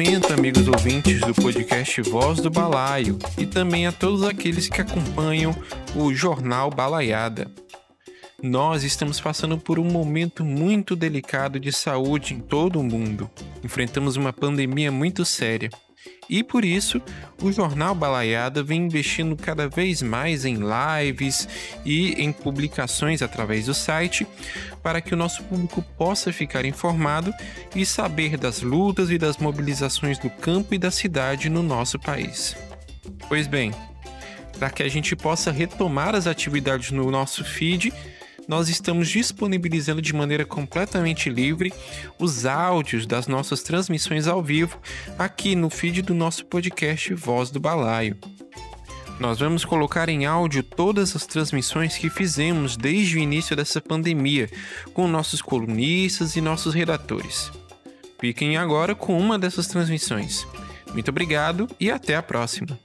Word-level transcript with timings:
momento, 0.00 0.32
amigos 0.32 0.66
ouvintes 0.66 1.20
do 1.20 1.34
podcast 1.34 2.00
Voz 2.00 2.40
do 2.40 2.48
Balaio 2.48 3.18
e 3.36 3.44
também 3.44 3.86
a 3.86 3.92
todos 3.92 4.22
aqueles 4.22 4.66
que 4.66 4.80
acompanham 4.80 5.54
o 5.94 6.14
Jornal 6.14 6.70
Balaiada. 6.70 7.50
Nós 8.42 8.82
estamos 8.82 9.20
passando 9.20 9.58
por 9.58 9.78
um 9.78 9.84
momento 9.84 10.42
muito 10.42 10.96
delicado 10.96 11.60
de 11.60 11.70
saúde 11.70 12.32
em 12.32 12.40
todo 12.40 12.80
o 12.80 12.82
mundo. 12.82 13.30
Enfrentamos 13.62 14.16
uma 14.16 14.32
pandemia 14.32 14.90
muito 14.90 15.22
séria. 15.22 15.68
E 16.28 16.44
por 16.44 16.64
isso, 16.64 17.02
o 17.42 17.50
Jornal 17.50 17.94
Balaiada 17.94 18.62
vem 18.62 18.84
investindo 18.84 19.36
cada 19.36 19.68
vez 19.68 20.00
mais 20.00 20.44
em 20.44 20.58
lives 20.58 21.48
e 21.84 22.12
em 22.12 22.32
publicações 22.32 23.20
através 23.20 23.66
do 23.66 23.74
site 23.74 24.26
para 24.82 25.00
que 25.00 25.12
o 25.12 25.16
nosso 25.16 25.42
público 25.44 25.82
possa 25.98 26.32
ficar 26.32 26.64
informado 26.64 27.34
e 27.74 27.84
saber 27.84 28.36
das 28.36 28.62
lutas 28.62 29.10
e 29.10 29.18
das 29.18 29.38
mobilizações 29.38 30.18
do 30.18 30.30
campo 30.30 30.74
e 30.74 30.78
da 30.78 30.90
cidade 30.90 31.50
no 31.50 31.62
nosso 31.62 31.98
país. 31.98 32.56
Pois 33.28 33.46
bem, 33.46 33.72
para 34.56 34.70
que 34.70 34.82
a 34.82 34.88
gente 34.88 35.16
possa 35.16 35.50
retomar 35.50 36.14
as 36.14 36.26
atividades 36.26 36.92
no 36.92 37.10
nosso 37.10 37.42
feed, 37.44 37.92
nós 38.50 38.68
estamos 38.68 39.08
disponibilizando 39.08 40.02
de 40.02 40.12
maneira 40.12 40.44
completamente 40.44 41.30
livre 41.30 41.72
os 42.18 42.44
áudios 42.44 43.06
das 43.06 43.28
nossas 43.28 43.62
transmissões 43.62 44.26
ao 44.26 44.42
vivo 44.42 44.76
aqui 45.16 45.54
no 45.54 45.70
feed 45.70 46.02
do 46.02 46.12
nosso 46.12 46.44
podcast 46.46 47.14
Voz 47.14 47.48
do 47.48 47.60
Balaio. 47.60 48.18
Nós 49.20 49.38
vamos 49.38 49.64
colocar 49.64 50.08
em 50.08 50.26
áudio 50.26 50.64
todas 50.64 51.14
as 51.14 51.26
transmissões 51.26 51.96
que 51.96 52.10
fizemos 52.10 52.76
desde 52.76 53.18
o 53.18 53.20
início 53.20 53.54
dessa 53.54 53.80
pandemia, 53.80 54.50
com 54.92 55.06
nossos 55.06 55.40
colunistas 55.40 56.34
e 56.34 56.40
nossos 56.40 56.74
redatores. 56.74 57.52
Fiquem 58.18 58.56
agora 58.56 58.96
com 58.96 59.16
uma 59.16 59.38
dessas 59.38 59.68
transmissões. 59.68 60.44
Muito 60.92 61.08
obrigado 61.10 61.68
e 61.78 61.88
até 61.88 62.16
a 62.16 62.22
próxima! 62.22 62.76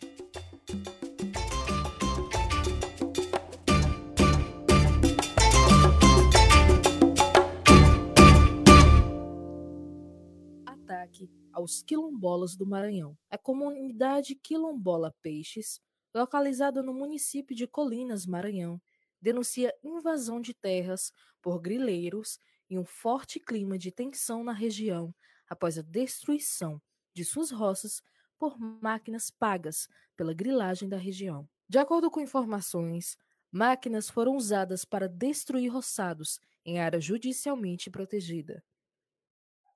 Aos 11.56 11.82
quilombolas 11.82 12.56
do 12.56 12.66
Maranhão. 12.68 13.18
A 13.30 13.38
comunidade 13.38 14.36
quilombola 14.36 15.16
Peixes, 15.22 15.80
localizada 16.14 16.84
no 16.84 16.94
município 16.94 17.56
de 17.56 17.66
Colinas, 17.66 18.26
Maranhão, 18.26 18.82
denuncia 19.22 19.74
invasão 19.82 20.42
de 20.42 20.54
terras 20.54 21.14
por 21.42 21.60
grileiros 21.60 22.38
e 22.70 22.78
um 22.78 22.84
forte 22.84 23.40
clima 23.40 23.78
de 23.78 23.90
tensão 23.90 24.44
na 24.44 24.52
região 24.52 25.16
após 25.50 25.78
a 25.78 25.82
destruição 25.82 26.82
de 27.14 27.24
suas 27.24 27.52
roças 27.52 28.04
por 28.38 28.60
máquinas 28.60 29.30
pagas 29.32 29.88
pela 30.18 30.34
grilagem 30.34 30.90
da 30.90 30.98
região. 30.98 31.48
De 31.70 31.78
acordo 31.78 32.12
com 32.12 32.20
informações, 32.20 33.18
máquinas 33.50 34.10
foram 34.10 34.36
usadas 34.36 34.84
para 34.84 35.08
destruir 35.08 35.72
roçados 35.72 36.40
em 36.66 36.80
área 36.80 37.00
judicialmente 37.00 37.90
protegida. 37.90 38.62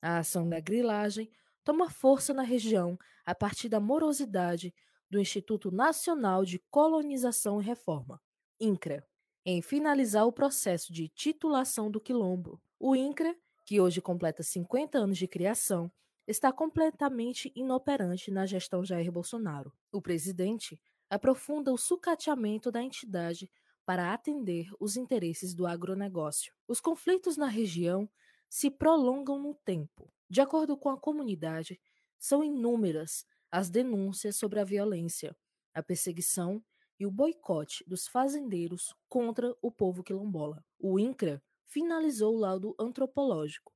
A 0.02 0.20
ação 0.20 0.48
da 0.48 0.60
grilagem 0.60 1.30
toma 1.70 1.88
força 1.88 2.34
na 2.34 2.42
região 2.42 2.98
a 3.24 3.36
partir 3.36 3.70
da 3.70 3.80
morosidade 3.80 4.74
do 5.08 5.20
Instituto 5.20 5.70
Nacional 5.70 6.44
de 6.44 6.58
Colonização 6.72 7.62
e 7.62 7.64
Reforma, 7.64 8.20
INCRA, 8.60 9.08
em 9.46 9.62
finalizar 9.62 10.26
o 10.26 10.32
processo 10.32 10.92
de 10.92 11.08
titulação 11.08 11.92
do 11.92 12.02
quilombo. 12.02 12.60
O 12.80 12.96
INCRA, 12.96 13.36
que 13.64 13.80
hoje 13.80 14.02
completa 14.02 14.42
50 14.42 14.98
anos 14.98 15.20
de 15.20 15.28
criação, 15.28 15.92
está 16.28 16.52
completamente 16.52 17.52
inoperante 17.56 18.32
na 18.32 18.48
gestão 18.48 18.84
Jair 18.84 19.12
Bolsonaro. 19.12 19.72
O 19.92 20.02
presidente 20.02 20.82
aprofunda 21.08 21.72
o 21.72 21.78
sucateamento 21.78 22.72
da 22.72 22.82
entidade 22.82 23.48
para 23.86 24.12
atender 24.12 24.72
os 24.80 24.98
interesses 24.98 25.54
do 25.54 25.68
agronegócio. 25.68 26.52
Os 26.68 26.82
conflitos 26.82 27.38
na 27.38 27.48
região 27.48 28.10
se 28.50 28.72
prolongam 28.72 29.38
no 29.38 29.54
tempo. 29.54 30.12
De 30.30 30.42
acordo 30.42 30.78
com 30.78 30.90
a 30.90 31.00
comunidade, 31.00 31.80
são 32.18 32.44
inúmeras 32.44 33.26
as 33.52 33.70
denúncias 33.70 34.36
sobre 34.36 34.60
a 34.60 34.64
violência, 34.64 35.36
a 35.74 35.82
perseguição 35.82 36.64
e 37.00 37.06
o 37.06 37.12
boicote 37.12 37.84
dos 37.88 38.08
fazendeiros 38.08 38.94
contra 39.08 39.56
o 39.62 39.72
povo 39.72 40.04
quilombola. 40.04 40.64
O 40.78 41.00
INCRA 41.00 41.42
finalizou 41.66 42.36
o 42.36 42.40
laudo 42.40 42.76
antropológico. 42.80 43.74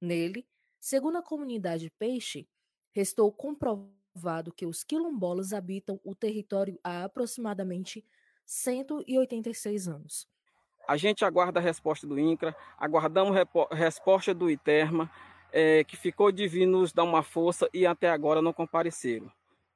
Nele, 0.00 0.46
segundo 0.78 1.18
a 1.18 1.22
comunidade 1.22 1.90
Peixe, 1.98 2.48
restou 2.92 3.32
comprovado 3.32 4.52
que 4.52 4.66
os 4.66 4.84
quilombolas 4.84 5.52
habitam 5.52 6.00
o 6.04 6.14
território 6.14 6.78
há 6.84 7.04
aproximadamente 7.04 8.04
186 8.44 9.88
anos. 9.88 10.28
A 10.86 10.96
gente 10.96 11.24
aguarda 11.24 11.60
a 11.60 11.62
resposta 11.62 12.06
do 12.06 12.18
INCRA, 12.18 12.56
aguardamos 12.78 13.36
a 13.36 13.74
resposta 13.74 14.32
do 14.32 14.50
ITERMA, 14.50 15.10
é, 15.52 15.84
que 15.84 15.96
ficou 15.96 16.30
de 16.30 16.46
vir 16.46 16.66
nos 16.66 16.92
dar 16.92 17.04
uma 17.04 17.22
força 17.22 17.68
e 17.72 17.86
até 17.86 18.08
agora 18.08 18.42
não 18.42 18.52
compareceram. 18.52 19.30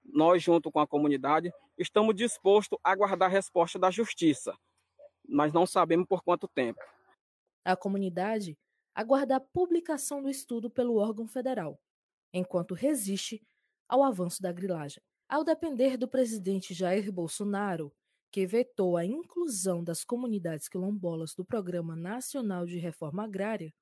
Nós, 0.04 0.42
junto 0.42 0.70
com 0.70 0.80
a 0.80 0.86
comunidade, 0.86 1.52
estamos 1.78 2.14
dispostos 2.14 2.78
a 2.82 2.90
aguardar 2.90 3.28
a 3.28 3.32
resposta 3.32 3.78
da 3.78 3.90
justiça, 3.90 4.54
mas 5.28 5.52
não 5.52 5.66
sabemos 5.66 6.06
por 6.06 6.22
quanto 6.22 6.48
tempo. 6.48 6.80
A 7.64 7.76
comunidade 7.76 8.58
aguarda 8.94 9.36
a 9.36 9.40
publicação 9.40 10.22
do 10.22 10.28
estudo 10.28 10.68
pelo 10.68 10.96
órgão 10.96 11.26
federal, 11.26 11.80
enquanto 12.32 12.74
resiste 12.74 13.40
ao 13.88 14.02
avanço 14.02 14.42
da 14.42 14.52
grilagem. 14.52 15.02
Ao 15.28 15.44
depender 15.44 15.96
do 15.96 16.08
presidente 16.08 16.74
Jair 16.74 17.10
Bolsonaro, 17.10 17.92
que 18.30 18.46
vetou 18.46 18.96
a 18.96 19.04
inclusão 19.04 19.84
das 19.84 20.04
comunidades 20.04 20.68
quilombolas 20.68 21.34
do 21.34 21.44
Programa 21.44 21.94
Nacional 21.94 22.66
de 22.66 22.78
Reforma 22.78 23.24
Agrária, 23.24 23.72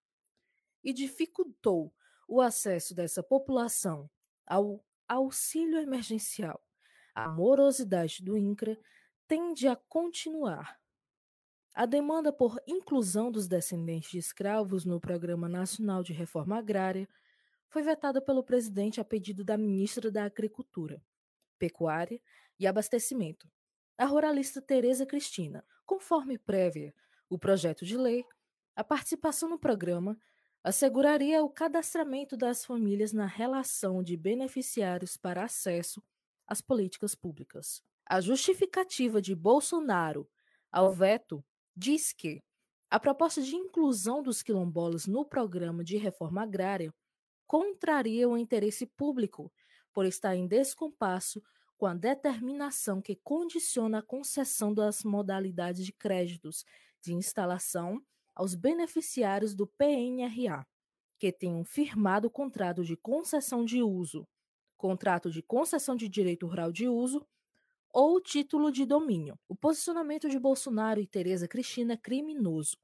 e 0.82 0.92
dificultou 0.92 1.94
o 2.26 2.40
acesso 2.40 2.94
dessa 2.94 3.22
população 3.22 4.08
ao 4.46 4.84
auxílio 5.08 5.78
emergencial. 5.78 6.62
A 7.14 7.28
morosidade 7.28 8.22
do 8.22 8.36
INCRA 8.36 8.78
tende 9.26 9.66
a 9.66 9.76
continuar. 9.76 10.80
A 11.74 11.86
demanda 11.86 12.32
por 12.32 12.60
inclusão 12.66 13.30
dos 13.30 13.46
descendentes 13.46 14.10
de 14.10 14.18
escravos 14.18 14.84
no 14.84 15.00
Programa 15.00 15.48
Nacional 15.48 16.02
de 16.02 16.12
Reforma 16.12 16.58
Agrária 16.58 17.08
foi 17.68 17.82
vetada 17.82 18.20
pelo 18.20 18.42
presidente 18.42 19.00
a 19.00 19.04
pedido 19.04 19.44
da 19.44 19.56
ministra 19.56 20.10
da 20.10 20.24
Agricultura, 20.24 21.00
Pecuária 21.58 22.20
e 22.58 22.66
Abastecimento, 22.66 23.48
a 23.96 24.04
ruralista 24.04 24.60
Tereza 24.60 25.06
Cristina. 25.06 25.64
Conforme 25.86 26.38
prévia 26.38 26.92
o 27.28 27.38
projeto 27.38 27.84
de 27.84 27.96
lei, 27.96 28.24
a 28.74 28.82
participação 28.82 29.48
no 29.48 29.58
programa 29.58 30.18
asseguraria 30.62 31.42
o 31.42 31.48
cadastramento 31.48 32.36
das 32.36 32.64
famílias 32.64 33.12
na 33.12 33.26
relação 33.26 34.02
de 34.02 34.16
beneficiários 34.16 35.16
para 35.16 35.44
acesso 35.44 36.02
às 36.46 36.60
políticas 36.60 37.14
públicas. 37.14 37.82
A 38.06 38.20
justificativa 38.20 39.22
de 39.22 39.34
Bolsonaro 39.34 40.28
ao 40.70 40.92
veto 40.92 41.44
diz 41.74 42.12
que 42.12 42.42
a 42.90 42.98
proposta 42.98 43.40
de 43.40 43.54
inclusão 43.54 44.22
dos 44.22 44.42
quilombolas 44.42 45.06
no 45.06 45.24
programa 45.24 45.84
de 45.84 45.96
reforma 45.96 46.42
agrária 46.42 46.92
contraria 47.46 48.28
o 48.28 48.36
interesse 48.36 48.86
público 48.86 49.52
por 49.92 50.04
estar 50.04 50.36
em 50.36 50.46
descompasso 50.46 51.42
com 51.76 51.86
a 51.86 51.94
determinação 51.94 53.00
que 53.00 53.16
condiciona 53.16 54.00
a 54.00 54.02
concessão 54.02 54.74
das 54.74 55.02
modalidades 55.02 55.86
de 55.86 55.92
créditos 55.92 56.64
de 57.00 57.14
instalação 57.14 58.04
aos 58.40 58.54
beneficiários 58.54 59.54
do 59.54 59.66
PNRA 59.66 60.66
que 61.18 61.30
tenham 61.30 61.62
firmado 61.62 62.30
contrato 62.30 62.82
de 62.82 62.96
concessão 62.96 63.66
de 63.66 63.82
uso, 63.82 64.26
contrato 64.78 65.30
de 65.30 65.42
concessão 65.42 65.94
de 65.94 66.08
direito 66.08 66.46
rural 66.46 66.72
de 66.72 66.88
uso 66.88 67.28
ou 67.92 68.18
título 68.18 68.72
de 68.72 68.86
domínio. 68.86 69.38
O 69.46 69.54
posicionamento 69.54 70.26
de 70.26 70.38
Bolsonaro 70.38 70.98
e 70.98 71.06
Tereza 71.06 71.46
Cristina 71.46 71.92
é 71.92 71.96
criminoso. 71.98 72.78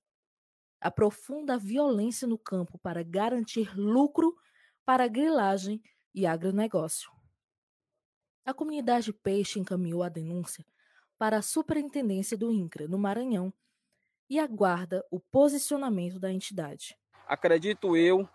Aprofunda 0.79 1.55
a 1.55 1.59
violência 1.59 2.29
no 2.29 2.39
campo 2.39 2.79
para 2.79 3.03
garantir 3.03 3.75
lucro 3.75 4.37
para 4.85 5.05
a 5.05 5.09
grilagem 5.09 5.81
e 6.15 6.27
agronegócio. 6.27 7.11
A 8.45 8.53
comunidade 8.53 9.11
Peixe 9.11 9.59
encaminhou 9.59 10.03
a 10.03 10.11
denúncia 10.11 10.67
para 11.17 11.39
a 11.39 11.43
Superintendência 11.43 12.37
do 12.37 12.53
INCRA, 12.53 12.87
no 12.87 12.99
Maranhão, 12.99 13.55
e 14.29 14.39
aguarda 14.39 15.05
o 15.11 15.21
posicionamento 15.21 16.19
da 16.19 16.33
entidade. 16.33 16.97
Acredito 17.27 17.97
eu, 17.97 18.29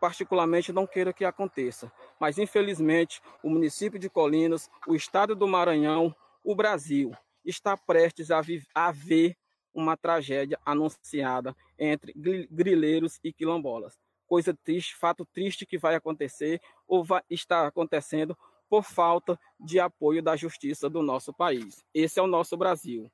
particularmente, 0.00 0.72
não 0.72 0.86
queira 0.86 1.12
que 1.12 1.24
aconteça, 1.24 1.90
mas 2.20 2.38
infelizmente 2.38 3.20
o 3.42 3.50
município 3.50 3.98
de 3.98 4.10
Colinas, 4.10 4.68
o 4.86 4.94
estado 4.94 5.34
do 5.34 5.46
Maranhão, 5.46 6.14
o 6.42 6.54
Brasil 6.54 7.12
está 7.44 7.76
prestes 7.76 8.30
a, 8.30 8.40
a 8.74 8.92
ver 8.92 9.36
uma 9.72 9.96
tragédia 9.96 10.58
anunciada 10.64 11.54
entre 11.78 12.12
grileiros 12.50 13.18
e 13.24 13.32
quilombolas. 13.32 13.98
coisa 14.26 14.54
triste, 14.54 14.96
fato 14.96 15.26
triste 15.26 15.66
que 15.66 15.78
vai 15.78 15.94
acontecer 15.94 16.60
ou 16.86 17.04
vai 17.04 17.22
estar 17.28 17.66
acontecendo 17.66 18.36
por 18.68 18.82
falta 18.82 19.38
de 19.60 19.78
apoio 19.78 20.22
da 20.22 20.36
justiça 20.36 20.88
do 20.88 21.02
nosso 21.02 21.32
país. 21.32 21.84
Esse 21.92 22.18
é 22.18 22.22
o 22.22 22.26
nosso 22.26 22.56
Brasil, 22.56 23.10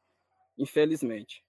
infelizmente. 0.57 1.45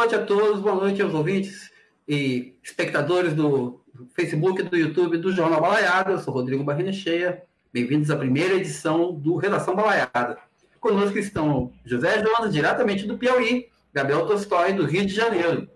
Noite 0.00 0.14
a 0.14 0.24
todos, 0.24 0.62
boa 0.62 0.76
noite 0.76 1.02
aos 1.02 1.12
ouvintes 1.12 1.70
e 2.08 2.54
espectadores 2.62 3.34
do 3.34 3.82
Facebook, 4.14 4.62
do 4.62 4.74
YouTube, 4.74 5.18
do 5.18 5.30
Jornal 5.30 5.60
Balaiada. 5.60 6.12
Eu 6.12 6.18
sou 6.18 6.32
Rodrigo 6.32 6.64
Barreira 6.64 6.90
Cheia. 6.90 7.42
Bem-vindos 7.70 8.10
à 8.10 8.16
primeira 8.16 8.54
edição 8.54 9.12
do 9.12 9.36
Redação 9.36 9.76
Balaiada. 9.76 10.38
Conosco 10.80 11.18
estão 11.18 11.70
José 11.84 12.24
Jonas, 12.24 12.50
diretamente 12.50 13.06
do 13.06 13.18
Piauí, 13.18 13.68
Gabriel 13.92 14.26
Tolstói, 14.26 14.72
do 14.72 14.86
Rio 14.86 15.04
de 15.04 15.12
Janeiro. 15.12 15.68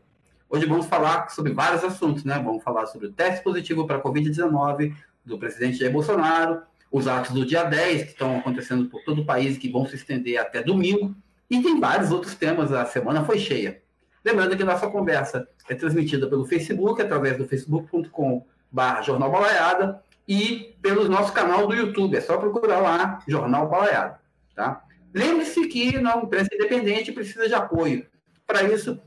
Hoje 0.49 0.65
vamos 0.65 0.87
falar 0.87 1.29
sobre 1.29 1.53
vários 1.53 1.85
assuntos, 1.85 2.25
né? 2.25 2.41
Vamos 2.43 2.65
falar 2.65 2.87
sobre 2.87 3.09
o 3.09 3.13
teste 3.13 3.45
positivo 3.45 3.87
para 3.87 3.99
a 3.99 4.03
Covid-19 4.03 4.95
do 5.23 5.39
presidente 5.39 5.77
Jair 5.77 5.93
Bolsonaro, 5.93 6.63
os 6.91 7.07
atos 7.07 7.33
do 7.33 7.45
dia 7.45 7.65
10, 7.65 8.05
que 8.05 8.11
estão 8.13 8.39
acontecendo 8.39 8.89
por 8.89 9.03
todo 9.05 9.21
o 9.21 9.27
país, 9.27 9.59
que 9.59 9.71
vão 9.71 9.87
se 9.87 9.97
estender 9.97 10.39
até 10.39 10.63
domingo, 10.63 11.15
e 11.51 11.61
tem 11.61 11.79
vários 11.79 12.11
outros 12.11 12.35
temas, 12.35 12.73
a 12.73 12.87
semana 12.87 13.23
foi 13.23 13.39
cheia. 13.39 13.84
Lembrando 14.25 14.57
que 14.57 14.65
nossa 14.65 14.89
conversa 14.89 15.47
é 15.69 15.75
transmitida 15.75 16.27
pelo 16.27 16.47
Facebook, 16.47 17.01
através 17.03 17.37
do 17.37 17.47
facebook.com.br 17.47 19.03
Jornal 19.03 19.31
Balaiada 19.31 20.03
e 20.27 20.75
pelo 20.81 21.09
nosso 21.09 21.33
canal 21.33 21.67
do 21.67 21.75
YouTube. 21.75 22.17
É 22.17 22.21
só 22.21 22.39
procurar 22.39 22.79
lá 22.79 23.23
Jornal 23.29 23.69
Balaiada. 23.69 24.21
Tá? 24.55 24.83
Lembre-se 25.13 25.67
que 25.69 25.99
na 25.99 26.17
imprensa 26.17 26.49
independente 26.53 27.13
precisa 27.13 27.47
de 27.47 27.55
apoio. 27.55 28.07
Para 28.47 28.63
isso, 28.63 29.01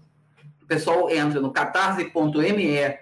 o 0.61 0.65
pessoal 0.67 1.09
entra 1.09 1.39
no 1.39 1.51
catarse.me 1.51 2.97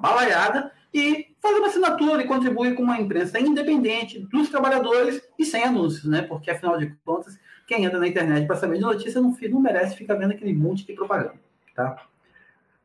balaiada 0.00 0.72
e 0.92 1.34
faz 1.40 1.56
uma 1.56 1.68
assinatura 1.68 2.22
e 2.22 2.26
contribui 2.26 2.74
com 2.74 2.82
uma 2.82 2.98
imprensa 3.00 3.38
independente 3.38 4.18
dos 4.18 4.48
trabalhadores 4.48 5.22
e 5.38 5.44
sem 5.44 5.62
anúncios, 5.62 6.04
né? 6.04 6.22
Porque, 6.22 6.50
afinal 6.50 6.78
de 6.78 6.94
contas, 7.04 7.38
quem 7.66 7.84
entra 7.84 7.98
na 7.98 8.06
internet 8.06 8.46
para 8.46 8.56
saber 8.56 8.76
de 8.76 8.82
notícia 8.82 9.20
não, 9.20 9.36
não 9.50 9.60
merece 9.60 9.96
ficar 9.96 10.14
vendo 10.14 10.32
aquele 10.32 10.52
monte 10.52 10.86
de 10.86 10.92
propaganda, 10.92 11.34
tá? 11.74 12.06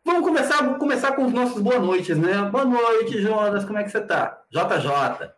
Vamos 0.03 0.23
começar, 0.23 0.63
vamos 0.63 0.79
começar 0.79 1.11
com 1.15 1.25
os 1.25 1.31
nossos 1.31 1.61
boa 1.61 1.77
noites, 1.77 2.17
né? 2.17 2.41
Boa 2.49 2.65
noite, 2.65 3.21
Jonas, 3.21 3.63
como 3.63 3.77
é 3.77 3.83
que 3.83 3.91
você 3.91 4.01
tá? 4.01 4.43
JJ. 4.49 5.31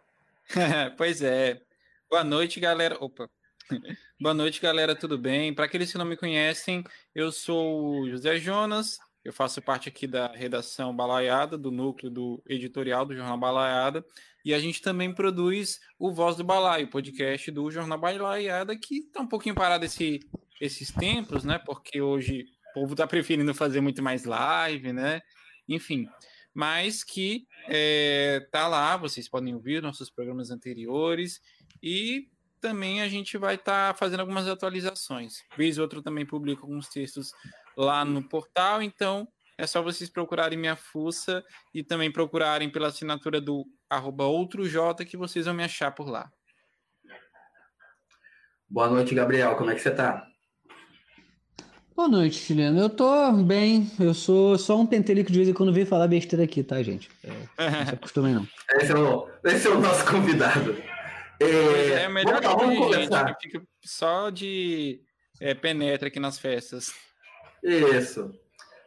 pois 0.98 1.22
é. 1.22 1.62
Boa 2.10 2.24
noite, 2.24 2.60
galera. 2.60 2.98
Opa. 3.00 3.30
Boa 4.20 4.34
noite, 4.34 4.62
galera, 4.62 4.96
tudo 4.96 5.18
bem? 5.18 5.54
Para 5.54 5.66
aqueles 5.66 5.92
que 5.92 5.98
não 5.98 6.06
me 6.06 6.16
conhecem, 6.16 6.84
eu 7.14 7.32
sou 7.32 8.02
o 8.02 8.10
José 8.10 8.38
Jonas, 8.38 9.00
eu 9.24 9.34
faço 9.34 9.62
parte 9.62 9.90
aqui 9.90 10.08
da 10.08 10.28
redação 10.28 10.96
Balaiada, 10.96 11.58
do 11.58 11.72
núcleo 11.72 12.10
do 12.10 12.42
editorial 12.48 13.06
do 13.06 13.16
Jornal 13.16 13.38
Balaiada, 13.38 14.06
e 14.44 14.54
a 14.54 14.60
gente 14.60 14.82
também 14.82 15.14
produz 15.14 15.80
o 15.98 16.12
Voz 16.12 16.36
do 16.36 16.44
Balaio, 16.44 16.90
podcast 16.90 17.50
do 17.52 17.72
Jornal 17.72 17.98
Balaiada, 17.98 18.78
que 18.78 18.98
está 18.98 19.22
um 19.22 19.28
pouquinho 19.28 19.56
parado 19.56 19.86
esse, 19.86 20.20
esses 20.60 20.92
tempos, 20.92 21.44
né? 21.44 21.60
Porque 21.60 22.02
hoje 22.02 22.46
o 22.72 22.74
povo 22.74 22.94
está 22.94 23.08
preferindo 23.08 23.54
fazer 23.54 23.80
muito 23.80 24.02
mais 24.04 24.26
live, 24.26 24.92
né? 24.92 25.22
Enfim, 25.68 26.08
mas 26.54 27.04
que 27.04 27.48
é, 27.68 28.46
tá 28.52 28.68
lá, 28.68 28.98
vocês 28.98 29.30
podem 29.30 29.54
ouvir 29.54 29.82
nossos 29.82 30.10
programas 30.10 30.52
anteriores 30.52 31.40
e 31.82 32.28
também 32.60 33.02
a 33.02 33.08
gente 33.08 33.38
vai 33.38 33.56
estar 33.56 33.94
tá 33.94 33.98
fazendo 33.98 34.22
algumas 34.22 34.48
atualizações. 34.48 35.44
Vez 35.58 35.78
ou 35.78 35.84
outra 35.84 36.02
também 36.02 36.26
publico 36.26 36.64
alguns 36.66 36.88
textos 36.88 37.32
lá 37.76 38.06
no 38.06 38.22
portal, 38.28 38.82
então 38.82 39.28
é 39.64 39.68
só 39.68 39.82
vocês 39.82 40.10
procurarem 40.10 40.60
minha 40.60 40.76
fuça 40.76 41.44
e 41.74 41.82
também 41.84 42.12
procurarem 42.12 42.70
pela 42.70 42.90
assinatura 42.90 43.40
do 43.40 43.66
arroba 43.90 44.26
outroj, 44.26 44.76
que 45.08 45.16
vocês 45.16 45.46
vão 45.46 45.54
me 45.54 45.64
achar 45.64 45.92
por 45.92 46.10
lá. 46.10 46.30
Boa 48.70 48.90
noite, 48.90 49.16
Gabriel. 49.16 49.56
Como 49.56 49.72
é 49.72 49.76
que 49.76 49.82
você 49.82 49.92
tá? 49.92 50.28
Boa 51.96 52.10
noite, 52.10 52.36
Chileno. 52.36 52.80
Eu 52.80 52.90
tô 52.90 53.32
bem. 53.32 53.90
Eu 54.00 54.14
sou 54.14 54.58
só 54.58 54.78
um 54.78 54.86
pentelho 54.86 55.24
que 55.24 55.32
de 55.32 55.38
vez 55.38 55.48
em 55.48 55.54
quando 55.54 55.72
vem 55.72 55.86
falar 55.86 56.08
besteira 56.08 56.44
aqui, 56.44 56.62
tá, 56.62 56.82
gente? 56.84 57.10
É, 57.58 57.70
não 57.70 57.86
se 57.86 57.94
acostumem, 57.94 58.34
não. 58.34 58.48
Esse 58.82 58.92
é 58.92 58.98
o, 58.98 59.30
esse 59.46 59.68
é 59.68 59.70
o 59.70 59.80
nosso 59.80 60.06
convidado. 60.10 60.76
É, 61.40 62.04
é 62.04 62.10
melhor 62.10 62.42
vamos, 62.42 62.88
que 62.88 62.96
a 62.96 63.00
gente 63.00 63.38
que 63.38 63.50
fica 63.50 63.68
só 63.86 64.30
de 64.30 65.02
é, 65.40 65.54
penetra 65.54 66.08
aqui 66.08 66.20
nas 66.20 66.40
festas. 66.40 66.94
Isso. 67.64 68.43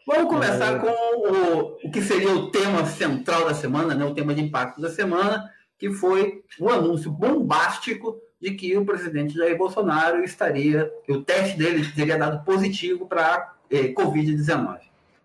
Vamos 0.07 0.29
começar 0.29 0.77
é. 0.77 0.79
com 0.79 0.87
o, 0.87 1.79
o 1.83 1.91
que 1.91 2.01
seria 2.01 2.33
o 2.33 2.49
tema 2.49 2.87
central 2.87 3.45
da 3.45 3.55
semana, 3.55 3.93
né? 3.93 4.05
o 4.05 4.15
tema 4.15 4.33
de 4.33 4.41
impacto 4.41 4.81
da 4.81 4.89
semana, 4.89 5.51
que 5.77 5.91
foi 5.91 6.45
o 6.61 6.71
anúncio 6.71 7.11
bombástico 7.11 8.17
de 8.41 8.53
que 8.53 8.77
o 8.77 8.87
presidente 8.87 9.35
Jair 9.35 9.59
Bolsonaro 9.59 10.23
estaria, 10.23 10.89
o 11.09 11.23
teste 11.23 11.59
dele 11.59 11.85
teria 11.93 12.17
dado 12.17 12.45
positivo 12.45 13.09
para 13.09 13.55
eh, 13.69 13.89
Covid-19. 13.89 14.79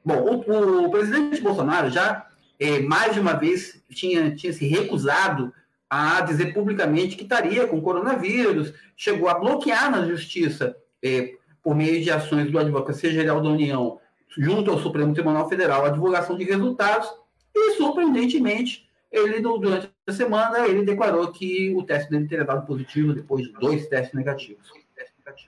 Bom, 0.04 0.16
o, 0.16 0.86
o, 0.86 0.90
presidente 0.90 1.42
Bolsonaro 1.42 1.92
já 1.92 2.26
eh, 2.60 2.80
mais 2.80 3.14
de 3.14 3.20
uma 3.20 3.34
vez 3.34 3.84
tinha, 3.92 4.34
tinha 4.36 4.52
se 4.52 4.66
recusado 4.66 5.54
a 5.88 6.22
dizer 6.22 6.56
publicamente 6.56 7.16
que 7.16 7.24
estaria 7.24 7.68
com 7.68 7.82
coronavírus, 7.82 8.74
chegou 8.98 9.30
a 9.30 9.38
bloquear 9.38 9.92
na 9.92 10.08
justiça, 10.08 10.76
eh, 11.04 11.36
por 11.62 11.76
meio 11.76 12.02
de 12.02 12.10
ações 12.10 12.50
do 12.50 12.58
Advocacia 12.58 13.12
Geral 13.12 13.42
da 13.42 13.50
União, 13.50 14.01
junto 14.38 14.72
ao 14.72 14.80
Supremo 14.80 15.14
Tribunal 15.14 15.48
Federal 15.50 15.86
a 15.86 15.90
divulgação 15.90 16.38
de 16.38 16.44
resultados 16.44 17.10
e, 17.54 17.76
surpreendentemente, 17.76 18.90
ele, 19.12 19.42
durante 19.42 19.92
a 20.08 20.14
semana, 20.14 20.68
ele 20.68 20.86
declarou 20.86 21.32
que 21.32 21.74
o 21.76 21.84
teste 21.84 22.10
dele 22.10 22.28
teria 22.28 22.46
dado 22.46 22.66
positivo 22.66 23.14
depois 23.14 23.46
de 23.46 23.54
dois 23.54 23.88
testes 23.88 24.14
negativos. 24.14 24.72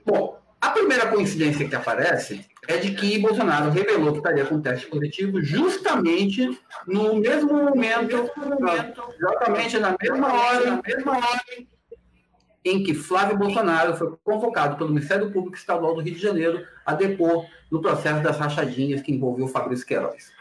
Bom, 0.05 0.37
a 0.59 0.69
primeira 0.69 1.07
coincidência 1.07 1.67
que 1.67 1.75
aparece 1.75 2.45
é 2.67 2.77
de 2.77 2.93
que 2.93 3.19
Bolsonaro 3.19 3.69
revelou 3.69 4.11
que 4.11 4.19
estaria 4.19 4.45
com 4.45 4.61
teste 4.61 4.87
positivo 4.87 5.41
justamente 5.41 6.57
no 6.87 7.15
mesmo 7.15 7.53
momento, 7.53 8.29
exatamente 9.17 9.77
na 9.79 9.95
mesma 10.01 10.33
hora, 10.33 10.71
na 10.71 10.81
mesma 10.81 11.17
hora 11.17 11.41
em 12.65 12.81
que 12.83 12.93
Flávio 12.93 13.37
Bolsonaro 13.37 13.95
foi 13.97 14.15
convocado 14.23 14.77
pelo 14.77 14.89
Ministério 14.89 15.31
Público 15.31 15.57
Estadual 15.57 15.95
do 15.95 16.01
Rio 16.01 16.15
de 16.15 16.21
Janeiro 16.21 16.65
a 16.85 16.93
depor 16.93 17.45
no 17.73 17.81
processo 17.81 18.21
das 18.21 18.37
rachadinhas 18.37 19.01
que 19.01 19.11
envolveu 19.11 19.47
Fabrício 19.47 19.87
Queiroz. 19.87 20.31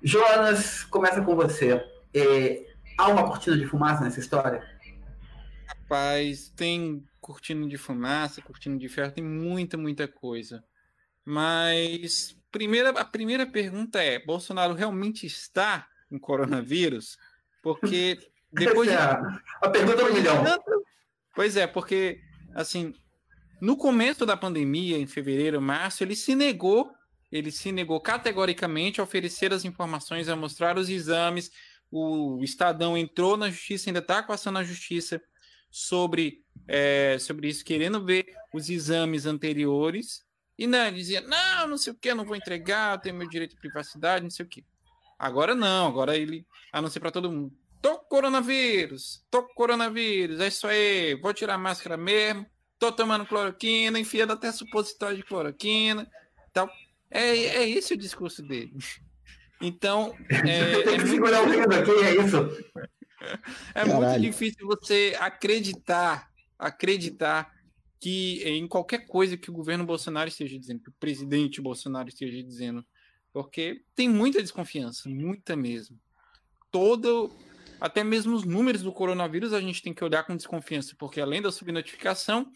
Jonas, 0.00 0.84
começa 0.84 1.20
com 1.20 1.34
você. 1.34 1.84
É, 2.14 2.64
há 2.96 3.08
uma 3.08 3.26
cortina 3.26 3.58
de 3.58 3.66
fumaça 3.66 4.04
nessa 4.04 4.20
história? 4.20 4.64
Rapaz, 5.66 6.52
tem 6.54 7.04
cortina 7.20 7.66
de 7.66 7.76
fumaça, 7.76 8.40
cortina 8.40 8.78
de 8.78 8.88
ferro, 8.88 9.10
tem 9.10 9.24
muita, 9.24 9.76
muita 9.76 10.06
coisa. 10.06 10.62
Mas 11.24 12.36
primeira, 12.52 12.90
a 12.90 13.04
primeira 13.04 13.44
pergunta 13.44 14.00
é: 14.00 14.24
Bolsonaro 14.24 14.74
realmente 14.74 15.26
está 15.26 15.88
com 16.08 16.20
coronavírus? 16.20 17.18
Porque 17.64 18.16
depois 18.54 18.88
é 18.88 18.96
a, 18.96 19.40
a 19.60 19.68
pergunta 19.70 20.04
do 20.04 20.14
milhão. 20.14 20.44
Pois 21.34 21.56
é, 21.56 21.66
porque, 21.66 22.20
assim, 22.54 22.94
no 23.60 23.76
começo 23.76 24.26
da 24.26 24.36
pandemia, 24.36 24.98
em 24.98 25.06
fevereiro, 25.06 25.60
março, 25.60 26.02
ele 26.02 26.16
se 26.16 26.34
negou, 26.34 26.92
ele 27.30 27.50
se 27.50 27.72
negou 27.72 28.00
categoricamente 28.00 29.00
a 29.00 29.04
oferecer 29.04 29.52
as 29.52 29.64
informações, 29.64 30.28
a 30.28 30.36
mostrar 30.36 30.78
os 30.78 30.88
exames. 30.88 31.50
O 31.90 32.42
Estadão 32.42 32.96
entrou 32.96 33.36
na 33.36 33.50
justiça, 33.50 33.88
ainda 33.88 34.00
está 34.00 34.22
passando 34.22 34.54
na 34.54 34.64
justiça 34.64 35.20
sobre, 35.70 36.44
é, 36.68 37.16
sobre 37.18 37.48
isso, 37.48 37.64
querendo 37.64 38.04
ver 38.04 38.26
os 38.52 38.68
exames 38.68 39.26
anteriores. 39.26 40.24
E 40.56 40.64
ele 40.64 40.92
dizia, 40.92 41.20
não, 41.20 41.66
não 41.66 41.76
sei 41.76 41.92
o 41.92 41.96
que, 41.96 42.14
não 42.14 42.24
vou 42.24 42.36
entregar, 42.36 43.00
tenho 43.00 43.16
meu 43.16 43.28
direito 43.28 43.52
de 43.52 43.60
privacidade, 43.60 44.22
não 44.22 44.30
sei 44.30 44.46
o 44.46 44.48
que. 44.48 44.64
Agora 45.18 45.54
não, 45.54 45.88
agora 45.88 46.16
ele 46.16 46.46
anuncia 46.72 47.00
para 47.00 47.10
todo 47.10 47.30
mundo 47.30 47.52
tô 47.84 47.98
com 47.98 48.06
coronavírus, 48.06 49.22
tô 49.30 49.42
com 49.42 49.52
coronavírus, 49.52 50.40
é 50.40 50.48
isso 50.48 50.66
aí, 50.66 51.14
vou 51.16 51.34
tirar 51.34 51.56
a 51.56 51.58
máscara 51.58 51.98
mesmo, 51.98 52.46
tô 52.84 52.92
tomando 52.92 53.24
cloroquina, 53.24 53.98
enfiando 53.98 54.32
até 54.32 54.52
supositório 54.52 55.16
de 55.16 55.22
cloroquina, 55.22 56.06
então, 56.50 56.68
é, 57.10 57.36
é 57.36 57.68
esse 57.68 57.94
o 57.94 57.96
discurso 57.96 58.42
dele. 58.42 58.72
Então, 59.60 60.14
é, 60.28 60.72
é 60.82 60.98
muito... 61.04 61.24
aqui, 61.74 62.04
é 62.04 62.24
isso? 62.24 62.74
É 63.74 63.84
muito 63.86 64.20
difícil 64.20 64.66
você 64.66 65.16
acreditar, 65.18 66.28
acreditar 66.58 67.50
que 67.98 68.42
em 68.44 68.68
qualquer 68.68 69.06
coisa 69.06 69.36
que 69.36 69.50
o 69.50 69.54
governo 69.54 69.86
Bolsonaro 69.86 70.28
esteja 70.28 70.58
dizendo, 70.58 70.82
que 70.82 70.90
o 70.90 70.94
presidente 71.00 71.62
Bolsonaro 71.62 72.08
esteja 72.08 72.42
dizendo, 72.42 72.84
porque 73.32 73.80
tem 73.94 74.08
muita 74.08 74.42
desconfiança, 74.42 75.08
muita 75.08 75.56
mesmo. 75.56 75.98
Todo, 76.70 77.32
até 77.80 78.04
mesmo 78.04 78.36
os 78.36 78.44
números 78.44 78.82
do 78.82 78.92
coronavírus 78.92 79.54
a 79.54 79.60
gente 79.60 79.80
tem 79.80 79.94
que 79.94 80.04
olhar 80.04 80.24
com 80.24 80.36
desconfiança, 80.36 80.94
porque 80.98 81.20
além 81.20 81.40
da 81.40 81.50
subnotificação, 81.50 82.52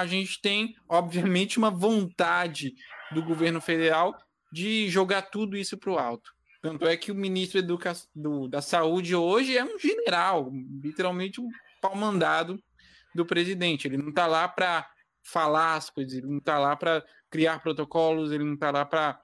a 0.00 0.06
gente 0.06 0.40
tem, 0.40 0.76
obviamente, 0.88 1.58
uma 1.58 1.70
vontade 1.70 2.74
do 3.12 3.22
governo 3.22 3.60
federal 3.60 4.14
de 4.52 4.88
jogar 4.88 5.22
tudo 5.22 5.56
isso 5.56 5.78
para 5.78 5.90
o 5.90 5.98
alto. 5.98 6.30
Tanto 6.60 6.86
é 6.86 6.96
que 6.96 7.10
o 7.10 7.14
ministro 7.14 7.58
Educa 7.58 7.94
do, 8.14 8.48
da 8.48 8.60
Saúde 8.60 9.14
hoje 9.14 9.56
é 9.56 9.64
um 9.64 9.78
general, 9.78 10.50
literalmente 10.82 11.40
um 11.40 11.48
pau 11.80 11.94
mandado 11.94 12.62
do 13.14 13.24
presidente. 13.24 13.88
Ele 13.88 13.96
não 13.96 14.10
está 14.10 14.26
lá 14.26 14.46
para 14.46 14.86
falar 15.22 15.76
as 15.76 15.88
coisas, 15.88 16.12
ele 16.12 16.26
não 16.26 16.38
está 16.38 16.58
lá 16.58 16.76
para 16.76 17.04
criar 17.30 17.60
protocolos, 17.60 18.32
ele 18.32 18.44
não 18.44 18.54
está 18.54 18.70
lá 18.70 18.84
para 18.84 19.20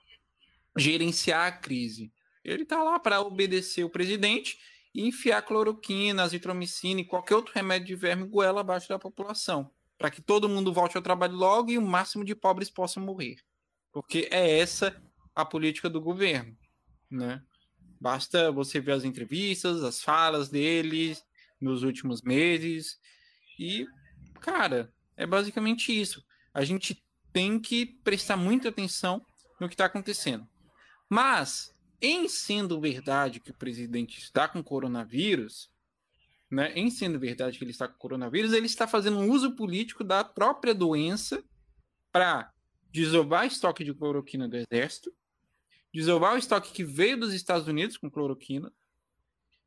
gerenciar 0.76 1.49
a 1.49 1.52
crise. 1.52 2.11
Ele 2.45 2.62
está 2.62 2.83
lá 2.83 2.99
para 2.99 3.21
obedecer 3.21 3.85
o 3.85 3.91
presidente 3.91 4.59
e 4.95 5.07
enfiar 5.07 5.43
cloroquina, 5.43 6.23
azitromicina 6.23 7.00
e 7.00 7.05
qualquer 7.05 7.37
outro 7.37 7.52
remédio 7.55 7.88
de 7.88 7.97
verme 7.97 8.26
goela 8.26 8.61
abaixo 8.62 8.88
da 8.88 8.99
população, 8.99 9.71
para 10.02 10.11
que 10.11 10.21
todo 10.21 10.49
mundo 10.49 10.73
volte 10.73 10.97
ao 10.97 11.02
trabalho 11.02 11.37
logo 11.37 11.71
e 11.71 11.78
o 11.78 11.80
máximo 11.80 12.25
de 12.25 12.35
pobres 12.35 12.68
possam 12.68 13.00
morrer. 13.04 13.37
Porque 13.92 14.28
é 14.32 14.59
essa 14.59 15.00
a 15.32 15.44
política 15.44 15.88
do 15.88 16.00
governo, 16.00 16.59
né? 17.09 17.40
Basta 18.00 18.50
você 18.50 18.80
ver 18.80 18.94
as 18.94 19.04
entrevistas, 19.04 19.85
as 19.85 20.02
falas 20.02 20.49
deles 20.49 21.25
nos 21.61 21.85
últimos 21.85 22.21
meses, 22.21 22.99
e, 23.61 23.87
cara, 24.40 24.92
é 25.16 25.25
basicamente 25.25 25.97
isso. 25.97 26.21
A 26.52 26.64
gente 26.64 27.00
tem 27.32 27.61
que 27.61 27.87
prestar 28.02 28.37
muita 28.37 28.71
atenção 28.71 29.25
no 29.61 29.68
que 29.68 29.75
está 29.75 29.85
acontecendo. 29.85 30.49
Mas, 31.09 31.73
em 32.00 32.28
sendo 32.28 32.80
verdade 32.80 33.38
que 33.38 33.52
o 33.52 33.56
presidente 33.56 34.18
está 34.18 34.49
com 34.49 34.64
coronavírus, 34.64 35.71
né, 36.52 36.71
em 36.75 36.90
sendo 36.90 37.18
verdade 37.18 37.56
que 37.56 37.64
ele 37.64 37.71
está 37.71 37.88
com 37.88 37.97
coronavírus, 37.97 38.52
ele 38.52 38.66
está 38.66 38.87
fazendo 38.87 39.18
um 39.18 39.30
uso 39.30 39.56
político 39.56 40.04
da 40.04 40.23
própria 40.23 40.75
doença 40.75 41.42
para 42.12 42.52
desovar 42.90 43.47
estoque 43.47 43.82
de 43.82 43.94
cloroquina 43.94 44.47
do 44.47 44.59
exército, 44.59 45.11
desovar 45.94 46.35
o 46.35 46.38
estoque 46.38 46.71
que 46.71 46.85
veio 46.85 47.18
dos 47.18 47.32
Estados 47.32 47.66
Unidos 47.66 47.97
com 47.97 48.11
cloroquina, 48.11 48.71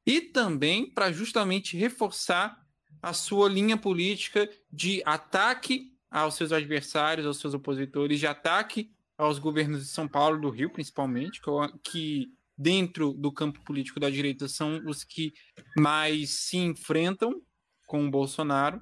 e 0.06 0.22
também 0.22 0.88
para 0.88 1.12
justamente 1.12 1.76
reforçar 1.76 2.64
a 3.02 3.14
sua 3.14 3.50
linha 3.50 3.76
política 3.76 4.48
de 4.72 5.02
ataque 5.06 5.92
aos 6.12 6.36
seus 6.36 6.52
adversários, 6.52 7.26
aos 7.26 7.40
seus 7.40 7.56
opositores, 7.56 8.20
de 8.20 8.28
ataque 8.28 8.92
aos 9.18 9.40
governos 9.40 9.82
de 9.82 9.90
São 9.90 10.08
Paulo, 10.08 10.40
do 10.40 10.52
Rio, 10.52 10.70
principalmente, 10.70 11.42
que 11.84 12.32
dentro 12.58 13.14
do 13.14 13.32
campo 13.32 13.64
político 13.64 14.00
da 14.00 14.10
direita 14.10 14.48
são 14.48 14.82
os 14.86 15.04
que 15.04 15.34
mais 15.78 16.46
se 16.46 16.58
enfrentam 16.58 17.42
com 17.88 18.06
o 18.06 18.12
Bolsonaro, 18.12 18.82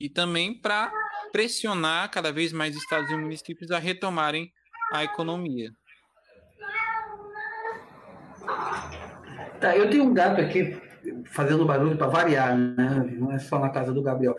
e 0.00 0.08
também 0.08 0.54
para 0.54 0.92
pressionar 1.32 2.10
cada 2.10 2.32
vez 2.32 2.52
mais 2.52 2.76
estados 2.76 3.10
e 3.10 3.16
municípios 3.16 3.70
a 3.70 3.78
retomarem 3.78 4.52
a 4.92 5.04
economia. 5.04 5.70
Tá, 9.60 9.76
eu 9.76 9.90
tenho 9.90 10.04
um 10.04 10.14
dado 10.14 10.40
aqui 10.40 10.80
fazendo 11.26 11.64
barulho 11.64 11.96
para 11.96 12.06
variar, 12.06 12.56
né? 12.56 13.16
não 13.18 13.32
é 13.32 13.38
só 13.38 13.58
na 13.58 13.70
casa 13.70 13.92
do 13.92 14.02
Gabriel. 14.02 14.36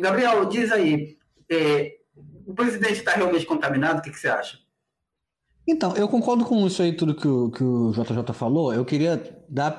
Gabriel, 0.00 0.44
diz 0.44 0.70
aí, 0.70 1.18
é, 1.50 1.96
o 2.46 2.54
presidente 2.54 2.94
está 2.94 3.12
realmente 3.12 3.46
contaminado? 3.46 3.98
O 3.98 4.02
que, 4.02 4.10
que, 4.10 4.18
você 4.18 4.28
acha? 4.28 4.58
Então, 5.68 5.94
eu 5.94 6.08
concordo 6.08 6.46
com 6.46 6.66
isso 6.66 6.80
aí, 6.80 6.94
tudo 6.94 7.14
que 7.14 7.28
o, 7.28 7.50
que 7.50 7.62
o 7.62 7.92
JJ 7.92 8.32
falou. 8.32 8.72
Eu 8.72 8.86
queria 8.86 9.22
dar 9.46 9.76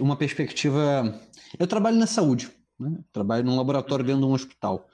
uma 0.00 0.16
perspectiva. 0.16 1.20
Eu 1.58 1.66
trabalho 1.66 1.96
na 1.96 2.06
saúde, 2.06 2.48
né? 2.78 2.96
trabalho 3.12 3.44
num 3.44 3.56
laboratório 3.56 4.04
dentro 4.04 4.20
de 4.20 4.26
um 4.28 4.34
hospital. 4.34 4.88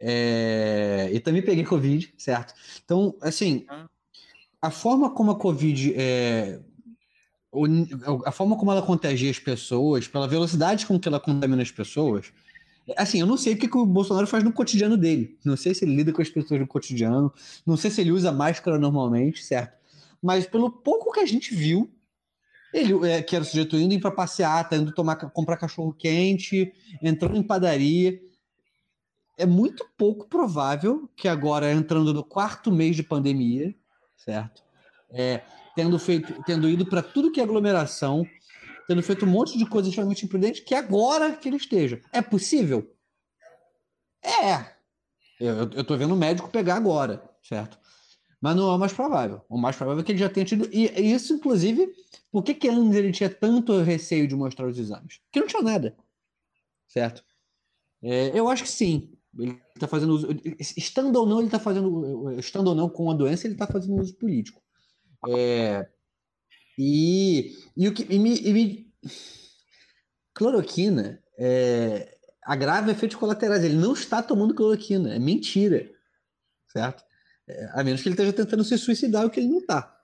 É... 0.00 1.10
E 1.12 1.18
também 1.18 1.42
peguei 1.42 1.64
Covid, 1.64 2.14
certo? 2.16 2.54
Então, 2.84 3.12
assim, 3.20 3.66
a 4.62 4.70
forma 4.70 5.10
como 5.10 5.32
a 5.32 5.36
Covid 5.36 5.92
é, 5.96 6.60
a 8.24 8.30
forma 8.30 8.56
como 8.56 8.70
ela 8.70 8.82
contagia 8.82 9.30
as 9.30 9.40
pessoas, 9.40 10.06
pela 10.06 10.28
velocidade 10.28 10.86
com 10.86 10.96
que 10.98 11.08
ela 11.08 11.18
contamina 11.18 11.60
as 11.60 11.72
pessoas. 11.72 12.32
Assim, 12.96 13.18
eu 13.18 13.26
não 13.26 13.36
sei 13.36 13.54
o 13.54 13.58
que, 13.58 13.66
que 13.66 13.76
o 13.76 13.84
Bolsonaro 13.84 14.28
faz 14.28 14.44
no 14.44 14.52
cotidiano 14.52 14.96
dele. 14.96 15.36
Não 15.44 15.56
sei 15.56 15.74
se 15.74 15.84
ele 15.84 15.96
lida 15.96 16.12
com 16.12 16.22
as 16.22 16.30
pessoas 16.30 16.60
no 16.60 16.66
cotidiano. 16.68 17.32
Não 17.66 17.76
sei 17.76 17.90
se 17.90 18.00
ele 18.00 18.12
usa 18.12 18.30
máscara 18.30 18.78
normalmente, 18.78 19.44
certo? 19.44 19.77
Mas 20.22 20.46
pelo 20.46 20.70
pouco 20.70 21.12
que 21.12 21.20
a 21.20 21.26
gente 21.26 21.54
viu, 21.54 21.92
ele 22.72 23.08
é, 23.08 23.22
que 23.22 23.34
era 23.34 23.42
o 23.42 23.46
sujeito 23.46 23.76
indo 23.76 23.98
para 24.00 24.10
passear, 24.10 24.68
tá 24.68 24.76
indo 24.76 24.92
tomar, 24.92 25.16
comprar 25.16 25.56
cachorro 25.56 25.92
quente, 25.92 26.72
entrando 27.02 27.36
em 27.36 27.42
padaria. 27.42 28.20
É 29.36 29.46
muito 29.46 29.88
pouco 29.96 30.28
provável 30.28 31.08
que 31.16 31.28
agora, 31.28 31.72
entrando 31.72 32.12
no 32.12 32.24
quarto 32.24 32.72
mês 32.72 32.96
de 32.96 33.02
pandemia, 33.02 33.74
certo? 34.16 34.62
É, 35.10 35.42
tendo, 35.74 35.98
feito, 35.98 36.34
tendo 36.44 36.68
ido 36.68 36.84
para 36.84 37.02
tudo 37.02 37.30
que 37.30 37.40
é 37.40 37.44
aglomeração, 37.44 38.26
tendo 38.86 39.02
feito 39.02 39.24
um 39.24 39.28
monte 39.28 39.56
de 39.56 39.64
coisa 39.64 39.88
extremamente 39.88 40.24
imprudente, 40.24 40.62
que 40.62 40.74
agora 40.74 41.36
que 41.36 41.48
ele 41.48 41.56
esteja. 41.56 42.02
É 42.12 42.20
possível? 42.20 42.92
É. 44.22 44.74
Eu, 45.40 45.70
eu 45.70 45.84
tô 45.84 45.96
vendo 45.96 46.14
o 46.14 46.16
médico 46.16 46.50
pegar 46.50 46.74
agora, 46.74 47.22
certo? 47.42 47.78
Mas 48.40 48.54
não 48.54 48.70
é 48.70 48.74
o 48.74 48.78
mais 48.78 48.92
provável. 48.92 49.42
O 49.48 49.58
mais 49.58 49.76
provável 49.76 50.00
é 50.00 50.04
que 50.04 50.12
ele 50.12 50.18
já 50.18 50.28
tenha 50.28 50.46
tido. 50.46 50.68
E 50.72 50.86
isso, 51.12 51.34
inclusive, 51.34 51.92
por 52.30 52.42
que, 52.42 52.54
que 52.54 52.68
antes 52.68 52.96
ele 52.96 53.10
tinha 53.10 53.28
tanto 53.28 53.80
receio 53.82 54.28
de 54.28 54.36
mostrar 54.36 54.66
os 54.66 54.78
exames? 54.78 55.18
Porque 55.24 55.40
não 55.40 55.46
tinha 55.46 55.62
nada. 55.62 55.96
Certo? 56.86 57.24
É, 58.02 58.38
eu 58.38 58.48
acho 58.48 58.62
que 58.62 58.68
sim. 58.68 59.12
Ele 59.36 59.60
está 59.74 59.88
fazendo 59.88 60.12
uso. 60.12 60.28
Estando 60.76 61.16
ou 61.16 61.26
não, 61.26 61.38
ele 61.38 61.48
está 61.48 61.58
fazendo. 61.58 62.30
Estando 62.38 62.68
ou 62.68 62.74
não 62.74 62.88
com 62.88 63.10
a 63.10 63.14
doença, 63.14 63.46
ele 63.46 63.54
está 63.54 63.66
fazendo 63.66 64.00
uso 64.00 64.14
político. 64.16 64.62
É, 65.28 65.88
e, 66.78 67.56
e 67.76 67.88
o 67.88 67.92
que 67.92 68.06
e 68.08 68.18
me, 68.20 68.38
e 68.38 68.52
me... 68.52 68.92
cloroquina 70.32 71.20
é, 71.36 72.16
agrava 72.44 72.92
efeitos 72.92 73.16
colaterais. 73.16 73.64
Ele 73.64 73.74
não 73.74 73.94
está 73.94 74.22
tomando 74.22 74.54
cloroquina, 74.54 75.14
é 75.14 75.18
mentira, 75.18 75.90
certo? 76.68 77.07
É, 77.48 77.70
a 77.72 77.82
menos 77.82 78.02
que 78.02 78.08
ele 78.08 78.14
esteja 78.14 78.32
tentando 78.32 78.62
se 78.62 78.76
suicidar, 78.76 79.24
o 79.24 79.30
que 79.30 79.40
ele 79.40 79.48
não 79.48 79.58
está. 79.58 79.96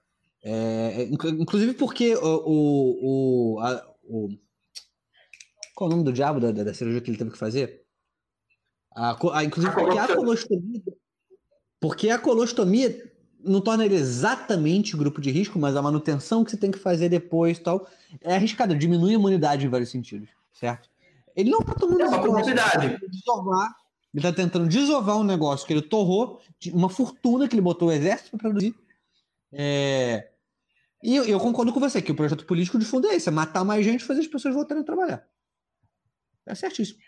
É, 0.43 1.05
inclusive 1.05 1.75
porque 1.75 2.15
o, 2.17 2.43
o, 2.47 3.55
o, 3.57 3.61
a, 3.61 3.95
o, 4.05 4.29
qual 5.75 5.91
é 5.91 5.93
o 5.93 5.97
nome 5.97 6.05
do 6.05 6.13
diabo 6.13 6.39
da, 6.39 6.53
da, 6.53 6.75
cirurgia 6.75 7.01
que 7.01 7.11
ele 7.11 7.19
teve 7.19 7.31
que 7.31 7.39
fazer? 7.39 7.83
A, 8.95 9.17
a, 9.39 9.45
inclusive 9.45 9.75
porque 9.75 9.99
a 9.99 10.15
colostomia, 10.15 10.83
porque 11.81 12.11
a 12.11 12.19
colostomia 12.19 13.13
não 13.43 13.61
torna 13.61 13.85
ele 13.85 13.95
exatamente 13.95 14.97
grupo 14.97 15.21
de 15.21 15.31
risco, 15.31 15.59
mas 15.59 15.77
a 15.77 15.83
manutenção 15.83 16.45
que 16.45 16.51
você 16.51 16.57
tem 16.57 16.71
que 16.71 16.79
fazer 16.79 17.09
depois 17.09 17.59
tal 17.59 17.87
é 18.21 18.35
arriscada, 18.35 18.75
diminui 18.75 19.13
a 19.13 19.15
imunidade 19.15 19.67
em 19.67 19.71
vários 19.71 19.91
sentidos, 19.91 20.29
certo? 20.53 20.89
Ele 21.35 21.51
não 21.51 21.61
tá 21.61 21.75
tomando 21.75 22.01
é 22.01 22.07
uma 22.07 22.21
probabilidade. 22.21 22.99
Desovar, 23.09 23.75
ele 24.15 24.23
tá 24.23 24.33
tentando 24.33 24.69
desovar 24.69 25.19
um 25.19 25.25
negócio 25.25 25.67
que 25.67 25.73
ele 25.73 25.83
torrou, 25.83 26.41
uma 26.73 26.89
fortuna 26.89 27.49
que 27.49 27.55
ele 27.55 27.61
botou 27.61 27.89
o 27.89 27.93
exército 27.93 28.31
para 28.31 28.39
produzir. 28.39 28.75
É... 29.53 30.31
E 31.03 31.17
eu, 31.17 31.25
eu, 31.25 31.41
concordo 31.41 31.73
com 31.73 31.81
você 31.81 32.01
que 32.01 32.13
o 32.13 32.15
projeto 32.15 32.47
político 32.47 32.79
de 32.79 32.85
fundo 32.85 33.09
é 33.09 33.17
esse: 33.17 33.29
é 33.29 33.33
matar 33.33 33.65
mais 33.65 33.85
gente 33.85 34.03
e 34.03 34.05
fazer 34.05 34.21
as 34.21 34.27
pessoas 34.29 34.55
voltarem 34.55 34.83
a 34.83 34.87
trabalhar. 34.87 35.27
É 36.47 36.55
certíssimo. 36.55 36.99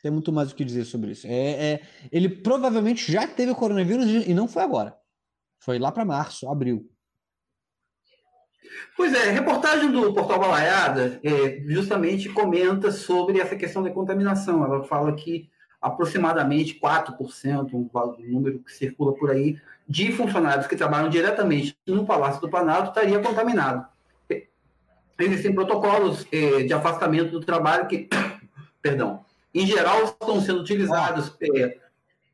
Tem 0.00 0.12
muito 0.12 0.32
mais 0.32 0.52
o 0.52 0.54
que 0.54 0.64
dizer 0.64 0.84
sobre 0.84 1.10
isso. 1.10 1.26
É, 1.26 1.72
é, 1.72 1.82
ele 2.12 2.28
provavelmente 2.28 3.10
já 3.10 3.26
teve 3.26 3.52
coronavírus 3.54 4.06
e 4.26 4.32
não 4.32 4.46
foi 4.46 4.62
agora. 4.62 4.96
Foi 5.60 5.78
lá 5.78 5.90
para 5.90 6.04
março, 6.04 6.48
abril. 6.48 6.88
Pois 8.96 9.12
é, 9.12 9.30
reportagem 9.30 9.90
do 9.90 10.14
Portal 10.14 10.38
Balaiada 10.38 11.20
é, 11.24 11.60
justamente 11.66 12.28
comenta 12.28 12.92
sobre 12.92 13.40
essa 13.40 13.56
questão 13.56 13.82
da 13.82 13.90
contaminação. 13.90 14.64
Ela 14.64 14.84
fala 14.84 15.14
que 15.16 15.50
aproximadamente 15.80 16.78
4%, 16.80 17.72
um 17.72 17.88
número 18.28 18.58
que 18.60 18.72
circula 18.72 19.14
por 19.14 19.30
aí, 19.30 19.58
de 19.88 20.12
funcionários 20.12 20.66
que 20.66 20.76
trabalham 20.76 21.08
diretamente 21.08 21.76
no 21.86 22.04
Palácio 22.04 22.40
do 22.40 22.48
Planalto 22.48 22.88
estaria 22.88 23.18
contaminado. 23.20 23.86
Existem 25.18 25.54
protocolos 25.54 26.26
é, 26.30 26.62
de 26.62 26.72
afastamento 26.72 27.32
do 27.32 27.40
trabalho 27.40 27.88
que, 27.88 28.08
perdão, 28.80 29.24
em 29.52 29.66
geral 29.66 30.04
estão 30.04 30.40
sendo 30.40 30.60
utilizados, 30.60 31.34
é, 31.40 31.78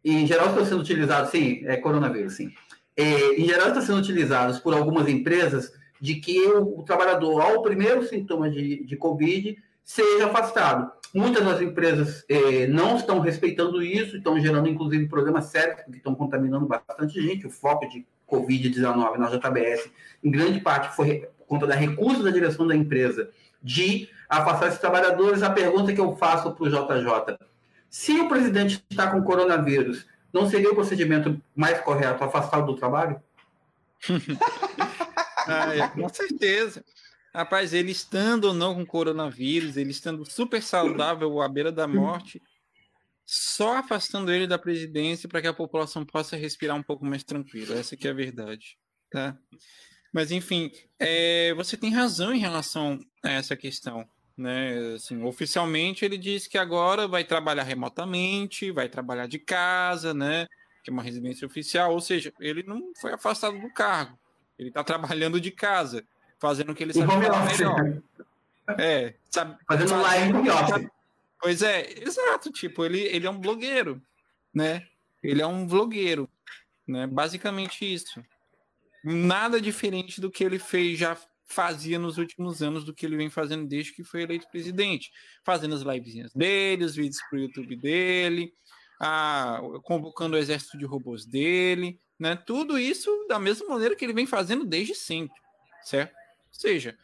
em 0.05 0.27
geral 0.27 0.49
estão 0.49 0.65
sendo 0.65 0.81
utilizados, 0.81 1.31
sim, 1.31 1.63
é 1.65 1.77
coronavírus, 1.77 2.35
sim, 2.35 2.53
é, 2.97 3.41
em 3.41 3.45
geral, 3.45 3.69
estão 3.69 3.83
sendo 3.83 3.99
utilizados 3.99 4.61
por 4.61 4.75
algumas 4.75 5.09
empresas 5.09 5.73
de 6.01 6.17
que 6.17 6.41
o, 6.47 6.81
o 6.81 6.83
trabalhador, 6.83 7.41
ao 7.41 7.63
primeiro 7.63 8.07
sintoma 8.07 8.49
de, 8.49 8.85
de 8.85 8.97
Covid, 8.97 9.57
seja 9.83 10.27
afastado. 10.27 10.93
Muitas 11.15 11.45
das 11.45 11.61
empresas 11.61 12.25
eh, 12.29 12.67
não 12.67 12.97
estão 12.97 13.21
respeitando 13.21 13.81
isso, 13.81 14.17
estão 14.17 14.41
gerando 14.41 14.69
inclusive 14.69 15.07
problemas 15.07 15.45
sérios, 15.45 15.81
porque 15.83 15.99
estão 15.99 16.13
contaminando 16.13 16.67
bastante 16.67 17.23
gente. 17.23 17.47
O 17.47 17.51
foco 17.51 17.89
de 17.89 18.05
Covid-19 18.29 19.17
na 19.17 19.31
JBS, 19.31 19.89
em 20.25 20.31
grande 20.31 20.61
parte, 20.61 20.97
foi 20.97 21.29
por 21.39 21.47
conta 21.47 21.69
da 21.69 21.77
recusa 21.77 22.21
da 22.21 22.31
direção 22.31 22.67
da 22.67 22.75
empresa 22.75 23.31
de 23.63 24.09
afastar 24.29 24.67
esses 24.67 24.81
trabalhadores. 24.81 25.45
A 25.45 25.51
pergunta 25.51 25.93
que 25.93 26.01
eu 26.01 26.17
faço 26.17 26.53
para 26.53 26.65
o 26.65 26.69
JJ: 26.69 27.39
se 27.89 28.19
o 28.19 28.29
presidente 28.29 28.85
está 28.91 29.09
com 29.09 29.23
coronavírus, 29.23 30.07
não 30.33 30.51
seria 30.51 30.73
o 30.73 30.75
procedimento 30.75 31.41
mais 31.55 31.81
correto 31.81 32.25
afastá-lo 32.25 32.67
do 32.67 32.75
trabalho? 32.75 33.23
ah, 35.47 35.77
é, 35.77 35.87
com 35.87 36.09
certeza. 36.09 36.85
Rapaz, 37.35 37.75
ele 37.75 37.91
estando 37.91 38.45
ou 38.45 38.55
não 38.55 38.75
com 38.75 38.87
coronavírus, 38.87 39.77
ele 39.77 39.91
estando 39.91 40.25
super 40.25 40.63
saudável 40.63 41.43
à 41.43 41.49
beira 41.49 41.73
da 41.73 41.87
morte, 41.87 42.41
só 43.27 43.79
afastando 43.79 44.33
ele 44.33 44.47
da 44.47 44.59
presidência 44.59 45.29
para 45.29 45.43
que 45.43 45.49
a 45.49 45.53
população 45.53 46.05
possa 46.05 46.37
respirar 46.37 46.77
um 46.77 46.83
pouco 46.83 47.05
mais 47.05 47.25
tranquilo. 47.25 47.75
Essa 47.75 47.97
que 47.97 48.07
é 48.07 48.11
a 48.11 48.15
verdade, 48.15 48.79
tá? 49.11 49.37
Mas 50.13 50.31
enfim, 50.31 50.71
é, 50.99 51.53
você 51.55 51.77
tem 51.77 51.93
razão 51.93 52.33
em 52.33 52.39
relação 52.39 53.01
a 53.23 53.31
essa 53.31 53.57
questão 53.57 54.09
né? 54.37 54.95
Assim, 54.95 55.23
oficialmente 55.23 56.05
ele 56.05 56.19
diz 56.19 56.47
que 56.47 56.59
agora 56.59 57.07
vai 57.07 57.25
trabalhar 57.25 57.63
remotamente, 57.63 58.71
vai 58.71 58.89
trabalhar 58.89 59.27
de 59.27 59.39
casa, 59.39 60.13
né? 60.13 60.47
Que 60.83 60.91
é 60.91 60.93
uma 60.93 61.03
residência 61.03 61.47
oficial, 61.47 61.93
ou 61.93 62.01
seja, 62.01 62.33
ele 62.41 62.63
não 62.63 62.93
foi 63.01 63.13
afastado 63.13 63.59
do 63.59 63.73
cargo. 63.73 64.19
Ele 64.59 64.69
está 64.69 64.85
trabalhando 64.85 65.41
de 65.41 65.51
casa, 65.51 66.05
fazendo 66.39 66.73
o 66.73 66.75
que 66.75 66.83
ele 66.83 66.93
sabe 66.93 67.13
melhor. 67.17 68.03
É, 68.79 69.15
sabe, 69.31 69.57
fazendo 69.67 70.01
live 70.01 70.51
office. 70.51 70.91
Pois 71.41 71.63
é, 71.63 72.03
exato, 72.03 72.51
tipo, 72.51 72.85
ele, 72.85 73.01
ele 73.01 73.27
é 73.27 73.31
um 73.31 73.39
blogueiro, 73.39 74.01
né? 74.53 74.87
Ele 75.23 75.43
é 75.43 75.47
um 75.47 75.67
vlogueiro, 75.67 76.29
né? 76.87 77.07
Basicamente 77.07 77.85
isso. 77.85 78.25
Nada 79.03 79.61
diferente 79.61 80.21
do 80.21 80.31
que 80.31 80.43
ele 80.43 80.59
fez 80.59 80.99
já 80.99 81.17
fazia 81.45 81.99
nos 81.99 82.17
últimos 82.17 82.63
anos 82.63 82.85
do 82.85 82.95
que 82.95 83.05
ele 83.05 83.17
vem 83.17 83.29
fazendo 83.29 83.67
desde 83.67 83.93
que 83.93 84.03
foi 84.03 84.23
eleito 84.23 84.49
presidente, 84.51 85.13
fazendo 85.45 85.75
as 85.75 85.83
livezinhas 85.83 86.33
dele, 86.33 86.85
os 86.85 86.95
vídeos 86.95 87.21
para 87.29 87.39
o 87.39 87.43
YouTube 87.43 87.77
dele, 87.77 88.53
a, 88.99 89.61
convocando 89.83 90.37
o 90.37 90.39
exército 90.39 90.79
de 90.79 90.87
robôs 90.87 91.27
dele, 91.27 92.01
né? 92.19 92.37
Tudo 92.37 92.79
isso 92.79 93.27
da 93.29 93.39
mesma 93.39 93.69
maneira 93.69 93.95
que 93.95 94.05
ele 94.05 94.15
vem 94.15 94.27
fazendo 94.27 94.65
desde 94.65 94.95
sempre, 94.95 95.37
certo? 95.83 96.24
Ou 96.55 96.61
seja, 96.61 96.97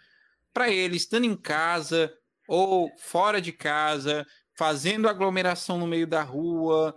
para 0.52 0.71
ele 0.71 0.97
estando 0.97 1.25
em 1.25 1.37
casa 1.37 2.12
ou 2.49 2.90
fora 2.99 3.40
de 3.40 3.52
casa, 3.52 4.26
fazendo 4.57 5.09
aglomeração 5.09 5.78
no 5.78 5.87
meio 5.87 6.07
da 6.07 6.23
rua, 6.23 6.97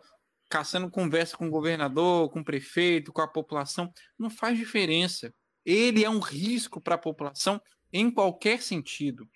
caçando 0.50 0.90
conversa 0.90 1.36
com 1.38 1.48
o 1.48 1.52
governador, 1.52 2.30
com 2.30 2.40
o 2.40 2.46
prefeito, 2.46 3.12
com 3.12 3.22
a 3.22 3.28
população, 3.28 3.92
não 4.18 4.30
faz 4.30 4.58
diferença 4.58 5.34
ele 5.66 6.04
é 6.04 6.10
um 6.10 6.20
risco 6.20 6.82
para 6.82 6.96
a 6.96 7.00
população 7.00 7.62
em 7.92 8.12
qualquer 8.12 8.62
sentido. 8.62 9.30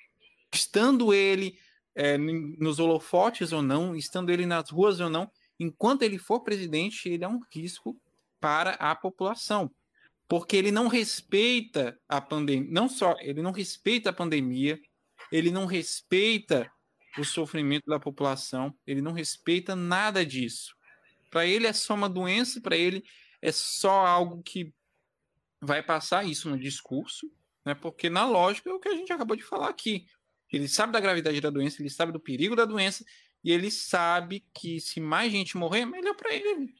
Estando 0.53 1.13
ele 1.13 1.57
é, 1.95 2.17
nos 2.17 2.79
holofotes 2.79 3.51
ou 3.51 3.61
não, 3.61 3.95
estando 3.95 4.29
ele 4.29 4.45
nas 4.45 4.69
ruas 4.69 4.99
ou 4.99 5.09
não, 5.09 5.29
enquanto 5.59 6.03
ele 6.03 6.17
for 6.17 6.41
presidente, 6.41 7.09
ele 7.09 7.23
é 7.23 7.27
um 7.27 7.39
risco 7.53 7.99
para 8.39 8.71
a 8.71 8.95
população. 8.95 9.71
Porque 10.27 10.57
ele 10.57 10.71
não 10.71 10.87
respeita 10.87 11.99
a 12.07 12.19
pandemia, 12.19 12.69
não 12.69 12.89
só 12.89 13.15
ele 13.19 13.41
não 13.41 13.51
respeita 13.51 14.09
a 14.09 14.13
pandemia, 14.13 14.79
ele 15.31 15.51
não 15.51 15.65
respeita 15.65 16.69
o 17.17 17.23
sofrimento 17.23 17.85
da 17.87 17.99
população, 17.99 18.75
ele 18.85 19.01
não 19.01 19.13
respeita 19.13 19.75
nada 19.75 20.25
disso. 20.25 20.75
Para 21.29 21.45
ele 21.45 21.65
é 21.65 21.73
só 21.73 21.93
uma 21.93 22.09
doença, 22.09 22.61
para 22.61 22.75
ele 22.75 23.03
é 23.41 23.51
só 23.51 24.05
algo 24.05 24.41
que 24.43 24.73
vai 25.61 25.81
passar 25.81 26.25
isso 26.25 26.49
no 26.49 26.59
discurso, 26.59 27.31
né? 27.65 27.73
Porque 27.73 28.09
na 28.09 28.25
lógica 28.25 28.69
é 28.69 28.73
o 28.73 28.79
que 28.79 28.89
a 28.89 28.95
gente 28.95 29.11
acabou 29.11 29.35
de 29.35 29.43
falar 29.43 29.69
aqui. 29.69 30.05
Ele 30.51 30.67
sabe 30.67 30.93
da 30.93 30.99
gravidade 30.99 31.41
da 31.41 31.49
doença, 31.49 31.81
ele 31.81 31.89
sabe 31.89 32.11
do 32.11 32.19
perigo 32.19 32.55
da 32.55 32.65
doença 32.65 33.03
e 33.43 33.51
ele 33.51 33.69
sabe 33.69 34.45
que 34.53 34.79
se 34.79 34.99
mais 34.99 35.31
gente 35.31 35.57
morrer, 35.57 35.81
é 35.81 35.85
melhor 35.85 36.15
para 36.15 36.33
ele. 36.33 36.73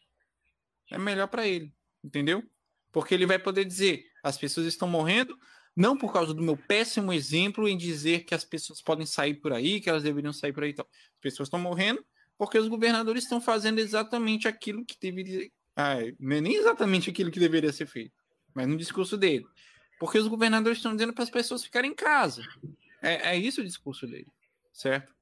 É 0.90 0.98
melhor 0.98 1.28
para 1.28 1.46
ele, 1.48 1.74
entendeu? 2.04 2.44
Porque 2.92 3.14
ele 3.14 3.26
vai 3.26 3.40
poder 3.40 3.66
dizer: 3.66 4.06
as 4.24 4.38
pessoas 4.38 4.66
estão 4.66 4.88
morrendo 4.88 5.38
não 5.76 5.96
por 5.96 6.12
causa 6.12 6.34
do 6.34 6.42
meu 6.42 6.58
péssimo 6.58 7.14
exemplo 7.14 7.68
em 7.68 7.78
dizer 7.78 8.24
que 8.24 8.34
as 8.34 8.44
pessoas 8.44 8.82
podem 8.82 9.06
sair 9.06 9.36
por 9.36 9.54
aí, 9.54 9.80
que 9.80 9.88
elas 9.90 10.02
deveriam 10.02 10.34
sair 10.34 10.52
por 10.52 10.64
aí 10.64 10.72
e 10.72 10.74
tal. 10.74 10.88
As 10.92 11.20
pessoas 11.22 11.48
estão 11.48 11.60
morrendo 11.60 12.04
porque 12.38 12.58
os 12.58 12.68
governadores 12.68 13.24
estão 13.24 13.40
fazendo 13.40 13.80
exatamente 13.80 14.48
aquilo 14.48 14.84
que 14.84 14.98
deveria. 15.00 15.50
Ah, 15.76 15.98
nem 16.20 16.56
exatamente 16.56 17.10
aquilo 17.10 17.30
que 17.30 17.40
deveria 17.40 17.72
ser 17.72 17.86
feito 17.86 18.18
mas 18.58 18.68
no 18.68 18.76
discurso 18.76 19.16
dele. 19.16 19.46
Porque 20.00 20.18
os 20.18 20.28
governadores 20.28 20.80
estão 20.80 20.92
dizendo 20.94 21.14
para 21.14 21.24
as 21.24 21.30
pessoas 21.30 21.64
ficarem 21.64 21.92
em 21.92 21.96
casa. 21.96 22.42
É, 23.04 23.34
é 23.34 23.38
isso 23.38 23.62
o 23.62 23.64
discurso 23.64 24.08
dele, 24.08 24.26
certo? 24.74 25.14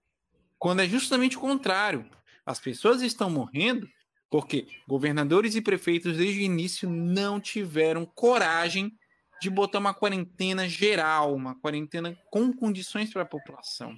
Quando 0.57 0.79
é 0.79 0.87
justamente 0.87 1.35
o 1.35 1.41
contrário. 1.41 2.09
As 2.45 2.59
pessoas 2.59 3.01
estão 3.01 3.29
morrendo 3.29 3.89
porque 4.35 4.67
governadores 4.85 5.55
e 5.55 5.61
prefeitos 5.61 6.17
desde 6.17 6.41
o 6.41 6.43
início 6.43 6.89
não 6.89 7.39
tiveram 7.39 8.05
coragem 8.05 8.93
de 9.41 9.49
botar 9.49 9.79
uma 9.79 9.93
quarentena 9.93 10.67
geral, 10.67 11.33
uma 11.33 11.57
quarentena 11.61 12.19
com 12.29 12.51
condições 12.51 13.13
para 13.13 13.21
a 13.21 13.25
população. 13.25 13.97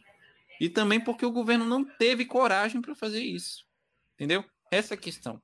E 0.61 0.69
também 0.69 1.03
porque 1.03 1.25
o 1.25 1.31
governo 1.31 1.65
não 1.65 1.83
teve 1.83 2.23
coragem 2.23 2.83
para 2.83 2.93
fazer 2.93 3.19
isso. 3.19 3.65
Entendeu? 4.13 4.45
Essa 4.71 4.93
é 4.93 4.97
questão. 4.97 5.41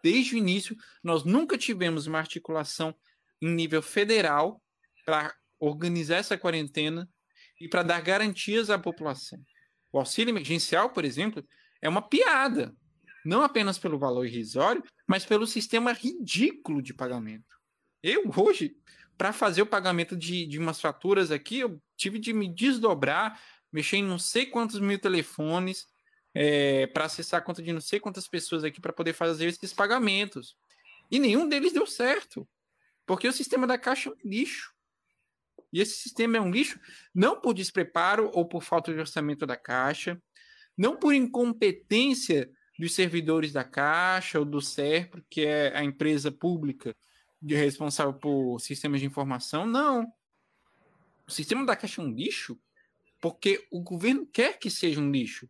Desde 0.00 0.36
o 0.36 0.38
início, 0.38 0.76
nós 1.02 1.24
nunca 1.24 1.58
tivemos 1.58 2.06
uma 2.06 2.18
articulação 2.18 2.94
em 3.42 3.50
nível 3.52 3.82
federal 3.82 4.62
para 5.04 5.34
organizar 5.58 6.18
essa 6.18 6.38
quarentena 6.38 7.10
e 7.60 7.66
para 7.68 7.82
dar 7.82 8.00
garantias 8.00 8.70
à 8.70 8.78
população. 8.78 9.40
O 9.90 9.98
auxílio 9.98 10.30
emergencial, 10.30 10.90
por 10.90 11.04
exemplo, 11.04 11.44
é 11.82 11.88
uma 11.88 12.00
piada, 12.00 12.72
não 13.26 13.42
apenas 13.42 13.78
pelo 13.78 13.98
valor 13.98 14.26
irrisório, 14.26 14.82
mas 15.06 15.24
pelo 15.24 15.46
sistema 15.46 15.92
ridículo 15.92 16.80
de 16.80 16.94
pagamento. 16.94 17.56
Eu, 18.02 18.30
hoje, 18.36 18.76
para 19.18 19.32
fazer 19.32 19.62
o 19.62 19.66
pagamento 19.66 20.16
de, 20.16 20.46
de 20.46 20.58
umas 20.58 20.80
faturas 20.80 21.30
aqui, 21.30 21.58
eu 21.60 21.80
tive 21.96 22.18
de 22.18 22.32
me 22.32 22.52
desdobrar, 22.52 23.40
mexer 23.72 23.96
em 23.96 24.04
não 24.04 24.18
sei 24.18 24.46
quantos 24.46 24.78
mil 24.78 24.98
telefones, 24.98 25.86
é, 26.34 26.86
para 26.88 27.06
acessar 27.06 27.40
a 27.40 27.42
conta 27.42 27.62
de 27.62 27.72
não 27.72 27.80
sei 27.80 27.98
quantas 27.98 28.28
pessoas 28.28 28.62
aqui 28.62 28.80
para 28.80 28.92
poder 28.92 29.14
fazer 29.14 29.46
esses 29.46 29.72
pagamentos. 29.72 30.54
E 31.10 31.18
nenhum 31.18 31.48
deles 31.48 31.72
deu 31.72 31.86
certo. 31.86 32.46
Porque 33.06 33.26
o 33.26 33.32
sistema 33.32 33.66
da 33.66 33.78
Caixa 33.78 34.10
é 34.10 34.12
um 34.12 34.16
lixo. 34.28 34.74
E 35.72 35.80
esse 35.80 35.94
sistema 35.94 36.36
é 36.36 36.40
um 36.40 36.50
lixo 36.50 36.78
não 37.14 37.40
por 37.40 37.54
despreparo 37.54 38.30
ou 38.34 38.46
por 38.46 38.62
falta 38.62 38.92
de 38.92 39.00
orçamento 39.00 39.46
da 39.46 39.56
Caixa, 39.56 40.20
não 40.76 40.96
por 40.96 41.14
incompetência 41.14 42.50
dos 42.78 42.94
servidores 42.94 43.52
da 43.52 43.64
Caixa 43.64 44.38
ou 44.38 44.44
do 44.44 44.60
SERPRO, 44.60 45.24
que 45.28 45.42
é 45.42 45.76
a 45.76 45.82
empresa 45.82 46.30
pública 46.30 46.94
responsável 47.42 48.14
por 48.14 48.58
sistemas 48.60 49.00
de 49.00 49.06
informação, 49.06 49.66
não. 49.66 50.06
O 51.26 51.30
sistema 51.30 51.64
da 51.64 51.76
Caixa 51.76 52.00
é 52.00 52.04
um 52.04 52.12
lixo 52.12 52.58
porque 53.20 53.66
o 53.70 53.80
governo 53.80 54.26
quer 54.26 54.58
que 54.58 54.70
seja 54.70 55.00
um 55.00 55.10
lixo. 55.10 55.48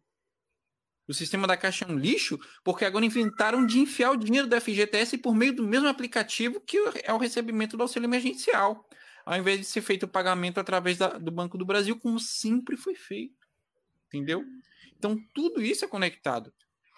O 1.08 1.14
sistema 1.14 1.46
da 1.46 1.56
Caixa 1.56 1.84
é 1.84 1.88
um 1.88 1.98
lixo 1.98 2.38
porque 2.64 2.84
agora 2.84 3.04
inventaram 3.04 3.64
de 3.64 3.78
enfiar 3.78 4.10
o 4.10 4.16
dinheiro 4.16 4.48
da 4.48 4.60
FGTS 4.60 5.18
por 5.18 5.34
meio 5.34 5.54
do 5.54 5.66
mesmo 5.66 5.88
aplicativo 5.88 6.60
que 6.60 6.78
é 7.04 7.12
o 7.12 7.18
recebimento 7.18 7.76
do 7.76 7.82
auxílio 7.82 8.06
emergencial, 8.06 8.88
ao 9.24 9.36
invés 9.36 9.60
de 9.60 9.66
ser 9.66 9.82
feito 9.82 10.04
o 10.04 10.08
pagamento 10.08 10.58
através 10.58 10.98
da, 10.98 11.18
do 11.18 11.30
Banco 11.30 11.56
do 11.56 11.64
Brasil, 11.64 11.98
como 11.98 12.18
sempre 12.18 12.76
foi 12.76 12.94
feito. 12.94 13.46
Entendeu? 14.06 14.44
Então, 14.96 15.16
tudo 15.34 15.62
isso 15.62 15.84
é 15.84 15.88
conectado. 15.88 16.52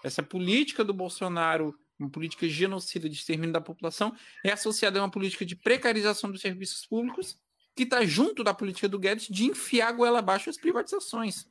Essa 0.04 0.22
política 0.22 0.84
do 0.84 0.94
Bolsonaro, 0.94 1.78
uma 1.98 2.08
política 2.08 2.48
genocida 2.48 3.08
de 3.08 3.16
extermínio 3.16 3.52
da 3.52 3.60
população, 3.60 4.14
é 4.44 4.52
associada 4.52 4.98
a 4.98 5.02
uma 5.02 5.10
política 5.10 5.44
de 5.44 5.56
precarização 5.56 6.30
dos 6.30 6.40
serviços 6.40 6.86
públicos 6.86 7.38
que 7.74 7.84
está 7.84 8.04
junto 8.04 8.42
da 8.42 8.52
política 8.52 8.88
do 8.88 8.98
Guedes 8.98 9.28
de 9.28 9.44
enfiar 9.44 9.88
a 9.88 9.92
goela 9.92 10.18
abaixo 10.18 10.50
as 10.50 10.56
privatizações. 10.56 11.46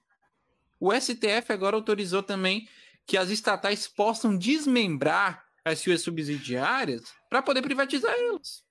O 0.79 0.93
STF 0.93 1.51
agora 1.51 1.75
autorizou 1.75 2.21
também 2.21 2.67
que 3.05 3.17
as 3.17 3.29
estatais 3.29 3.88
possam 3.88 4.38
desmembrar 4.38 5.45
as 5.63 5.79
suas 5.79 6.01
subsidiárias 6.01 7.03
para 7.29 7.41
poder 7.41 7.62
privatizar 7.62 8.13
elas. 8.13 8.63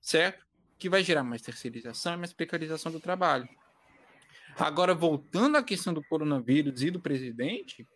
Certo? 0.00 0.44
Que 0.78 0.88
vai 0.88 1.02
gerar 1.02 1.22
mais 1.22 1.42
terceirização 1.42 2.14
e 2.14 2.16
mais 2.18 2.32
precarização 2.32 2.92
do 2.92 3.00
trabalho. 3.00 3.48
Agora, 4.56 4.94
voltando 4.94 5.56
à 5.56 5.62
questão 5.62 5.94
do 5.94 6.04
coronavírus 6.04 6.82
e 6.82 6.90
do 6.90 7.00
presidente, 7.00 7.86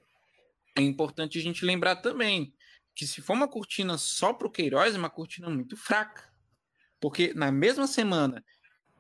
é 0.76 0.82
importante 0.82 1.38
a 1.38 1.42
gente 1.42 1.64
lembrar 1.64 1.96
também 1.96 2.54
que 2.94 3.06
se 3.06 3.20
for 3.20 3.34
uma 3.34 3.48
cortina 3.48 3.98
só 3.98 4.32
para 4.32 4.46
o 4.46 4.50
Queiroz, 4.50 4.94
é 4.94 4.98
uma 4.98 5.10
cortina 5.10 5.50
muito 5.50 5.76
fraca. 5.76 6.24
Porque 7.00 7.34
na 7.34 7.52
mesma 7.52 7.86
semana 7.86 8.44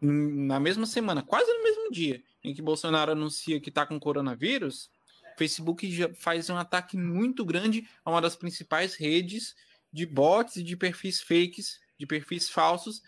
na 0.00 0.60
mesma 0.60 0.86
semana, 0.86 1.22
quase 1.22 1.50
no 1.52 1.62
mesmo 1.62 1.90
dia 1.90 2.22
em 2.44 2.54
que 2.54 2.62
Bolsonaro 2.62 3.12
anuncia 3.12 3.60
que 3.60 3.70
está 3.70 3.86
com 3.86 3.98
coronavírus, 3.98 4.90
Facebook 5.36 5.90
já 5.90 6.12
faz 6.14 6.48
um 6.48 6.56
ataque 6.56 6.96
muito 6.96 7.44
grande 7.44 7.88
a 8.04 8.10
uma 8.10 8.20
das 8.20 8.36
principais 8.36 8.94
redes 8.94 9.54
de 9.92 10.06
bots 10.06 10.56
e 10.56 10.62
de 10.62 10.76
perfis 10.76 11.20
fakes, 11.20 11.80
de 11.98 12.06
perfis 12.06 12.48
falsos 12.48 13.02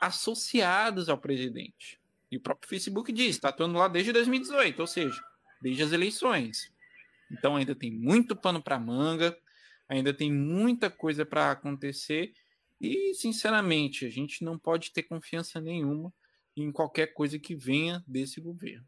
associados 0.00 1.08
ao 1.08 1.18
presidente. 1.18 2.00
E 2.30 2.36
o 2.36 2.40
próprio 2.40 2.68
Facebook 2.68 3.12
diz, 3.12 3.36
está 3.36 3.48
atuando 3.48 3.78
lá 3.78 3.88
desde 3.88 4.12
2018, 4.12 4.80
ou 4.80 4.86
seja, 4.86 5.22
desde 5.62 5.82
as 5.82 5.92
eleições. 5.92 6.72
Então 7.34 7.56
ainda 7.56 7.74
tem 7.74 7.90
muito 7.90 8.36
pano 8.36 8.62
para 8.62 8.78
manga, 8.78 9.36
ainda 9.88 10.14
tem 10.14 10.32
muita 10.32 10.88
coisa 10.88 11.26
para 11.26 11.50
acontecer 11.50 12.32
e, 12.80 13.14
sinceramente, 13.14 14.06
a 14.06 14.10
gente 14.10 14.44
não 14.44 14.58
pode 14.58 14.92
ter 14.92 15.02
confiança 15.02 15.60
nenhuma 15.60 16.12
em 16.56 16.70
qualquer 16.70 17.08
coisa 17.08 17.38
que 17.38 17.54
venha 17.54 18.02
desse 18.06 18.40
governo. 18.40 18.86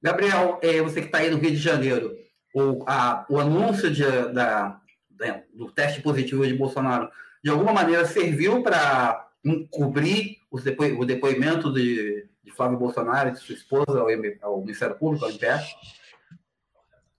Gabriel, 0.00 0.60
é, 0.62 0.80
você 0.80 1.00
que 1.00 1.06
está 1.06 1.18
aí 1.18 1.30
no 1.30 1.38
Rio 1.38 1.50
de 1.50 1.56
Janeiro, 1.56 2.16
o, 2.54 2.84
a, 2.86 3.26
o 3.28 3.38
anúncio 3.38 3.90
de, 3.90 4.04
da, 4.32 4.80
da, 5.10 5.42
do 5.52 5.72
teste 5.72 6.00
positivo 6.00 6.46
de 6.46 6.54
Bolsonaro, 6.54 7.10
de 7.42 7.50
alguma 7.50 7.72
maneira 7.72 8.04
serviu 8.04 8.62
para 8.62 9.28
encobrir 9.44 10.38
depo, 10.62 10.84
o 10.84 11.04
depoimento 11.04 11.72
de, 11.72 12.17
de 12.48 12.56
Flávio 12.56 12.78
Bolsonaro 12.78 13.28
e 13.28 13.32
de 13.32 13.38
sua 13.38 13.54
esposa 13.54 14.00
ao, 14.00 14.08
ao 14.42 14.60
Ministério 14.60 14.96
Público, 14.96 15.24
ao 15.24 15.30
MPF? 15.30 15.74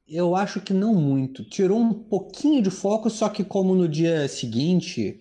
Eu 0.07 0.35
acho 0.35 0.59
que 0.59 0.73
não 0.73 0.93
muito. 0.95 1.43
Tirou 1.43 1.79
um 1.79 1.93
pouquinho 1.93 2.61
de 2.61 2.71
foco, 2.71 3.09
só 3.09 3.29
que 3.29 3.43
como 3.43 3.75
no 3.75 3.87
dia 3.87 4.27
seguinte, 4.27 5.19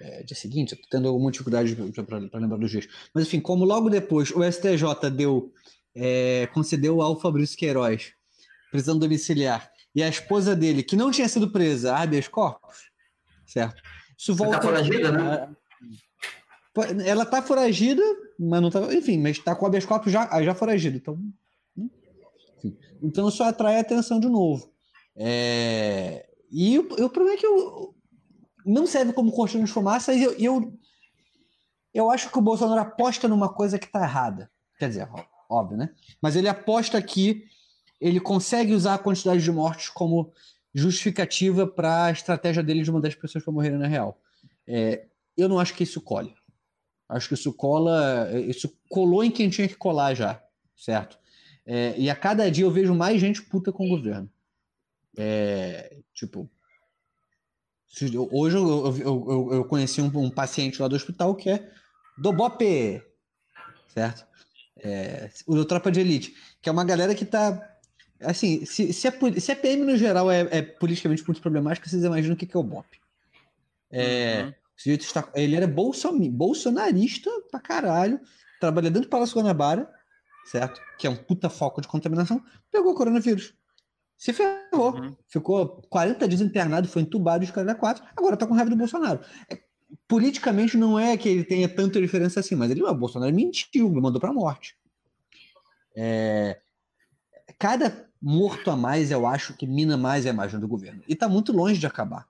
é, 0.00 0.22
dia 0.22 0.36
seguinte, 0.36 0.72
eu 0.72 0.80
tô 0.80 0.86
tendo 0.90 1.08
alguma 1.08 1.30
dificuldade 1.30 1.74
para 2.04 2.38
lembrar 2.38 2.58
dos 2.58 2.70
dias. 2.70 2.86
Mas 3.14 3.26
enfim, 3.26 3.40
como 3.40 3.64
logo 3.64 3.88
depois 3.88 4.30
o 4.30 4.42
STJ 4.44 5.10
deu, 5.10 5.52
é, 5.94 6.46
concedeu 6.52 7.00
ao 7.00 7.18
Fabrício 7.18 7.58
Queiroz 7.58 8.12
prisão 8.70 8.98
domiciliar 8.98 9.70
e 9.94 10.02
a 10.02 10.08
esposa 10.08 10.54
dele, 10.54 10.82
que 10.82 10.94
não 10.94 11.10
tinha 11.10 11.28
sido 11.28 11.50
presa, 11.50 11.96
habeas 11.96 12.28
corpus, 12.28 12.90
certo? 13.46 13.82
Isso 14.16 14.36
tá 14.36 14.44
volta. 14.44 14.58
Tá 14.58 14.62
foragida, 14.62 15.12
né? 15.12 15.56
Ela 17.04 17.24
tá 17.24 17.42
foragida, 17.42 18.02
mas 18.38 18.62
não 18.62 18.70
tá. 18.70 18.80
Enfim, 18.94 19.18
mas 19.18 19.38
tá 19.38 19.54
com 19.54 19.66
habeas 19.66 19.84
corpus 19.84 20.12
já, 20.12 20.42
já 20.42 20.54
foragido. 20.54 20.96
Então, 20.96 21.18
então 23.02 23.28
isso 23.28 23.42
atrai 23.42 23.80
atenção 23.80 24.20
de 24.20 24.28
novo. 24.28 24.70
É... 25.16 26.28
E 26.50 26.78
o, 26.78 26.82
o, 26.82 27.10
problema 27.10 27.32
é 27.32 27.36
que 27.36 27.46
eu, 27.46 27.94
não 28.64 28.86
serve 28.86 29.12
como 29.12 29.32
cortina 29.32 29.64
de 29.64 29.70
fumaça 29.70 30.14
e 30.14 30.22
eu, 30.22 30.32
eu, 30.38 30.78
eu 31.92 32.10
acho 32.10 32.30
que 32.30 32.38
o 32.38 32.42
Bolsonaro 32.42 32.80
aposta 32.80 33.26
numa 33.26 33.52
coisa 33.52 33.78
que 33.78 33.86
está 33.86 34.02
errada. 34.02 34.50
Quer 34.78 34.88
dizer, 34.88 35.08
óbvio, 35.50 35.76
né? 35.76 35.90
Mas 36.22 36.36
ele 36.36 36.48
aposta 36.48 37.00
que 37.02 37.44
ele 38.00 38.20
consegue 38.20 38.72
usar 38.72 38.94
a 38.94 38.98
quantidade 38.98 39.42
de 39.42 39.50
mortes 39.50 39.88
como 39.88 40.32
justificativa 40.72 41.66
para 41.66 42.04
a 42.04 42.12
estratégia 42.12 42.62
dele 42.62 42.82
de 42.82 42.92
mandar 42.92 43.08
as 43.08 43.14
pessoas 43.14 43.42
para 43.42 43.52
morrerem 43.52 43.78
na 43.78 43.88
real. 43.88 44.20
É, 44.66 45.06
eu 45.36 45.48
não 45.48 45.58
acho 45.58 45.74
que 45.74 45.82
isso 45.82 46.00
colhe. 46.00 46.34
Acho 47.08 47.28
que 47.28 47.34
isso 47.34 47.52
cola, 47.52 48.28
isso 48.46 48.70
colou 48.88 49.24
em 49.24 49.30
quem 49.30 49.48
tinha 49.48 49.66
que 49.66 49.76
colar 49.76 50.14
já, 50.14 50.42
certo? 50.76 51.18
É, 51.64 51.94
e 51.98 52.10
a 52.10 52.16
cada 52.16 52.50
dia 52.50 52.64
eu 52.64 52.70
vejo 52.70 52.94
mais 52.94 53.20
gente 53.20 53.42
puta 53.42 53.72
com 53.72 53.86
o 53.86 53.88
governo. 53.88 54.30
É, 55.16 55.96
tipo, 56.14 56.50
hoje 58.30 58.56
eu, 58.56 58.86
eu, 58.86 58.98
eu, 58.98 59.48
eu 59.52 59.64
conheci 59.64 60.00
um, 60.00 60.06
um, 60.06 60.30
paciente 60.30 60.80
lá 60.80 60.88
do 60.88 60.96
hospital 60.96 61.34
que 61.34 61.50
é 61.50 61.70
do 62.16 62.32
BOP, 62.32 62.62
certo? 63.88 64.26
É, 64.76 65.30
o 65.46 65.64
Tropa 65.64 65.90
de 65.90 66.00
Elite, 66.00 66.34
que 66.60 66.68
é 66.68 66.72
uma 66.72 66.84
galera 66.84 67.14
que 67.14 67.24
tá. 67.24 67.76
Assim, 68.20 68.64
se, 68.64 68.92
se, 68.92 69.08
a, 69.08 69.12
se 69.40 69.52
a 69.52 69.56
PM 69.56 69.84
no 69.84 69.96
geral 69.96 70.30
é, 70.30 70.40
é 70.50 70.62
politicamente 70.62 71.24
muito 71.26 71.40
problemática, 71.40 71.88
vocês 71.88 72.02
imaginam 72.02 72.34
o 72.34 72.36
que, 72.36 72.46
que 72.46 72.56
é 72.56 72.60
o 72.60 72.62
BOP. 72.62 72.86
É, 73.90 74.44
uhum. 74.44 74.54
Está, 74.86 75.28
ele 75.34 75.56
era 75.56 75.66
bolsonarista 75.66 77.30
pra 77.50 77.60
caralho, 77.60 78.20
trabalha 78.60 78.90
dentro 78.90 79.08
do 79.08 79.10
Palácio 79.10 79.36
Guanabara, 79.36 79.90
certo? 80.44 80.80
Que 80.98 81.06
é 81.06 81.10
um 81.10 81.16
puta 81.16 81.48
foco 81.48 81.80
de 81.80 81.88
contaminação, 81.88 82.42
pegou 82.70 82.92
o 82.92 82.94
coronavírus. 82.94 83.54
Se 84.16 84.32
ferrou. 84.32 84.96
Uhum. 84.96 85.16
Ficou 85.28 85.82
40 85.88 86.26
dias 86.26 86.40
internado, 86.40 86.88
foi 86.88 87.02
entubado 87.02 87.44
de 87.44 87.52
cada 87.52 87.74
quatro, 87.74 88.04
agora 88.16 88.36
tá 88.36 88.46
com 88.46 88.54
raiva 88.54 88.70
do 88.70 88.76
Bolsonaro. 88.76 89.20
É, 89.48 89.60
politicamente 90.06 90.76
não 90.76 90.98
é 90.98 91.16
que 91.16 91.28
ele 91.28 91.44
tenha 91.44 91.68
tanta 91.68 92.00
diferença 92.00 92.40
assim, 92.40 92.54
mas 92.54 92.70
ele, 92.70 92.82
o 92.82 92.94
Bolsonaro 92.94 93.34
mentiu, 93.34 93.88
me 93.88 94.00
mandou 94.00 94.20
pra 94.20 94.32
morte. 94.32 94.76
É, 95.94 96.60
cada 97.58 98.08
morto 98.20 98.70
a 98.70 98.76
mais, 98.76 99.10
eu 99.10 99.26
acho 99.26 99.54
que 99.54 99.66
mina 99.66 99.96
mais 99.96 100.26
a 100.26 100.30
imagem 100.30 100.58
do 100.58 100.68
governo. 100.68 101.02
E 101.08 101.14
tá 101.14 101.28
muito 101.28 101.52
longe 101.52 101.78
de 101.78 101.86
acabar. 101.86 102.28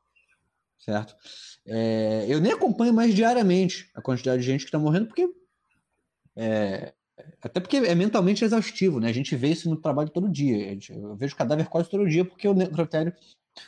Certo? 0.78 1.16
É, 1.70 2.24
eu 2.26 2.40
nem 2.40 2.52
acompanho 2.52 2.94
mais 2.94 3.14
diariamente 3.14 3.90
a 3.94 4.00
quantidade 4.00 4.40
de 4.40 4.46
gente 4.46 4.64
que 4.64 4.70
tá 4.70 4.78
morrendo, 4.78 5.07
porque 5.07 5.28
é, 6.35 6.94
até 7.42 7.61
porque 7.61 7.76
é 7.76 7.94
mentalmente 7.94 8.44
exaustivo, 8.44 9.00
né? 9.00 9.09
A 9.09 9.12
gente 9.12 9.37
vê 9.37 9.48
isso 9.48 9.68
no 9.68 9.76
trabalho 9.76 10.09
todo 10.09 10.28
dia. 10.28 10.78
Eu 10.90 11.14
vejo 11.14 11.37
cadáver 11.37 11.68
quase 11.68 11.90
todo 11.90 12.09
dia, 12.09 12.24
porque 12.24 12.48
o 12.48 12.54
necrotério, 12.54 13.12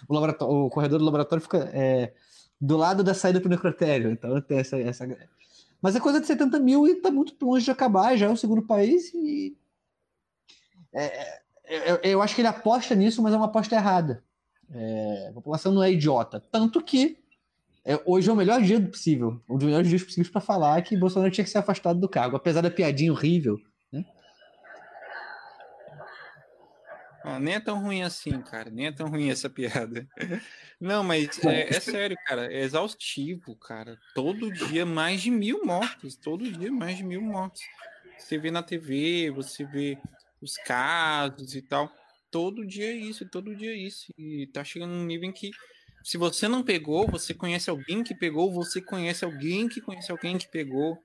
o, 0.08 0.14
laboratório, 0.14 0.54
o 0.54 0.70
corredor 0.70 0.98
do 0.98 1.04
laboratório 1.04 1.42
fica 1.42 1.70
é, 1.74 2.14
do 2.58 2.76
lado 2.76 3.04
da 3.04 3.12
saída 3.12 3.40
para 3.40 3.48
o 3.48 3.50
necrotério. 3.50 4.10
Então 4.10 4.40
tem 4.40 4.58
essa, 4.58 4.78
essa. 4.78 5.18
Mas 5.82 5.94
é 5.94 6.00
coisa 6.00 6.20
de 6.20 6.26
70 6.26 6.58
mil 6.58 6.86
e 6.86 6.92
está 6.92 7.10
muito 7.10 7.34
longe 7.44 7.64
de 7.64 7.70
acabar, 7.70 8.16
já 8.16 8.26
é 8.26 8.30
o 8.30 8.36
segundo 8.36 8.62
país 8.62 9.12
e. 9.12 9.56
É, 10.92 11.04
é 11.04 11.40
eu, 11.92 12.00
eu, 12.02 12.22
acho 12.22 12.34
que 12.34 12.40
ele 12.40 12.48
aposta 12.48 12.96
nisso, 12.96 13.22
mas 13.22 13.32
é 13.32 13.36
uma 13.36 13.46
aposta 13.46 13.76
errada. 13.76 14.24
É, 14.72 15.28
a 15.28 15.32
população 15.32 15.72
não 15.72 15.82
é 15.82 15.92
idiota. 15.92 16.40
Tanto 16.50 16.82
que 16.82 17.19
é, 17.84 18.00
hoje 18.04 18.28
é 18.28 18.32
o 18.32 18.36
melhor 18.36 18.60
dia 18.60 18.80
possível, 18.80 19.42
um 19.48 19.56
dos 19.56 19.66
melhores 19.66 19.88
dias 19.88 20.02
possíveis 20.02 20.28
para 20.28 20.40
falar 20.40 20.82
que 20.82 20.96
Bolsonaro 20.96 21.30
tinha 21.30 21.44
que 21.44 21.50
ser 21.50 21.58
afastado 21.58 21.98
do 21.98 22.08
cargo, 22.08 22.36
apesar 22.36 22.60
da 22.60 22.70
piadinha 22.70 23.12
horrível. 23.12 23.58
Né? 23.90 24.04
Ah, 27.22 27.38
nem 27.38 27.54
é 27.54 27.60
tão 27.60 27.82
ruim 27.82 28.02
assim, 28.02 28.40
cara. 28.42 28.70
Nem 28.70 28.86
é 28.86 28.92
tão 28.92 29.08
ruim 29.08 29.30
essa 29.30 29.48
piada. 29.48 30.06
Não, 30.80 31.04
mas 31.04 31.42
é, 31.44 31.68
é, 31.68 31.72
sério, 31.80 32.16
cara. 32.26 32.52
É 32.52 32.62
exaustivo, 32.62 33.54
cara. 33.56 33.98
Todo 34.14 34.52
dia 34.52 34.84
mais 34.84 35.22
de 35.22 35.30
mil 35.30 35.64
mortos. 35.64 36.16
Todo 36.16 36.50
dia 36.50 36.72
mais 36.72 36.96
de 36.96 37.04
mil 37.04 37.20
mortos. 37.20 37.62
Você 38.18 38.38
vê 38.38 38.50
na 38.50 38.62
TV, 38.62 39.30
você 39.30 39.64
vê 39.64 39.98
os 40.40 40.56
casos 40.56 41.54
e 41.54 41.62
tal. 41.62 41.92
Todo 42.30 42.66
dia 42.66 42.90
é 42.90 42.94
isso, 42.94 43.28
todo 43.28 43.56
dia 43.56 43.72
é 43.72 43.76
isso. 43.76 44.12
E 44.16 44.46
tá 44.46 44.62
chegando 44.62 44.92
num 44.92 45.04
nível 45.04 45.28
em 45.28 45.32
que 45.32 45.50
se 46.02 46.16
você 46.16 46.48
não 46.48 46.62
pegou, 46.62 47.06
você 47.06 47.34
conhece 47.34 47.68
alguém 47.68 48.02
que 48.02 48.14
pegou, 48.14 48.52
você 48.52 48.80
conhece 48.80 49.24
alguém 49.24 49.68
que 49.68 49.80
conhece 49.80 50.10
alguém 50.10 50.38
que 50.38 50.48
pegou 50.48 50.98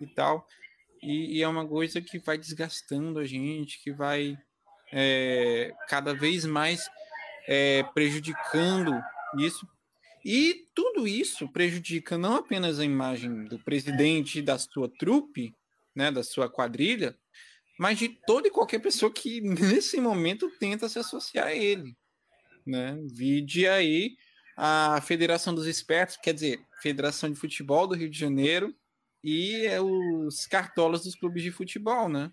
e 0.00 0.06
tal. 0.06 0.46
E, 1.02 1.38
e 1.38 1.42
é 1.42 1.48
uma 1.48 1.66
coisa 1.66 2.00
que 2.00 2.18
vai 2.18 2.36
desgastando 2.36 3.18
a 3.18 3.24
gente, 3.24 3.82
que 3.82 3.92
vai 3.92 4.36
é, 4.92 5.72
cada 5.88 6.12
vez 6.14 6.44
mais 6.44 6.88
é, 7.46 7.82
prejudicando 7.94 8.92
isso. 9.38 9.66
E 10.24 10.66
tudo 10.74 11.06
isso 11.06 11.48
prejudica 11.48 12.18
não 12.18 12.36
apenas 12.36 12.78
a 12.78 12.84
imagem 12.84 13.44
do 13.44 13.58
presidente 13.58 14.42
da 14.42 14.58
sua 14.58 14.88
trupe, 14.98 15.54
né, 15.94 16.10
da 16.10 16.22
sua 16.22 16.50
quadrilha, 16.50 17.16
mas 17.78 17.98
de 17.98 18.08
toda 18.26 18.48
e 18.48 18.50
qualquer 18.50 18.80
pessoa 18.80 19.12
que 19.12 19.40
nesse 19.40 20.00
momento 20.00 20.50
tenta 20.58 20.88
se 20.88 20.98
associar 20.98 21.46
a 21.46 21.54
ele. 21.54 21.96
Né? 22.66 22.98
Vide 23.10 23.66
aí 23.66 24.16
a 24.62 25.00
Federação 25.00 25.54
dos 25.54 25.66
Espertos, 25.66 26.18
quer 26.18 26.34
dizer, 26.34 26.60
Federação 26.82 27.32
de 27.32 27.40
Futebol 27.40 27.86
do 27.86 27.94
Rio 27.94 28.10
de 28.10 28.18
Janeiro 28.18 28.76
e 29.24 29.64
é 29.64 29.80
os 29.80 30.46
cartolas 30.46 31.02
dos 31.02 31.14
clubes 31.14 31.42
de 31.42 31.50
futebol, 31.50 32.10
né? 32.10 32.30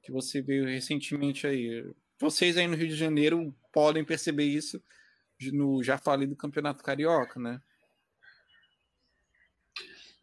Que 0.00 0.12
você 0.12 0.40
viu 0.40 0.66
recentemente 0.66 1.48
aí. 1.48 1.84
Vocês 2.20 2.56
aí 2.56 2.68
no 2.68 2.76
Rio 2.76 2.86
de 2.86 2.94
Janeiro 2.94 3.52
podem 3.72 4.04
perceber 4.04 4.44
isso 4.44 4.80
no 5.52 5.82
já 5.82 5.98
falei 5.98 6.28
do 6.28 6.36
Campeonato 6.36 6.84
Carioca, 6.84 7.40
né? 7.40 7.60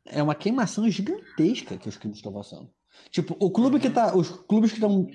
É 0.06 0.24
uma 0.24 0.36
queimação 0.36 0.90
gigantesca 0.90 1.78
que 1.78 1.90
os 1.90 1.98
clubes 1.98 2.20
estão 2.20 2.32
passando. 2.32 2.74
Tipo, 3.10 3.36
o 3.38 3.52
clube 3.52 3.76
uhum. 3.76 3.82
que 3.82 3.90
tá. 3.90 4.16
Os 4.16 4.30
clubes 4.30 4.72
que 4.72 4.78
estão. 4.78 5.06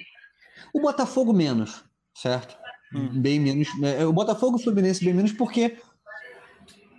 O 0.74 0.80
Botafogo 0.82 1.32
menos, 1.32 1.82
certo? 2.14 2.58
Uhum. 2.92 3.22
Bem 3.22 3.40
menos. 3.40 3.68
É, 3.82 4.04
o 4.04 4.12
Botafogo 4.12 4.58
e 4.58 4.60
o 4.60 4.62
Fluminense 4.62 5.02
bem 5.02 5.14
menos, 5.14 5.32
porque 5.32 5.78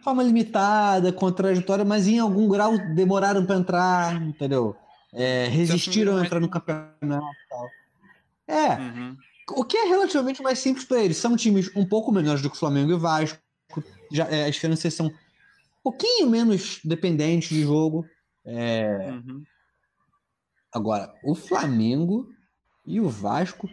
forma 0.08 0.24
limitada, 0.24 1.12
com 1.12 1.30
trajetória, 1.30 1.84
mas 1.84 2.08
em 2.08 2.18
algum 2.18 2.48
grau 2.48 2.78
demoraram 2.96 3.46
para 3.46 3.58
entrar, 3.58 4.22
entendeu? 4.22 4.74
É, 5.12 5.48
resistiram 5.50 6.16
a 6.16 6.26
entrar 6.26 6.40
no 6.40 6.48
campeonato 6.48 6.96
e 7.02 7.50
tal. 7.50 7.70
É. 8.48 8.76
Uhum. 8.78 9.18
O 9.52 9.66
que 9.66 9.76
é 9.76 9.84
relativamente 9.84 10.42
mais 10.42 10.60
simples 10.60 10.86
para 10.86 11.04
eles. 11.04 11.18
São 11.18 11.36
times 11.36 11.70
um 11.76 11.86
pouco 11.86 12.10
menores 12.14 12.42
do 12.42 12.50
que 12.50 12.56
o 12.56 12.60
Flamengo 12.60 12.92
e 12.92 12.94
o 12.94 13.00
Vasco. 13.00 13.38
Já, 14.10 14.24
é, 14.30 14.48
as 14.48 14.56
finanças 14.56 14.94
são 14.94 15.08
um 15.08 15.14
pouquinho 15.84 16.30
menos 16.30 16.80
dependentes 16.86 17.50
de 17.50 17.64
jogo. 17.64 18.06
É... 18.46 19.10
Uhum. 19.12 19.44
Agora, 20.74 21.14
o 21.22 21.36
Flamengo 21.36 22.30
e 22.86 23.02
o 23.02 23.10
Vasco, 23.10 23.70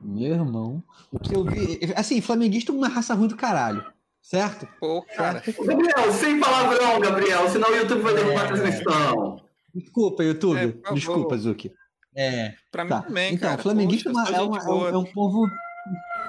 meu 0.00 0.32
irmão, 0.32 0.82
o 1.12 1.18
que 1.20 1.32
eu 1.32 1.44
vi. 1.44 1.78
Assim, 1.94 2.20
flamenguista 2.20 2.72
é 2.72 2.74
uma 2.74 2.88
raça 2.88 3.14
ruim 3.14 3.28
do 3.28 3.36
caralho, 3.36 3.84
certo? 4.22 4.66
Pô, 4.78 5.02
cara. 5.16 5.42
Certo? 5.42 5.64
Gabriel, 5.64 6.12
sem 6.12 6.38
palavrão, 6.40 7.00
Gabriel, 7.00 7.48
senão 7.50 7.70
o 7.70 7.74
YouTube 7.76 8.02
vai 8.02 8.14
derrubar 8.14 8.42
a 8.42 8.44
É. 8.44 8.48
transmissão. 8.48 9.40
Desculpa, 9.74 10.24
YouTube. 10.24 10.80
É. 10.86 10.92
Desculpa, 10.94 11.36
Zuki. 11.38 11.72
É, 12.14 12.54
Pra 12.72 12.82
mim 12.84 12.90
tá. 12.90 13.02
também, 13.02 13.34
então, 13.34 13.50
cara. 13.50 13.62
flamenguista 13.62 14.10
Poxa, 14.10 14.34
é, 14.34 14.40
uma- 14.40 14.58
é 14.58 14.62
um, 14.68 14.88
é 14.88 14.98
um 14.98 15.04
povo. 15.04 15.46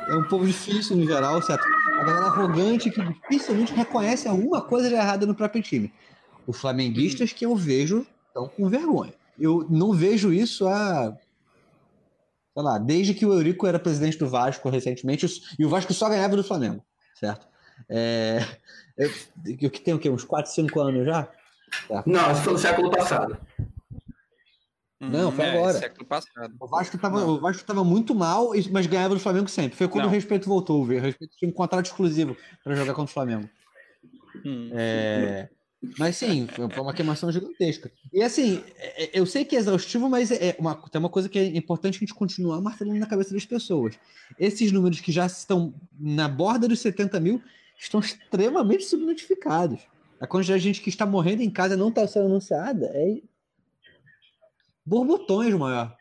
É 0.08 0.16
um 0.16 0.24
povo 0.28 0.46
difícil 0.46 0.96
no 0.96 1.06
geral, 1.06 1.42
certo? 1.42 1.64
A 2.00 2.04
galera 2.04 2.26
arrogante 2.28 2.90
que 2.90 3.02
dificilmente 3.02 3.74
reconhece 3.74 4.28
alguma 4.28 4.62
coisa 4.62 4.90
de 4.90 4.96
errada 4.96 5.26
no 5.26 5.36
próprio 5.36 5.62
time. 5.62 5.92
Os 6.48 6.60
flamenguistas 6.60 7.32
que 7.34 7.46
eu 7.46 7.56
vejo 7.56 8.06
estão 8.28 8.48
com 8.48 8.68
vergonha. 8.70 9.14
Eu 9.40 9.66
não 9.70 9.92
vejo 9.94 10.32
isso 10.34 10.68
há. 10.68 11.16
Sei 12.54 12.64
lá, 12.64 12.78
desde 12.78 13.14
que 13.14 13.26
o 13.26 13.34
Eurico 13.34 13.66
era 13.66 13.80
presidente 13.80 14.18
do 14.18 14.28
Vasco 14.28 14.70
recentemente, 14.70 15.26
e 15.58 15.66
o 15.66 15.70
Vasco 15.70 15.94
só 15.94 16.10
ganhava 16.10 16.36
do 16.36 16.44
Flamengo, 16.44 16.84
certo? 17.16 17.48
É, 17.90 18.40
eu, 18.98 19.12
eu 19.62 19.70
que 19.70 19.82
tem 19.82 19.94
o 19.94 20.00
quê? 20.00 20.10
Uns 20.10 20.24
4, 20.24 20.52
5 20.52 20.80
anos 20.80 21.06
já? 21.06 21.28
Não, 22.06 22.32
isso 22.32 22.42
foi 22.42 22.54
no 22.54 22.60
século 22.60 22.92
passado. 22.92 23.38
Não, 25.00 25.32
foi 25.32 25.46
é, 25.46 25.58
agora. 25.58 25.80
século 25.80 26.06
passado. 26.06 26.54
O 26.60 26.68
Vasco 26.68 26.98
tava, 26.98 27.20
Não. 27.22 27.30
o 27.30 27.40
Vasco 27.40 27.64
tava 27.66 27.84
muito 27.84 28.14
mal, 28.14 28.52
mas 28.70 28.86
ganhava 28.86 29.16
do 29.16 29.20
Flamengo 29.20 29.48
sempre. 29.50 29.76
Foi 29.76 29.88
quando 29.88 30.04
Não. 30.04 30.12
o 30.12 30.14
respeito 30.14 30.48
voltou. 30.48 30.82
O 30.84 30.86
respeito 30.86 31.36
tinha 31.38 31.50
um 31.50 31.54
contrato 31.54 31.86
exclusivo 31.88 32.38
para 32.64 32.76
jogar 32.76 32.94
contra 32.94 33.10
o 33.10 33.14
Flamengo. 33.14 33.50
Hum. 34.46 34.70
É, 34.74 35.50
Mas 35.98 36.18
sim, 36.18 36.48
foi 36.48 36.66
uma 36.80 36.94
queimação 36.94 37.32
gigantesca. 37.32 37.92
E 38.14 38.22
assim, 38.22 38.64
é- 38.78 39.06
é- 39.06 39.10
eu 39.20 39.26
sei 39.26 39.44
que 39.44 39.56
é 39.56 39.60
exaustivo, 39.60 40.08
mas 40.08 40.30
é 40.32 40.56
uma, 40.60 40.76
tem 40.76 41.00
uma 41.00 41.10
coisa 41.10 41.28
que 41.28 41.40
é 41.40 41.46
importante 41.58 41.96
a 41.98 42.00
gente 42.02 42.14
continuar 42.14 42.62
martelando 42.62 43.00
na 43.00 43.08
cabeça 43.08 43.34
das 43.34 43.46
pessoas. 43.46 43.96
Esses 44.40 44.72
números 44.72 45.00
que 45.00 45.12
já 45.12 45.26
estão 45.26 45.74
na 46.00 46.28
borda 46.28 46.68
dos 46.68 46.80
70 46.80 47.20
mil 47.20 47.42
estão 47.82 48.00
extremamente 48.00 48.84
subnotificados. 48.86 49.82
A 50.20 50.28
quantidade 50.28 50.62
de 50.62 50.68
gente 50.68 50.82
que 50.82 50.90
está 50.90 51.06
morrendo 51.06 51.42
em 51.42 51.50
casa 51.50 51.76
não 51.76 51.90
está 51.90 52.08
sendo 52.08 52.28
anunciada 52.28 52.86
é 52.94 53.22
borbotões 54.86 55.54
maior. 55.56 55.96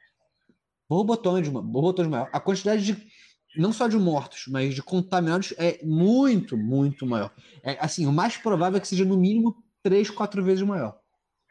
Borbotões, 0.88 1.48
borbotões 1.48 2.08
maior. 2.08 2.28
A 2.32 2.38
quantidade 2.38 2.84
de 2.84 3.10
não 3.56 3.72
só 3.72 3.88
de 3.88 3.96
mortos, 3.96 4.44
mas 4.46 4.74
de 4.74 4.82
contaminados 4.82 5.54
é 5.56 5.80
muito, 5.82 6.56
muito 6.56 7.06
maior. 7.06 7.34
É, 7.62 7.76
assim, 7.80 8.06
o 8.06 8.12
mais 8.12 8.36
provável 8.36 8.76
é 8.76 8.80
que 8.80 8.86
seja 8.86 9.04
no 9.04 9.16
mínimo 9.16 9.64
três, 9.82 10.10
quatro 10.10 10.44
vezes 10.44 10.62
maior. 10.62 11.00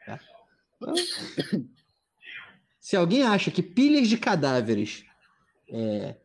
tá? 0.06 0.20
Então, 0.76 0.94
Se 2.80 2.96
alguém 2.96 3.22
acha 3.22 3.50
que 3.50 3.62
pilhas 3.62 4.08
de 4.08 4.16
cadáveres 4.16 5.04
é, 5.68 6.16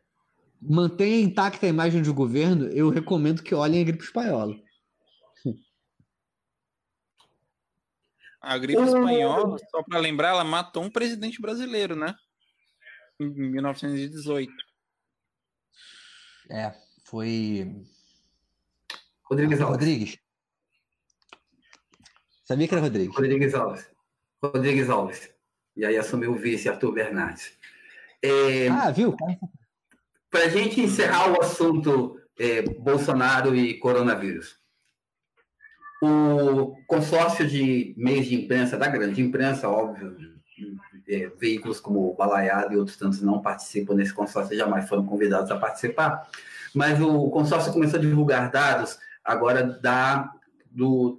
mantêm 0.60 1.22
intacta 1.22 1.66
a 1.66 1.68
imagem 1.68 2.02
do 2.02 2.14
governo, 2.14 2.66
eu 2.68 2.90
recomendo 2.90 3.42
que 3.42 3.54
olhem 3.54 3.82
a 3.82 3.84
gripe 3.84 4.04
espanhola. 4.04 4.56
A 8.40 8.58
gripe 8.58 8.80
espanhola, 8.80 9.58
só 9.70 9.82
pra 9.82 9.98
lembrar, 9.98 10.28
ela 10.28 10.44
matou 10.44 10.84
um 10.84 10.90
presidente 10.90 11.40
brasileiro, 11.40 11.96
né? 11.96 12.14
Em 13.18 13.28
1918. 13.28 14.52
É, 16.50 16.72
foi. 17.04 17.84
Rodrigues 19.24 19.60
Alves. 19.60 19.76
Rodrigues. 19.76 20.18
Sabia 22.44 22.68
que 22.68 22.74
era 22.74 22.82
Rodrigues. 22.82 23.16
Rodrigues 23.16 23.54
Alves. 23.54 23.90
Rodrigues 24.40 24.90
Alves. 24.90 25.30
E 25.76 25.84
aí 25.84 25.96
assumiu 25.96 26.32
o 26.32 26.36
vice 26.38 26.68
Arthur 26.68 26.92
Bernardes. 26.92 27.58
É, 28.22 28.68
Ah, 28.68 28.90
viu? 28.92 29.16
Para 30.36 30.44
a 30.44 30.48
gente 30.50 30.82
encerrar 30.82 31.32
o 31.32 31.40
assunto 31.40 32.20
é, 32.38 32.60
Bolsonaro 32.60 33.56
e 33.56 33.72
coronavírus, 33.78 34.58
o 36.02 36.76
consórcio 36.86 37.48
de 37.48 37.94
meios 37.96 38.26
de 38.26 38.34
imprensa, 38.34 38.76
da 38.76 38.86
grande 38.86 39.22
imprensa, 39.22 39.66
óbvio, 39.66 40.14
é, 41.08 41.30
veículos 41.40 41.80
como 41.80 42.10
o 42.10 42.14
Balaiado 42.14 42.74
e 42.74 42.76
outros 42.76 42.98
tantos 42.98 43.22
não 43.22 43.40
participam 43.40 43.96
desse 43.96 44.12
consórcio, 44.12 44.54
jamais 44.54 44.86
foram 44.86 45.06
convidados 45.06 45.50
a 45.50 45.56
participar, 45.56 46.28
mas 46.74 47.00
o 47.00 47.30
consórcio 47.30 47.72
começou 47.72 47.98
a 47.98 48.02
divulgar 48.02 48.50
dados 48.50 48.98
agora 49.24 49.62
da, 49.64 50.34
do, 50.70 51.18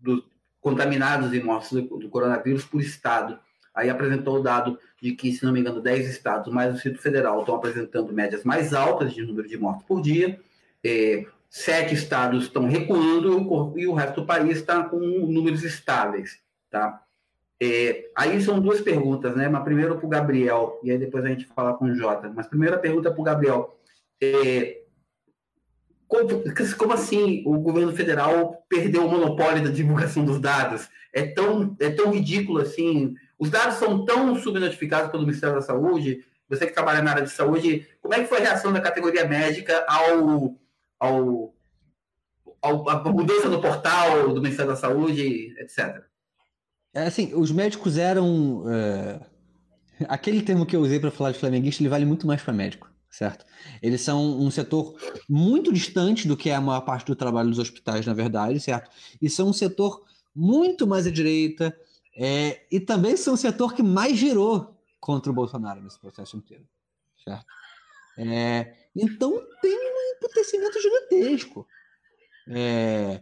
do 0.00 0.24
contaminados 0.62 1.34
e 1.34 1.42
mortos 1.42 1.72
do, 1.72 1.82
do 1.98 2.08
coronavírus 2.08 2.64
por 2.64 2.80
estado. 2.80 3.38
Aí 3.74 3.90
apresentou 3.90 4.36
o 4.38 4.42
dado 4.42 4.78
de 5.06 5.12
que, 5.12 5.32
se 5.32 5.44
não 5.44 5.52
me 5.52 5.60
engano, 5.60 5.80
10 5.80 6.08
estados 6.08 6.52
mais 6.52 6.70
o 6.70 6.72
Distrito 6.74 7.00
Federal 7.00 7.38
estão 7.38 7.54
apresentando 7.54 8.12
médias 8.12 8.42
mais 8.42 8.74
altas 8.74 9.14
de 9.14 9.22
número 9.22 9.46
de 9.46 9.56
mortos 9.56 9.84
por 9.86 10.02
dia. 10.02 10.40
É, 10.84 11.24
sete 11.48 11.94
estados 11.94 12.44
estão 12.44 12.66
recuando 12.66 13.72
e 13.76 13.82
e 13.82 13.86
o 13.86 13.94
resto 13.94 14.20
do 14.20 14.26
país 14.26 14.58
está 14.58 14.82
com 14.82 14.98
números 14.98 15.62
estáveis. 15.62 16.40
Tá? 16.68 17.04
É, 17.62 18.10
aí 18.16 18.42
são 18.42 18.60
duas 18.60 18.80
perguntas, 18.80 19.36
né? 19.36 19.48
Mas 19.48 19.62
primeiro 19.62 19.96
para 19.96 20.06
o 20.06 20.08
Gabriel, 20.08 20.80
e 20.82 20.90
aí 20.90 20.98
depois 20.98 21.24
a 21.24 21.28
gente 21.28 21.46
fala 21.46 21.74
com 21.74 21.84
o 21.84 21.94
Jota. 21.94 22.32
Mas 22.34 22.48
primeira 22.48 22.76
pergunta 22.76 23.12
para 23.12 23.20
o 23.20 23.24
Gabriel. 23.24 23.78
É, 24.20 24.82
como, 26.08 26.28
como 26.76 26.92
assim 26.92 27.44
o 27.46 27.58
governo 27.60 27.92
federal 27.92 28.64
perdeu 28.68 29.06
o 29.06 29.10
monopólio 29.10 29.62
da 29.62 29.70
divulgação 29.70 30.24
dos 30.24 30.40
dados? 30.40 30.88
É 31.12 31.22
tão, 31.22 31.76
é 31.78 31.90
tão 31.90 32.10
ridículo 32.10 32.60
assim. 32.60 33.14
Os 33.38 33.50
dados 33.50 33.76
são 33.76 34.04
tão 34.04 34.34
subnotificados 34.36 35.10
pelo 35.10 35.24
Ministério 35.24 35.56
da 35.56 35.62
Saúde. 35.62 36.24
Você 36.48 36.66
que 36.66 36.72
trabalha 36.72 37.02
na 37.02 37.10
área 37.10 37.22
de 37.24 37.30
saúde, 37.30 37.86
como 38.00 38.14
é 38.14 38.20
que 38.20 38.28
foi 38.28 38.38
a 38.38 38.42
reação 38.42 38.72
da 38.72 38.80
categoria 38.80 39.26
médica 39.26 39.84
ao, 39.88 40.54
ao, 40.98 41.54
ao 42.62 42.88
a 42.88 43.12
mudança 43.12 43.48
no 43.48 43.60
portal 43.60 44.32
do 44.32 44.40
Ministério 44.40 44.70
da 44.70 44.76
Saúde, 44.76 45.54
etc. 45.58 46.04
É 46.94 47.02
assim, 47.02 47.34
os 47.34 47.50
médicos 47.50 47.98
eram. 47.98 48.64
é, 48.68 49.20
Aquele 50.08 50.42
termo 50.42 50.64
que 50.66 50.76
eu 50.76 50.80
usei 50.80 51.00
para 51.00 51.10
falar 51.10 51.32
de 51.32 51.38
flamenguista, 51.38 51.82
ele 51.82 51.88
vale 51.88 52.04
muito 52.04 52.26
mais 52.26 52.42
para 52.42 52.52
médico, 52.52 52.90
certo? 53.10 53.44
Eles 53.82 54.02
são 54.02 54.38
um 54.38 54.50
setor 54.50 54.94
muito 55.28 55.72
distante 55.72 56.28
do 56.28 56.36
que 56.36 56.50
é 56.50 56.54
a 56.54 56.60
maior 56.60 56.82
parte 56.82 57.06
do 57.06 57.16
trabalho 57.16 57.48
dos 57.48 57.58
hospitais, 57.58 58.06
na 58.06 58.12
verdade, 58.12 58.60
certo? 58.60 58.90
E 59.20 59.28
são 59.28 59.48
um 59.48 59.52
setor 59.52 60.04
muito 60.34 60.86
mais 60.86 61.06
à 61.06 61.10
direita, 61.10 61.74
é, 62.16 62.62
e 62.70 62.80
também 62.80 63.16
são 63.16 63.34
o 63.34 63.36
setor 63.36 63.74
que 63.74 63.82
mais 63.82 64.16
girou 64.16 64.74
contra 65.00 65.30
o 65.30 65.34
Bolsonaro 65.34 65.82
nesse 65.82 65.98
processo 66.00 66.36
inteiro, 66.36 66.64
certo? 67.22 67.44
É, 68.18 68.74
então 68.96 69.30
tem 69.60 69.72
um 69.76 70.16
emputecimento 70.16 70.80
gigantesco. 70.80 71.66
É, 72.48 73.20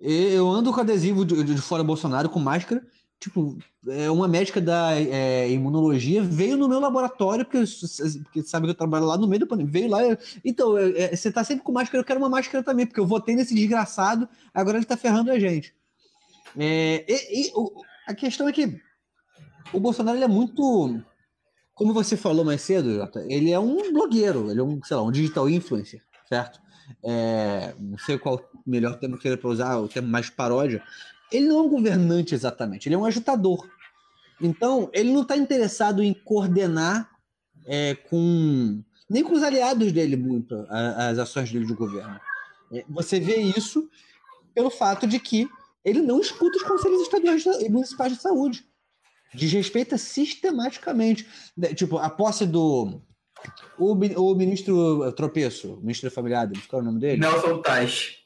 eu 0.00 0.48
ando 0.48 0.72
com 0.72 0.80
adesivo 0.80 1.24
de, 1.24 1.42
de 1.44 1.56
fora 1.60 1.84
Bolsonaro 1.84 2.28
com 2.28 2.38
máscara. 2.40 2.84
Tipo, 3.20 3.56
é, 3.88 4.10
uma 4.10 4.28
médica 4.28 4.60
da 4.60 4.92
é, 5.00 5.48
imunologia 5.50 6.22
veio 6.22 6.56
no 6.58 6.68
meu 6.68 6.78
laboratório, 6.78 7.44
porque, 7.44 7.64
porque 8.24 8.42
sabe 8.42 8.66
que 8.66 8.70
eu 8.70 8.74
trabalho 8.74 9.06
lá 9.06 9.16
no 9.16 9.26
meio 9.26 9.40
do 9.40 9.46
pandemia. 9.46 9.72
Veio 9.72 9.88
lá. 9.88 10.02
eu- 10.04 10.18
então, 10.44 10.76
é, 10.76 11.04
é, 11.04 11.16
você 11.16 11.30
tá 11.32 11.42
sempre 11.42 11.64
com 11.64 11.72
máscara, 11.72 12.00
eu 12.00 12.04
quero 12.04 12.18
uma 12.18 12.28
máscara 12.28 12.62
também, 12.62 12.86
porque 12.86 13.00
eu 13.00 13.06
votei 13.06 13.34
nesse 13.34 13.54
desgraçado, 13.54 14.28
agora 14.52 14.76
ele 14.76 14.84
tá 14.84 14.96
ferrando 14.96 15.30
a 15.30 15.38
gente. 15.38 15.74
É, 16.56 17.04
e, 17.08 17.48
e 17.48 17.52
o- 17.54 17.72
a 18.06 18.14
questão 18.14 18.48
é 18.48 18.52
que 18.52 18.80
o 19.72 19.80
Bolsonaro 19.80 20.22
é 20.22 20.28
muito. 20.28 21.02
Como 21.74 21.92
você 21.92 22.16
falou 22.16 22.44
mais 22.44 22.62
cedo, 22.62 22.94
Jota, 22.94 23.24
ele 23.28 23.50
é 23.50 23.58
um 23.58 23.92
blogueiro, 23.92 24.50
ele 24.50 24.60
é 24.60 24.62
um, 24.62 24.80
sei 24.82 24.96
lá, 24.96 25.02
um 25.02 25.10
digital 25.10 25.48
influencer, 25.48 26.02
certo? 26.28 26.60
É, 27.02 27.74
não 27.78 27.98
sei 27.98 28.18
qual 28.18 28.36
o 28.36 28.70
melhor 28.70 28.98
termo 28.98 29.18
que 29.18 29.26
ele 29.26 29.36
para 29.36 29.50
usar, 29.50 29.78
o 29.78 29.88
termo 29.88 30.08
mais 30.08 30.30
paródia. 30.30 30.82
Ele 31.32 31.48
não 31.48 31.58
é 31.58 31.62
um 31.62 31.68
governante 31.68 32.34
exatamente, 32.34 32.88
ele 32.88 32.94
é 32.94 32.98
um 32.98 33.04
agitador. 33.04 33.68
Então, 34.40 34.88
ele 34.92 35.12
não 35.12 35.22
está 35.22 35.36
interessado 35.36 36.02
em 36.02 36.12
coordenar 36.12 37.10
é, 37.66 37.94
com. 37.94 38.82
nem 39.08 39.24
com 39.24 39.32
os 39.32 39.42
aliados 39.42 39.90
dele 39.90 40.16
muito 40.16 40.66
as 40.68 41.18
ações 41.18 41.50
dele 41.50 41.66
de 41.66 41.74
governo. 41.74 42.20
É, 42.72 42.84
Você 42.88 43.18
vê 43.18 43.36
isso 43.36 43.88
pelo 44.54 44.70
fato 44.70 45.06
de 45.06 45.18
que 45.18 45.48
ele 45.84 46.00
não 46.00 46.20
escuta 46.20 46.56
os 46.56 46.62
conselhos 46.62 47.02
estaduais 47.02 47.44
e 47.44 47.68
municipais 47.68 48.12
de 48.12 48.20
saúde. 48.20 48.64
Desrespeita 49.34 49.98
sistematicamente. 49.98 51.26
Né, 51.56 51.74
Tipo, 51.74 51.98
a 51.98 52.08
posse 52.08 52.46
do. 52.46 53.02
O, 53.78 53.92
o 53.92 54.34
ministro 54.34 55.12
Tropeço, 55.12 55.74
o 55.74 55.80
ministro 55.80 56.08
da 56.08 56.14
Família 56.14 56.40
Adams, 56.40 56.66
qual 56.66 56.80
é 56.80 56.82
o 56.82 56.86
nome 56.86 57.00
dele? 57.00 57.20
Nelson 57.20 57.60
Tais. 57.60 58.18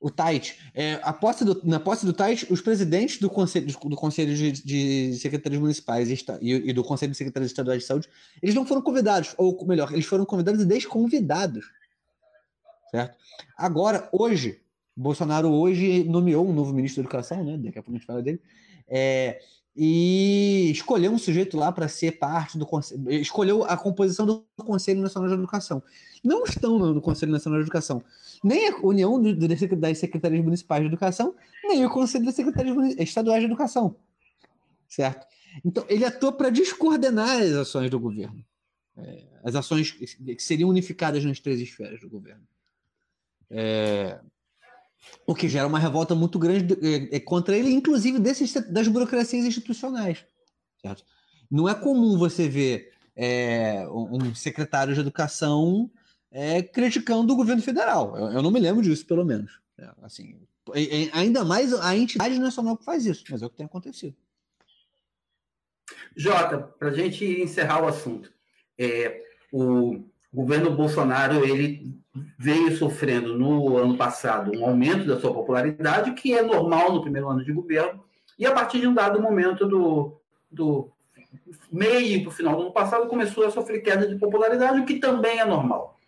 O 0.00 0.10
Tait. 0.10 0.56
É, 0.74 0.94
a 1.02 1.12
posse 1.12 1.44
do- 1.44 1.60
na 1.64 1.78
posse 1.78 2.04
do 2.04 2.12
Tait, 2.12 2.46
os 2.50 2.60
presidentes 2.60 3.18
do 3.18 3.30
Conselho, 3.30 3.66
do 3.66 3.96
conselho 3.96 4.34
de, 4.34 4.52
de 4.52 5.14
Secretarias 5.18 5.60
Municipais 5.60 6.08
e, 6.10 6.24
e- 6.42 6.72
do 6.72 6.82
Conselho 6.84 7.12
de 7.12 7.18
Secretarias 7.18 7.50
Estaduais 7.50 7.82
de 7.82 7.86
Saúde, 7.86 8.08
eles 8.42 8.54
não 8.54 8.66
foram 8.66 8.82
convidados, 8.82 9.34
ou 9.38 9.64
melhor, 9.66 9.92
eles 9.92 10.04
foram 10.04 10.24
convidados 10.26 10.60
e 10.62 10.66
desconvidados. 10.66 11.64
Certo? 12.90 13.16
Agora, 13.56 14.08
hoje, 14.12 14.60
Bolsonaro 14.96 15.52
hoje 15.52 16.04
nomeou 16.04 16.48
um 16.48 16.52
novo 16.52 16.72
ministro 16.72 17.02
da 17.02 17.08
Educação, 17.08 17.44
né? 17.44 17.56
Daqui 17.58 17.78
a 17.78 17.82
pouco 17.82 17.90
a 17.90 17.98
gente 17.98 18.06
fala 18.06 18.22
dele. 18.22 18.40
É, 18.88 19.40
e 19.76 20.70
escolheu 20.70 21.12
um 21.12 21.18
sujeito 21.18 21.56
lá 21.56 21.70
para 21.70 21.86
ser 21.86 22.12
parte 22.12 22.56
do 22.56 22.64
conselho, 22.64 23.12
escolheu 23.12 23.62
a 23.64 23.76
composição 23.76 24.24
do 24.24 24.46
Conselho 24.56 25.02
Nacional 25.02 25.28
de 25.28 25.34
Educação. 25.34 25.82
Não 26.24 26.44
estão 26.44 26.78
no 26.78 27.00
Conselho 27.00 27.32
Nacional 27.32 27.60
de 27.60 27.64
Educação 27.64 28.02
nem 28.42 28.68
a 28.68 28.78
União 28.78 29.20
das 29.20 29.98
Secretarias 29.98 30.44
Municipais 30.44 30.82
de 30.82 30.88
Educação, 30.88 31.34
nem 31.64 31.84
o 31.84 31.90
Conselho 31.90 32.24
das 32.24 32.34
Secretarias 32.34 32.96
Estaduais 32.98 33.40
de 33.40 33.46
Educação. 33.46 33.96
Certo? 34.88 35.26
Então, 35.64 35.84
ele 35.88 36.04
atua 36.04 36.32
para 36.32 36.50
descoordenar 36.50 37.42
as 37.42 37.52
ações 37.52 37.90
do 37.90 37.98
governo. 37.98 38.44
É, 38.96 39.24
as 39.44 39.54
ações 39.54 39.90
que 39.92 40.38
seriam 40.38 40.70
unificadas 40.70 41.24
nas 41.24 41.38
três 41.38 41.60
esferas 41.60 42.00
do 42.00 42.08
governo. 42.08 42.46
É, 43.50 44.18
o 45.26 45.34
que 45.34 45.48
gera 45.48 45.66
uma 45.66 45.78
revolta 45.78 46.14
muito 46.14 46.38
grande 46.38 46.74
é, 46.82 47.16
é 47.16 47.20
contra 47.20 47.56
ele, 47.56 47.70
inclusive 47.70 48.18
desses, 48.18 48.52
das 48.70 48.88
burocracias 48.88 49.44
institucionais. 49.44 50.24
Certo? 50.80 51.04
Não 51.50 51.68
é 51.68 51.74
comum 51.74 52.18
você 52.18 52.48
ver 52.48 52.92
é, 53.14 53.86
um 53.88 54.34
secretário 54.34 54.94
de 54.94 55.00
educação 55.00 55.90
é, 56.30 56.62
criticando 56.62 57.32
o 57.32 57.36
governo 57.36 57.62
federal. 57.62 58.16
Eu, 58.16 58.32
eu, 58.32 58.42
não 58.42 58.50
me 58.50 58.60
lembro 58.60 58.82
disso, 58.82 59.06
pelo 59.06 59.24
menos. 59.24 59.60
É, 59.78 59.90
assim, 60.02 60.38
ainda 61.12 61.44
mais 61.44 61.72
a 61.72 61.96
entidade 61.96 62.38
nacional 62.38 62.76
que 62.76 62.84
faz 62.84 63.06
isso, 63.06 63.24
mas 63.30 63.42
é 63.42 63.46
o 63.46 63.50
que 63.50 63.56
tem 63.56 63.66
acontecido. 63.66 64.16
Jota, 66.16 66.58
para 66.58 66.88
a 66.88 66.92
gente 66.92 67.24
encerrar 67.24 67.82
o 67.82 67.88
assunto, 67.88 68.32
é, 68.78 69.22
o 69.52 70.04
governo 70.32 70.74
Bolsonaro 70.74 71.44
ele 71.44 71.95
veio 72.38 72.76
sofrendo 72.76 73.38
no 73.38 73.76
ano 73.76 73.96
passado 73.96 74.52
um 74.54 74.64
aumento 74.64 75.06
da 75.06 75.18
sua 75.18 75.32
popularidade, 75.32 76.12
que 76.12 76.34
é 76.34 76.42
normal 76.42 76.92
no 76.92 77.00
primeiro 77.00 77.28
ano 77.28 77.44
de 77.44 77.52
governo, 77.52 78.04
e 78.38 78.44
a 78.44 78.52
partir 78.52 78.80
de 78.80 78.86
um 78.86 78.94
dado 78.94 79.20
momento 79.20 79.66
do, 79.66 80.20
do 80.50 80.90
meio 81.72 82.20
para 82.22 82.28
o 82.28 82.32
final 82.32 82.56
do 82.56 82.62
ano 82.62 82.72
passado 82.72 83.08
começou 83.08 83.46
a 83.46 83.50
sofrer 83.50 83.80
queda 83.80 84.06
de 84.06 84.16
popularidade, 84.16 84.80
o 84.80 84.84
que 84.84 84.96
também 84.96 85.38
é 85.38 85.44
normal. 85.44 85.98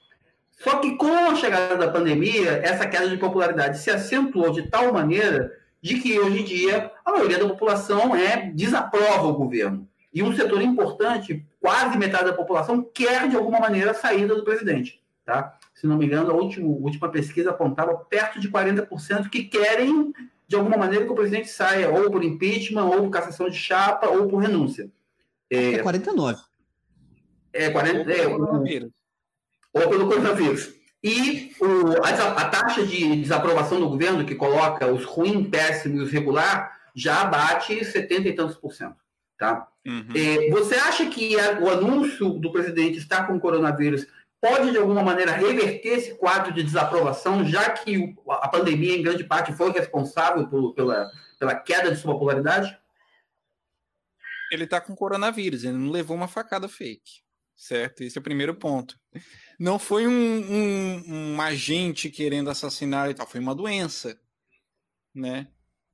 Só 0.50 0.78
que 0.78 0.96
com 0.96 1.12
a 1.12 1.34
chegada 1.36 1.76
da 1.76 1.88
pandemia, 1.88 2.60
essa 2.64 2.86
queda 2.86 3.08
de 3.08 3.16
popularidade 3.16 3.78
se 3.78 3.90
acentuou 3.90 4.50
de 4.50 4.62
tal 4.68 4.92
maneira 4.92 5.52
de 5.80 6.00
que 6.00 6.18
hoje 6.18 6.40
em 6.40 6.44
dia 6.44 6.90
a 7.04 7.12
maioria 7.12 7.38
da 7.38 7.48
população 7.48 8.14
é 8.14 8.50
desaprova 8.50 9.28
o 9.28 9.34
governo. 9.34 9.88
E 10.12 10.22
um 10.22 10.34
setor 10.34 10.60
importante, 10.60 11.46
quase 11.60 11.96
metade 11.96 12.24
da 12.24 12.32
população, 12.32 12.82
quer 12.82 13.28
de 13.28 13.36
alguma 13.36 13.60
maneira 13.60 13.92
a 13.92 13.94
saída 13.94 14.34
do 14.34 14.42
presidente. 14.42 15.00
Tá? 15.24 15.57
Se 15.78 15.86
não 15.86 15.96
me 15.96 16.06
engano, 16.06 16.32
a 16.32 16.34
última, 16.34 16.66
a 16.66 16.70
última 16.70 17.08
pesquisa 17.08 17.50
apontava 17.50 17.94
perto 17.94 18.40
de 18.40 18.50
40% 18.50 19.30
que 19.30 19.44
querem, 19.44 20.12
de 20.48 20.56
alguma 20.56 20.76
maneira, 20.76 21.04
que 21.04 21.12
o 21.12 21.14
presidente 21.14 21.48
saia, 21.48 21.88
ou 21.88 22.10
por 22.10 22.24
impeachment, 22.24 22.84
ou 22.84 23.02
por 23.02 23.10
cassação 23.10 23.48
de 23.48 23.56
chapa, 23.56 24.08
ou 24.08 24.26
por 24.26 24.38
renúncia. 24.38 24.90
É, 25.48 25.74
é 25.74 25.78
49. 25.78 26.40
É, 27.52 27.70
40, 27.70 28.10
é, 28.10 28.26
o, 28.26 28.90
ou 29.72 29.88
pelo 29.88 30.08
coronavírus. 30.08 30.74
E 31.00 31.52
o, 31.60 32.04
a, 32.04 32.08
a, 32.42 32.48
taxa 32.48 32.84
de 32.84 33.22
desaprovação 33.22 33.78
do 33.78 33.88
governo, 33.88 34.26
que 34.26 34.34
coloca 34.34 34.84
os 34.92 35.04
ruim, 35.04 35.44
péssimo 35.44 35.98
e 35.98 36.00
os 36.00 36.10
regular, 36.10 36.76
já 36.92 37.24
bate 37.24 37.84
70 37.84 38.28
e 38.28 38.32
tantos 38.32 38.56
por 38.56 38.74
cento. 38.74 38.96
Tá? 39.38 39.68
Uhum. 39.86 40.08
É, 40.12 40.50
você 40.50 40.74
acha 40.74 41.06
que 41.06 41.38
a, 41.38 41.60
o 41.60 41.70
anúncio 41.70 42.30
do 42.30 42.50
presidente 42.50 42.98
estar 42.98 43.28
com 43.28 43.36
o 43.36 43.40
coronavírus 43.40 44.08
pode, 44.40 44.70
de 44.70 44.78
alguma 44.78 45.02
maneira, 45.02 45.32
reverter 45.32 45.88
esse 45.88 46.14
quadro 46.14 46.52
de 46.52 46.62
desaprovação, 46.62 47.44
já 47.44 47.70
que 47.70 48.14
a 48.28 48.48
pandemia, 48.48 48.96
em 48.96 49.02
grande 49.02 49.24
parte, 49.24 49.52
foi 49.52 49.72
responsável 49.72 50.48
por, 50.48 50.74
pela, 50.74 51.10
pela 51.38 51.54
queda 51.54 51.90
de 51.90 51.96
sua 51.96 52.12
popularidade? 52.12 52.76
Ele 54.50 54.64
está 54.64 54.80
com 54.80 54.94
coronavírus, 54.94 55.64
ele 55.64 55.76
não 55.76 55.90
levou 55.90 56.16
uma 56.16 56.28
facada 56.28 56.68
fake, 56.68 57.22
certo? 57.54 58.02
Esse 58.02 58.16
é 58.18 58.20
o 58.20 58.24
primeiro 58.24 58.54
ponto. 58.54 58.98
Não 59.58 59.78
foi 59.78 60.06
um, 60.06 60.10
um, 60.10 61.34
um 61.34 61.40
agente 61.40 62.08
querendo 62.08 62.48
assassinar 62.48 63.10
e 63.10 63.14
tal, 63.14 63.26
foi 63.26 63.40
uma 63.40 63.54
doença, 63.54 64.18
né? 65.14 65.48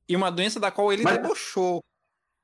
E 0.09 0.15
uma 0.15 0.31
doença 0.31 0.61
da 0.61 0.71
qual 0.71 0.93
ele 0.93 1.03
mas, 1.03 1.15
debochou. 1.15 1.83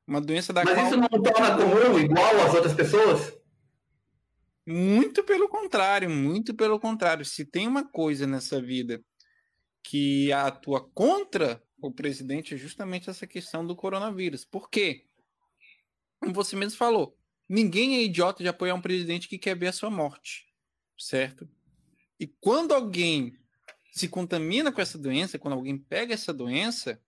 Uma 0.06 0.20
doença 0.20 0.52
da 0.52 0.64
mas 0.64 0.74
qual... 0.74 0.86
isso 0.86 0.96
não 0.96 1.08
torna 1.08 1.56
comum 1.56 1.98
igual 1.98 2.40
às 2.46 2.54
outras 2.54 2.74
pessoas? 2.74 3.39
Muito 4.70 5.24
pelo 5.24 5.48
contrário, 5.48 6.08
muito 6.08 6.54
pelo 6.54 6.78
contrário. 6.78 7.24
Se 7.24 7.44
tem 7.44 7.66
uma 7.66 7.88
coisa 7.88 8.26
nessa 8.26 8.60
vida 8.60 9.02
que 9.82 10.32
atua 10.32 10.88
contra 10.90 11.62
o 11.82 11.90
presidente 11.90 12.54
é 12.54 12.58
justamente 12.58 13.08
essa 13.08 13.26
questão 13.26 13.66
do 13.66 13.74
coronavírus. 13.74 14.44
Por 14.44 14.68
quê? 14.68 15.06
Como 16.20 16.34
você 16.34 16.54
mesmo 16.54 16.76
falou, 16.78 17.16
ninguém 17.48 17.96
é 17.96 18.02
idiota 18.02 18.42
de 18.42 18.48
apoiar 18.48 18.74
um 18.74 18.82
presidente 18.82 19.28
que 19.28 19.38
quer 19.38 19.56
ver 19.56 19.68
a 19.68 19.72
sua 19.72 19.90
morte 19.90 20.50
certo? 21.00 21.48
E 22.18 22.26
quando 22.26 22.72
alguém 22.72 23.36
se 23.92 24.08
contamina 24.08 24.70
com 24.70 24.80
essa 24.80 24.98
doença, 24.98 25.38
quando 25.38 25.54
alguém 25.54 25.78
pega 25.78 26.14
essa 26.14 26.32
doença, 26.32 27.00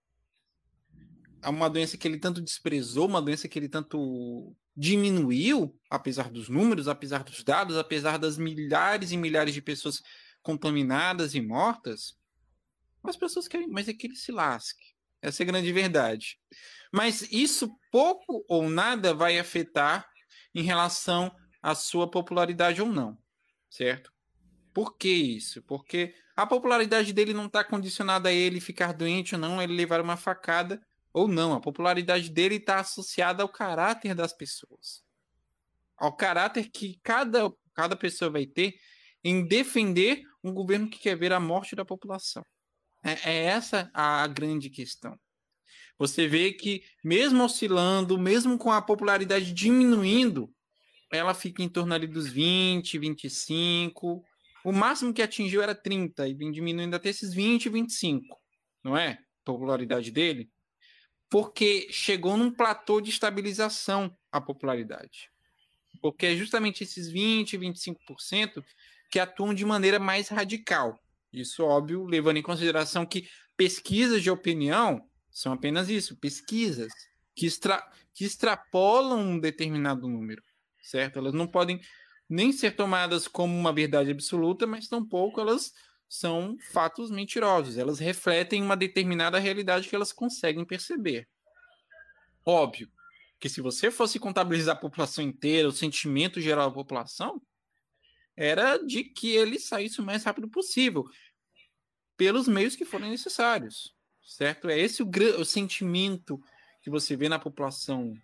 é 1.43 1.49
uma 1.49 1.69
doença 1.69 1.97
que 1.97 2.09
ele 2.09 2.19
tanto 2.19 2.41
desprezou, 2.41 3.07
uma 3.07 3.23
doença 3.23 3.49
que 3.49 3.59
ele 3.59 3.69
tanto 3.69 4.57
diminuiu, 4.77 5.79
apesar 5.91 6.31
dos 6.31 6.49
números, 6.49 6.89
apesar 6.89 7.23
dos 7.23 7.43
dados, 7.45 7.77
apesar 7.77 8.19
das 8.19 8.39
milhares 8.39 9.13
e 9.13 9.17
milhares 9.17 9.55
de 9.55 9.63
pessoas 9.63 10.03
contaminadas 10.43 11.35
e 11.35 11.41
mortas, 11.41 12.17
as 13.05 13.17
pessoas 13.17 13.49
querem, 13.49 13.69
mas 13.69 13.89
é 13.89 13.93
que 13.93 14.07
ele 14.07 14.17
se 14.17 14.33
lasque. 14.33 14.93
Essa 15.21 15.43
é 15.43 15.45
a 15.45 15.47
grande 15.47 15.73
verdade. 15.73 16.39
Mas 16.93 17.23
isso 17.31 17.71
pouco 17.91 18.45
ou 18.49 18.69
nada 18.69 19.15
vai 19.15 19.39
afetar 19.39 20.09
em 20.55 20.63
relação 20.63 21.35
à 21.63 21.75
sua 21.75 22.11
popularidade 22.11 22.81
ou 22.81 22.89
não 22.89 23.23
certo? 23.73 24.13
Por 24.73 24.97
que 24.97 25.09
isso? 25.09 25.63
Porque 25.63 26.15
a 26.37 26.47
popularidade 26.47 27.13
dele 27.13 27.33
não 27.33 27.47
está 27.47 27.65
condicionada 27.65 28.29
a 28.29 28.33
ele 28.33 28.61
ficar 28.61 28.93
doente 28.93 29.35
ou 29.35 29.41
não, 29.41 29.61
ele 29.61 29.75
levar 29.75 30.01
uma 30.01 30.17
facada 30.17 30.81
ou 31.13 31.29
não. 31.29 31.53
A 31.53 31.61
popularidade 31.61 32.31
dele 32.31 32.57
está 32.57 32.81
associada 32.81 33.43
ao 33.43 33.49
caráter 33.49 34.15
das 34.15 34.33
pessoas. 34.33 35.03
Ao 35.97 36.15
caráter 36.15 36.71
que 36.71 36.99
cada, 37.03 37.53
cada 37.75 37.97
pessoa 37.97 38.31
vai 38.31 38.47
ter 38.47 38.75
em 39.23 39.47
defender 39.47 40.23
um 40.43 40.53
governo 40.53 40.89
que 40.89 40.99
quer 40.99 41.17
ver 41.17 41.33
a 41.33 41.41
morte 41.41 41.77
da 41.77 41.85
população. 41.85 42.45
É, 43.05 43.31
é 43.31 43.45
essa 43.45 43.91
a 43.95 44.27
grande 44.27 44.71
questão. 44.71 45.19
Você 45.99 46.27
vê 46.27 46.53
que, 46.53 46.83
mesmo 47.05 47.45
oscilando, 47.45 48.19
mesmo 48.19 48.59
com 48.59 48.73
a 48.73 48.83
popularidade 48.83 49.53
diminuindo, 49.53 50.53
ela 51.13 51.35
fica 51.35 51.63
em 51.63 51.69
torno 51.69 51.95
ali 51.95 52.07
dos 52.07 52.29
20, 52.29 52.99
25. 52.99 54.25
O 54.65 54.73
máximo 54.73 55.13
que 55.13 55.23
atingiu 55.23 55.63
era 55.63 55.75
30 55.75 56.27
e 56.27 56.35
vem 56.35 56.51
diminuindo 56.51 56.97
até 56.97 57.11
esses 57.11 57.35
20, 57.35 57.69
25, 57.69 58.41
não 58.83 58.97
é? 58.97 59.19
Popularidade 59.45 60.11
dele. 60.11 60.51
Porque 61.33 61.89
chegou 61.91 62.37
num 62.37 62.51
platô 62.51 63.01
de 63.01 63.11
estabilização 63.11 64.15
a 64.31 64.41
popularidade. 64.41 65.31
Porque 66.01 66.27
é 66.27 66.37
justamente 66.37 66.85
esses 66.85 67.09
20, 67.09 67.57
25% 67.57 68.63
que 69.11 69.19
atuam 69.19 69.53
de 69.55 69.65
maneira 69.65 69.99
mais 69.99 70.29
radical. 70.29 71.03
Isso, 71.33 71.65
óbvio, 71.65 72.05
levando 72.05 72.37
em 72.37 72.43
consideração 72.43 73.07
que 73.07 73.27
pesquisas 73.57 74.23
de 74.23 74.31
opinião 74.31 75.09
são 75.31 75.53
apenas 75.53 75.89
isso, 75.89 76.17
pesquisas 76.17 76.93
que, 77.35 77.47
extra, 77.47 77.83
que 78.13 78.25
extrapolam 78.25 79.19
um 79.19 79.41
determinado 79.41 80.07
número 80.07 80.43
certo? 80.83 81.19
Elas 81.19 81.33
não 81.33 81.47
podem 81.47 81.81
nem 82.29 82.53
ser 82.53 82.77
tomadas 82.77 83.29
como 83.29 83.57
uma 83.57 83.73
verdade 83.73 84.11
absoluta, 84.11 84.67
mas 84.67 84.89
tampouco 84.89 85.41
elas 85.41 85.73
são 86.13 86.59
fatos 86.59 87.11
mentirosos. 87.11 87.79
Elas 87.79 87.99
refletem 87.99 88.63
uma 88.63 88.77
determinada 88.77 89.39
realidade 89.39 89.89
que 89.89 89.97
elas 89.97 90.13
conseguem 90.13 90.63
perceber. 90.63 91.27
Óbvio 92.45 92.93
que 93.41 93.49
se 93.49 93.63
você 93.63 93.91
fosse 93.91 94.19
contabilizar 94.19 94.77
a 94.77 94.79
população 94.79 95.25
inteira, 95.25 95.67
o 95.67 95.73
sentimento 95.73 96.39
geral 96.39 96.69
da 96.69 96.75
população, 96.75 97.41
era 98.37 98.77
de 98.77 99.05
que 99.05 99.31
ele 99.31 99.59
saísse 99.59 100.03
o 100.03 100.05
mais 100.05 100.23
rápido 100.23 100.51
possível, 100.51 101.09
pelos 102.15 102.47
meios 102.47 102.77
que 102.77 102.85
forem 102.85 103.11
necessários, 103.11 103.97
certo? 104.23 104.69
É 104.69 104.79
esse 104.79 105.03
o, 105.03 105.11
o 105.39 105.45
sentimento 105.47 106.39
que 106.83 106.91
você 106.91 107.17
vê 107.17 107.27
na 107.27 107.39
população 107.39 108.15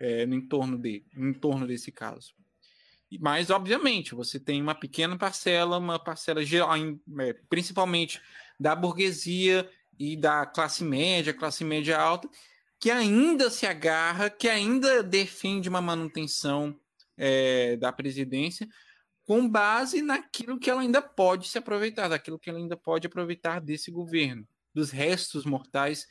é, 0.00 0.26
no 0.26 0.34
entorno 0.34 0.76
de, 0.76 1.04
no 1.14 1.28
entorno 1.28 1.64
desse 1.64 1.92
caso. 1.92 2.34
Mas, 3.18 3.50
obviamente, 3.50 4.14
você 4.14 4.38
tem 4.38 4.62
uma 4.62 4.74
pequena 4.74 5.16
parcela, 5.16 5.78
uma 5.78 5.98
parcela 5.98 6.44
geral, 6.44 6.70
é, 7.18 7.32
principalmente 7.48 8.20
da 8.58 8.76
burguesia 8.76 9.68
e 9.98 10.16
da 10.16 10.46
classe 10.46 10.84
média, 10.84 11.34
classe 11.34 11.64
média 11.64 11.98
alta, 11.98 12.28
que 12.78 12.90
ainda 12.90 13.50
se 13.50 13.66
agarra, 13.66 14.30
que 14.30 14.48
ainda 14.48 15.02
defende 15.02 15.68
uma 15.68 15.82
manutenção 15.82 16.78
é, 17.16 17.76
da 17.76 17.92
presidência, 17.92 18.68
com 19.24 19.48
base 19.48 20.02
naquilo 20.02 20.58
que 20.58 20.70
ela 20.70 20.80
ainda 20.80 21.02
pode 21.02 21.48
se 21.48 21.58
aproveitar, 21.58 22.08
daquilo 22.08 22.38
que 22.38 22.48
ela 22.48 22.58
ainda 22.58 22.76
pode 22.76 23.06
aproveitar 23.06 23.60
desse 23.60 23.90
governo, 23.90 24.46
dos 24.74 24.90
restos 24.90 25.44
mortais 25.44 26.06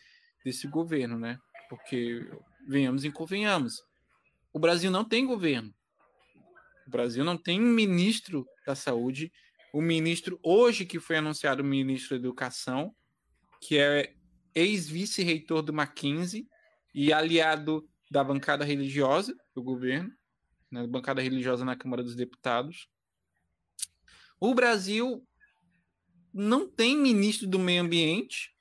desse 0.46 0.68
governo, 0.68 1.18
né? 1.18 1.40
Porque 1.70 2.30
venhamos 2.68 3.04
e 3.04 3.12
convenhamos, 3.12 3.84
o 4.54 4.60
Brasil 4.60 4.92
não 4.92 5.04
tem 5.04 5.26
governo. 5.26 5.74
O 6.90 6.92
Brasil 6.92 7.24
não 7.24 7.38
tem 7.38 7.62
ministro 7.62 8.48
da 8.66 8.74
saúde. 8.74 9.32
O 9.72 9.80
ministro, 9.80 10.40
hoje 10.42 10.88
que 10.88 11.00
foi 11.00 11.18
anunciado 11.18 11.62
o 11.62 11.66
ministro 11.66 12.18
da 12.18 12.26
Educação, 12.26 12.96
que 13.62 13.78
é 13.78 14.16
ex-vice-reitor 14.56 15.62
do 15.62 15.72
Mackenzie 15.72 16.48
e 16.92 17.14
aliado 17.14 17.88
da 18.10 18.24
bancada 18.24 18.66
religiosa 18.66 19.38
do 19.54 19.62
governo, 19.62 20.12
na 20.72 20.82
né, 20.82 20.88
bancada 20.88 21.22
religiosa 21.22 21.64
na 21.64 21.76
Câmara 21.76 22.02
dos 22.02 22.16
Deputados. 22.16 22.90
O 24.40 24.56
Brasil 24.56 25.24
não 26.34 26.68
tem 26.68 26.98
ministro 26.98 27.48
do 27.48 27.60
meio 27.60 27.84
ambiente. 27.84 28.52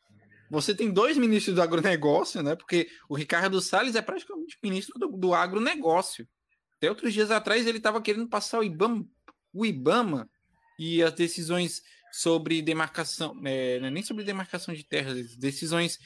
Você 0.51 0.75
tem 0.75 0.93
dois 0.93 1.17
ministros 1.17 1.57
do 1.57 1.63
agronegócio, 1.63 2.43
né? 2.43 2.55
Porque 2.55 2.91
o 3.09 3.17
Ricardo 3.17 3.59
Salles 3.63 3.97
é 3.97 4.03
praticamente 4.03 4.59
ministro 4.63 4.99
do, 4.99 5.17
do 5.17 5.33
agronegócio. 5.33 6.29
Até 6.79 6.89
outros 6.89 7.13
dias 7.13 7.31
atrás 7.31 7.67
ele 7.67 7.79
estava 7.79 8.01
querendo 8.01 8.29
passar 8.29 8.61
o 8.61 8.65
IBAMA, 8.65 9.05
o 9.53 9.67
IBAMA 9.67 10.31
e 10.79 11.03
as 11.03 11.13
decisões 11.13 11.83
sobre 12.13 12.63
demarcação, 12.63 13.39
é, 13.45 13.77
é 13.77 13.91
nem 13.91 14.03
sobre 14.03 14.25
demarcação 14.25 14.73
de 14.73 14.85
terras, 14.85 15.37
decisões 15.37 15.99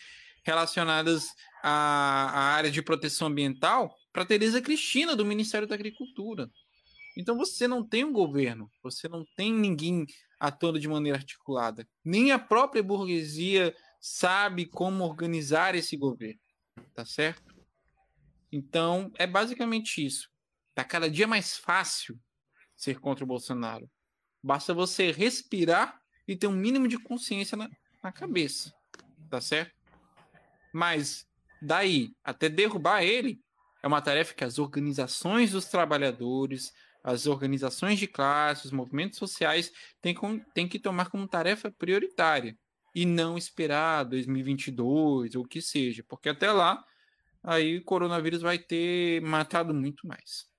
relacionadas 0.43 1.29
à, 1.63 1.71
à 1.71 2.41
área 2.55 2.71
de 2.71 2.83
proteção 2.83 3.29
ambiental 3.29 3.95
para 4.13 4.25
Tereza 4.25 4.61
Cristina, 4.61 5.15
do 5.15 5.25
Ministério 5.25 5.69
da 5.69 5.75
Agricultura. 5.75 6.51
Então 7.17 7.37
você 7.37 7.69
não 7.69 7.87
tem 7.87 8.03
um 8.05 8.13
governo, 8.13 8.71
você 8.83 9.07
não 9.09 9.25
tem 9.37 9.53
ninguém 9.53 10.07
atuando 10.41 10.81
de 10.81 10.89
maneira 10.89 11.19
articulada. 11.19 11.87
Nem 12.03 12.33
a 12.33 12.39
própria 12.39 12.83
burguesia 12.83 13.75
sabe 14.01 14.65
como 14.65 15.05
organizar 15.05 15.75
esse 15.75 15.97
governo, 15.97 16.41
tá 16.95 17.05
certo? 17.05 17.55
Então 18.51 19.13
é 19.19 19.27
basicamente 19.27 20.05
isso. 20.05 20.32
Tá 20.75 20.85
cada 20.85 21.11
dia 21.11 21.27
mais 21.27 21.57
fácil 21.57 22.19
ser 22.77 22.99
contra 22.99 23.25
o 23.25 23.29
Bolsonaro. 23.29 23.89
Basta 24.43 24.75
você 24.75 25.13
respirar 25.13 26.01
e 26.27 26.37
ter 26.37 26.47
um 26.47 26.53
mínimo 26.53 26.89
de 26.89 26.99
consciência 26.99 27.57
na, 27.57 27.69
na 28.03 28.11
cabeça, 28.11 28.75
tá 29.31 29.41
certo? 29.41 29.75
Mas 30.73 31.27
daí 31.61 32.15
até 32.25 32.49
derrubar 32.49 33.03
ele 33.03 33.41
é 33.83 33.87
uma 33.87 34.01
tarefa 34.01 34.35
que 34.35 34.45
as 34.45 34.59
organizações 34.59 35.53
dos 35.53 35.67
trabalhadores, 35.67 36.73
as 37.05 37.27
organizações 37.27 37.99
de 37.99 38.07
classe, 38.07 38.67
os 38.67 38.73
movimentos 38.73 39.19
sociais 39.19 39.73
têm, 40.01 40.15
com, 40.15 40.39
têm 40.39 40.69
que 40.69 40.79
tomar 40.79 41.11
como 41.11 41.27
tarefa 41.29 41.71
prioritária 41.71 42.57
e 42.95 43.05
não 43.05 43.37
esperar 43.37 44.05
2022 44.05 45.35
ou 45.35 45.45
o 45.45 45.49
que 45.49 45.61
seja, 45.61 46.05
porque 46.09 46.29
até 46.29 46.51
lá 46.53 46.83
aí 47.43 47.79
o 47.79 47.85
coronavírus 47.85 48.41
vai 48.41 48.59
ter 48.59 49.21
matado 49.21 49.75
muito 49.75 50.07
mais. 50.07 50.52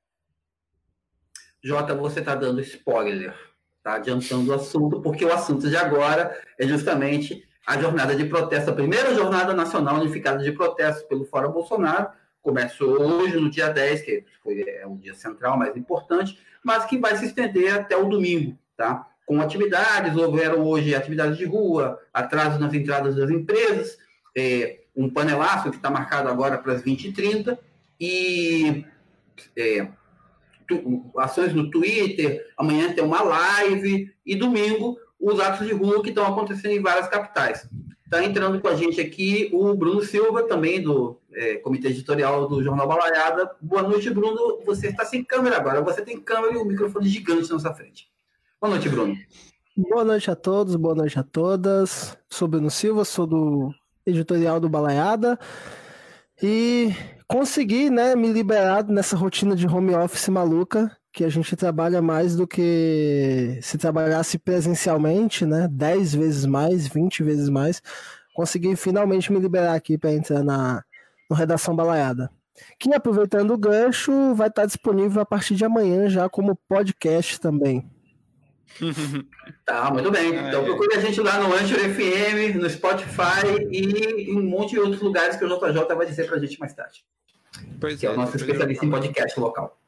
Jota, 1.63 1.95
você 1.95 2.19
está 2.19 2.35
dando 2.35 2.59
spoiler, 2.59 3.33
tá 3.81 3.93
adiantando 3.93 4.51
o 4.51 4.53
assunto, 4.53 5.01
porque 5.01 5.23
o 5.23 5.31
assunto 5.31 5.69
de 5.69 5.77
agora 5.77 6.37
é 6.59 6.67
justamente 6.67 7.47
a 7.65 7.79
jornada 7.79 8.13
de 8.13 8.25
protesto, 8.25 8.69
a 8.69 8.75
primeira 8.75 9.15
jornada 9.15 9.53
nacional 9.53 9.95
unificada 9.95 10.43
de 10.43 10.51
protesto 10.51 11.07
pelo 11.07 11.23
Fora 11.23 11.47
Bolsonaro, 11.47 12.09
começou 12.41 13.01
hoje, 13.01 13.37
no 13.37 13.49
dia 13.49 13.69
10, 13.69 14.01
que 14.01 14.25
foi, 14.43 14.61
é 14.67 14.85
um 14.85 14.97
dia 14.97 15.15
central 15.15 15.57
mais 15.57 15.77
importante, 15.77 16.37
mas 16.61 16.83
que 16.83 16.97
vai 16.97 17.15
se 17.15 17.27
estender 17.27 17.73
até 17.73 17.95
o 17.95 18.09
domingo, 18.09 18.57
tá? 18.75 19.07
Com 19.25 19.39
atividades, 19.39 20.17
houveram 20.17 20.65
hoje 20.65 20.93
atividades 20.93 21.37
de 21.37 21.45
rua, 21.45 21.97
atraso 22.13 22.59
nas 22.59 22.73
entradas 22.73 23.15
das 23.15 23.29
empresas, 23.29 23.97
é, 24.35 24.81
um 24.93 25.09
panelaço 25.09 25.69
que 25.69 25.77
está 25.77 25.89
marcado 25.89 26.27
agora 26.27 26.57
para 26.57 26.73
as 26.73 26.83
20h30, 26.83 27.57
e 27.97 28.85
é, 29.55 29.87
tu, 30.67 31.11
ações 31.17 31.53
no 31.53 31.69
Twitter, 31.69 32.45
amanhã 32.57 32.93
tem 32.93 33.03
uma 33.03 33.21
live, 33.21 34.11
e 34.25 34.35
domingo 34.35 34.97
os 35.19 35.39
atos 35.39 35.65
de 35.65 35.73
rua 35.73 36.01
que 36.03 36.09
estão 36.09 36.25
acontecendo 36.25 36.71
em 36.71 36.81
várias 36.81 37.07
capitais. 37.07 37.67
Está 38.03 38.23
entrando 38.23 38.59
com 38.59 38.67
a 38.67 38.75
gente 38.75 38.99
aqui 38.99 39.49
o 39.53 39.73
Bruno 39.73 40.03
Silva, 40.03 40.43
também 40.43 40.81
do 40.81 41.17
é, 41.33 41.55
comitê 41.55 41.87
editorial 41.87 42.47
do 42.47 42.61
Jornal 42.61 42.87
Balaiada. 42.87 43.51
Boa 43.61 43.81
noite, 43.81 44.09
Bruno. 44.09 44.61
Você 44.65 44.87
está 44.87 45.03
sem 45.05 45.23
câmera 45.23 45.57
agora. 45.57 45.81
Você 45.81 46.01
tem 46.03 46.19
câmera 46.19 46.53
e 46.53 46.57
um 46.57 46.65
microfone 46.65 47.07
gigante 47.07 47.51
na 47.51 47.57
sua 47.57 47.73
frente. 47.73 48.07
Boa 48.61 48.71
noite, 48.71 48.87
Bruno. 48.89 49.17
Boa 49.75 50.03
noite 50.03 50.29
a 50.29 50.35
todos, 50.35 50.75
boa 50.75 50.93
noite 50.93 51.17
a 51.17 51.23
todas. 51.23 52.15
Sou 52.29 52.47
Bruno 52.47 52.69
Silva, 52.69 53.03
sou 53.03 53.25
do 53.25 53.73
editorial 54.05 54.59
do 54.59 54.69
Balaiada. 54.69 55.39
E 56.41 56.91
consegui 57.27 57.89
né, 57.89 58.15
me 58.15 58.31
liberar 58.31 58.83
nessa 58.85 59.15
rotina 59.15 59.55
de 59.55 59.67
home 59.67 59.93
office 59.95 60.29
maluca, 60.29 60.95
que 61.11 61.23
a 61.23 61.29
gente 61.29 61.55
trabalha 61.55 62.01
mais 62.01 62.35
do 62.35 62.47
que 62.47 63.59
se 63.61 63.77
trabalhasse 63.77 64.39
presencialmente, 64.39 65.45
né? 65.45 65.67
10 65.71 66.15
vezes 66.15 66.45
mais, 66.45 66.87
20 66.87 67.23
vezes 67.23 67.49
mais. 67.49 67.81
Consegui 68.33 68.75
finalmente 68.75 69.31
me 69.31 69.39
liberar 69.39 69.75
aqui 69.75 69.97
para 69.97 70.11
entrar 70.11 70.43
na 70.43 70.83
no 71.29 71.35
Redação 71.35 71.75
Balaiada. 71.75 72.29
Que 72.79 72.93
aproveitando 72.93 73.51
o 73.51 73.57
gancho, 73.57 74.35
vai 74.35 74.47
estar 74.47 74.65
disponível 74.65 75.21
a 75.21 75.25
partir 75.25 75.55
de 75.55 75.65
amanhã 75.65 76.07
já 76.09 76.29
como 76.29 76.57
podcast 76.67 77.39
também. 77.39 77.92
Tá, 79.65 79.91
muito 79.91 80.11
bem. 80.11 80.35
Então 80.35 80.63
procure 80.63 80.95
a 80.95 80.99
gente 80.99 81.19
lá 81.21 81.39
no 81.39 81.53
Anchor 81.53 81.79
FM, 81.79 82.55
no 82.55 82.69
Spotify 82.69 83.67
e 83.71 84.29
em 84.29 84.37
um 84.37 84.43
monte 84.43 84.71
de 84.71 84.79
outros 84.79 85.01
lugares 85.01 85.35
que 85.35 85.45
o 85.45 85.47
JJ 85.47 85.95
vai 85.95 86.05
dizer 86.05 86.27
pra 86.27 86.39
gente 86.39 86.59
mais 86.59 86.73
tarde. 86.73 87.05
Pois 87.79 87.99
que 87.99 88.05
é, 88.05 88.09
é 88.09 88.13
o 88.13 88.15
nosso 88.15 88.35
especialista 88.35 88.85
em 88.85 88.89
podcast 88.89 89.39
local. 89.39 89.79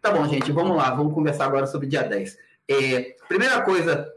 Tá 0.00 0.10
bom, 0.10 0.26
gente, 0.28 0.50
vamos 0.52 0.76
lá, 0.76 0.90
vamos 0.90 1.12
conversar 1.12 1.46
agora 1.46 1.66
sobre 1.66 1.86
dia 1.86 2.02
10. 2.02 2.38
É, 2.68 3.16
primeira 3.28 3.60
coisa, 3.62 4.10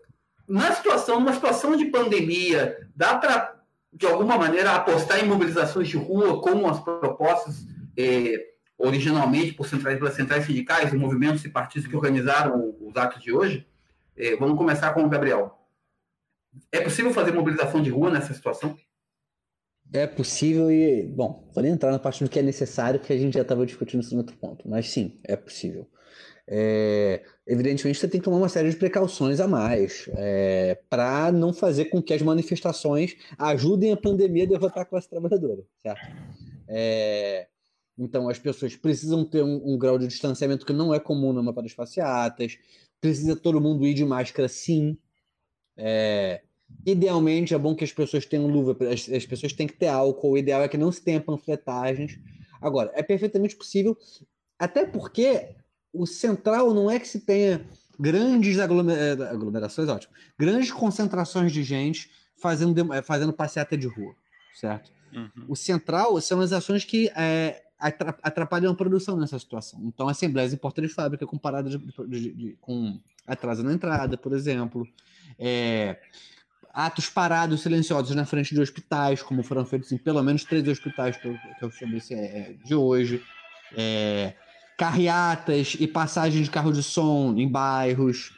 na 0.48 0.72
situação, 0.74 1.20
numa 1.20 1.34
situação 1.34 1.76
de 1.76 1.86
pandemia, 1.86 2.88
dá 2.96 3.16
para, 3.16 3.56
de 3.92 4.06
alguma 4.06 4.38
maneira, 4.38 4.72
apostar 4.72 5.24
em 5.24 5.28
mobilizações 5.28 5.88
de 5.88 5.98
rua, 5.98 6.42
como 6.42 6.70
as 6.70 6.80
propostas 6.80 7.66
é, 7.98 8.54
originalmente 8.78 9.54
por 9.54 9.68
centrais, 9.68 9.98
pelas 9.98 10.14
centrais 10.14 10.46
sindicais, 10.46 10.94
movimentos 10.94 11.44
e 11.44 11.50
partidos 11.50 11.88
que 11.88 11.96
organizaram 11.96 12.76
os 12.80 12.96
atos 12.96 13.22
de 13.22 13.34
hoje? 13.34 13.68
É, 14.16 14.36
vamos 14.36 14.58
começar 14.58 14.94
com 14.94 15.04
o 15.04 15.10
Gabriel. 15.10 15.58
É 16.72 16.82
possível 16.82 17.12
fazer 17.14 17.32
mobilização 17.32 17.82
de 17.82 17.90
rua 17.90 18.12
nessa 18.12 18.34
situação? 18.34 18.78
É 19.92 20.08
possível 20.08 20.72
e, 20.72 21.04
bom, 21.04 21.48
vou 21.54 21.64
nem 21.64 21.72
entrar 21.72 21.92
na 21.92 22.00
parte 22.00 22.24
do 22.24 22.30
que 22.30 22.40
é 22.40 22.42
necessário, 22.42 23.00
que 23.00 23.14
a 23.14 23.18
gente 23.18 23.34
já 23.34 23.42
estava 23.42 23.66
discutindo 23.66 24.02
isso 24.02 24.14
no 24.14 24.22
outro 24.22 24.36
ponto, 24.38 24.68
mas 24.68 24.90
sim, 24.90 25.20
é 25.24 25.36
possível. 25.36 25.88
É, 26.48 27.24
evidentemente, 27.48 28.00
você 28.00 28.08
tem 28.08 28.20
que 28.20 28.26
tomar 28.26 28.38
uma 28.38 28.50
série 28.50 28.70
de 28.70 28.76
precauções 28.76 29.40
a 29.40 29.48
mais 29.48 30.10
é, 30.16 30.80
para 30.90 31.32
não 31.32 31.54
fazer 31.54 31.86
com 31.86 32.02
que 32.02 32.14
as 32.14 32.22
manifestações 32.22 33.16
ajudem 33.38 33.94
a 33.94 33.98
pandemia 33.98 34.44
a 34.44 34.48
derrotar 34.48 34.84
a 34.84 34.86
classe 34.86 35.10
trabalhadora, 35.10 35.64
certo? 35.78 36.12
É, 36.68 37.48
então, 37.98 38.28
as 38.28 38.40
pessoas 38.40 38.76
precisam 38.76 39.24
ter 39.24 39.44
um, 39.44 39.74
um, 39.74 39.78
grau 39.78 39.98
de 40.00 40.08
distanciamento 40.08 40.66
que 40.66 40.74
não 40.74 40.94
é 40.94 41.00
comum 41.00 41.32
numa 41.32 41.54
para 41.54 41.66
as 41.66 41.74
passeatas, 41.74 42.58
precisa 43.04 43.36
todo 43.36 43.60
mundo 43.60 43.86
ir 43.86 43.94
de 43.94 44.06
máscara, 44.06 44.48
sim. 44.48 44.98
É, 45.76 46.42
Idealmente 46.86 47.54
é 47.54 47.58
bom 47.58 47.76
que 47.76 47.84
as 47.84 47.92
pessoas 47.92 48.26
tenham 48.26 48.48
luva, 48.48 48.76
as, 48.92 49.10
as 49.10 49.26
pessoas 49.26 49.52
têm 49.52 49.68
que 49.68 49.76
ter 49.76 49.88
álcool, 49.88 50.32
o 50.32 50.38
ideal 50.38 50.62
é 50.62 50.68
que 50.68 50.78
não 50.78 50.92
se 50.92 51.02
tenha 51.02 51.20
panfletagens. 51.20 52.18
Agora, 52.62 52.92
é 52.96 53.04
perfeitamente 53.04 53.56
possível, 53.56 53.98
até 54.58 54.86
porque 54.86 55.50
o 55.92 56.06
central 56.06 56.74
não 56.74 56.90
é 56.90 56.98
que 56.98 57.08
se 57.08 57.20
tenha 57.20 57.66
grandes 58.00 58.58
eh, 58.58 58.64
aglomerações, 58.64 59.90
ótimo, 59.90 60.14
grandes 60.40 60.72
concentrações 60.72 61.52
de 61.52 61.62
gente 61.62 62.10
fazendo, 62.38 62.94
eh, 62.94 63.02
fazendo 63.02 63.34
passeata 63.34 63.78
de 63.78 63.88
rua, 63.88 64.16
certo? 64.56 64.92
Uhum. 65.14 65.46
O 65.50 65.56
central 65.56 66.20
são 66.22 66.40
as 66.40 66.54
ações 66.54 66.86
que 66.86 67.12
é, 67.16 67.64
atrapalham 68.22 68.72
a 68.72 68.76
produção 68.76 69.18
nessa 69.18 69.38
situação. 69.38 69.80
Então, 69.84 70.08
assembleias 70.08 70.54
em 70.54 70.58
porta 70.58 70.82
de 70.82 70.88
fábrica 70.88 71.28
comparadas 71.28 71.74
de, 71.74 72.08
de, 72.08 72.34
de, 72.34 72.58
com 72.62 73.00
atraso 73.28 73.64
na 73.64 73.74
entrada, 73.74 74.18
por 74.18 74.34
exemplo. 74.34 74.88
É, 75.38 76.00
atos 76.74 77.10
parados 77.10 77.62
silenciosos 77.62 78.16
na 78.16 78.26
frente 78.26 78.56
de 78.56 78.62
hospitais, 78.62 79.22
como 79.22 79.44
foram 79.44 79.66
feitos 79.66 79.92
em 79.92 79.98
pelo 79.98 80.24
menos 80.24 80.44
três 80.46 80.68
hospitais 80.68 81.18
que 81.18 81.28
eu, 81.28 81.38
que 81.60 81.84
eu 81.84 82.18
é, 82.18 82.56
de 82.64 82.74
hoje. 82.74 83.24
É, 83.76 84.34
carreatas 84.78 85.76
e 85.80 85.88
passagens 85.88 86.46
de 86.46 86.52
carro 86.52 86.72
de 86.72 86.82
som 86.82 87.36
em 87.38 87.48
bairros. 87.48 88.32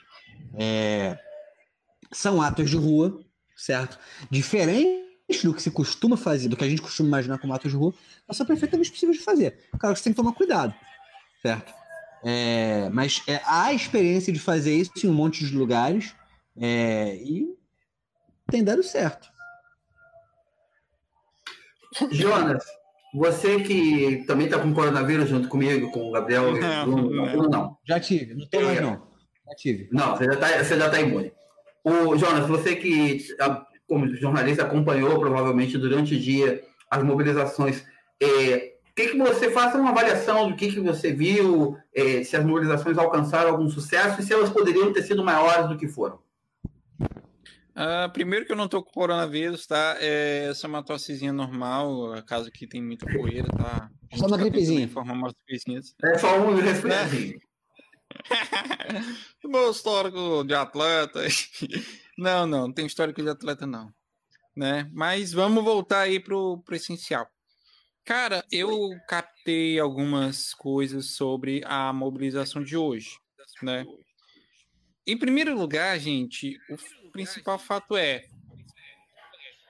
É, 0.56 1.20
são 2.12 2.42
atos 2.42 2.70
de 2.70 2.78
rua, 2.78 3.20
certo? 3.56 4.00
Diferente 4.32 5.05
do 5.44 5.54
que 5.54 5.62
se 5.62 5.72
costuma 5.72 6.16
fazer, 6.16 6.48
do 6.50 6.56
que 6.56 6.64
a 6.64 6.70
gente 6.70 6.82
costuma 6.82 7.10
imaginar 7.10 7.38
como 7.40 7.54
atos 7.54 7.72
de 7.72 7.78
rua, 7.78 7.94
mas 8.28 8.38
são 8.38 8.46
perfeitamente 8.46 8.92
possíveis 8.92 9.18
de 9.18 9.24
fazer. 9.24 9.58
Claro 9.78 9.94
que 9.94 10.00
você 10.00 10.04
tem 10.06 10.14
que 10.14 10.18
tomar 10.18 10.34
cuidado, 10.34 10.74
certo? 11.42 11.74
É, 12.24 12.90
mas 12.90 13.22
é, 13.28 13.42
há 13.46 13.74
experiência 13.74 14.32
de 14.32 14.40
fazer 14.40 14.76
isso 14.76 14.92
em 15.04 15.10
um 15.10 15.14
monte 15.14 15.46
de 15.46 15.56
lugares 15.56 16.16
é, 16.58 17.16
e 17.18 17.56
tem 18.50 18.64
dado 18.64 18.84
certo. 18.84 19.30
Jonas, 22.12 22.64
você 23.14 23.62
que 23.62 24.26
também 24.28 24.48
está 24.48 24.60
com 24.60 24.74
coronavírus 24.74 25.30
junto 25.30 25.48
comigo, 25.48 25.92
com 25.92 26.10
o 26.10 26.12
Gabriel 26.12 26.56
e 26.56 26.60
o 26.60 26.86
Bruno, 26.86 27.12
não, 27.12 27.50
não. 27.50 27.78
Já 27.86 28.00
tive, 28.00 28.34
não 28.34 28.44
estou 28.44 28.62
mais 28.62 28.82
não. 28.82 29.08
Já 29.48 29.56
tive. 29.56 29.90
Não, 29.92 30.16
você 30.16 30.26
já 30.26 30.34
está 30.34 30.64
você 30.64 30.78
já 30.78 30.90
tá 30.90 31.00
imune. 31.00 31.32
O 31.84 32.18
Jonas, 32.18 32.48
você 32.48 32.76
que, 32.76 33.26
como 33.88 34.14
jornalista, 34.16 34.64
acompanhou 34.64 35.20
provavelmente 35.20 35.78
durante 35.78 36.16
o 36.16 36.20
dia 36.20 36.64
as 36.90 37.04
mobilizações, 37.04 37.86
é, 38.22 38.76
que, 38.96 39.10
que 39.10 39.18
você 39.18 39.52
faça 39.52 39.78
uma 39.78 39.90
avaliação 39.90 40.50
do 40.50 40.56
que, 40.56 40.72
que 40.72 40.80
você 40.80 41.12
viu, 41.12 41.78
é, 41.94 42.24
se 42.24 42.38
as 42.38 42.46
mobilizações 42.46 42.98
alcançaram 42.98 43.52
algum 43.52 43.70
sucesso 43.70 44.22
e 44.22 44.24
se 44.24 44.34
elas 44.34 44.50
poderiam 44.50 44.94
ter 44.94 45.04
sido 45.04 45.24
maiores 45.24 45.68
do 45.68 45.78
que 45.78 45.88
foram. 45.88 46.24
Uh, 47.78 48.10
primeiro 48.14 48.46
que 48.46 48.54
eu 48.54 48.56
não 48.56 48.70
tô 48.70 48.82
com 48.82 48.90
coronavírus, 48.94 49.68
tá? 49.68 49.98
É, 50.00 50.48
essa 50.50 50.66
é 50.66 50.70
uma 50.70 50.82
tossezinha 50.82 51.34
normal, 51.34 52.24
caso 52.26 52.50
que 52.50 52.66
tem 52.66 52.82
muita 52.82 53.06
poeira, 53.06 53.50
tá? 53.50 53.90
Só 54.14 54.28
uma 54.28 54.38
gripezinha. 54.38 54.90
É 56.02 56.18
só 56.18 56.40
um 56.40 56.56
resfriadinho. 56.56 57.38
Meu 59.44 59.72
histórico 59.72 60.46
de 60.46 60.54
atleta. 60.54 61.20
Não, 62.18 62.46
não, 62.46 62.68
não 62.68 62.74
tem 62.74 62.86
histórico 62.86 63.22
de 63.22 63.30
atleta, 63.30 63.66
não. 63.66 63.94
Né? 64.56 64.90
Mas 64.94 65.34
vamos 65.34 65.64
voltar 65.64 66.02
aí 66.02 66.20
pro, 66.20 66.62
pro 66.66 66.76
essencial. 66.76 67.30
Cara, 68.06 68.46
eu 68.52 68.70
captei 69.08 69.80
algumas 69.80 70.54
coisas 70.54 71.12
sobre 71.16 71.62
a 71.66 71.92
mobilização 71.92 72.64
de 72.64 72.78
hoje, 72.78 73.18
né? 73.64 73.84
Em 75.08 75.18
primeiro 75.18 75.58
lugar, 75.58 76.00
gente, 76.00 76.56
o 76.70 77.12
principal 77.12 77.58
fato 77.58 77.98
é 77.98 78.26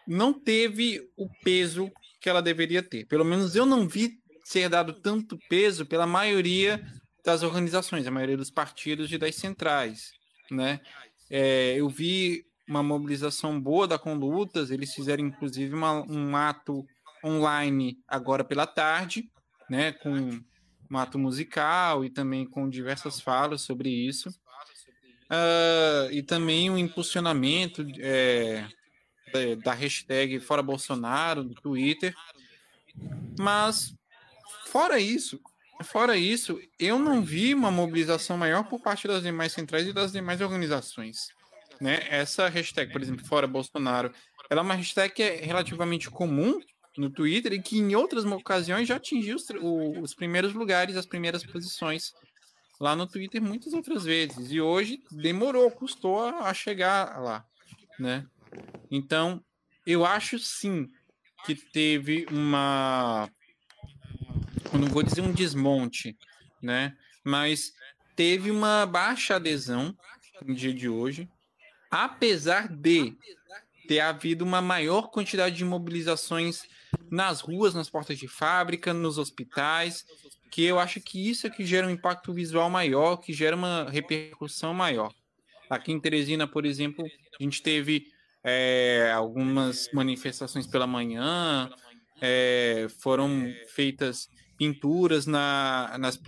não 0.07 0.33
teve 0.33 1.01
o 1.17 1.29
peso 1.43 1.91
que 2.21 2.29
ela 2.29 2.41
deveria 2.41 2.83
ter. 2.83 3.05
Pelo 3.05 3.25
menos 3.25 3.55
eu 3.55 3.65
não 3.65 3.87
vi 3.87 4.19
ser 4.43 4.69
dado 4.69 4.93
tanto 4.93 5.39
peso 5.49 5.85
pela 5.85 6.05
maioria 6.05 6.85
das 7.23 7.41
organizações, 7.41 8.05
a 8.05 8.11
maioria 8.11 8.37
dos 8.37 8.51
partidos 8.51 9.11
e 9.11 9.17
das 9.17 9.35
centrais, 9.35 10.11
né? 10.51 10.79
É, 11.29 11.75
eu 11.75 11.89
vi 11.89 12.45
uma 12.67 12.81
mobilização 12.81 13.59
boa 13.59 13.87
da 13.87 13.99
Conlutas, 13.99 14.71
eles 14.71 14.93
fizeram 14.93 15.25
inclusive 15.25 15.73
uma, 15.73 16.01
um 16.01 16.35
ato 16.35 16.85
online 17.23 17.97
agora 18.07 18.43
pela 18.43 18.65
tarde, 18.65 19.29
né, 19.69 19.91
com 19.91 20.39
um 20.91 20.97
ato 20.97 21.17
musical 21.17 22.05
e 22.05 22.09
também 22.09 22.45
com 22.45 22.69
diversas 22.69 23.19
falas 23.19 23.61
sobre 23.61 23.89
isso. 23.89 24.29
Uh, 25.25 26.11
e 26.11 26.21
também 26.21 26.69
o 26.69 26.73
um 26.73 26.77
impulsionamento 26.77 27.85
é, 27.99 28.67
da 29.63 29.73
hashtag 29.73 30.39
Fora 30.39 30.61
Bolsonaro 30.61 31.43
no 31.43 31.55
Twitter. 31.55 32.13
Mas, 33.37 33.93
fora 34.67 34.99
isso, 34.99 35.39
fora 35.85 36.17
isso, 36.17 36.59
eu 36.79 36.99
não 36.99 37.21
vi 37.21 37.53
uma 37.53 37.71
mobilização 37.71 38.37
maior 38.37 38.63
por 38.65 38.81
parte 38.81 39.07
das 39.07 39.23
demais 39.23 39.53
centrais 39.53 39.87
e 39.87 39.93
das 39.93 40.11
demais 40.11 40.41
organizações. 40.41 41.27
Né? 41.79 42.05
Essa 42.09 42.49
hashtag, 42.49 42.91
por 42.91 43.01
exemplo, 43.01 43.25
Fora 43.25 43.47
Bolsonaro, 43.47 44.11
ela 44.49 44.61
é 44.61 44.63
uma 44.63 44.75
hashtag 44.75 45.13
que 45.13 45.23
é 45.23 45.35
relativamente 45.37 46.09
comum 46.09 46.59
no 46.97 47.09
Twitter 47.09 47.53
e 47.53 47.61
que 47.61 47.77
em 47.77 47.95
outras 47.95 48.25
ocasiões 48.25 48.87
já 48.87 48.95
atingiu 48.95 49.35
os, 49.35 49.45
os 50.01 50.13
primeiros 50.13 50.53
lugares, 50.53 50.95
as 50.95 51.05
primeiras 51.05 51.45
posições 51.45 52.13
lá 52.79 52.95
no 52.95 53.07
Twitter 53.07 53.41
muitas 53.41 53.73
outras 53.73 54.03
vezes. 54.03 54.51
E 54.51 54.61
hoje 54.61 55.01
demorou, 55.11 55.69
custou 55.71 56.23
a, 56.23 56.49
a 56.49 56.53
chegar 56.53 57.21
lá, 57.21 57.45
né? 57.99 58.25
Então, 58.89 59.43
eu 59.85 60.05
acho 60.05 60.39
sim 60.39 60.87
que 61.45 61.55
teve 61.55 62.25
uma. 62.31 63.29
Não 64.77 64.87
vou 64.89 65.03
dizer 65.03 65.21
um 65.21 65.31
desmonte, 65.31 66.17
né? 66.61 66.95
Mas 67.23 67.71
teve 68.15 68.51
uma 68.51 68.85
baixa 68.85 69.35
adesão 69.35 69.95
no 70.45 70.53
dia 70.53 70.73
de 70.73 70.89
hoje, 70.89 71.29
apesar 71.89 72.67
de 72.67 73.15
ter 73.87 74.01
havido 74.01 74.43
uma 74.43 74.61
maior 74.61 75.09
quantidade 75.09 75.55
de 75.55 75.63
mobilizações 75.63 76.63
nas 77.09 77.39
ruas, 77.39 77.73
nas 77.73 77.89
portas 77.89 78.17
de 78.17 78.27
fábrica, 78.27 78.93
nos 78.93 79.17
hospitais, 79.17 80.05
que 80.51 80.63
eu 80.63 80.77
acho 80.77 80.99
que 80.99 81.29
isso 81.29 81.47
é 81.47 81.49
que 81.49 81.65
gera 81.65 81.87
um 81.87 81.91
impacto 81.91 82.33
visual 82.33 82.69
maior, 82.69 83.17
que 83.17 83.31
gera 83.31 83.55
uma 83.55 83.89
repercussão 83.89 84.73
maior. 84.73 85.13
Aqui 85.69 85.91
em 85.91 85.99
Teresina, 85.99 86.47
por 86.47 86.65
exemplo, 86.65 87.05
a 87.39 87.43
gente 87.43 87.61
teve 87.61 88.07
é, 88.43 89.11
algumas 89.15 89.89
manifestações 89.93 90.67
pela 90.67 90.85
manhã, 90.85 91.69
é, 92.21 92.87
foram 92.99 93.53
feitas 93.69 94.29
pinturas 94.57 95.25
na, 95.25 95.97
nas 95.97 96.19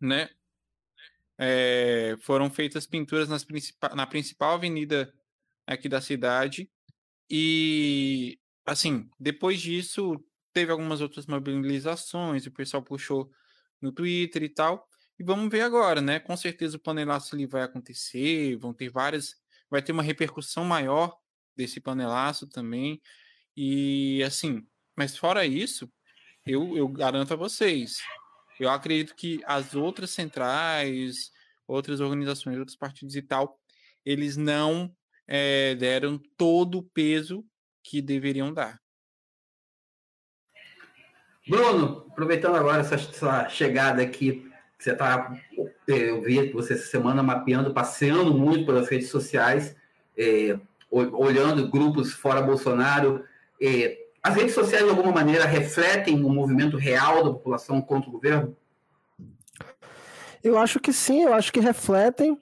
né? 0.00 0.28
É, 1.36 2.16
foram 2.20 2.48
feitas 2.48 2.86
pinturas 2.86 3.28
nas 3.28 3.44
principal, 3.44 3.94
na 3.96 4.06
principal 4.06 4.54
avenida 4.54 5.12
aqui 5.66 5.88
da 5.88 6.00
cidade 6.00 6.70
e, 7.30 8.38
assim, 8.64 9.08
depois 9.18 9.60
disso, 9.60 10.22
teve 10.52 10.70
algumas 10.70 11.00
outras 11.00 11.26
mobilizações, 11.26 12.46
o 12.46 12.52
pessoal 12.52 12.82
puxou 12.82 13.30
no 13.80 13.92
Twitter 13.92 14.42
e 14.42 14.48
tal. 14.48 14.88
E 15.18 15.24
vamos 15.24 15.50
ver 15.50 15.62
agora, 15.62 16.00
né? 16.00 16.18
Com 16.20 16.36
certeza 16.36 16.76
o 16.76 16.80
panelaço 16.80 17.34
ali 17.34 17.46
vai 17.46 17.62
acontecer, 17.62 18.56
vão 18.56 18.72
ter 18.74 18.88
várias. 18.90 19.36
Vai 19.70 19.82
ter 19.82 19.92
uma 19.92 20.02
repercussão 20.02 20.64
maior 20.64 21.16
desse 21.56 21.80
panelaço 21.80 22.48
também. 22.48 23.00
E, 23.56 24.22
assim, 24.24 24.66
mas 24.96 25.16
fora 25.16 25.44
isso, 25.44 25.90
eu, 26.46 26.76
eu 26.76 26.88
garanto 26.88 27.32
a 27.32 27.36
vocês, 27.36 27.98
eu 28.60 28.68
acredito 28.68 29.14
que 29.14 29.40
as 29.44 29.74
outras 29.74 30.10
centrais, 30.10 31.30
outras 31.66 32.00
organizações, 32.00 32.58
outros 32.58 32.76
partidos 32.76 33.16
e 33.16 33.22
tal, 33.22 33.58
eles 34.04 34.36
não 34.36 34.94
é, 35.26 35.74
deram 35.74 36.20
todo 36.36 36.78
o 36.78 36.82
peso 36.82 37.44
que 37.82 38.00
deveriam 38.00 38.52
dar. 38.52 38.80
Bruno, 41.46 42.06
aproveitando 42.10 42.56
agora 42.56 42.80
essa, 42.80 42.94
essa 42.94 43.48
chegada 43.48 44.02
aqui, 44.02 44.50
você 44.78 44.92
está, 44.92 45.34
eh, 45.88 46.10
eu 46.10 46.22
vi 46.22 46.50
você 46.50 46.72
essa 46.72 46.86
semana 46.86 47.22
mapeando, 47.22 47.72
passeando 47.72 48.32
muito 48.32 48.64
pelas 48.64 48.88
redes 48.88 49.08
sociais, 49.08 49.76
é, 50.16 50.58
olhando 50.90 51.68
grupos 51.70 52.12
fora 52.12 52.40
Bolsonaro. 52.40 53.24
É, 53.60 54.03
as 54.24 54.34
redes 54.34 54.54
sociais, 54.54 54.82
de 54.82 54.88
alguma 54.90 55.12
maneira, 55.12 55.44
refletem 55.44 56.24
o 56.24 56.30
movimento 56.30 56.78
real 56.78 57.22
da 57.22 57.30
população 57.30 57.82
contra 57.82 58.08
o 58.08 58.12
governo? 58.12 58.56
Eu 60.42 60.56
acho 60.56 60.80
que 60.80 60.94
sim, 60.94 61.24
eu 61.24 61.34
acho 61.34 61.52
que 61.52 61.60
refletem. 61.60 62.40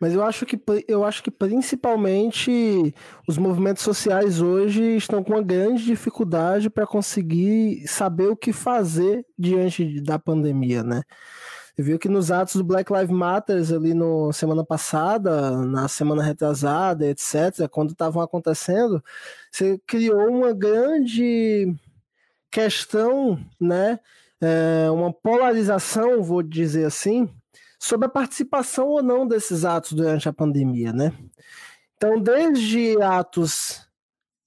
Mas 0.00 0.14
eu 0.14 0.24
acho 0.24 0.46
que, 0.46 0.58
eu 0.88 1.04
acho 1.04 1.22
que 1.22 1.30
principalmente 1.30 2.94
os 3.28 3.36
movimentos 3.36 3.82
sociais 3.82 4.40
hoje 4.40 4.96
estão 4.96 5.22
com 5.22 5.34
uma 5.34 5.42
grande 5.42 5.84
dificuldade 5.84 6.70
para 6.70 6.86
conseguir 6.86 7.86
saber 7.86 8.28
o 8.28 8.36
que 8.36 8.50
fazer 8.50 9.26
diante 9.38 10.00
da 10.00 10.18
pandemia, 10.18 10.82
né? 10.82 11.02
Você 11.80 11.84
viu 11.84 11.98
que 11.98 12.10
nos 12.10 12.30
atos 12.30 12.56
do 12.56 12.64
Black 12.64 12.92
Lives 12.92 13.08
Matter 13.08 13.56
ali 13.74 13.94
no 13.94 14.30
semana 14.34 14.62
passada, 14.62 15.64
na 15.64 15.88
semana 15.88 16.22
retrasada, 16.22 17.06
etc., 17.06 17.66
quando 17.70 17.92
estavam 17.92 18.22
acontecendo, 18.22 19.02
você 19.50 19.80
criou 19.86 20.28
uma 20.28 20.52
grande 20.52 21.74
questão, 22.50 23.42
né? 23.58 23.98
É, 24.42 24.90
uma 24.90 25.10
polarização, 25.10 26.22
vou 26.22 26.42
dizer 26.42 26.84
assim, 26.84 27.30
sobre 27.78 28.04
a 28.04 28.10
participação 28.10 28.86
ou 28.88 29.02
não 29.02 29.26
desses 29.26 29.64
atos 29.64 29.92
durante 29.92 30.28
a 30.28 30.34
pandemia, 30.34 30.92
né? 30.92 31.14
Então, 31.96 32.20
desde 32.20 33.00
atos 33.00 33.88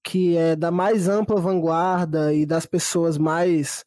que 0.03 0.38
é 0.38 0.55
da 0.55 0.69
mais 0.69 1.09
ampla 1.09 1.41
vanguarda 1.41 2.31
e 2.31 2.45
das 2.45 2.67
pessoas 2.67 3.17
mais 3.17 3.84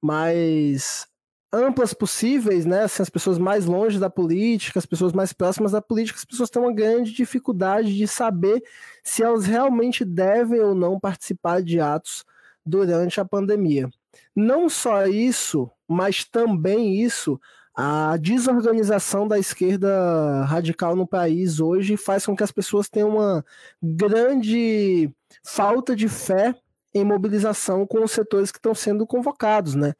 mais 0.00 1.11
amplas 1.52 1.92
possíveis, 1.92 2.64
né? 2.64 2.84
Assim, 2.84 3.02
as 3.02 3.10
pessoas 3.10 3.38
mais 3.38 3.66
longe 3.66 3.98
da 3.98 4.08
política, 4.08 4.78
as 4.78 4.86
pessoas 4.86 5.12
mais 5.12 5.32
próximas 5.32 5.72
da 5.72 5.82
política, 5.82 6.18
as 6.18 6.24
pessoas 6.24 6.48
têm 6.48 6.62
uma 6.62 6.72
grande 6.72 7.12
dificuldade 7.12 7.94
de 7.94 8.08
saber 8.08 8.62
se 9.04 9.22
elas 9.22 9.44
realmente 9.44 10.04
devem 10.04 10.60
ou 10.60 10.74
não 10.74 10.98
participar 10.98 11.62
de 11.62 11.78
atos 11.78 12.24
durante 12.64 13.20
a 13.20 13.24
pandemia. 13.24 13.90
Não 14.34 14.68
só 14.68 15.06
isso, 15.06 15.70
mas 15.86 16.24
também 16.24 17.02
isso 17.02 17.38
a 17.74 18.16
desorganização 18.18 19.26
da 19.26 19.38
esquerda 19.38 20.44
radical 20.44 20.94
no 20.94 21.06
país 21.06 21.58
hoje 21.58 21.96
faz 21.96 22.26
com 22.26 22.36
que 22.36 22.42
as 22.42 22.52
pessoas 22.52 22.88
tenham 22.88 23.08
uma 23.08 23.44
grande 23.82 25.10
falta 25.42 25.96
de 25.96 26.08
fé 26.08 26.54
em 26.94 27.04
mobilização 27.04 27.86
com 27.86 28.04
os 28.04 28.12
setores 28.12 28.52
que 28.52 28.58
estão 28.58 28.74
sendo 28.74 29.06
convocados, 29.06 29.74
né? 29.74 29.94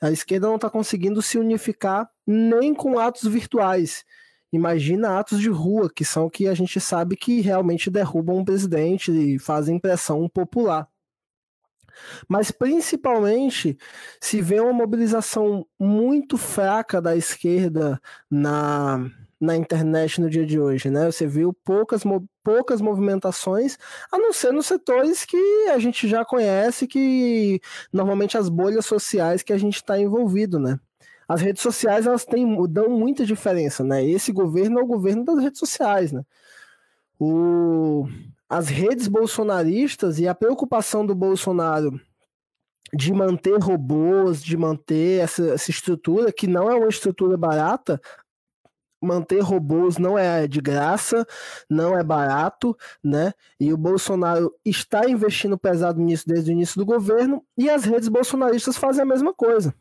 A 0.00 0.10
esquerda 0.10 0.46
não 0.46 0.56
está 0.56 0.70
conseguindo 0.70 1.20
se 1.20 1.38
unificar 1.38 2.10
nem 2.26 2.74
com 2.74 2.98
atos 2.98 3.30
virtuais. 3.30 4.04
Imagina 4.52 5.18
atos 5.18 5.40
de 5.40 5.48
rua, 5.48 5.90
que 5.94 6.04
são 6.04 6.28
que 6.28 6.48
a 6.48 6.54
gente 6.54 6.80
sabe 6.80 7.16
que 7.16 7.40
realmente 7.40 7.90
derrubam 7.90 8.38
um 8.38 8.44
presidente 8.44 9.12
e 9.12 9.38
fazem 9.38 9.78
pressão 9.78 10.28
popular. 10.28 10.88
Mas 12.28 12.50
principalmente 12.50 13.76
se 14.20 14.40
vê 14.40 14.60
uma 14.60 14.72
mobilização 14.72 15.66
muito 15.78 16.36
fraca 16.36 17.00
da 17.00 17.16
esquerda 17.16 18.00
na, 18.30 19.10
na 19.40 19.56
internet 19.56 20.20
no 20.20 20.30
dia 20.30 20.46
de 20.46 20.58
hoje, 20.58 20.90
né? 20.90 21.06
Você 21.06 21.26
viu 21.26 21.52
poucas, 21.52 22.02
poucas 22.42 22.80
movimentações, 22.80 23.76
a 24.10 24.18
não 24.18 24.32
ser 24.32 24.52
nos 24.52 24.66
setores 24.66 25.24
que 25.24 25.68
a 25.70 25.78
gente 25.78 26.08
já 26.08 26.24
conhece, 26.24 26.86
que 26.86 27.60
normalmente 27.92 28.36
as 28.36 28.48
bolhas 28.48 28.86
sociais 28.86 29.42
que 29.42 29.52
a 29.52 29.58
gente 29.58 29.76
está 29.76 29.98
envolvido, 29.98 30.58
né? 30.58 30.78
As 31.28 31.40
redes 31.40 31.62
sociais 31.62 32.06
elas 32.06 32.24
têm, 32.24 32.56
dão 32.68 32.88
muita 32.90 33.24
diferença, 33.24 33.84
né? 33.84 34.04
Esse 34.04 34.32
governo 34.32 34.80
é 34.80 34.82
o 34.82 34.86
governo 34.86 35.24
das 35.24 35.38
redes 35.38 35.58
sociais, 35.58 36.10
né? 36.12 36.22
O, 37.18 38.06
as 38.48 38.68
redes 38.68 39.06
bolsonaristas 39.06 40.18
e 40.18 40.26
a 40.26 40.34
preocupação 40.34 41.06
do 41.06 41.14
Bolsonaro 41.14 42.00
de 42.92 43.12
manter 43.12 43.56
robôs, 43.60 44.42
de 44.42 44.56
manter 44.56 45.20
essa, 45.20 45.54
essa 45.54 45.70
estrutura, 45.70 46.32
que 46.32 46.46
não 46.46 46.68
é 46.68 46.74
uma 46.74 46.88
estrutura 46.88 47.36
barata, 47.36 48.00
manter 49.00 49.40
robôs 49.40 49.98
não 49.98 50.18
é 50.18 50.46
de 50.46 50.60
graça, 50.60 51.26
não 51.68 51.98
é 51.98 52.02
barato, 52.02 52.76
né? 53.02 53.32
E 53.58 53.72
o 53.72 53.76
Bolsonaro 53.76 54.54
está 54.64 55.08
investindo 55.08 55.58
pesado 55.58 56.00
nisso 56.00 56.24
desde 56.26 56.50
o 56.50 56.52
início 56.52 56.76
do 56.76 56.84
governo 56.84 57.44
e 57.56 57.70
as 57.70 57.84
redes 57.84 58.08
bolsonaristas 58.08 58.76
fazem 58.76 59.02
a 59.02 59.06
mesma 59.06 59.32
coisa. 59.32 59.74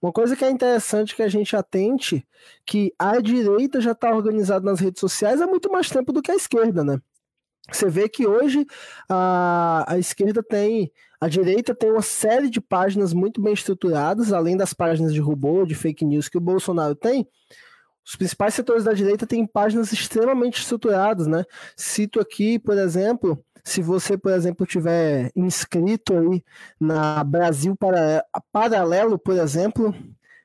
Uma 0.00 0.12
coisa 0.12 0.34
que 0.36 0.44
é 0.44 0.50
interessante 0.50 1.14
que 1.14 1.22
a 1.22 1.28
gente 1.28 1.54
atente, 1.54 2.26
que 2.64 2.92
a 2.98 3.20
direita 3.20 3.80
já 3.80 3.92
está 3.92 4.14
organizada 4.14 4.64
nas 4.64 4.80
redes 4.80 5.00
sociais 5.00 5.40
há 5.40 5.46
muito 5.46 5.70
mais 5.70 5.88
tempo 5.90 6.12
do 6.12 6.22
que 6.22 6.30
a 6.30 6.36
esquerda, 6.36 6.84
né? 6.84 7.00
Você 7.70 7.88
vê 7.90 8.08
que 8.08 8.26
hoje 8.26 8.66
a, 9.08 9.84
a 9.86 9.98
esquerda 9.98 10.42
tem, 10.42 10.90
a 11.20 11.28
direita 11.28 11.74
tem 11.74 11.90
uma 11.90 12.02
série 12.02 12.48
de 12.48 12.60
páginas 12.60 13.12
muito 13.12 13.42
bem 13.42 13.52
estruturadas, 13.52 14.32
além 14.32 14.56
das 14.56 14.72
páginas 14.72 15.12
de 15.12 15.20
robô, 15.20 15.66
de 15.66 15.74
fake 15.74 16.04
news 16.04 16.28
que 16.28 16.38
o 16.38 16.40
Bolsonaro 16.40 16.94
tem. 16.94 17.28
Os 18.08 18.16
principais 18.16 18.54
setores 18.54 18.84
da 18.84 18.94
direita 18.94 19.26
têm 19.26 19.46
páginas 19.46 19.92
extremamente 19.92 20.62
estruturadas, 20.62 21.26
né? 21.26 21.44
Cito 21.76 22.18
aqui, 22.18 22.58
por 22.58 22.78
exemplo, 22.78 23.38
se 23.62 23.82
você, 23.82 24.16
por 24.16 24.32
exemplo, 24.32 24.64
tiver 24.66 25.30
inscrito 25.36 26.16
aí 26.16 26.42
na 26.80 27.22
Brasil 27.22 27.76
Paralelo, 28.50 29.18
por 29.18 29.34
exemplo, 29.36 29.94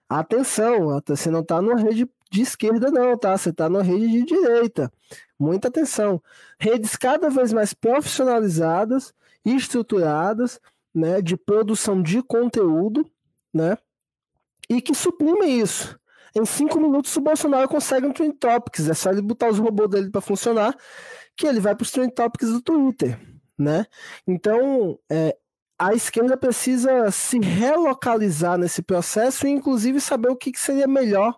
atenção, 0.10 1.02
você 1.08 1.32
não 1.32 1.40
está 1.40 1.62
numa 1.62 1.80
rede 1.80 2.06
de 2.30 2.42
esquerda, 2.42 2.92
não, 2.92 3.18
tá? 3.18 3.38
Você 3.38 3.52
está 3.52 3.70
numa 3.70 3.82
rede 3.82 4.10
de 4.10 4.26
direita. 4.26 4.92
Muita 5.40 5.70
atenção. 5.70 6.22
Redes 6.60 6.98
cada 6.98 7.30
vez 7.30 7.54
mais 7.54 7.74
profissionalizadas 7.74 9.14
estruturadas, 9.46 10.60
né, 10.94 11.22
de 11.22 11.38
produção 11.38 12.02
de 12.02 12.22
conteúdo, 12.22 13.10
né, 13.54 13.78
e 14.70 14.82
que 14.82 14.94
suprimem 14.94 15.62
isso. 15.62 15.98
Em 16.36 16.46
cinco 16.46 16.80
minutos 16.80 17.16
o 17.16 17.22
Bolsonaro 17.22 17.68
consegue 17.68 18.08
um 18.08 18.12
Trend 18.12 18.34
Topics, 18.34 18.90
é 18.90 18.94
só 18.94 19.12
ele 19.12 19.22
botar 19.22 19.50
os 19.50 19.60
robôs 19.60 19.90
dele 19.90 20.10
para 20.10 20.22
funcionar, 20.22 20.76
que 21.38 21.46
ele 21.46 21.60
vai 21.60 21.76
para 21.76 21.84
os 21.84 21.92
Trend 21.92 22.12
Topics 22.14 22.50
do 22.50 22.62
Twitter, 22.62 23.20
né? 23.58 23.86
Então, 24.28 24.98
é, 25.12 25.38
a 25.78 25.94
esquerda 25.94 26.38
precisa 26.38 27.12
se 27.12 27.40
relocalizar 27.40 28.58
nesse 28.58 28.82
processo 28.82 29.46
e, 29.46 29.52
inclusive, 29.52 30.00
saber 30.00 30.30
o 30.30 30.36
que, 30.36 30.52
que 30.52 30.60
seria 30.60 30.88
melhor 30.88 31.38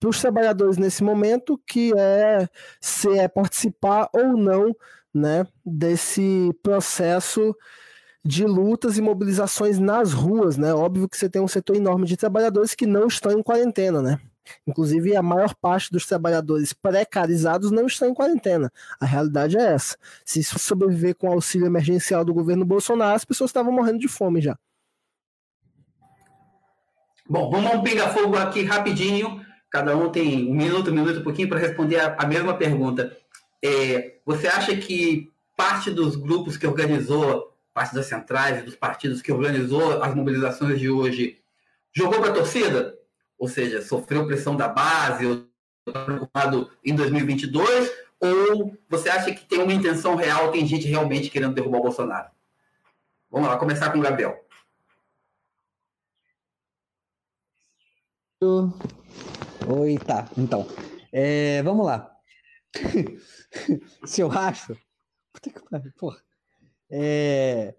para 0.00 0.10
os 0.10 0.20
trabalhadores 0.20 0.76
nesse 0.76 1.02
momento, 1.02 1.60
que 1.66 1.92
é 1.96 2.48
se 2.80 3.18
é 3.18 3.28
participar 3.28 4.08
ou 4.12 4.36
não 4.36 4.74
né, 5.14 5.46
desse 5.64 6.50
processo 6.62 7.54
de 8.24 8.44
lutas 8.44 8.96
e 8.96 9.02
mobilizações 9.02 9.78
nas 9.78 10.12
ruas, 10.12 10.56
né? 10.56 10.72
Óbvio 10.72 11.08
que 11.08 11.16
você 11.16 11.28
tem 11.28 11.42
um 11.42 11.48
setor 11.48 11.76
enorme 11.76 12.06
de 12.06 12.16
trabalhadores 12.16 12.74
que 12.74 12.86
não 12.86 13.06
estão 13.06 13.32
em 13.32 13.42
quarentena, 13.42 14.00
né? 14.00 14.20
Inclusive, 14.66 15.16
a 15.16 15.22
maior 15.22 15.54
parte 15.54 15.90
dos 15.90 16.06
trabalhadores 16.06 16.72
precarizados 16.72 17.70
não 17.70 17.86
estão 17.86 18.08
em 18.08 18.14
quarentena. 18.14 18.72
A 19.00 19.06
realidade 19.06 19.56
é 19.56 19.72
essa. 19.72 19.96
Se 20.24 20.42
sobreviver 20.42 21.14
com 21.14 21.28
o 21.28 21.32
auxílio 21.32 21.66
emergencial 21.66 22.24
do 22.24 22.34
governo 22.34 22.64
Bolsonaro, 22.64 23.14
as 23.14 23.24
pessoas 23.24 23.50
estavam 23.50 23.72
morrendo 23.72 23.98
de 23.98 24.08
fome 24.08 24.40
já. 24.40 24.56
Bom, 27.28 27.50
vamos 27.50 27.72
um 27.72 27.82
pinga-fogo 27.82 28.36
aqui 28.36 28.64
rapidinho. 28.64 29.44
Cada 29.70 29.96
um 29.96 30.10
tem 30.10 30.50
um 30.50 30.54
minuto, 30.54 30.90
um 30.90 30.94
minuto, 30.94 31.20
um 31.20 31.24
pouquinho 31.24 31.48
para 31.48 31.58
responder 31.58 31.98
a, 31.98 32.14
a, 32.18 32.26
mesma 32.26 32.54
pergunta. 32.54 33.16
É, 33.62 34.18
você 34.26 34.46
acha 34.46 34.76
que 34.76 35.32
parte 35.56 35.90
dos 35.90 36.16
grupos 36.16 36.56
que 36.58 36.66
organizou, 36.66 37.53
parte 37.74 37.94
das 37.94 38.06
centrais 38.06 38.60
e 38.60 38.62
dos 38.62 38.76
partidos 38.76 39.20
que 39.20 39.32
organizou 39.32 40.02
as 40.02 40.14
mobilizações 40.14 40.78
de 40.78 40.88
hoje, 40.88 41.42
jogou 41.92 42.20
para 42.20 42.30
a 42.30 42.34
torcida? 42.34 42.96
Ou 43.36 43.48
seja, 43.48 43.82
sofreu 43.82 44.26
pressão 44.26 44.56
da 44.56 44.68
base, 44.68 45.26
ou 45.26 45.46
está 45.86 46.04
preocupado 46.04 46.70
em 46.84 46.94
2022? 46.94 47.90
Ou 48.20 48.78
você 48.88 49.10
acha 49.10 49.34
que 49.34 49.44
tem 49.44 49.60
uma 49.60 49.72
intenção 49.72 50.14
real, 50.14 50.52
tem 50.52 50.64
gente 50.64 50.86
realmente 50.86 51.28
querendo 51.28 51.54
derrubar 51.54 51.80
o 51.80 51.82
Bolsonaro? 51.82 52.30
Vamos 53.28 53.48
lá, 53.48 53.58
começar 53.58 53.90
com 53.90 53.98
o 53.98 54.02
Gabriel. 54.02 54.40
Oi, 59.66 59.98
tá. 60.06 60.28
Então, 60.36 60.66
é, 61.10 61.62
vamos 61.62 61.86
lá. 61.86 62.14
Se 64.06 64.20
eu 64.20 64.30
acho. 64.30 64.76
Puta 65.32 65.50
que 65.50 65.68
pariu, 65.68 65.92
porra. 65.98 66.22
É, 66.90 67.74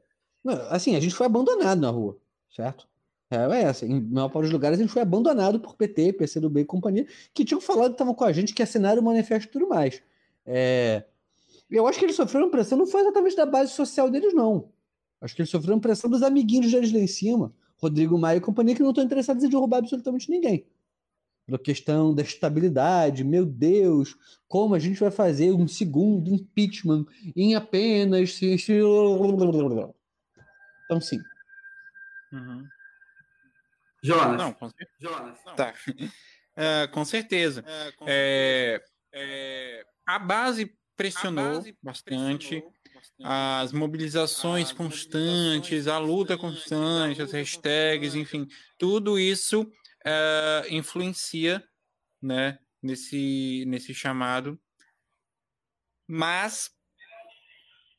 assim, 0.70 0.96
a 0.96 1.00
gente 1.00 1.16
foi 1.16 1.26
abandonado 1.26 1.80
na 1.80 1.90
rua, 1.90 2.18
certo? 2.50 2.88
É, 3.30 3.62
essa. 3.62 3.86
Em 3.86 4.00
maior 4.02 4.30
parte 4.30 4.46
dos 4.46 4.54
lugares 4.54 4.80
a 4.80 4.82
gente 4.82 4.92
foi 4.92 5.02
abandonado 5.02 5.60
por 5.60 5.76
PT, 5.76 6.14
PCdoB 6.14 6.62
e 6.62 6.66
companhia, 6.66 7.08
que 7.34 7.44
tinham 7.44 7.62
falado 7.62 7.90
que 7.90 7.96
estavam 7.96 8.14
com 8.14 8.24
a 8.24 8.32
gente, 8.32 8.54
que 8.54 8.64
assinaram 8.64 9.02
o 9.02 9.06
manifesto 9.06 9.48
e 9.50 9.52
tudo 9.52 9.68
mais. 9.68 10.02
É, 10.46 11.04
eu 11.70 11.88
acho 11.88 11.98
que 12.00 12.06
eles 12.06 12.16
sofreram 12.16 12.50
pressão, 12.50 12.78
não 12.78 12.88
foi 12.88 13.02
exatamente 13.02 13.36
da 13.36 13.46
base 13.46 13.72
social 13.72 14.10
deles, 14.10 14.34
não. 14.34 14.70
Acho 15.22 15.36
que 15.36 15.42
eles 15.42 15.50
sofreram 15.50 15.80
pressão 15.80 16.10
dos 16.10 16.22
amiguinhos 16.22 16.72
deles 16.72 16.92
lá 16.94 17.00
em 17.00 17.08
cima, 17.08 17.54
Rodrigo 17.78 18.18
Maia 18.18 18.38
e 18.38 18.42
companhia, 18.42 18.76
que 18.76 18.84
não 18.84 18.90
estão 18.90 19.04
interessados 19.04 19.44
em 19.44 19.50
derrubar 19.50 19.80
absolutamente 19.80 20.30
ninguém 20.30 20.66
pela 21.46 21.60
questão 21.60 22.14
da 22.14 22.24
estabilidade. 22.24 23.24
Meu 23.24 23.46
Deus, 23.46 24.16
como 24.48 24.76
a 24.76 24.80
gente 24.80 25.00
vai 25.00 25.12
fazer 25.12 25.52
um 25.52 25.68
segundo 25.68 26.34
impeachment 26.34 27.06
em 27.36 27.56
apenas. 27.56 28.40
Então, 30.86 31.00
sim. 31.00 31.20
Uhum. 32.32 32.66
Jonas. 34.04 34.38
Não, 34.38 34.54
com, 34.54 34.70
cer... 34.70 34.90
Jonas, 35.00 35.38
não. 35.46 35.56
Tá. 35.56 35.74
Uh, 35.88 36.90
com 36.94 37.06
certeza. 37.06 37.62
Uh, 37.62 37.98
com 37.98 38.06
é, 38.08 38.82
é, 39.14 39.86
a 40.06 40.20
base 40.20 40.76
pressionou, 40.96 41.46
a 41.46 41.54
base 41.56 41.78
bastante. 41.82 42.48
Pressionou 42.48 42.76
as 43.24 43.72
mobilizações 43.72 44.72
constantes, 44.72 45.88
a 45.88 45.98
luta 45.98 46.38
constante, 46.38 47.22
as 47.22 47.32
hashtags, 47.32 48.16
enfim, 48.16 48.48
tudo 48.78 49.18
isso 49.18 49.70
uh, 50.06 50.74
influencia 50.74 51.64
né, 52.22 52.60
nesse, 52.82 53.66
nesse 53.68 53.94
chamado. 53.94 54.60
Mas 56.08 56.72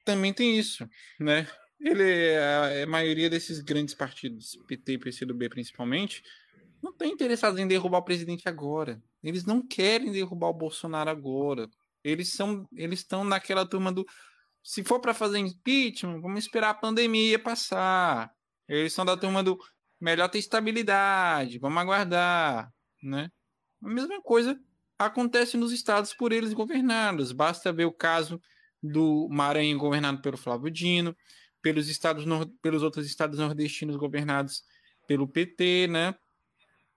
também 0.04 0.32
tem 0.32 0.58
isso, 0.58 0.88
né? 1.18 1.48
Ele, 1.80 2.36
a, 2.36 2.84
a 2.84 2.86
maioria 2.86 3.28
desses 3.28 3.60
grandes 3.60 3.94
partidos, 3.94 4.56
PT 4.66 4.92
e 4.92 4.98
PCdoB 4.98 5.48
principalmente, 5.48 6.22
não 6.82 6.92
estão 6.92 7.06
interessados 7.06 7.58
em 7.58 7.66
derrubar 7.66 7.98
o 7.98 8.04
presidente 8.04 8.48
agora. 8.48 9.02
Eles 9.22 9.44
não 9.44 9.66
querem 9.66 10.12
derrubar 10.12 10.48
o 10.48 10.54
Bolsonaro 10.54 11.10
agora. 11.10 11.68
Eles 12.04 12.32
são, 12.32 12.66
eles 12.74 13.00
estão 13.00 13.24
naquela 13.24 13.66
turma 13.66 13.92
do 13.92 14.06
se 14.62 14.82
for 14.82 14.98
para 14.98 15.14
fazer 15.14 15.38
impeachment, 15.38 16.20
vamos 16.20 16.40
esperar 16.40 16.70
a 16.70 16.74
pandemia 16.74 17.38
passar. 17.38 18.32
Eles 18.68 18.92
são 18.92 19.04
da 19.04 19.16
turma 19.16 19.40
do 19.40 19.56
melhor 20.00 20.28
ter 20.28 20.38
estabilidade, 20.38 21.58
vamos 21.58 21.78
aguardar, 21.78 22.72
né? 23.02 23.30
A 23.82 23.88
mesma 23.88 24.20
coisa 24.22 24.58
acontece 24.98 25.56
nos 25.56 25.72
estados 25.72 26.14
por 26.14 26.32
eles 26.32 26.52
governados. 26.52 27.32
Basta 27.32 27.72
ver 27.72 27.84
o 27.84 27.92
caso 27.92 28.40
do 28.82 29.28
Maranhão 29.30 29.78
governado 29.78 30.20
pelo 30.20 30.36
Flávio 30.36 30.70
Dino, 30.70 31.16
pelos 31.62 31.88
estados 31.88 32.24
pelos 32.62 32.82
outros 32.82 33.06
estados 33.06 33.38
nordestinos 33.38 33.96
governados 33.96 34.62
pelo 35.06 35.28
PT, 35.28 35.88
né? 35.88 36.14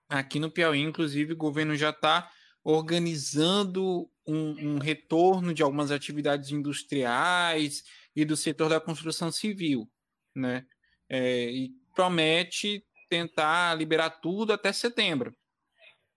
Aqui 0.08 0.40
no 0.40 0.50
Piauí, 0.50 0.80
inclusive, 0.80 1.32
o 1.32 1.36
governo 1.36 1.76
já 1.76 1.90
está 1.90 2.28
organizando 2.64 4.10
um, 4.26 4.74
um, 4.74 4.78
retorno 4.78 5.54
de 5.54 5.62
algumas 5.62 5.90
atividades 5.90 6.50
industriais 6.50 7.84
e 8.14 8.24
do 8.24 8.36
setor 8.36 8.68
da 8.68 8.80
construção 8.80 9.30
civil, 9.30 9.88
né? 10.34 10.66
É, 11.08 11.50
e 11.50 11.70
promete 11.94 12.84
tentar 13.10 13.74
liberar 13.74 14.08
tudo 14.08 14.52
até 14.52 14.72
setembro. 14.72 15.36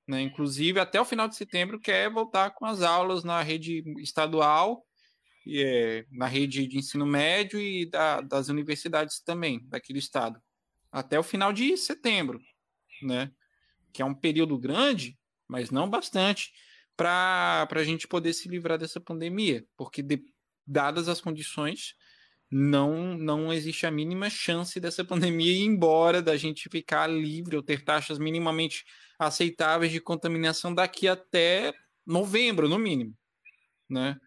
Né? 0.08 0.22
Inclusive, 0.22 0.80
até 0.80 1.02
o 1.02 1.06
final 1.06 1.28
de 1.28 1.36
setembro, 1.36 1.80
quer 1.80 2.10
voltar 2.10 2.52
com 2.52 2.66
as 2.66 2.82
aulas 2.82 3.24
na 3.24 3.42
rede 3.42 3.84
estadual, 3.98 4.86
e, 5.46 5.62
é, 5.62 6.06
na 6.12 6.28
rede 6.28 6.66
de 6.68 6.78
ensino 6.78 7.06
médio 7.06 7.60
e 7.60 7.86
da, 7.86 8.22
das 8.22 8.48
universidades 8.48 9.20
também, 9.20 9.60
daquele 9.68 10.00
estado. 10.00 10.42
Até 10.92 11.20
o 11.20 11.24
final 11.24 11.52
de 11.52 11.76
setembro, 11.76 12.40
né? 13.02 13.32
que 13.92 14.02
é 14.02 14.06
um 14.06 14.14
período 14.14 14.58
grande, 14.58 15.18
mas 15.48 15.70
não 15.70 15.90
bastante, 15.90 16.52
para 16.96 17.68
a 17.70 17.84
gente 17.84 18.08
poder 18.08 18.34
se 18.34 18.48
livrar 18.48 18.78
dessa 18.78 19.02
pandemia, 19.02 19.66
porque 19.76 20.02
de, 20.02 20.24
dadas 20.66 21.10
as 21.10 21.20
condições, 21.20 21.96
não, 22.56 23.18
não 23.18 23.52
existe 23.52 23.88
a 23.88 23.92
mínima 23.92 24.30
chance 24.30 24.80
dessa 24.80 25.04
pandemia 25.04 25.52
ir 25.52 25.64
embora, 25.64 26.22
da 26.22 26.38
gente 26.38 26.70
ficar 26.70 27.08
livre 27.08 27.56
ou 27.56 27.64
ter 27.64 27.84
taxas 27.84 28.20
minimamente 28.20 28.86
aceitáveis 29.18 29.92
de 29.92 30.00
contaminação 30.00 30.74
daqui 30.74 31.08
até 31.08 31.74
novembro, 32.06 32.70
no 32.70 32.78
mínimo, 32.78 33.18
né? 33.90 34.20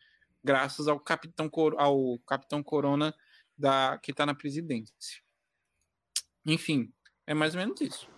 Graças 0.43 0.89
ao 0.89 0.99
capitão, 0.99 1.51
ao 1.77 2.19
capitão 2.27 2.63
Corona 2.63 3.15
da, 3.57 3.99
que 4.03 4.11
está 4.11 4.27
na 4.27 4.35
presidência. 4.35 5.23
Enfim, 6.45 6.93
é 7.27 7.35
mais 7.35 7.55
ou 7.55 7.61
menos 7.61 7.81
isso. 7.81 8.09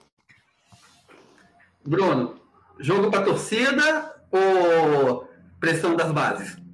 Bruno, 1.84 2.40
jogo 2.78 3.10
para 3.10 3.24
torcida 3.24 4.26
ou 4.30 5.28
pressão 5.58 5.96
das 5.96 6.12
bases? 6.12 6.67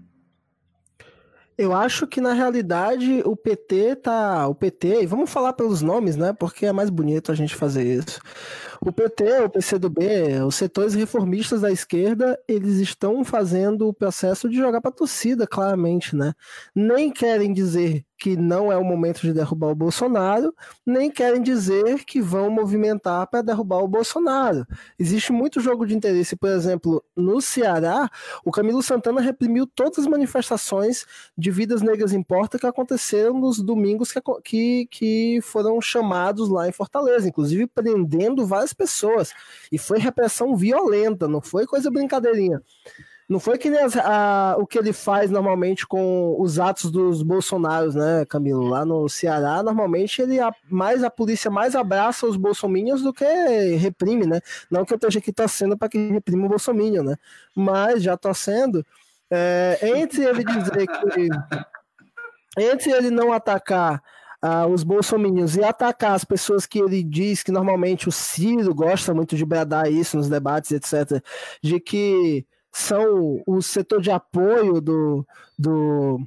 Eu 1.57 1.73
acho 1.73 2.07
que 2.07 2.21
na 2.21 2.33
realidade 2.33 3.23
o 3.25 3.37
PT 3.37 3.97
tá. 3.97 4.47
O 4.49 4.55
PT, 4.55 5.03
e 5.03 5.07
vamos 5.07 5.31
falar 5.31 5.53
pelos 5.53 5.83
nomes, 5.83 6.17
né? 6.17 6.33
Porque 6.33 6.67
é 6.67 6.73
mais 6.73 6.91
bonito 6.91 7.31
a 7.31 7.35
gente 7.35 7.55
fazer 7.55 7.85
isso. 7.85 8.21
O 8.81 8.93
PT, 8.93 9.41
o 9.41 9.49
PCdoB, 9.49 10.05
os 10.47 10.57
setores 10.57 10.95
reformistas 10.95 11.61
da 11.61 11.71
esquerda, 11.71 12.39
eles 12.49 12.79
estão 12.81 13.25
fazendo 13.25 13.89
o 13.89 13.95
processo 13.95 14.49
de 14.49 14.57
jogar 14.57 14.81
para 14.81 14.91
torcida, 14.91 15.47
claramente, 15.47 16.17
né? 16.17 16.35
Nem 16.75 17.11
querem 17.13 17.53
dizer 17.53 18.05
que 18.19 18.37
não 18.37 18.73
é 18.73 18.77
o 18.77 18.85
momento 18.85 19.21
de 19.21 19.33
derrubar 19.33 19.69
o 19.69 19.75
Bolsonaro, 19.75 20.55
nem 20.87 21.11
querem 21.11 21.43
dizer 21.43 22.05
que 22.05 22.21
vão 22.21 22.51
movimentar 22.51 23.27
para 23.27 23.43
derrubar 23.43 23.83
o 23.83 23.89
Bolsonaro. 23.89 24.67
Existe 24.99 25.33
muito 25.33 25.61
jogo 25.61 25.87
de 25.87 25.95
interesse, 25.95 26.37
por 26.37 26.49
exemplo, 26.49 27.05
no 27.17 27.41
Ceará, 27.41 28.09
o 28.45 28.51
Camilo 28.51 28.83
Santana 28.83 29.21
reprimiu 29.21 29.67
todas 29.67 29.99
as 29.99 30.07
manifestações 30.07 31.07
de 31.37 31.51
Vidas 31.51 31.83
Negras 31.83 32.13
Importa 32.13 32.59
que 32.59 32.67
aconteceram 32.67 33.39
nos 33.39 33.61
domingos 33.61 34.13
que, 34.13 34.21
que, 34.43 34.87
que 34.91 35.41
foram 35.43 35.81
chamados 35.81 36.49
lá 36.49 36.69
em 36.69 36.73
Fortaleza, 36.73 37.29
inclusive 37.29 37.67
prendendo 37.67 38.47
várias 38.47 38.73
pessoas. 38.73 39.33
E 39.71 39.79
foi 39.79 39.99
repressão 39.99 40.57
violenta, 40.57 41.27
não 41.29 41.41
foi 41.41 41.67
coisa 41.67 41.91
brincadeirinha. 41.91 42.63
Não 43.29 43.41
foi 43.41 43.57
que 43.57 43.71
nem 43.71 43.81
as, 43.81 43.97
a, 43.97 44.57
o 44.59 44.67
que 44.67 44.79
ele 44.79 44.93
faz 44.93 45.31
normalmente 45.31 45.87
com 45.87 46.37
os 46.39 46.59
atos 46.59 46.91
dos 46.91 47.23
bolsonaros, 47.23 47.95
né, 47.95 48.25
Camilo? 48.27 48.67
Lá 48.69 48.85
no 48.85 49.09
Ceará, 49.09 49.63
normalmente 49.63 50.21
ele 50.21 50.39
a, 50.39 50.53
mais 50.69 51.03
a 51.03 51.11
polícia 51.11 51.51
mais 51.51 51.75
abraça 51.75 52.27
os 52.27 52.37
bolsominions 52.37 53.03
do 53.03 53.13
que 53.13 53.25
reprime, 53.77 54.27
né? 54.27 54.41
Não 54.71 54.85
que 54.85 54.93
eu 54.93 54.97
esteja 54.97 55.19
aqui 55.19 55.33
torcendo 55.33 55.77
para 55.77 55.89
que 55.89 56.11
reprima 56.11 56.47
o 56.47 56.49
bolsominion, 56.51 57.03
né? 57.03 57.17
Mas 57.55 58.03
já 58.03 58.17
torcendo, 58.17 58.85
é, 59.31 59.79
entre 59.83 60.25
ele 60.25 60.45
dizer 60.45 60.87
que 60.87 61.29
entre 62.59 62.93
ele 62.93 63.11
não 63.11 63.33
atacar 63.33 64.03
uh, 64.45 64.69
os 64.69 64.85
bolsominions 64.85 65.57
e 65.57 65.65
atacar 65.65 66.13
as 66.13 66.25
pessoas 66.25 66.67
que 66.67 66.79
ele 66.79 67.03
diz 67.03 67.43
que 67.43 67.51
normalmente 67.51 68.09
o 68.09 68.13
Ciro 68.13 68.75
gosta 68.75 69.15
muito 69.15 69.35
de 69.35 69.45
bradar 69.45 69.91
isso 69.91 70.17
nos 70.17 70.29
debates, 70.29 70.71
etc., 70.71 71.23
de 71.63 71.81
que 71.81 72.47
são 72.75 73.41
o 73.47 73.63
setor 73.63 74.01
de 74.01 74.11
apoio 74.11 74.81
do, 74.81 75.25
do, 75.57 76.21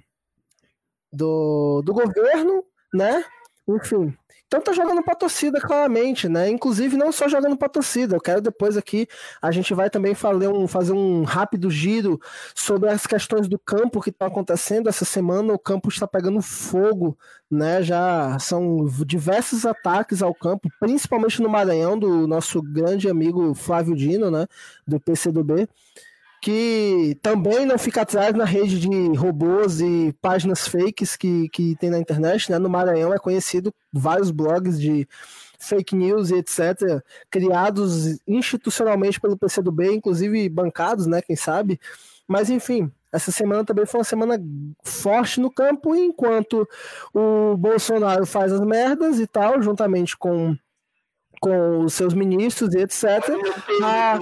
do, 1.12 1.82
do 1.82 1.94
governo, 1.94 2.64
né? 2.94 3.26
Enfim, 3.68 4.18
então 4.48 4.62
tá 4.62 4.72
jogando 4.72 5.04
pra 5.04 5.14
torcida, 5.14 5.60
claramente, 5.60 6.30
né? 6.30 6.50
Inclusive, 6.50 6.96
não 6.96 7.12
só 7.12 7.28
jogando 7.28 7.58
pra 7.58 7.68
torcida. 7.68 8.16
Eu 8.16 8.22
quero 8.22 8.42
depois 8.42 8.78
aqui, 8.78 9.06
a 9.42 9.52
gente 9.52 9.74
vai 9.74 9.90
também 9.90 10.16
fazer 10.16 10.48
um, 10.48 10.66
fazer 10.70 10.94
um 10.94 11.24
rápido 11.24 11.70
giro 11.70 12.18
sobre 12.56 12.90
as 12.90 13.06
questões 13.06 13.50
do 13.50 13.60
campo 13.60 14.02
que 14.02 14.10
estão 14.10 14.30
acontecendo 14.30 14.88
essa 14.88 15.04
semana. 15.04 15.54
O 15.54 15.60
campo 15.60 15.90
está 15.90 16.08
pegando 16.08 16.42
fogo, 16.42 17.18
né? 17.52 17.84
Já 17.84 18.40
são 18.40 18.86
diversos 19.06 19.66
ataques 19.66 20.22
ao 20.22 20.34
campo, 20.34 20.70
principalmente 20.80 21.42
no 21.42 21.50
Maranhão, 21.50 22.00
do 22.00 22.26
nosso 22.26 22.62
grande 22.62 23.10
amigo 23.10 23.54
Flávio 23.54 23.98
Dino, 23.98 24.32
né? 24.32 24.48
Do 24.88 24.98
PCdoB 24.98 25.68
que 26.42 27.18
também 27.22 27.66
não 27.66 27.78
fica 27.78 28.02
atrás 28.02 28.34
na 28.34 28.46
rede 28.46 28.80
de 28.80 29.18
robôs 29.18 29.82
e 29.82 30.14
páginas 30.22 30.68
fakes 30.68 31.16
que, 31.16 31.50
que 31.50 31.76
tem 31.78 31.90
na 31.90 32.00
internet. 32.00 32.52
Né? 32.52 32.60
No 32.60 32.70
Maranhão 32.70 33.14
é 33.14 33.18
conhecido 33.18 33.74
vários 33.92 34.32
blogs 34.32 34.80
de 34.80 35.08
fake 35.60 35.96
news 35.96 36.30
e 36.30 36.36
etc., 36.36 37.04
criados 37.30 38.20
institucionalmente 38.28 39.20
pelo 39.20 39.38
PCdoB, 39.38 39.92
inclusive 39.92 40.48
bancados, 40.50 41.08
né? 41.08 41.22
Quem 41.22 41.36
sabe. 41.36 41.80
Mas 42.28 42.50
enfim, 42.50 42.92
essa 43.12 43.32
semana 43.32 43.66
também 43.66 43.86
foi 43.86 44.00
uma 44.00 44.04
semana 44.04 44.40
forte 44.84 45.40
no 45.40 45.50
campo, 45.50 45.96
enquanto 45.96 46.68
o 47.14 47.58
Bolsonaro 47.58 48.26
faz 48.26 48.52
as 48.52 48.62
merdas 48.62 49.20
e 49.20 49.26
tal, 49.26 49.62
juntamente 49.62 50.16
com, 50.16 50.56
com 51.42 51.86
os 51.86 51.94
seus 51.94 52.14
ministros 52.14 52.76
e 52.76 52.80
etc. 52.80 53.04
A, 53.84 54.20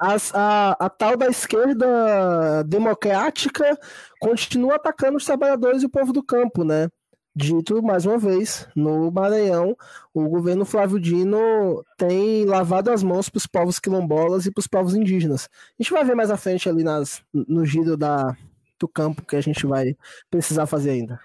a, 0.00 0.86
a, 0.86 0.90
tal 0.90 1.16
da 1.16 1.26
esquerda 1.26 2.62
democrática 2.64 3.78
continua 4.20 4.76
atacando 4.76 5.16
os 5.16 5.24
trabalhadores 5.24 5.82
e 5.82 5.86
o 5.86 5.90
povo 5.90 6.12
do 6.12 6.22
campo, 6.22 6.64
né? 6.64 6.88
Dito 7.36 7.82
mais 7.82 8.06
uma 8.06 8.16
vez, 8.16 8.68
no 8.76 9.10
Maranhão, 9.10 9.76
o 10.12 10.28
governo 10.28 10.64
Flávio 10.64 11.00
Dino 11.00 11.84
tem 11.96 12.44
lavado 12.44 12.92
as 12.92 13.02
mãos 13.02 13.28
para 13.28 13.38
os 13.38 13.46
povos 13.46 13.80
quilombolas 13.80 14.46
e 14.46 14.52
para 14.52 14.60
os 14.60 14.68
povos 14.68 14.94
indígenas. 14.94 15.48
A 15.78 15.82
gente 15.82 15.92
vai 15.92 16.04
ver 16.04 16.14
mais 16.14 16.30
à 16.30 16.36
frente 16.36 16.68
ali 16.68 16.84
nas, 16.84 17.22
no 17.32 17.64
giro 17.66 17.96
da, 17.96 18.36
do 18.78 18.86
campo 18.86 19.26
que 19.26 19.34
a 19.34 19.40
gente 19.40 19.66
vai 19.66 19.96
precisar 20.30 20.66
fazer 20.66 20.90
ainda. 20.90 21.18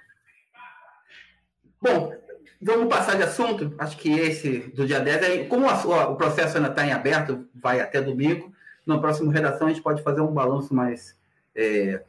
Bom, 1.79 2.11
Vamos 2.61 2.89
passar 2.89 3.15
de 3.15 3.23
assunto? 3.23 3.73
Acho 3.77 3.95
que 3.97 4.11
esse 4.11 4.59
do 4.75 4.85
dia 4.85 4.99
10 4.99 5.23
é. 5.23 5.43
Como 5.45 5.65
o 5.65 6.15
processo 6.15 6.57
ainda 6.57 6.69
está 6.69 6.85
em 6.85 6.91
aberto, 6.91 7.47
vai 7.55 7.79
até 7.79 8.01
domingo. 8.01 8.51
Na 8.85 8.99
próxima 8.99 9.31
redação 9.31 9.67
a 9.67 9.69
gente 9.69 9.81
pode 9.81 10.03
fazer 10.03 10.19
um 10.19 10.33
balanço 10.33 10.73
mais, 10.73 11.15
é, 11.55 12.03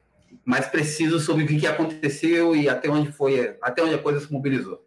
mais 0.45 0.67
preciso 0.67 1.21
sobre 1.21 1.45
o 1.45 1.47
que 1.47 1.67
aconteceu 1.69 2.57
e 2.57 2.69
até 2.69 2.89
onde 2.89 3.13
foi, 3.13 3.57
até 3.63 3.81
onde 3.83 3.95
a 3.95 3.99
coisa 3.99 4.19
se 4.19 4.33
mobilizou. 4.33 4.85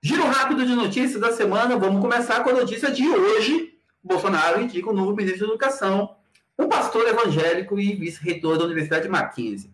Giro 0.00 0.24
rápido 0.24 0.64
de 0.64 0.74
notícias 0.74 1.20
da 1.20 1.32
semana. 1.32 1.76
Vamos 1.76 2.00
começar 2.00 2.42
com 2.42 2.50
a 2.50 2.54
notícia 2.54 2.90
de 2.90 3.06
hoje. 3.06 3.74
Bolsonaro 4.02 4.62
indica 4.62 4.88
o 4.88 4.92
um 4.92 4.96
novo 4.96 5.14
ministro 5.14 5.46
da 5.46 5.52
Educação, 5.52 6.16
um 6.58 6.68
pastor 6.68 7.06
evangélico 7.08 7.78
e 7.78 7.94
vice-reitor 7.94 8.56
da 8.56 8.64
Universidade 8.64 9.04
de 9.04 9.08
Mackenzie. 9.10 9.70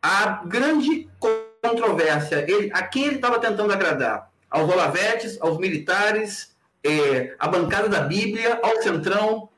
A 0.00 0.44
grande 0.44 1.08
controvérsia, 1.18 2.44
ele, 2.48 2.70
a 2.72 2.82
quem 2.82 3.06
ele 3.06 3.16
estava 3.16 3.38
tentando 3.38 3.72
agradar? 3.72 4.33
Aos 4.54 4.70
Olavetes, 4.70 5.36
aos 5.40 5.58
militares, 5.58 6.56
é, 6.84 7.34
à 7.40 7.48
bancada 7.48 7.88
da 7.88 8.02
Bíblia, 8.02 8.60
ao 8.62 8.80
Centrão. 8.80 9.50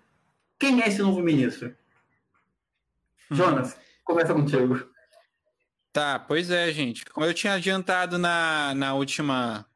Quem 0.59 0.81
é 0.81 0.89
esse 0.89 1.03
novo 1.03 1.21
ministro? 1.21 1.77
Hum. 3.31 3.37
Jonas, 3.37 3.79
começa 4.03 4.33
contigo. 4.33 4.89
Tá, 5.93 6.19
pois 6.19 6.51
é, 6.51 6.73
gente. 6.73 7.05
Como 7.05 7.27
eu 7.27 7.35
tinha 7.35 7.53
adiantado 7.53 8.17
na, 8.17 8.75
na 8.75 8.95
última. 8.95 9.67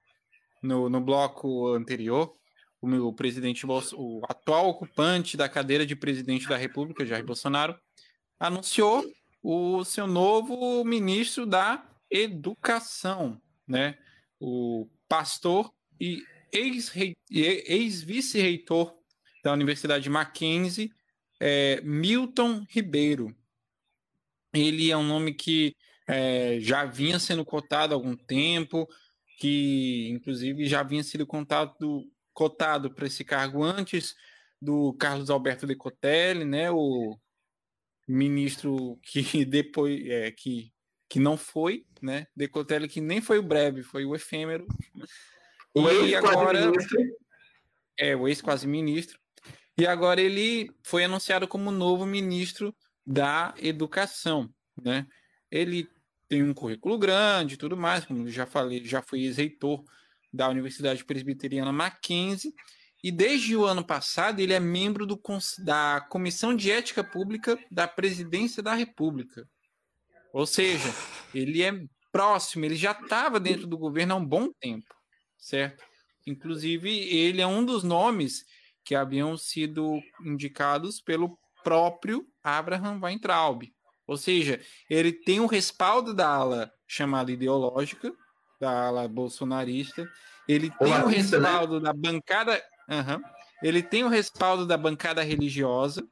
No, 0.63 0.91
no 0.91 1.01
bloco 1.01 1.69
anterior, 1.75 2.35
o 2.83 2.87
meu 2.87 3.11
presidente, 3.15 3.67
o 3.67 4.21
atual 4.29 4.69
ocupante 4.69 5.35
da 5.35 5.49
cadeira 5.49 5.87
de 5.87 5.97
presidente 5.97 6.47
da 6.47 6.57
República, 6.57 7.07
Jair 7.07 7.25
Bolsonaro, 7.25 7.75
anunciou 8.39 9.03
o 9.43 9.83
seu 9.85 10.07
novo 10.07 10.85
ministro 10.85 11.47
da 11.47 11.83
Educação, 12.11 13.41
né? 13.67 13.97
O 14.39 14.87
pastor 15.11 15.71
e 16.01 16.23
ex-vice-reitor 16.53 18.97
da 19.43 19.53
Universidade 19.53 20.09
Mackenzie, 20.09 20.93
é, 21.41 21.81
Milton 21.81 22.65
Ribeiro. 22.69 23.35
Ele 24.55 24.89
é 24.89 24.97
um 24.97 25.03
nome 25.03 25.35
que 25.35 25.75
é, 26.07 26.61
já 26.61 26.85
vinha 26.85 27.19
sendo 27.19 27.45
cotado 27.45 27.93
há 27.93 27.97
algum 27.97 28.17
tempo, 28.17 28.89
que 29.39 30.11
inclusive 30.11 30.67
já 30.67 30.85
vinha 30.85 31.03
sido 31.03 31.27
contado, 31.27 32.09
cotado 32.33 32.95
para 32.95 33.09
esse 33.09 33.25
cargo 33.25 33.65
antes 33.65 34.15
do 34.63 34.95
Carlos 34.95 35.29
Alberto 35.29 35.67
Decotelli, 35.67 36.45
né, 36.45 36.71
o 36.71 37.19
ministro 38.07 38.97
que 39.03 39.23
depois 39.45 40.07
é, 40.07 40.31
que 40.31 40.73
que 41.11 41.19
não 41.19 41.37
foi, 41.37 41.85
né? 42.01 42.29
Decotelli 42.37 42.89
que 42.89 43.01
nem 43.01 43.21
foi 43.21 43.39
o 43.39 43.43
breve, 43.43 43.83
foi 43.83 44.05
o 44.05 44.15
efêmero. 44.15 44.65
O 45.75 45.89
e 45.91 46.15
agora 46.15 46.71
É, 47.99 48.15
o 48.15 48.29
ex-quase-ministro. 48.29 49.19
E 49.77 49.87
agora 49.87 50.21
ele 50.21 50.71
foi 50.85 51.05
anunciado 51.05 51.49
como 51.49 51.73
novo 51.73 52.07
ministro 52.07 52.75
da 53.05 53.53
Educação, 53.59 54.49
né? 54.81 55.07
Ele 55.51 55.89
tem 56.29 56.45
um 56.45 56.55
currículo 56.55 56.97
grande 56.97 57.55
e 57.55 57.57
tudo 57.57 57.77
mais, 57.77 58.05
como 58.05 58.29
já 58.29 58.47
falei, 58.47 58.85
já 58.85 59.03
foi 59.03 59.23
ex-reitor 59.23 59.83
da 60.33 60.49
Universidade 60.49 61.05
Presbiteriana 61.05 61.73
Mackenzie, 61.73 62.55
e 63.03 63.11
desde 63.11 63.57
o 63.57 63.65
ano 63.65 63.85
passado 63.85 64.39
ele 64.39 64.53
é 64.53 64.61
membro 64.61 65.07
do, 65.07 65.21
da 65.65 66.07
Comissão 66.09 66.55
de 66.55 66.71
Ética 66.71 67.03
Pública 67.03 67.59
da 67.69 67.89
Presidência 67.89 68.63
da 68.63 68.75
República. 68.75 69.49
Ou 70.33 70.47
seja, 70.47 70.93
ele 71.35 71.63
é 71.63 71.73
próximo, 72.13 72.65
ele 72.65 72.77
já 72.77 72.93
estava 72.93 73.39
dentro 73.39 73.67
do 73.67 73.79
governo 73.79 74.15
há 74.15 74.17
um 74.17 74.25
bom 74.25 74.51
tempo, 74.53 74.95
certo? 75.39 75.85
Inclusive, 76.27 76.91
ele 76.91 77.41
é 77.41 77.47
um 77.47 77.65
dos 77.65 77.83
nomes 77.83 78.45
que 78.85 78.95
haviam 78.95 79.37
sido 79.37 80.01
indicados 80.21 81.01
pelo 81.01 81.39
próprio 81.63 82.27
Abraham 82.43 83.01
Weintraub. 83.03 83.63
Ou 84.07 84.17
seja, 84.17 84.61
ele 84.89 85.13
tem 85.13 85.41
o 85.41 85.45
um 85.45 85.47
respaldo 85.47 86.13
da 86.13 86.29
ala 86.29 86.73
chamada 86.87 87.31
ideológica, 87.31 88.13
da 88.61 88.89
ala 88.89 89.09
bolsonarista, 89.09 90.09
ele 90.49 90.71
tem 90.71 90.93
o 90.93 91.05
um 91.05 91.07
respaldo 91.07 91.79
né? 91.79 91.85
da 91.85 91.93
bancada. 91.93 92.63
Uhum, 92.89 93.23
ele 93.63 93.83
tem 93.83 94.03
o 94.03 94.09
respaldo 94.09 94.67
da 94.67 94.77
bancada 94.77 95.23
religiosa, 95.23 96.05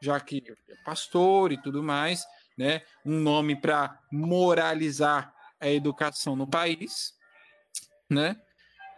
já 0.00 0.18
que 0.18 0.42
é 0.68 0.74
pastor 0.84 1.52
e 1.52 1.60
tudo 1.60 1.82
mais, 1.82 2.24
né? 2.56 2.82
Um 3.04 3.18
nome 3.20 3.60
para 3.60 3.98
moralizar 4.10 5.34
a 5.60 5.68
educação 5.68 6.36
no 6.36 6.46
país, 6.46 7.14
né? 8.10 8.40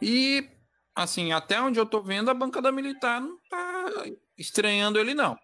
E 0.01 0.49
assim, 0.95 1.33
até 1.33 1.61
onde 1.61 1.79
eu 1.79 1.87
tô 1.87 2.03
vendo, 2.03 2.31
a 2.31 2.35
bancada 2.35 2.71
militar 2.71 3.21
não 3.21 3.39
tá 3.49 4.05
estranhando 4.39 4.99
ele 4.99 5.15
não, 5.15 5.39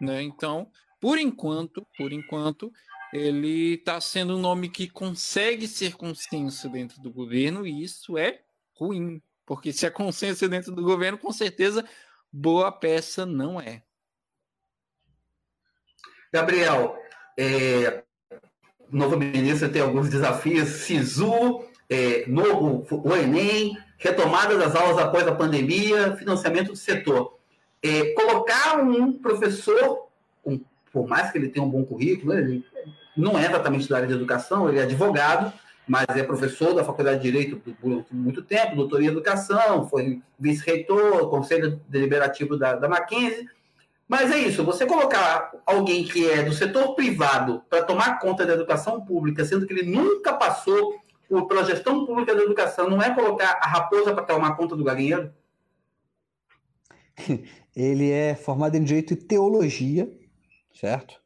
né? 0.00 0.22
Então, 0.22 0.70
por 1.00 1.18
enquanto, 1.18 1.86
por 1.96 2.12
enquanto, 2.12 2.72
ele 3.12 3.74
está 3.74 4.00
sendo 4.00 4.36
um 4.36 4.40
nome 4.40 4.68
que 4.68 4.88
consegue 4.88 5.68
ser 5.68 5.94
consenso 5.94 6.68
dentro 6.68 7.00
do 7.00 7.12
governo 7.12 7.66
e 7.66 7.82
isso 7.82 8.18
é 8.18 8.42
ruim, 8.74 9.22
porque 9.46 9.72
se 9.72 9.86
é 9.86 9.90
consenso 9.90 10.48
dentro 10.48 10.74
do 10.74 10.82
governo, 10.82 11.18
com 11.18 11.32
certeza 11.32 11.88
boa 12.32 12.72
peça 12.72 13.24
não 13.24 13.60
é. 13.60 13.84
Gabriel, 16.32 16.96
é, 17.36 18.02
novo 18.90 19.16
ministro 19.16 19.68
tem 19.68 19.82
alguns 19.82 20.08
desafios, 20.08 20.68
SISU, 20.68 21.64
é, 21.88 22.24
novo, 22.26 22.86
o 22.90 23.16
Enem, 23.16 23.76
retomada 23.98 24.56
das 24.56 24.74
aulas 24.74 24.98
após 24.98 25.26
a 25.26 25.34
pandemia, 25.34 26.16
financiamento 26.16 26.68
do 26.72 26.76
setor. 26.76 27.38
É, 27.82 28.12
colocar 28.14 28.78
um 28.80 29.12
professor, 29.12 30.08
um, 30.44 30.60
por 30.92 31.06
mais 31.06 31.30
que 31.30 31.38
ele 31.38 31.48
tenha 31.48 31.64
um 31.64 31.70
bom 31.70 31.84
currículo, 31.84 32.32
ele 32.32 32.64
não 33.16 33.38
é 33.38 33.46
exatamente 33.46 33.88
da 33.88 33.96
área 33.96 34.08
de 34.08 34.14
educação, 34.14 34.68
ele 34.68 34.78
é 34.78 34.82
advogado, 34.82 35.52
mas 35.86 36.06
é 36.08 36.22
professor 36.22 36.74
da 36.74 36.82
Faculdade 36.82 37.18
de 37.18 37.30
Direito 37.30 37.56
por 37.80 38.04
muito 38.10 38.42
tempo, 38.42 38.76
doutor 38.76 39.02
em 39.02 39.06
Educação, 39.06 39.86
foi 39.88 40.22
vice-reitor, 40.38 41.28
conselho 41.28 41.80
deliberativo 41.88 42.56
da, 42.56 42.74
da 42.74 42.88
Mackenzie. 42.88 43.48
Mas 44.06 44.30
é 44.30 44.38
isso, 44.38 44.64
você 44.64 44.84
colocar 44.84 45.50
alguém 45.64 46.04
que 46.04 46.28
é 46.28 46.42
do 46.42 46.52
setor 46.52 46.94
privado 46.94 47.62
para 47.70 47.82
tomar 47.82 48.18
conta 48.18 48.44
da 48.44 48.52
educação 48.52 49.00
pública, 49.04 49.44
sendo 49.44 49.66
que 49.66 49.72
ele 49.72 49.90
nunca 49.90 50.34
passou 50.34 50.94
pela 51.48 51.64
gestão 51.64 52.04
pública 52.04 52.34
da 52.34 52.42
educação, 52.42 52.88
não 52.88 53.02
é 53.02 53.14
colocar 53.14 53.58
a 53.60 53.66
raposa 53.66 54.12
para 54.14 54.24
tomar 54.24 54.56
conta 54.56 54.76
do 54.76 54.84
galinheiro? 54.84 55.32
Ele 57.74 58.10
é 58.10 58.34
formado 58.34 58.76
em 58.76 58.84
Direito 58.84 59.14
e 59.14 59.16
Teologia, 59.16 60.08
certo? 60.72 61.20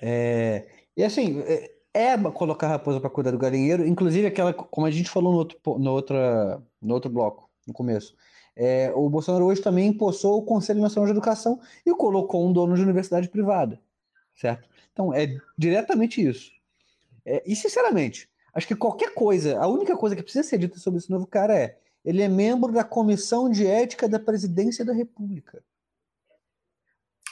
É, 0.00 0.66
e 0.96 1.04
assim, 1.04 1.40
é, 1.42 1.70
é 1.94 2.18
colocar 2.18 2.66
a 2.66 2.70
raposa 2.70 3.00
para 3.00 3.10
cuidar 3.10 3.30
do 3.30 3.38
galinheiro, 3.38 3.86
inclusive 3.86 4.26
aquela, 4.26 4.52
como 4.52 4.86
a 4.86 4.90
gente 4.90 5.10
falou 5.10 5.32
no 5.32 5.38
outro, 5.38 5.58
no 5.78 5.90
outra, 5.92 6.62
no 6.80 6.94
outro 6.94 7.10
bloco, 7.10 7.48
no 7.66 7.72
começo. 7.72 8.16
É, 8.54 8.92
o 8.94 9.08
Bolsonaro 9.08 9.46
hoje 9.46 9.62
também 9.62 9.88
impulsou 9.88 10.38
o 10.38 10.44
Conselho 10.44 10.80
Nacional 10.80 11.06
de 11.06 11.12
Educação 11.12 11.60
e 11.86 11.94
colocou 11.94 12.46
um 12.46 12.52
dono 12.52 12.74
de 12.74 12.82
universidade 12.82 13.28
privada, 13.28 13.80
certo? 14.34 14.68
Então, 14.92 15.12
é 15.12 15.36
diretamente 15.56 16.26
isso. 16.26 16.50
É, 17.24 17.42
e, 17.46 17.56
sinceramente, 17.56 18.28
acho 18.54 18.66
que 18.66 18.76
qualquer 18.76 19.14
coisa, 19.14 19.58
a 19.58 19.66
única 19.66 19.96
coisa 19.96 20.14
que 20.14 20.22
precisa 20.22 20.46
ser 20.46 20.58
dita 20.58 20.78
sobre 20.78 20.98
esse 20.98 21.10
novo 21.10 21.26
cara 21.26 21.56
é 21.56 21.78
ele 22.04 22.20
é 22.20 22.28
membro 22.28 22.72
da 22.72 22.84
Comissão 22.84 23.48
de 23.48 23.66
Ética 23.66 24.08
da 24.08 24.18
Presidência 24.18 24.84
da 24.84 24.92
República. 24.92 25.62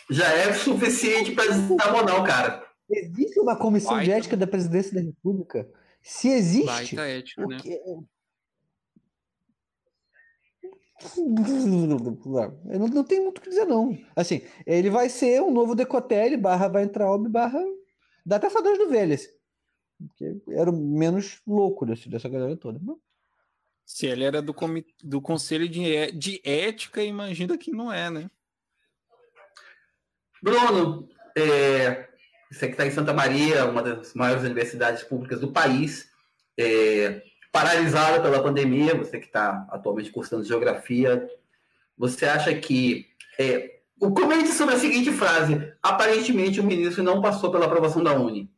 Já 0.08 0.28
é 0.28 0.52
suficiente 0.52 1.32
para 1.32 1.52
desarmar, 1.52 2.04
não, 2.04 2.24
cara. 2.24 2.66
Existe 2.88 3.38
uma 3.38 3.56
comissão 3.56 3.92
Baita. 3.92 4.04
de 4.04 4.10
ética 4.10 4.36
da 4.36 4.46
presidência 4.46 4.92
da 4.92 5.00
República? 5.00 5.68
Se 6.02 6.28
existe. 6.28 6.66
Baita 6.66 7.02
ética, 7.02 7.46
né? 7.46 7.58
Eu 12.68 12.78
não, 12.78 12.88
não 12.88 13.05
tenho 13.05 13.22
muito 13.22 13.38
o 13.38 13.40
que 13.40 13.48
dizer, 13.48 13.64
não. 13.64 13.96
Assim, 14.14 14.42
ele 14.66 14.90
vai 14.90 15.09
ser 15.09 15.40
um 15.40 15.51
novo 15.51 15.74
Decotelli 15.74 16.36
barra 16.36 16.68
vai 16.68 16.82
entrar 16.82 17.11
ob 17.11 17.28
barra. 17.28 17.62
Dá 18.24 18.36
até 18.36 18.51
saudade 18.51 18.78
do 18.78 18.88
Vélez. 18.88 19.28
Que 20.16 20.42
era 20.48 20.70
o 20.70 20.76
menos 20.76 21.40
louco 21.46 21.86
desse, 21.86 22.09
dessa 22.09 22.28
galera 22.28 22.57
toda. 22.57 22.80
Se 23.84 24.07
ele 24.07 24.24
era 24.24 24.40
do, 24.40 24.55
com, 24.55 24.68
do 25.03 25.20
Conselho 25.20 25.68
de, 25.68 26.12
de 26.12 26.40
Ética, 26.44 27.03
imagina 27.03 27.59
que 27.59 27.72
não 27.72 27.92
é, 27.92 28.11
né? 28.11 28.30
Bruno, 30.42 31.09
é, 31.36 32.09
você 32.51 32.66
que 32.66 32.72
está 32.72 32.86
em 32.86 32.90
Santa 32.90 33.12
Maria, 33.12 33.66
uma 33.66 33.82
das 33.82 34.14
maiores 34.14 34.42
universidades 34.42 35.03
públicas 35.03 35.40
do 35.40 35.53
país, 35.53 36.11
é, 36.59 37.22
paralisada 37.53 38.20
pela 38.20 38.42
pandemia, 38.42 38.96
você 38.96 39.18
que 39.18 39.26
está 39.26 39.66
atualmente 39.70 40.11
cursando 40.11 40.44
geografia, 40.44 41.28
você 41.96 42.26
acha 42.26 42.55
que. 42.55 43.07
É, 43.38 43.80
comente 43.98 44.48
sobre 44.48 44.74
a 44.74 44.78
seguinte 44.78 45.12
frase: 45.12 45.72
aparentemente 45.82 46.61
o 46.61 46.64
ministro 46.64 47.03
não 47.03 47.20
passou 47.20 47.51
pela 47.51 47.66
aprovação 47.66 48.03
da 48.03 48.14
Uni. 48.14 48.51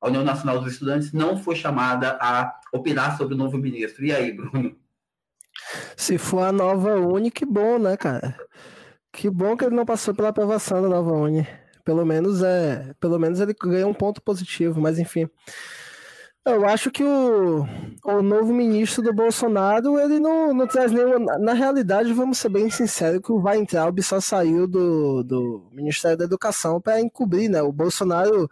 A 0.00 0.08
União 0.08 0.22
Nacional 0.22 0.60
dos 0.60 0.72
Estudantes 0.72 1.12
não 1.12 1.38
foi 1.38 1.56
chamada 1.56 2.18
a 2.20 2.60
opinar 2.72 3.16
sobre 3.16 3.34
o 3.34 3.38
novo 3.38 3.56
ministro. 3.56 4.04
E 4.04 4.12
aí, 4.12 4.32
Bruno? 4.32 4.76
Se 5.96 6.18
for 6.18 6.42
a 6.42 6.52
nova 6.52 6.96
Uni, 6.96 7.30
que 7.30 7.46
bom, 7.46 7.78
né, 7.78 7.96
cara? 7.96 8.36
Que 9.10 9.30
bom 9.30 9.56
que 9.56 9.64
ele 9.64 9.74
não 9.74 9.86
passou 9.86 10.14
pela 10.14 10.28
aprovação 10.28 10.82
da 10.82 10.88
nova 10.88 11.12
Uni. 11.12 11.46
Pelo 11.84 12.04
menos 12.04 12.42
é, 12.42 12.94
pelo 13.00 13.18
menos 13.18 13.40
ele 13.40 13.54
ganha 13.54 13.86
um 13.86 13.94
ponto 13.94 14.20
positivo, 14.20 14.80
mas 14.80 14.98
enfim. 14.98 15.28
Eu 16.46 16.64
acho 16.64 16.92
que 16.92 17.02
o, 17.02 17.66
o 18.04 18.22
novo 18.22 18.54
ministro 18.54 19.02
do 19.02 19.12
Bolsonaro, 19.12 19.98
ele 19.98 20.20
não, 20.20 20.54
não 20.54 20.64
traz 20.64 20.92
nenhuma. 20.92 21.36
Na 21.38 21.52
realidade, 21.54 22.12
vamos 22.12 22.38
ser 22.38 22.50
bem 22.50 22.70
sinceros, 22.70 23.20
que 23.20 23.32
o 23.32 23.42
Weintraub 23.42 24.00
só 24.00 24.20
saiu 24.20 24.68
do, 24.68 25.24
do 25.24 25.68
Ministério 25.72 26.16
da 26.16 26.24
Educação 26.24 26.80
para 26.80 27.00
encobrir, 27.00 27.48
né? 27.48 27.60
O 27.62 27.72
Bolsonaro 27.72 28.48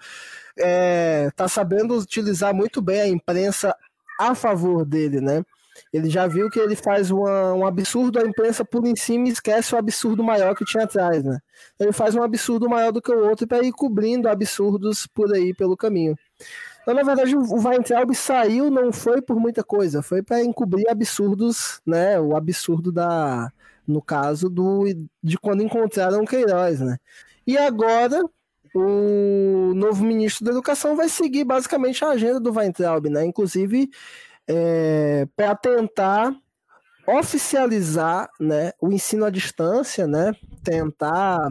é, 0.59 1.31
tá 1.37 1.47
sabendo 1.47 1.97
utilizar 1.97 2.53
muito 2.53 2.83
bem 2.83 3.01
a 3.01 3.07
imprensa 3.07 3.77
a 4.19 4.35
favor 4.35 4.85
dele, 4.85 5.21
né? 5.21 5.45
Ele 5.93 6.11
já 6.11 6.27
viu 6.27 6.51
que 6.51 6.59
ele 6.59 6.75
faz 6.75 7.13
uma, 7.13 7.55
um 7.55 7.65
absurdo, 7.65 8.19
a 8.19 8.23
imprensa 8.23 8.65
por 8.65 8.85
em 8.85 8.97
cima 8.97 9.29
e 9.29 9.31
esquece 9.31 9.73
o 9.73 9.79
absurdo 9.79 10.25
maior 10.25 10.57
que 10.57 10.65
tinha 10.65 10.83
atrás, 10.83 11.23
né? 11.23 11.39
Ele 11.79 11.93
faz 11.93 12.17
um 12.17 12.25
absurdo 12.25 12.69
maior 12.69 12.91
do 12.91 13.01
que 13.01 13.13
o 13.13 13.29
outro 13.29 13.47
para 13.47 13.65
ir 13.65 13.71
cobrindo 13.71 14.29
absurdos 14.29 15.07
por 15.07 15.33
aí 15.33 15.55
pelo 15.55 15.77
caminho. 15.77 16.17
Então, 16.85 16.95
na 16.95 17.03
verdade, 17.03 17.35
o 17.35 17.67
Weintraub 17.67 18.15
saiu, 18.15 18.71
não 18.71 18.93
foi 18.93 19.23
por 19.23 19.41
muita 19.41 19.65
coisa, 19.65 20.03
foi 20.03 20.23
para 20.23 20.45
encobrir 20.45 20.87
absurdos, 20.89 21.81
né? 21.85 22.21
O 22.21 22.37
absurdo 22.37 22.93
da, 22.93 23.51
no 23.89 24.03
caso 24.03 24.51
do 24.51 24.85
de 25.23 25.39
quando 25.39 25.63
encontraram 25.63 26.23
o 26.23 26.27
Queiroz, 26.27 26.81
né? 26.81 26.99
E 27.47 27.57
agora 27.57 28.23
o 28.75 29.73
novo 29.75 30.05
ministro 30.05 30.45
da 30.45 30.51
Educação 30.51 30.95
vai 30.95 31.09
seguir 31.09 31.45
basicamente 31.45 32.05
a 32.05 32.11
agenda 32.11 32.39
do 32.39 32.53
Weintraub, 32.53 33.09
né? 33.09 33.25
Inclusive 33.25 33.89
é, 34.47 35.27
para 35.35 35.55
tentar 35.57 36.37
oficializar 37.07 38.29
né, 38.41 38.73
o 38.81 38.91
ensino 38.91 39.25
à 39.25 39.31
distância, 39.31 40.07
né, 40.07 40.33
tentar 40.63 41.51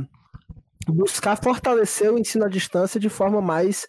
buscar 0.88 1.38
fortalecer 1.42 2.12
o 2.12 2.18
ensino 2.18 2.46
à 2.46 2.50
distância 2.50 3.00
de 3.00 3.10
forma 3.10 3.42
mais, 3.42 3.88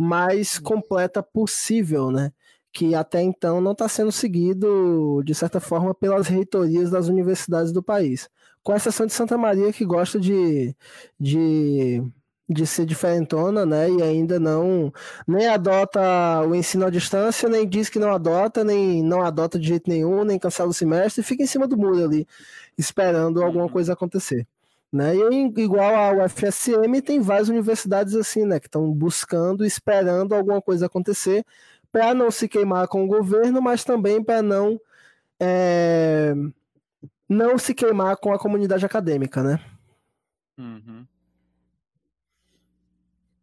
mais 0.00 0.58
completa 0.58 1.22
possível, 1.22 2.10
né? 2.10 2.32
que 2.72 2.94
até 2.94 3.20
então 3.20 3.60
não 3.60 3.72
está 3.72 3.88
sendo 3.88 4.12
seguido, 4.12 5.22
de 5.24 5.34
certa 5.34 5.60
forma, 5.60 5.94
pelas 5.94 6.28
reitorias 6.28 6.90
das 6.90 7.08
universidades 7.08 7.72
do 7.72 7.82
país. 7.82 8.28
Com 8.62 8.74
exceção 8.76 9.06
de 9.06 9.12
Santa 9.12 9.36
Maria, 9.36 9.72
que 9.72 9.84
gosta 9.84 10.20
de, 10.20 10.74
de 11.18 12.02
de 12.50 12.66
ser 12.66 12.84
diferentona, 12.84 13.64
né? 13.64 13.88
E 13.88 14.02
ainda 14.02 14.40
não 14.40 14.92
nem 15.26 15.46
adota 15.46 16.00
o 16.44 16.54
ensino 16.54 16.84
à 16.84 16.90
distância, 16.90 17.48
nem 17.48 17.68
diz 17.68 17.88
que 17.88 17.98
não 17.98 18.10
adota, 18.12 18.64
nem 18.64 19.02
não 19.04 19.22
adota 19.22 19.58
de 19.58 19.68
jeito 19.68 19.88
nenhum, 19.88 20.24
nem 20.24 20.38
cancela 20.38 20.68
o 20.70 20.74
semestre, 20.74 21.22
fica 21.22 21.44
em 21.44 21.46
cima 21.46 21.68
do 21.68 21.76
muro 21.76 22.02
ali, 22.04 22.26
esperando 22.76 23.40
alguma 23.42 23.64
uhum. 23.66 23.70
coisa 23.70 23.92
acontecer. 23.92 24.46
Né? 24.92 25.14
E 25.16 25.62
igual 25.62 25.94
ao 25.94 26.28
FSM, 26.28 27.00
tem 27.04 27.20
várias 27.20 27.48
universidades 27.48 28.16
assim, 28.16 28.44
né, 28.44 28.58
que 28.58 28.66
estão 28.66 28.90
buscando, 28.92 29.64
esperando 29.64 30.34
alguma 30.34 30.60
coisa 30.60 30.86
acontecer 30.86 31.44
para 31.92 32.12
não 32.12 32.30
se 32.30 32.48
queimar 32.48 32.88
com 32.88 33.04
o 33.04 33.06
governo, 33.06 33.62
mas 33.62 33.84
também 33.84 34.22
para 34.22 34.42
não 34.42 34.80
é, 35.38 36.34
não 37.28 37.56
se 37.56 37.74
queimar 37.74 38.16
com 38.16 38.32
a 38.32 38.38
comunidade 38.38 38.84
acadêmica, 38.84 39.42
né? 39.42 39.64
Uhum. 40.58 41.06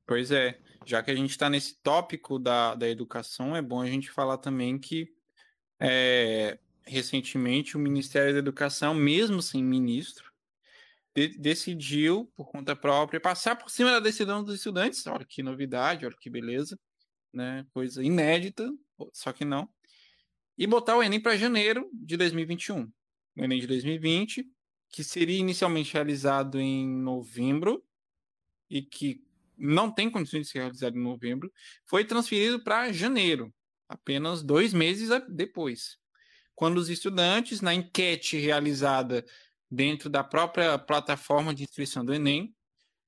Pois 0.06 0.32
é, 0.32 0.60
já 0.86 1.02
que 1.02 1.12
a 1.12 1.16
gente 1.16 1.32
está 1.32 1.50
nesse 1.50 1.76
tópico 1.82 2.38
da, 2.40 2.76
da 2.76 2.88
educação, 2.88 3.56
é 3.56 3.62
bom 3.62 3.82
a 3.82 3.88
gente 3.88 4.12
falar 4.12 4.38
também 4.38 4.78
que 4.78 5.14
é, 5.80 6.58
recentemente 6.86 7.76
o 7.76 7.80
Ministério 7.80 8.34
da 8.34 8.40
Educação, 8.40 8.94
mesmo 8.94 9.42
sem 9.42 9.64
ministro, 9.64 10.27
de, 11.18 11.30
decidiu, 11.30 12.32
por 12.36 12.48
conta 12.52 12.76
própria, 12.76 13.20
passar 13.20 13.56
por 13.56 13.72
cima 13.72 13.90
da 13.90 14.00
decisão 14.00 14.44
dos 14.44 14.54
estudantes. 14.54 15.06
Olha 15.08 15.26
que 15.26 15.42
novidade, 15.42 16.06
olha 16.06 16.16
que 16.20 16.30
beleza, 16.30 16.80
né? 17.34 17.66
coisa 17.74 18.04
inédita, 18.04 18.72
só 19.12 19.34
que 19.34 19.44
não. 19.44 19.68
E 20.56 20.68
botar 20.68 20.96
o 20.96 21.02
Enem 21.02 21.20
para 21.20 21.36
janeiro 21.36 21.90
de 21.92 22.16
2021. 22.18 22.84
O 23.36 23.44
Enem 23.44 23.60
de 23.60 23.66
2020, 23.66 24.48
que 24.90 25.04
seria 25.04 25.40
inicialmente 25.40 25.92
realizado 25.92 26.60
em 26.60 26.88
novembro 26.88 27.84
e 28.70 28.84
que 28.84 29.24
não 29.58 29.90
tem 29.90 30.12
condições 30.12 30.46
de 30.46 30.52
ser 30.52 30.60
realizado 30.60 30.96
em 30.96 31.02
novembro, 31.02 31.52
foi 31.88 32.06
transferido 32.06 32.64
para 32.64 32.92
janeiro, 32.92 33.52
apenas 33.90 34.44
dois 34.44 34.72
meses 34.72 35.10
depois. 35.30 35.98
Quando 36.54 36.78
os 36.78 36.90
estudantes, 36.90 37.60
na 37.62 37.74
enquete 37.74 38.38
realizada 38.38 39.26
dentro 39.70 40.10
da 40.10 40.24
própria 40.24 40.78
plataforma 40.78 41.54
de 41.54 41.64
inscrição 41.64 42.04
do 42.04 42.14
Enem, 42.14 42.56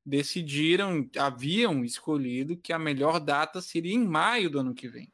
decidiram, 0.06 1.10
haviam 1.18 1.84
escolhido 1.84 2.58
que 2.58 2.74
a 2.74 2.80
melhor 2.80 3.20
data 3.20 3.62
seria 3.62 3.94
em 3.94 4.06
maio 4.06 4.50
do 4.50 4.60
ano 4.60 4.74
que 4.74 4.88
vem. 4.88 5.12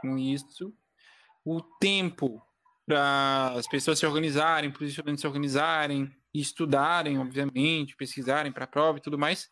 Com 0.00 0.18
isso, 0.18 0.74
o 1.44 1.60
tempo 1.80 2.42
para 2.84 3.52
as 3.56 3.66
pessoas 3.66 3.98
se 3.98 4.06
organizarem, 4.06 4.70
para 4.70 4.84
os 4.84 4.90
estudantes 4.90 5.20
se 5.20 5.26
organizarem, 5.26 6.10
estudarem, 6.32 7.18
obviamente, 7.18 7.96
pesquisarem 7.96 8.52
para 8.52 8.64
a 8.64 8.68
prova 8.68 8.98
e 8.98 9.00
tudo 9.00 9.18
mais, 9.18 9.48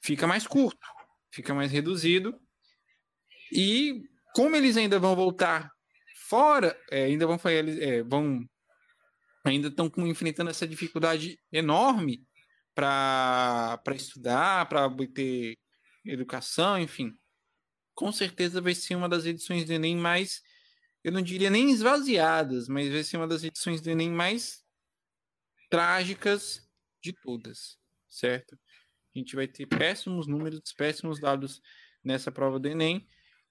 fica 0.00 0.26
mais 0.26 0.46
curto, 0.46 0.86
fica 1.30 1.54
mais 1.54 1.72
reduzido. 1.72 2.38
E 3.52 4.04
como 4.34 4.54
eles 4.54 4.76
ainda 4.76 4.98
vão 4.98 5.16
voltar 5.16 5.72
fora, 6.28 6.78
é, 6.90 7.04
ainda 7.04 7.26
vão, 7.26 7.38
é, 7.80 8.02
vão 8.02 8.48
ainda 9.48 9.68
estão 9.68 9.90
enfrentando 10.06 10.50
essa 10.50 10.66
dificuldade 10.66 11.38
enorme 11.50 12.26
para 12.74 13.80
estudar, 13.94 14.68
para 14.68 14.86
obter 14.86 15.56
educação, 16.04 16.78
enfim. 16.78 17.12
Com 17.94 18.12
certeza 18.12 18.60
vai 18.60 18.74
ser 18.74 18.94
uma 18.94 19.08
das 19.08 19.26
edições 19.26 19.64
do 19.64 19.72
Enem 19.72 19.96
mais, 19.96 20.40
eu 21.02 21.10
não 21.10 21.20
diria 21.20 21.50
nem 21.50 21.70
esvaziadas, 21.70 22.68
mas 22.68 22.92
vai 22.92 23.02
ser 23.02 23.16
uma 23.16 23.26
das 23.26 23.42
edições 23.42 23.80
do 23.80 23.90
Enem 23.90 24.10
mais 24.10 24.64
trágicas 25.68 26.68
de 27.02 27.12
todas, 27.12 27.76
certo? 28.08 28.56
A 29.14 29.18
gente 29.18 29.34
vai 29.34 29.48
ter 29.48 29.66
péssimos 29.66 30.26
números, 30.26 30.72
péssimos 30.76 31.20
dados 31.20 31.60
nessa 32.04 32.30
prova 32.30 32.60
do 32.60 32.68
Enem. 32.68 33.06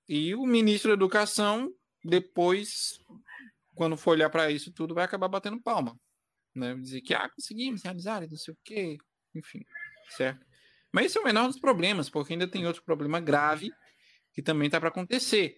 E 0.07 0.33
o 0.33 0.45
ministro 0.45 0.89
da 0.89 0.95
Educação, 0.95 1.73
depois, 2.03 2.99
quando 3.77 3.95
for 3.95 4.11
olhar 4.11 4.29
para 4.29 4.51
isso 4.51 4.73
tudo, 4.73 4.95
vai 4.95 5.05
acabar 5.05 5.27
batendo 5.27 5.61
palma. 5.61 5.95
Né? 6.53 6.75
Dizer 6.75 7.01
que, 7.01 7.13
ah, 7.13 7.29
conseguimos 7.29 7.83
realizar, 7.83 8.27
não 8.27 8.35
sei 8.35 8.53
o 8.53 8.57
quê, 8.63 8.97
enfim, 9.35 9.63
certo? 10.09 10.45
Mas 10.91 11.05
esse 11.05 11.17
é 11.17 11.21
o 11.21 11.23
menor 11.23 11.47
dos 11.47 11.59
problemas, 11.59 12.09
porque 12.09 12.33
ainda 12.33 12.47
tem 12.47 12.65
outro 12.65 12.83
problema 12.83 13.19
grave 13.19 13.71
que 14.33 14.41
também 14.41 14.65
está 14.65 14.79
para 14.79 14.89
acontecer, 14.89 15.55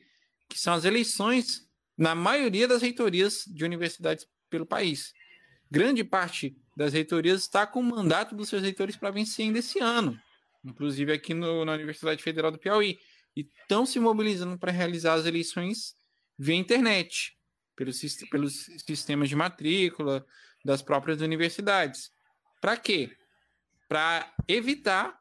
que 0.49 0.59
são 0.59 0.74
as 0.74 0.84
eleições 0.84 1.67
na 1.97 2.13
maioria 2.13 2.67
das 2.67 2.82
reitorias 2.82 3.43
de 3.47 3.63
universidades 3.63 4.26
pelo 4.49 4.65
país. 4.65 5.13
Grande 5.72 6.03
parte 6.03 6.57
das 6.76 6.93
reitorias 6.93 7.41
está 7.41 7.65
com 7.67 7.80
o 7.80 7.84
mandato 7.84 8.36
dos 8.36 8.49
seus 8.49 8.61
reitores 8.61 8.97
para 8.97 9.11
vencer 9.11 9.45
ainda 9.45 9.59
esse 9.59 9.80
ano, 9.80 10.20
inclusive 10.63 11.13
aqui 11.13 11.34
no, 11.34 11.63
na 11.63 11.74
Universidade 11.74 12.22
Federal 12.24 12.51
do 12.51 12.57
Piauí, 12.57 12.97
e 13.36 13.41
estão 13.61 13.86
se 13.86 13.99
mobilizando 13.99 14.57
para 14.57 14.72
realizar 14.72 15.13
as 15.13 15.26
eleições 15.26 15.93
via 16.38 16.55
internet, 16.55 17.38
pelos, 17.80 18.02
pelos 18.30 18.66
sistemas 18.86 19.30
de 19.30 19.38
matrícula 19.38 20.26
das 20.66 20.82
próprias 20.82 21.22
universidades. 21.22 22.12
Para 22.60 22.76
quê? 22.76 23.16
Para 23.88 24.30
evitar 24.50 25.18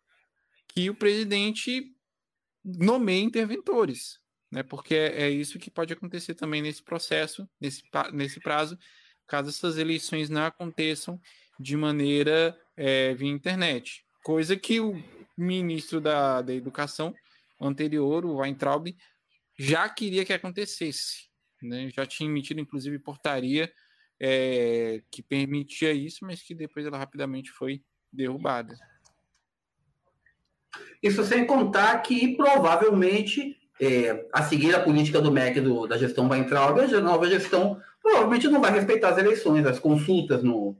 que 0.66 0.90
o 0.90 0.94
presidente 0.94 1.94
nomeie 2.64 3.22
interventores, 3.22 4.18
né? 4.50 4.64
Porque 4.64 4.96
é, 4.96 5.22
é 5.22 5.30
isso 5.30 5.58
que 5.58 5.70
pode 5.70 5.92
acontecer 5.92 6.34
também 6.34 6.60
nesse 6.60 6.82
processo, 6.82 7.48
nesse, 7.60 7.82
nesse 8.12 8.40
prazo, 8.40 8.76
caso 9.28 9.50
essas 9.50 9.78
eleições 9.78 10.28
não 10.28 10.44
aconteçam 10.44 11.20
de 11.60 11.76
maneira 11.76 12.58
é, 12.76 13.14
via 13.14 13.30
internet. 13.30 14.04
Coisa 14.24 14.56
que 14.56 14.80
o 14.80 15.00
ministro 15.36 16.00
da, 16.00 16.42
da 16.42 16.52
Educação 16.52 17.14
anterior, 17.60 18.24
o 18.24 18.38
Weintraub, 18.38 18.88
já 19.56 19.88
queria 19.88 20.24
que 20.24 20.32
acontecesse. 20.32 21.27
Né? 21.62 21.90
Já 21.94 22.06
tinha 22.06 22.28
emitido, 22.28 22.60
inclusive, 22.60 22.98
portaria 22.98 23.72
é, 24.20 25.02
que 25.10 25.22
permitia 25.22 25.92
isso, 25.92 26.24
mas 26.24 26.42
que 26.42 26.54
depois 26.54 26.86
ela 26.86 26.98
rapidamente 26.98 27.50
foi 27.50 27.82
derrubada. 28.12 28.76
Isso 31.02 31.22
sem 31.24 31.46
contar 31.46 31.96
que 32.02 32.36
provavelmente, 32.36 33.56
é, 33.80 34.26
a 34.32 34.42
seguir 34.42 34.74
a 34.74 34.80
política 34.82 35.20
do 35.20 35.30
MEC 35.30 35.60
do, 35.60 35.86
da 35.86 35.96
gestão 35.96 36.28
Weintraub, 36.28 36.78
a 36.80 37.00
nova 37.00 37.28
gestão 37.28 37.80
provavelmente 38.02 38.48
não 38.48 38.60
vai 38.60 38.72
respeitar 38.72 39.10
as 39.10 39.18
eleições, 39.18 39.66
as 39.66 39.78
consultas 39.78 40.42
no, 40.42 40.76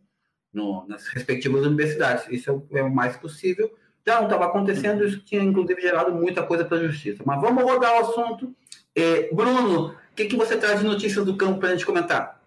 no, 0.53 0.87
nas 0.89 1.07
respectivas 1.09 1.65
universidades. 1.65 2.27
Isso 2.31 2.67
é, 2.73 2.79
é 2.79 2.83
o 2.83 2.95
mais 2.95 3.17
possível. 3.17 3.73
Já 4.05 4.17
não 4.17 4.25
estava 4.25 4.47
acontecendo, 4.47 5.05
isso 5.05 5.21
tinha 5.21 5.43
inclusive 5.43 5.81
gerado 5.81 6.13
muita 6.13 6.43
coisa 6.43 6.65
para 6.65 6.79
a 6.79 6.87
justiça. 6.87 7.23
Mas 7.25 7.41
vamos 7.41 7.63
rodar 7.63 7.95
o 7.95 8.01
assunto. 8.01 8.55
É, 8.95 9.33
Bruno, 9.33 9.95
que, 10.19 10.27
que 10.27 10.37
você 10.37 10.57
traz 10.57 10.81
de 10.81 10.87
notícias 10.87 11.25
do 11.25 11.37
campo 11.37 11.61
para 11.61 11.69
a 11.69 11.73
gente 11.73 11.87
comentar? 11.87 12.41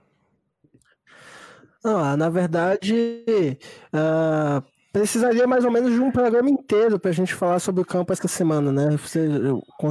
Ah, 1.84 2.17
na 2.17 2.30
verdade, 2.30 3.57
uh, 3.93 4.61
precisaria 4.91 5.47
mais 5.47 5.63
ou 5.63 5.72
menos 5.72 5.91
de 5.91 5.99
um 5.99 6.11
programa 6.11 6.49
inteiro 6.49 6.99
para 6.99 7.09
a 7.09 7.13
gente 7.13 7.34
falar 7.34 7.59
sobre 7.59 7.82
o 7.82 7.86
campo 7.86 8.11
essa 8.11 8.28
semana, 8.28 8.72
né? 8.72 8.95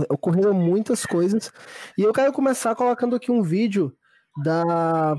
Ocorreram 0.09 0.53
muitas 0.53 1.07
coisas. 1.07 1.51
E 1.97 2.03
eu 2.03 2.13
quero 2.13 2.33
começar 2.33 2.75
colocando 2.75 3.17
aqui 3.17 3.33
um 3.33 3.43
vídeo 3.43 3.93
da 4.45 5.17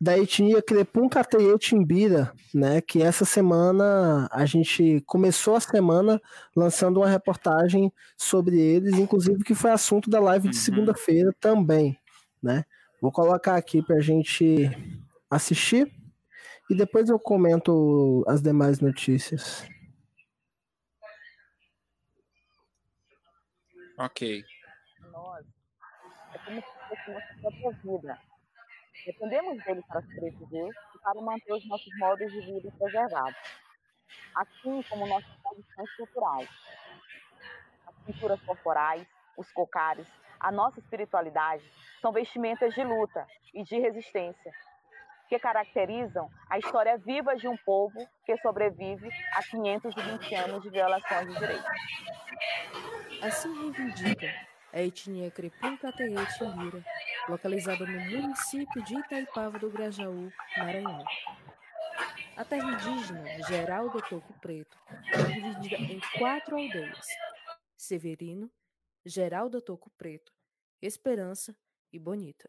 da 0.00 0.16
etnia 0.18 0.62
Crepum 0.62 1.10
Cateye 1.10 1.58
Timbira, 1.58 2.32
né, 2.54 2.80
que 2.80 3.02
essa 3.02 3.26
semana 3.26 4.26
a 4.32 4.46
gente 4.46 5.02
começou 5.06 5.54
a 5.54 5.60
semana 5.60 6.18
lançando 6.56 7.00
uma 7.00 7.08
reportagem 7.08 7.92
sobre 8.16 8.58
eles, 8.58 8.94
inclusive 8.94 9.44
que 9.44 9.54
foi 9.54 9.70
assunto 9.70 10.08
da 10.08 10.18
live 10.18 10.48
de 10.48 10.56
uhum. 10.56 10.62
segunda-feira 10.62 11.34
também, 11.38 11.98
né? 12.42 12.64
Vou 13.02 13.12
colocar 13.12 13.56
aqui 13.56 13.82
para 13.82 13.96
a 13.96 14.00
gente 14.00 14.70
assistir 15.30 15.92
e 16.70 16.74
depois 16.74 17.10
eu 17.10 17.18
comento 17.18 18.24
as 18.26 18.40
demais 18.40 18.80
notícias. 18.80 19.68
Ok. 23.98 24.42
Nós, 25.12 25.44
é 26.32 26.38
como 26.38 26.60
se 26.62 26.68
fosse 26.88 27.10
nossa 27.10 27.34
própria 27.60 27.72
vida 27.82 28.29
Dependemos 29.04 29.64
dele 29.64 29.82
para 29.88 30.02
sobreviver 30.02 30.68
e 30.94 30.98
para 30.98 31.20
manter 31.20 31.52
os 31.52 31.66
nossos 31.68 31.98
modos 31.98 32.30
de 32.30 32.40
vida 32.40 32.70
preservados, 32.78 33.36
assim 34.34 34.82
como 34.88 35.06
nossas 35.06 35.30
tradições 35.42 35.96
culturais. 35.96 36.48
As 37.86 37.94
pinturas 38.04 38.40
corporais, 38.42 39.06
os 39.36 39.50
cocares, 39.52 40.06
a 40.38 40.52
nossa 40.52 40.80
espiritualidade 40.80 41.64
são 42.00 42.12
vestimentas 42.12 42.74
de 42.74 42.84
luta 42.84 43.26
e 43.54 43.62
de 43.62 43.78
resistência, 43.78 44.52
que 45.28 45.38
caracterizam 45.38 46.30
a 46.48 46.58
história 46.58 46.98
viva 46.98 47.36
de 47.36 47.48
um 47.48 47.56
povo 47.58 48.06
que 48.24 48.36
sobrevive 48.38 49.08
a 49.34 49.42
520 49.42 50.34
anos 50.34 50.62
de 50.62 50.70
violações 50.70 51.28
de 51.28 51.38
direitos. 51.38 51.70
Assim 53.22 53.72
reivindica 53.72 54.50
a 54.72 54.80
etnia 54.80 55.30
Crepum 55.30 55.76
Cateye 55.76 56.10
Lira, 56.10 56.84
localizada 57.28 57.84
no 57.84 58.00
município 58.10 58.82
de 58.84 58.98
Itaipava 58.98 59.58
do 59.58 59.70
Grajaú, 59.70 60.32
Maranhão. 60.56 61.04
A 62.36 62.44
terra 62.44 62.72
indígena 62.72 63.42
Geral 63.48 63.90
do 63.90 64.00
Toco 64.00 64.32
Preto 64.40 64.78
é 65.12 65.22
dividida 65.24 65.76
em 65.76 66.00
quatro 66.18 66.56
aldeias: 66.56 67.06
Severino, 67.76 68.50
Geral 69.04 69.48
do 69.48 69.60
Toco 69.60 69.90
Preto, 69.90 70.32
Esperança 70.80 71.56
e 71.92 71.98
Bonita. 71.98 72.48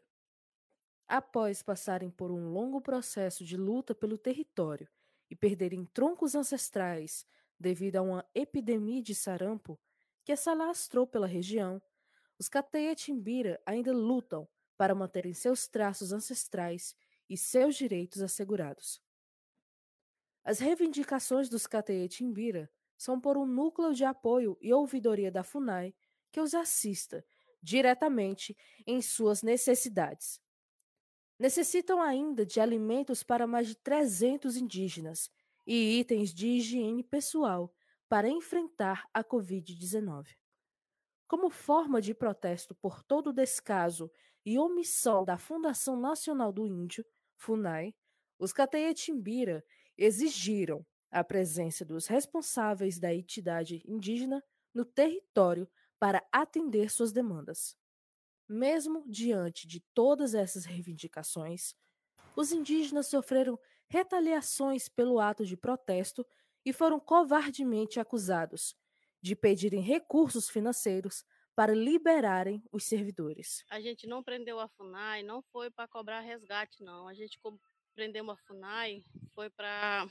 Após 1.07 1.61
passarem 1.61 2.09
por 2.09 2.31
um 2.31 2.53
longo 2.53 2.79
processo 2.79 3.43
de 3.43 3.57
luta 3.57 3.93
pelo 3.93 4.17
território 4.17 4.87
e 5.29 5.35
perderem 5.35 5.85
troncos 5.85 6.35
ancestrais 6.35 7.25
devido 7.59 7.97
a 7.97 8.01
uma 8.01 8.25
epidemia 8.33 9.01
de 9.01 9.13
sarampo 9.13 9.79
que 10.23 10.35
se 10.35 10.49
alastrou 10.49 11.05
pela 11.05 11.27
região, 11.27 11.81
os 12.41 12.49
Cateia 12.49 12.95
Timbira 12.95 13.61
ainda 13.67 13.93
lutam 13.93 14.49
para 14.75 14.95
manterem 14.95 15.31
seus 15.31 15.67
traços 15.67 16.11
ancestrais 16.11 16.95
e 17.29 17.37
seus 17.37 17.75
direitos 17.75 18.19
assegurados. 18.19 18.99
As 20.43 20.57
reivindicações 20.57 21.47
dos 21.49 21.67
Cateia 21.67 22.07
Timbira 22.07 22.67
são 22.97 23.21
por 23.21 23.37
um 23.37 23.45
núcleo 23.45 23.93
de 23.93 24.03
apoio 24.03 24.57
e 24.59 24.73
ouvidoria 24.73 25.31
da 25.31 25.43
FUNAI 25.43 25.93
que 26.31 26.41
os 26.41 26.55
assista 26.55 27.23
diretamente 27.61 28.57
em 28.87 29.03
suas 29.03 29.43
necessidades. 29.43 30.41
Necessitam 31.37 32.01
ainda 32.01 32.43
de 32.43 32.59
alimentos 32.59 33.21
para 33.21 33.45
mais 33.45 33.67
de 33.67 33.75
300 33.75 34.57
indígenas 34.57 35.29
e 35.63 35.99
itens 35.99 36.33
de 36.33 36.47
higiene 36.47 37.03
pessoal 37.03 37.71
para 38.09 38.27
enfrentar 38.27 39.07
a 39.13 39.23
Covid-19. 39.23 40.40
Como 41.31 41.49
forma 41.49 42.01
de 42.01 42.13
protesto 42.13 42.75
por 42.75 43.01
todo 43.01 43.27
o 43.27 43.33
descaso 43.33 44.11
e 44.45 44.59
omissão 44.59 45.23
da 45.23 45.37
Fundação 45.37 45.95
Nacional 45.95 46.51
do 46.51 46.67
Índio, 46.67 47.05
FUNAI, 47.37 47.95
os 48.37 48.51
Cateetimbira 48.51 49.63
exigiram 49.97 50.85
a 51.09 51.23
presença 51.23 51.85
dos 51.85 52.05
responsáveis 52.05 52.99
da 52.99 53.15
entidade 53.15 53.81
indígena 53.87 54.43
no 54.73 54.83
território 54.83 55.69
para 55.97 56.21
atender 56.33 56.91
suas 56.91 57.13
demandas. 57.13 57.77
Mesmo 58.45 59.05
diante 59.07 59.65
de 59.65 59.79
todas 59.93 60.33
essas 60.33 60.65
reivindicações, 60.65 61.73
os 62.35 62.51
indígenas 62.51 63.07
sofreram 63.07 63.57
retaliações 63.87 64.89
pelo 64.89 65.17
ato 65.17 65.45
de 65.45 65.55
protesto 65.55 66.27
e 66.65 66.73
foram 66.73 66.99
covardemente 66.99 68.01
acusados 68.01 68.75
de 69.21 69.35
pedirem 69.35 69.81
recursos 69.81 70.49
financeiros 70.49 71.23
para 71.55 71.73
liberarem 71.73 72.63
os 72.71 72.85
servidores. 72.85 73.63
A 73.69 73.79
gente 73.79 74.07
não 74.07 74.23
prendeu 74.23 74.59
a 74.59 74.67
FUNAI, 74.69 75.21
não 75.23 75.41
foi 75.51 75.69
para 75.69 75.87
cobrar 75.87 76.21
resgate, 76.21 76.81
não. 76.83 77.07
A 77.07 77.13
gente 77.13 77.37
prendeu 77.93 78.29
a 78.31 78.37
FUNAI 78.37 79.03
foi 79.35 79.49
para 79.49 80.07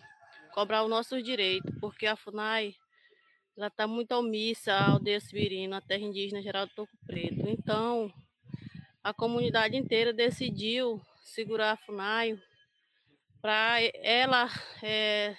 cobrar 0.52 0.82
o 0.82 0.88
nosso 0.88 1.20
direito, 1.22 1.72
porque 1.80 2.06
a 2.06 2.16
FUNAI 2.16 2.74
ela 3.56 3.66
está 3.66 3.86
muito 3.86 4.12
omissa 4.12 4.72
à 4.72 4.92
aldeia 4.92 5.20
Sibirina, 5.20 5.78
a 5.78 5.80
terra 5.80 6.02
indígena 6.02 6.42
Geraldo 6.42 6.72
Toco 6.74 6.96
Preto. 7.06 7.48
Então, 7.48 8.12
a 9.02 9.12
comunidade 9.12 9.76
inteira 9.76 10.12
decidiu 10.12 11.00
segurar 11.22 11.72
a 11.72 11.76
FUNAI 11.76 12.40
para 13.40 13.80
ela 14.02 14.48
é, 14.82 15.36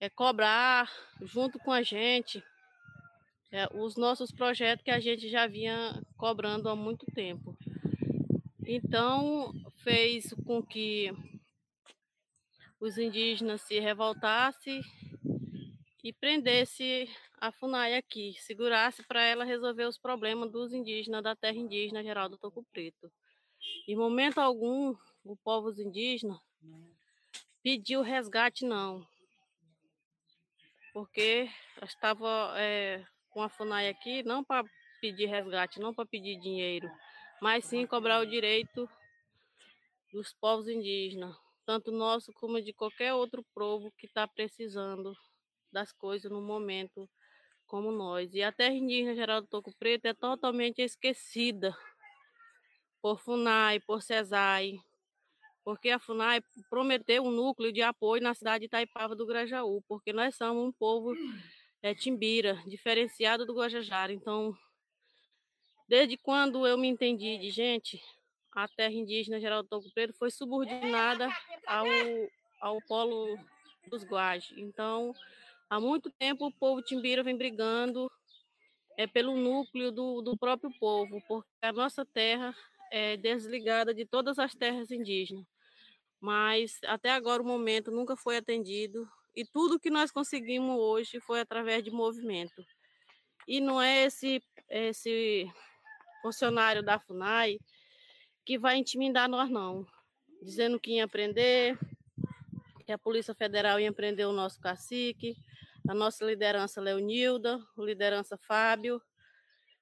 é, 0.00 0.08
cobrar 0.08 0.90
junto 1.20 1.58
com 1.58 1.70
a 1.70 1.82
gente 1.82 2.42
é, 3.52 3.68
os 3.74 3.96
nossos 3.96 4.32
projetos 4.32 4.84
que 4.84 4.90
a 4.90 4.98
gente 4.98 5.28
já 5.28 5.46
vinha 5.46 6.02
cobrando 6.16 6.68
há 6.68 6.74
muito 6.74 7.04
tempo. 7.14 7.56
Então, 8.66 9.52
fez 9.82 10.32
com 10.46 10.62
que 10.62 11.12
os 12.80 12.96
indígenas 12.96 13.60
se 13.62 13.78
revoltassem 13.78 14.80
e 16.02 16.12
prendesse 16.12 17.08
a 17.38 17.52
FUNAI 17.52 17.96
aqui, 17.96 18.34
segurasse 18.38 19.02
para 19.02 19.22
ela 19.22 19.44
resolver 19.44 19.84
os 19.84 19.98
problemas 19.98 20.50
dos 20.50 20.72
indígenas 20.72 21.22
da 21.22 21.36
terra 21.36 21.56
indígena 21.56 22.02
Geraldo 22.02 22.38
Toco 22.38 22.64
Preto. 22.72 23.10
Em 23.86 23.96
momento 23.96 24.38
algum, 24.38 24.94
o 25.24 25.36
povo 25.36 25.70
indígena 25.80 26.40
pediu 27.62 28.02
resgate, 28.02 28.64
não. 28.64 29.06
Porque 30.92 31.48
estava 31.82 32.54
é, 32.56 33.04
com 33.30 33.42
a 33.42 33.48
FUNAI 33.48 33.88
aqui, 33.88 34.22
não 34.22 34.42
para 34.44 34.64
pedir 35.00 35.26
resgate, 35.26 35.80
não 35.80 35.94
para 35.94 36.06
pedir 36.06 36.38
dinheiro, 36.40 36.90
mas 37.40 37.64
sim 37.64 37.86
cobrar 37.86 38.20
o 38.20 38.26
direito 38.26 38.88
dos 40.12 40.32
povos 40.34 40.68
indígenas, 40.68 41.34
tanto 41.64 41.90
nosso 41.90 42.32
como 42.34 42.60
de 42.60 42.72
qualquer 42.72 43.14
outro 43.14 43.44
povo 43.54 43.92
que 43.96 44.06
está 44.06 44.26
precisando 44.26 45.14
das 45.72 45.92
coisas 45.92 46.30
no 46.30 46.42
momento 46.42 47.08
como 47.66 47.92
nós. 47.92 48.34
E 48.34 48.42
a 48.42 48.50
terra 48.50 48.74
indígena 48.74 49.14
Geraldo 49.14 49.46
Toco 49.46 49.72
Preto 49.78 50.06
é 50.06 50.14
totalmente 50.14 50.82
esquecida 50.82 51.76
por 53.00 53.20
FUNAI, 53.20 53.80
por 53.80 54.02
CESAI, 54.02 54.78
porque 55.64 55.90
a 55.90 55.98
FUNAI 55.98 56.42
prometeu 56.68 57.22
um 57.22 57.30
núcleo 57.30 57.72
de 57.72 57.82
apoio 57.82 58.22
na 58.22 58.34
cidade 58.34 58.60
de 58.60 58.66
Itaipava 58.66 59.14
do 59.14 59.26
Grajaú, 59.26 59.82
porque 59.88 60.12
nós 60.12 60.34
somos 60.36 60.64
um 60.66 60.72
povo 60.72 61.14
é, 61.82 61.94
timbira, 61.94 62.62
diferenciado 62.66 63.46
do 63.46 63.54
Guajajara. 63.54 64.12
Então, 64.12 64.56
desde 65.88 66.16
quando 66.16 66.66
eu 66.66 66.78
me 66.78 66.88
entendi 66.88 67.38
de 67.38 67.50
gente, 67.50 68.02
a 68.52 68.66
terra 68.68 68.92
indígena 68.92 69.40
Geraldo 69.40 69.68
Toco 69.68 69.90
Preto 69.92 70.14
foi 70.18 70.30
subordinada 70.30 71.28
ao, 71.66 71.86
ao 72.60 72.80
polo 72.82 73.38
dos 73.88 74.04
Guajes. 74.04 74.56
Então, 74.56 75.14
há 75.68 75.80
muito 75.80 76.10
tempo 76.10 76.46
o 76.46 76.52
povo 76.52 76.82
timbira 76.82 77.22
vem 77.22 77.36
brigando 77.36 78.10
é, 78.96 79.06
pelo 79.06 79.36
núcleo 79.36 79.90
do, 79.92 80.20
do 80.20 80.36
próprio 80.36 80.70
povo, 80.78 81.22
porque 81.26 81.48
a 81.62 81.72
nossa 81.72 82.04
terra 82.04 82.54
é 82.90 83.16
desligada 83.16 83.94
de 83.94 84.04
todas 84.04 84.38
as 84.38 84.54
terras 84.54 84.90
indígenas. 84.90 85.46
Mas 86.20 86.78
até 86.84 87.10
agora 87.10 87.42
o 87.42 87.46
momento 87.46 87.90
nunca 87.90 88.16
foi 88.16 88.36
atendido 88.36 89.08
e 89.34 89.44
tudo 89.44 89.78
que 89.78 89.90
nós 89.90 90.10
conseguimos 90.10 90.78
hoje 90.78 91.20
foi 91.20 91.40
através 91.40 91.82
de 91.82 91.90
movimento. 91.90 92.64
E 93.46 93.60
não 93.60 93.80
é 93.80 94.04
esse, 94.04 94.42
esse 94.68 95.50
funcionário 96.20 96.82
da 96.82 96.98
FUNAI 96.98 97.58
que 98.44 98.58
vai 98.58 98.76
intimidar 98.76 99.28
nós, 99.28 99.48
não. 99.48 99.86
Dizendo 100.42 100.80
que 100.80 100.96
ia 100.96 101.08
prender, 101.08 101.78
que 102.84 102.92
a 102.92 102.98
Polícia 102.98 103.34
Federal 103.34 103.78
ia 103.78 103.92
prender 103.92 104.26
o 104.26 104.32
nosso 104.32 104.60
cacique, 104.60 105.36
a 105.88 105.94
nossa 105.94 106.24
liderança 106.24 106.80
Leonilda, 106.80 107.58
o 107.76 107.84
liderança 107.84 108.36
Fábio 108.36 109.00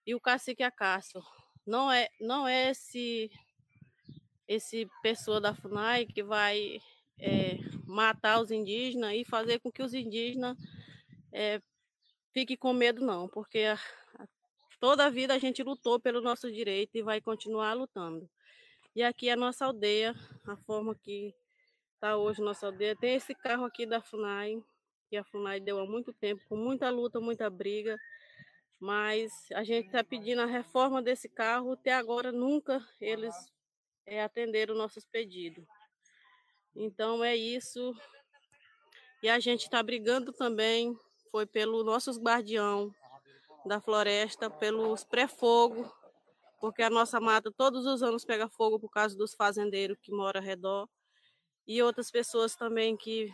e 0.07 0.15
o 0.15 0.21
cacique 0.21 0.63
Acácio. 0.63 1.23
Não 1.69 1.93
é, 1.93 2.09
não 2.19 2.49
é 2.49 2.71
esse, 2.71 3.31
esse 4.49 4.89
pessoa 5.03 5.39
da 5.39 5.55
FUNAI 5.55 6.07
que 6.07 6.23
vai 6.23 6.81
é, 7.19 7.59
matar 7.85 8.41
os 8.41 8.51
indígenas 8.51 9.13
e 9.15 9.23
fazer 9.23 9.59
com 9.59 9.71
que 9.71 9.83
os 9.83 9.93
indígenas 9.93 10.57
é, 11.31 11.61
fiquem 12.33 12.57
com 12.57 12.73
medo, 12.73 13.05
não, 13.05 13.29
porque 13.29 13.59
a, 13.59 13.75
a, 14.19 14.27
toda 14.81 15.05
a 15.05 15.11
vida 15.11 15.35
a 15.35 15.39
gente 15.39 15.63
lutou 15.63 16.01
pelo 16.01 16.23
nosso 16.23 16.51
direito 16.51 16.97
e 16.97 17.03
vai 17.03 17.21
continuar 17.21 17.75
lutando. 17.75 18.27
E 18.97 19.03
aqui 19.03 19.29
é 19.29 19.33
a 19.33 19.37
nossa 19.37 19.67
aldeia, 19.67 20.15
a 20.47 20.57
forma 20.57 20.95
que 20.95 21.35
está 21.97 22.17
hoje 22.17 22.41
nossa 22.41 22.65
aldeia. 22.65 22.97
Tem 22.97 23.15
esse 23.17 23.35
carro 23.35 23.67
aqui 23.67 23.85
da 23.85 24.01
FUNAI, 24.01 24.59
que 25.11 25.19
a 25.19 25.25
FUNAI 25.25 25.61
deu 25.61 25.79
há 25.79 25.85
muito 25.85 26.15
tempo, 26.15 26.41
com 26.49 26.57
muita 26.57 26.89
luta, 26.89 27.21
muita 27.21 27.51
briga, 27.51 27.95
mas 28.81 29.33
a 29.55 29.65
gente 29.65 29.87
está 29.87 30.05
pedindo 30.05 30.41
a 30.41 30.47
reforma 30.47 31.03
desse 31.03 31.29
carro, 31.29 31.73
até 31.73 31.93
agora 31.93 32.31
nunca 32.31 32.87
eles 33.01 33.35
é, 34.07 34.23
atenderam 34.23 34.75
nossos 34.75 35.05
pedidos. 35.05 35.65
Então 36.75 37.25
é 37.25 37.35
isso. 37.35 37.95
E 39.23 39.29
a 39.29 39.41
gente 39.41 39.63
está 39.63 39.83
brigando 39.83 40.33
também, 40.33 40.97
foi 41.31 41.45
pelo 41.45 41.83
nossos 41.83 42.19
guardião 42.19 42.95
da 43.67 43.81
floresta, 43.81 44.49
pelos 44.49 45.03
pré-fogo, 45.03 45.93
porque 46.61 46.83
a 46.83 46.91
nossa 46.91 47.19
mata 47.21 47.51
todos 47.51 47.85
os 47.85 48.03
anos 48.03 48.25
pega 48.25 48.49
fogo 48.49 48.79
por 48.79 48.91
causa 48.91 49.17
dos 49.17 49.35
fazendeiros 49.35 49.99
que 50.01 50.13
moram 50.13 50.41
ao 50.41 50.47
redor 50.47 50.89
e 51.67 51.83
outras 51.83 52.11
pessoas 52.11 52.55
também 52.55 52.97
que, 52.97 53.33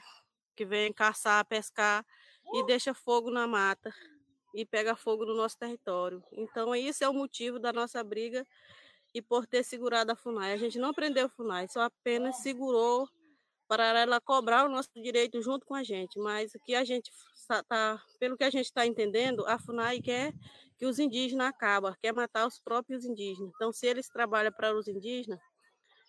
que 0.57 0.65
vêm 0.65 0.93
caçar, 0.93 1.45
pescar 1.45 2.05
e 2.55 2.65
deixa 2.65 2.95
fogo 2.95 3.31
na 3.31 3.47
mata 3.47 3.95
e 4.55 4.65
pega 4.65 4.95
fogo 4.95 5.27
no 5.27 5.35
nosso 5.35 5.59
território. 5.59 6.23
Então, 6.33 6.75
esse 6.75 7.03
é 7.03 7.09
o 7.09 7.13
motivo 7.13 7.59
da 7.59 7.73
nossa 7.73 8.03
briga 8.05 8.47
e 9.13 9.21
por 9.21 9.47
ter 9.47 9.65
segurado 9.65 10.13
a 10.13 10.17
FUNAI. 10.17 10.53
A 10.53 10.57
gente 10.57 10.79
não 10.79 10.95
prendeu 10.95 11.27
a 11.27 11.29
FUNAI, 11.29 11.69
só 11.69 11.83
apenas 11.83 12.37
segurou 12.39 13.09
para 13.67 13.99
ela 13.99 14.21
cobrar 14.21 14.65
o 14.65 14.69
nosso 14.69 14.91
direito 14.95 15.43
junto 15.43 15.67
com 15.67 15.75
a 15.75 15.83
gente. 15.83 16.19
Mas 16.21 16.55
o 16.55 16.61
que 16.61 16.75
a 16.75 16.85
gente 16.85 17.11
está, 17.35 18.01
pelo 18.21 18.37
que 18.37 18.45
a 18.45 18.51
gente 18.51 18.67
está 18.67 18.87
entendendo, 18.87 19.45
a 19.47 19.59
FUNAI 19.59 20.01
quer 20.01 20.33
que 20.79 20.87
os 20.87 20.99
indígenas 20.99 21.49
acabem, 21.49 21.93
quer 22.01 22.13
matar 22.13 22.47
os 22.47 22.61
próprios 22.61 23.05
indígenas. 23.05 23.53
Então, 23.55 23.73
se 23.73 23.87
eles 23.87 24.09
trabalham 24.09 24.53
para 24.53 24.77
os 24.77 24.87
indígenas, 24.87 25.41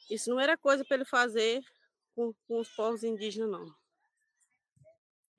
isso 0.10 0.30
não 0.30 0.40
era 0.40 0.58
coisa 0.58 0.86
para 0.86 0.98
ele 0.98 1.06
fazer 1.06 1.62
com, 2.16 2.32
com 2.48 2.60
os 2.60 2.70
povos 2.70 3.04
indígenas, 3.04 3.50
não. 3.50 3.66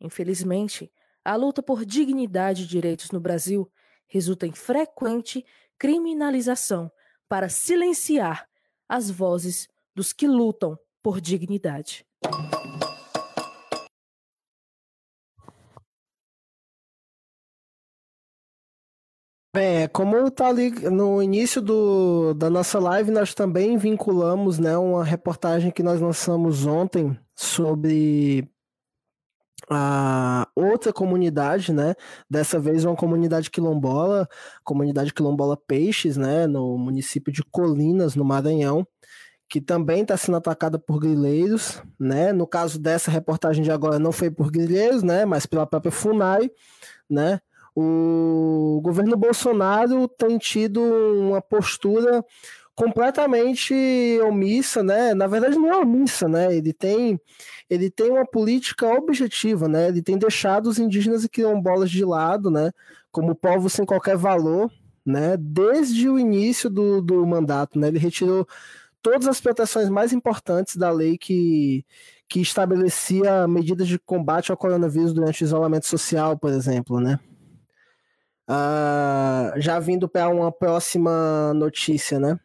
Infelizmente, 0.01 0.93
a 1.27 1.35
luta 1.35 1.61
por 1.61 1.85
dignidade 1.85 2.63
e 2.63 2.67
direitos 2.67 3.11
no 3.11 3.19
Brasil 3.19 3.69
resulta 4.07 4.47
em 4.47 4.53
frequente 4.53 5.45
criminalização 5.77 6.89
para 7.29 7.49
silenciar 7.49 8.49
as 8.89 9.11
vozes 9.11 9.69
dos 9.93 10.13
que 10.13 10.29
lutam 10.29 10.79
por 11.03 11.21
dignidade. 11.21 12.07
Bem, 19.53 19.83
é, 19.83 19.89
como 19.89 20.31
tá 20.31 20.47
ali 20.47 20.71
no 20.91 21.21
início 21.21 21.61
do, 21.61 22.35
da 22.35 22.49
nossa 22.49 22.79
live, 22.79 23.11
nós 23.11 23.35
também 23.35 23.77
vinculamos 23.77 24.61
né, 24.61 24.77
uma 24.77 25.03
reportagem 25.03 25.73
que 25.73 25.83
nós 25.83 26.01
lançamos 26.01 26.67
ontem 26.67 27.19
sobre 27.35 28.49
a 29.71 30.49
outra 30.55 30.93
comunidade, 30.93 31.73
né? 31.73 31.95
Dessa 32.31 32.59
vez 32.59 32.85
uma 32.85 32.97
comunidade 32.97 33.51
quilombola, 33.51 34.29
comunidade 34.65 35.13
quilombola 35.13 35.57
Peixes, 35.57 36.17
né? 36.17 36.47
No 36.47 36.79
município 36.79 37.33
de 37.33 37.43
Colinas, 37.43 38.15
no 38.15 38.25
Maranhão, 38.25 38.87
que 39.49 39.61
também 39.61 40.03
está 40.03 40.17
sendo 40.17 40.37
atacada 40.37 40.79
por 40.79 41.01
grileiros, 41.01 41.83
né? 41.99 42.33
No 42.33 42.47
caso 42.47 42.81
dessa 42.81 43.11
reportagem 43.11 43.65
de 43.65 43.71
agora 43.71 43.99
não 43.99 44.13
foi 44.13 44.31
por 44.31 44.51
grileiros, 44.51 45.03
né? 45.03 45.25
Mas 45.25 45.47
pela 45.47 45.67
própria 45.67 45.93
Funai, 45.93 46.51
né? 47.09 47.41
O 47.75 48.81
governo 48.83 49.17
Bolsonaro 49.17 50.09
tem 50.09 50.39
tido 50.39 50.81
uma 50.81 51.43
postura 51.43 52.25
completamente 52.77 53.75
omissa, 54.23 54.83
né? 54.83 55.15
Na 55.15 55.27
verdade 55.27 55.57
não 55.57 55.73
é 55.73 55.79
omissa, 55.79 56.29
né? 56.29 56.55
Ele 56.55 56.73
tem 56.75 57.19
ele 57.69 57.91
tem 57.91 58.11
uma 58.11 58.27
política 58.27 58.87
objetiva, 58.87 59.67
né? 59.67 59.89
Ele 59.89 60.03
tem 60.03 60.19
deixado 60.19 60.69
os 60.69 60.79
indígenas 60.79 61.25
e 61.25 61.29
quilombolas 61.29 61.91
de 61.91 62.05
lado, 62.05 62.51
né? 62.51 62.71
Como 63.11 63.35
povo 63.35 63.71
sem 63.71 63.85
qualquer 63.87 64.17
valor, 64.17 64.71
né? 65.05 65.37
Desde 65.39 66.09
o 66.09 66.19
início 66.19 66.69
do, 66.71 67.01
do 67.01 67.27
mandato, 67.27 67.79
né? 67.79 67.89
Ele 67.89 67.99
retirou 67.99 68.47
todas 69.03 69.27
as 69.27 69.41
proteções 69.41 69.89
mais 69.89 70.13
importantes 70.13 70.77
da 70.77 70.91
lei 70.91 71.17
que, 71.17 71.85
que 72.29 72.41
estabelecia 72.41 73.49
medidas 73.49 73.89
de 73.89 73.99
combate 73.99 74.51
ao 74.51 74.57
coronavírus 74.57 75.15
durante 75.15 75.43
o 75.43 75.47
isolamento 75.47 75.87
social, 75.87 76.39
por 76.39 76.53
exemplo, 76.53 77.01
né? 77.01 77.19
Uh, 78.49 79.61
já 79.61 79.81
vindo 79.81 80.09
para 80.09 80.29
uma 80.29 80.53
próxima 80.53 81.53
notícia, 81.55 82.21
né? 82.21 82.39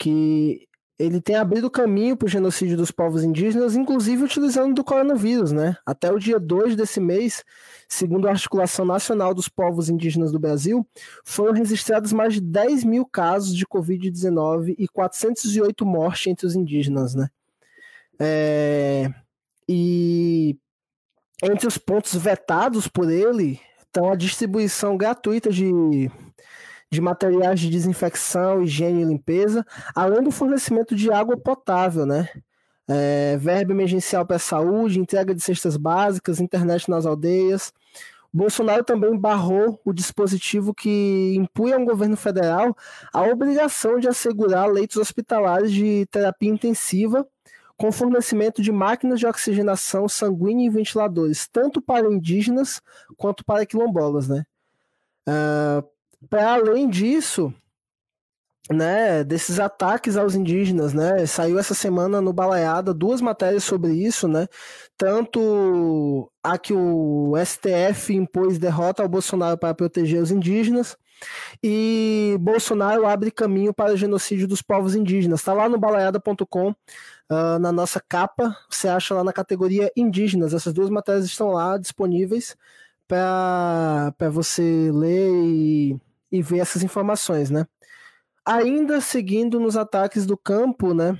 Que 0.00 0.66
ele 0.98 1.18
tem 1.18 1.36
abrido 1.36 1.70
caminho 1.70 2.14
para 2.14 2.26
o 2.26 2.28
genocídio 2.28 2.76
dos 2.76 2.90
povos 2.90 3.24
indígenas, 3.24 3.74
inclusive 3.74 4.24
utilizando 4.24 4.74
do 4.74 4.84
coronavírus, 4.84 5.50
né? 5.50 5.74
Até 5.86 6.12
o 6.12 6.18
dia 6.18 6.38
2 6.38 6.76
desse 6.76 7.00
mês, 7.00 7.42
segundo 7.88 8.28
a 8.28 8.32
Articulação 8.32 8.84
Nacional 8.84 9.32
dos 9.32 9.48
Povos 9.48 9.88
Indígenas 9.88 10.30
do 10.30 10.38
Brasil, 10.38 10.86
foram 11.24 11.54
registrados 11.54 12.12
mais 12.12 12.34
de 12.34 12.42
10 12.42 12.84
mil 12.84 13.06
casos 13.06 13.56
de 13.56 13.66
Covid-19 13.66 14.74
e 14.78 14.86
408 14.88 15.86
mortes 15.86 16.26
entre 16.26 16.46
os 16.46 16.54
indígenas, 16.54 17.14
né? 17.14 17.28
É... 18.18 19.10
E 19.66 20.54
entre 21.42 21.66
os 21.66 21.78
pontos 21.78 22.14
vetados 22.14 22.86
por 22.86 23.10
ele 23.10 23.58
estão 23.80 24.12
a 24.12 24.16
distribuição 24.16 24.98
gratuita 24.98 25.50
de 25.50 26.10
de 26.90 27.00
materiais 27.00 27.60
de 27.60 27.70
desinfecção, 27.70 28.62
higiene 28.62 29.02
e 29.02 29.04
limpeza, 29.04 29.64
além 29.94 30.22
do 30.22 30.30
fornecimento 30.30 30.94
de 30.94 31.12
água 31.12 31.36
potável, 31.36 32.04
né? 32.04 32.28
É, 32.88 33.36
verba 33.36 33.72
emergencial 33.72 34.26
para 34.26 34.36
a 34.36 34.40
saúde, 34.40 34.98
entrega 34.98 35.32
de 35.32 35.40
cestas 35.40 35.76
básicas, 35.76 36.40
internet 36.40 36.90
nas 36.90 37.06
aldeias. 37.06 37.72
Bolsonaro 38.32 38.82
também 38.82 39.16
barrou 39.16 39.80
o 39.84 39.92
dispositivo 39.92 40.74
que 40.74 41.32
impunha 41.36 41.76
ao 41.76 41.84
governo 41.84 42.16
federal 42.16 42.76
a 43.12 43.22
obrigação 43.22 43.98
de 44.00 44.08
assegurar 44.08 44.68
leitos 44.68 44.96
hospitalares 44.96 45.70
de 45.72 46.06
terapia 46.10 46.50
intensiva 46.50 47.26
com 47.76 47.90
fornecimento 47.90 48.60
de 48.60 48.70
máquinas 48.70 49.20
de 49.20 49.26
oxigenação 49.26 50.08
sanguínea 50.08 50.66
e 50.66 50.70
ventiladores, 50.70 51.48
tanto 51.48 51.80
para 51.80 52.12
indígenas 52.12 52.80
quanto 53.16 53.44
para 53.44 53.64
quilombolas, 53.64 54.28
né? 54.28 54.44
Uh, 55.28 55.88
para 56.28 56.54
além 56.54 56.88
disso, 56.88 57.52
né, 58.70 59.24
desses 59.24 59.58
ataques 59.58 60.16
aos 60.16 60.34
indígenas, 60.34 60.94
né? 60.94 61.26
Saiu 61.26 61.58
essa 61.58 61.74
semana 61.74 62.20
no 62.20 62.32
Balaiada 62.32 62.94
duas 62.94 63.20
matérias 63.20 63.64
sobre 63.64 63.92
isso, 63.92 64.28
né? 64.28 64.46
Tanto 64.96 66.30
a 66.42 66.56
que 66.56 66.72
o 66.72 67.32
STF 67.44 68.14
impôs 68.14 68.58
derrota 68.58 69.02
ao 69.02 69.08
Bolsonaro 69.08 69.58
para 69.58 69.74
proteger 69.74 70.22
os 70.22 70.30
indígenas 70.30 70.96
e 71.62 72.36
Bolsonaro 72.40 73.06
abre 73.06 73.30
caminho 73.30 73.74
para 73.74 73.92
o 73.92 73.96
genocídio 73.96 74.48
dos 74.48 74.62
povos 74.62 74.94
indígenas. 74.94 75.40
Está 75.40 75.52
lá 75.52 75.68
no 75.68 75.78
balaiada.com, 75.78 76.70
uh, 76.70 76.74
ah, 77.28 77.58
na 77.58 77.72
nossa 77.72 78.00
capa, 78.00 78.56
você 78.70 78.88
acha 78.88 79.14
lá 79.14 79.24
na 79.24 79.32
categoria 79.32 79.90
indígenas. 79.96 80.54
Essas 80.54 80.72
duas 80.72 80.90
matérias 80.90 81.24
estão 81.24 81.50
lá 81.50 81.76
disponíveis 81.78 82.56
para 83.08 84.14
você 84.30 84.90
ler 84.92 85.30
e 85.44 86.00
e 86.30 86.42
ver 86.42 86.58
essas 86.58 86.82
informações, 86.82 87.50
né? 87.50 87.66
Ainda 88.44 89.00
seguindo 89.00 89.60
nos 89.60 89.76
ataques 89.76 90.26
do 90.26 90.36
campo, 90.36 90.94
né? 90.94 91.18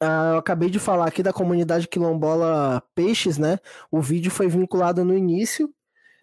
Ah, 0.00 0.32
eu 0.34 0.38
acabei 0.38 0.70
de 0.70 0.78
falar 0.78 1.06
aqui 1.06 1.22
da 1.22 1.32
comunidade 1.32 1.88
quilombola 1.88 2.82
Peixes, 2.94 3.38
né? 3.38 3.58
O 3.90 4.00
vídeo 4.00 4.30
foi 4.30 4.48
vinculado 4.48 5.04
no 5.04 5.16
início 5.16 5.72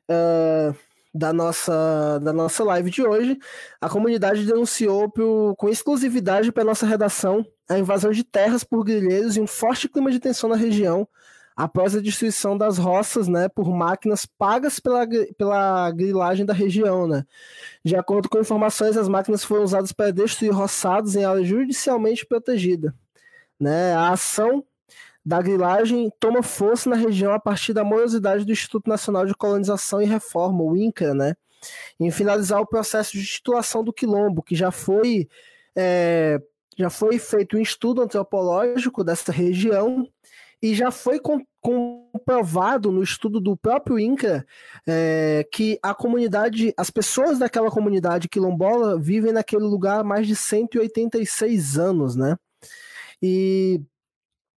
uh, 0.10 0.76
da, 1.14 1.34
nossa, 1.34 2.20
da 2.20 2.34
nossa 2.34 2.64
live 2.64 2.90
de 2.90 3.02
hoje. 3.02 3.38
A 3.80 3.90
comunidade 3.90 4.46
denunciou 4.46 5.10
pro, 5.10 5.56
com 5.58 5.70
exclusividade 5.70 6.52
para 6.52 6.64
nossa 6.64 6.86
redação 6.86 7.46
a 7.70 7.80
invasão 7.80 8.12
de 8.12 8.24
terras 8.24 8.64
por 8.64 8.84
grileiros 8.84 9.38
e 9.38 9.42
um 9.42 9.48
forte 9.48 9.88
clima 9.88 10.12
de 10.12 10.20
tensão 10.20 10.50
na 10.50 10.56
região 10.56 11.08
após 11.64 11.96
a 11.96 12.02
destruição 12.02 12.58
das 12.58 12.80
roças, 12.80 13.28
né, 13.28 13.48
por 13.48 13.70
máquinas 13.70 14.26
pagas 14.26 14.80
pela, 14.80 15.08
pela 15.38 15.92
grilagem 15.92 16.44
da 16.44 16.54
região, 16.54 17.08
né. 17.08 17.24
De 17.86 17.96
acordo 17.96 18.28
com 18.28 18.40
informações, 18.40 18.98
as 18.98 19.08
máquinas 19.08 19.44
foram 19.44 19.64
usadas 19.64 19.92
para 19.92 20.10
destruir 20.10 20.52
roçados 20.52 21.16
em 21.16 21.24
área 21.24 21.44
judicialmente 21.44 22.26
protegida, 22.26 22.96
né. 23.60 23.94
A 23.94 24.10
ação 24.10 24.66
da 25.24 25.40
grilagem 25.40 26.12
toma 26.20 26.42
força 26.42 26.90
na 26.90 26.96
região 26.96 27.32
a 27.32 27.40
partir 27.40 27.74
da 27.74 27.84
morosidade 27.84 28.44
do 28.44 28.52
Instituto 28.52 28.90
Nacional 28.90 29.28
de 29.28 29.36
Colonização 29.36 30.02
e 30.02 30.06
Reforma, 30.06 30.64
o 30.64 30.76
INCRA, 30.76 31.14
né, 31.14 31.36
em 32.00 32.10
finalizar 32.10 32.60
o 32.60 32.66
processo 32.66 33.12
de 33.12 33.24
titulação 33.24 33.84
do 33.84 33.94
quilombo, 33.94 34.42
que 34.42 34.56
já 34.56 34.72
foi 34.72 35.30
é, 35.76 36.42
já 36.76 36.90
foi 36.90 37.20
feito 37.20 37.56
um 37.56 37.62
estudo 37.62 38.02
antropológico 38.02 39.04
dessa 39.04 39.32
região 39.32 40.08
e 40.62 40.76
já 40.76 40.92
foi 40.92 41.20
comprovado 41.60 42.92
no 42.92 43.02
estudo 43.02 43.40
do 43.40 43.58
próprio 43.58 43.98
INCRA 43.98 44.46
é, 44.88 45.46
que 45.52 45.80
a 45.82 45.94
comunidade, 45.94 46.74
as 46.78 46.92
pessoas 46.92 47.40
daquela 47.40 47.72
comunidade 47.72 48.30
quilombola 48.30 49.00
vivem 49.00 49.34
naquele 49.34 49.64
lugar 49.64 50.02
há 50.02 50.04
mais 50.04 50.28
de 50.28 50.36
186 50.36 51.78
anos, 51.78 52.16
né? 52.16 52.38
E 53.22 53.82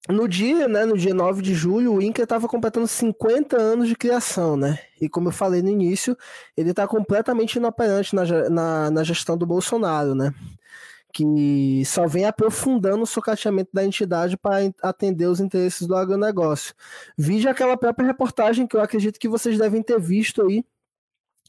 no 0.08 0.28
dia, 0.28 0.66
né, 0.66 0.84
no 0.84 0.98
dia 0.98 1.14
9 1.14 1.40
de 1.42 1.54
julho, 1.54 1.94
o 1.94 2.02
INCRA 2.02 2.24
estava 2.24 2.48
completando 2.48 2.88
50 2.88 3.56
anos 3.56 3.88
de 3.88 3.94
criação, 3.94 4.56
né? 4.56 4.78
E 5.00 5.08
como 5.08 5.28
eu 5.28 5.32
falei 5.32 5.62
no 5.62 5.68
início, 5.68 6.16
ele 6.56 6.70
está 6.70 6.88
completamente 6.88 7.56
inoperante 7.56 8.14
na, 8.14 8.24
na, 8.50 8.90
na 8.90 9.04
gestão 9.04 9.38
do 9.38 9.46
Bolsonaro, 9.46 10.14
né? 10.14 10.34
Que 11.12 11.82
só 11.84 12.06
vem 12.06 12.24
aprofundando 12.24 13.02
o 13.02 13.06
socateamento 13.06 13.70
da 13.72 13.84
entidade 13.84 14.36
para 14.36 14.72
atender 14.82 15.26
os 15.26 15.40
interesses 15.40 15.86
do 15.86 15.94
agronegócio. 15.94 16.74
Vide 17.16 17.48
aquela 17.48 17.76
própria 17.76 18.06
reportagem 18.06 18.66
que 18.66 18.76
eu 18.76 18.80
acredito 18.80 19.20
que 19.20 19.28
vocês 19.28 19.58
devem 19.58 19.82
ter 19.82 20.00
visto 20.00 20.42
aí, 20.42 20.64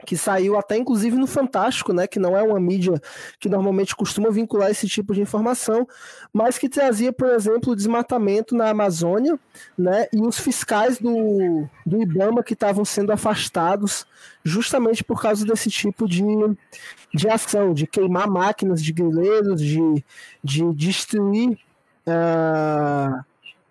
que 0.05 0.17
saiu 0.17 0.57
até 0.57 0.77
inclusive 0.77 1.15
no 1.15 1.27
Fantástico, 1.27 1.93
né, 1.93 2.07
que 2.07 2.19
não 2.19 2.37
é 2.37 2.43
uma 2.43 2.59
mídia 2.59 3.01
que 3.39 3.47
normalmente 3.47 3.95
costuma 3.95 4.29
vincular 4.29 4.69
esse 4.69 4.87
tipo 4.87 5.13
de 5.13 5.21
informação, 5.21 5.87
mas 6.31 6.57
que 6.57 6.67
trazia, 6.67 7.13
por 7.13 7.29
exemplo, 7.29 7.71
o 7.71 7.75
desmatamento 7.75 8.55
na 8.55 8.69
Amazônia, 8.69 9.39
né, 9.77 10.07
e 10.11 10.21
os 10.21 10.39
fiscais 10.39 10.97
do, 10.99 11.67
do 11.85 12.01
IBAMA 12.01 12.43
que 12.43 12.53
estavam 12.53 12.83
sendo 12.83 13.11
afastados 13.11 14.05
justamente 14.43 15.03
por 15.03 15.21
causa 15.21 15.45
desse 15.45 15.69
tipo 15.69 16.07
de, 16.07 16.23
de 17.13 17.29
ação, 17.29 17.73
de 17.73 17.87
queimar 17.87 18.27
máquinas 18.27 18.83
de 18.83 18.91
grileiros, 18.91 19.61
de, 19.61 20.03
de 20.43 20.73
destruir 20.73 21.57
uh, 22.07 23.23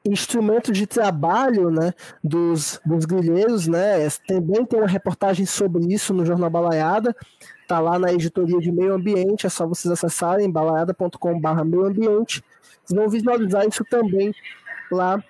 instrumento 0.04 0.72
de 0.72 0.86
trabalho 0.86 1.70
né, 1.70 1.92
dos, 2.22 2.80
dos 2.84 3.04
grilheiros, 3.04 3.68
né? 3.68 4.08
Também 4.26 4.64
tem 4.64 4.78
uma 4.78 4.88
reportagem 4.88 5.46
sobre 5.46 5.92
isso 5.92 6.12
no 6.12 6.26
Jornal 6.26 6.50
Balaiada, 6.50 7.14
tá 7.68 7.78
lá 7.78 7.98
na 7.98 8.12
editoria 8.12 8.58
de 8.58 8.72
meio 8.72 8.94
ambiente, 8.94 9.46
é 9.46 9.50
só 9.50 9.66
vocês 9.66 9.90
acessarem 9.92 10.50
balaiada.com.br 10.50 11.64
meio 11.64 11.86
ambiente, 11.86 12.42
vocês 12.84 12.98
vão 12.98 13.08
visualizar 13.08 13.66
isso 13.66 13.84
também 13.84 14.34
lá 14.90 15.22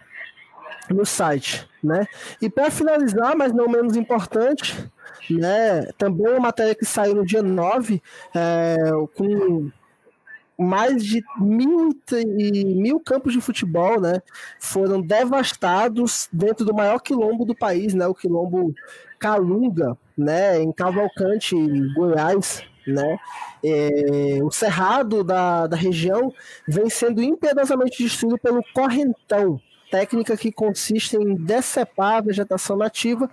no 0.90 1.04
site, 1.04 1.68
né? 1.82 2.06
E 2.40 2.48
para 2.48 2.70
finalizar, 2.70 3.36
mas 3.36 3.52
não 3.52 3.68
menos 3.68 3.96
importante, 3.96 4.90
né, 5.30 5.86
também 5.96 6.26
uma 6.28 6.40
matéria 6.40 6.74
que 6.74 6.84
saiu 6.84 7.14
no 7.14 7.24
dia 7.24 7.42
9, 7.42 8.02
é, 8.34 8.76
com 9.16 9.70
mais 10.58 11.04
de 11.04 11.22
mil, 11.38 11.90
mil 12.66 13.00
campos 13.00 13.32
de 13.32 13.40
futebol, 13.40 14.00
né, 14.00 14.22
foram 14.60 15.00
devastados 15.00 16.28
dentro 16.32 16.64
do 16.64 16.74
maior 16.74 17.00
quilombo 17.00 17.44
do 17.44 17.54
país, 17.54 17.94
né, 17.94 18.06
o 18.06 18.14
quilombo 18.14 18.74
Calunga, 19.18 19.96
né, 20.16 20.60
em 20.60 20.72
Cavalcante, 20.72 21.54
Goiás, 21.94 22.62
né, 22.86 23.18
é, 23.64 24.38
o 24.42 24.50
cerrado 24.50 25.22
da, 25.22 25.66
da 25.66 25.76
região 25.76 26.32
vem 26.66 26.90
sendo 26.90 27.22
impiedosamente 27.22 28.02
destruído 28.02 28.38
pelo 28.38 28.62
correntão, 28.74 29.60
técnica 29.90 30.36
que 30.36 30.50
consiste 30.50 31.16
em 31.16 31.34
decepar 31.34 32.16
a 32.16 32.20
vegetação 32.22 32.76
nativa 32.76 33.30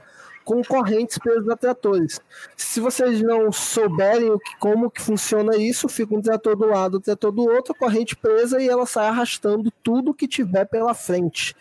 com 0.49 0.63
correntes 0.63 1.19
pelos 1.19 1.47
atratores. 1.47 2.19
Se 2.57 2.79
vocês 2.79 3.21
não 3.21 3.51
souberem 3.51 4.35
que, 4.39 4.57
como 4.57 4.89
que 4.89 4.99
funciona 4.99 5.55
isso, 5.55 5.87
fica 5.87 6.15
um 6.15 6.21
trator 6.23 6.55
do 6.55 6.65
lado, 6.65 6.97
um 6.97 6.99
trator 6.99 7.31
do 7.31 7.43
outro, 7.43 7.75
corrente 7.75 8.15
presa 8.15 8.59
e 8.59 8.67
ela 8.67 8.87
sai 8.87 9.09
arrastando 9.09 9.71
tudo 9.83 10.11
que 10.11 10.27
tiver 10.27 10.65
pela 10.65 10.95
frente, 10.95 11.55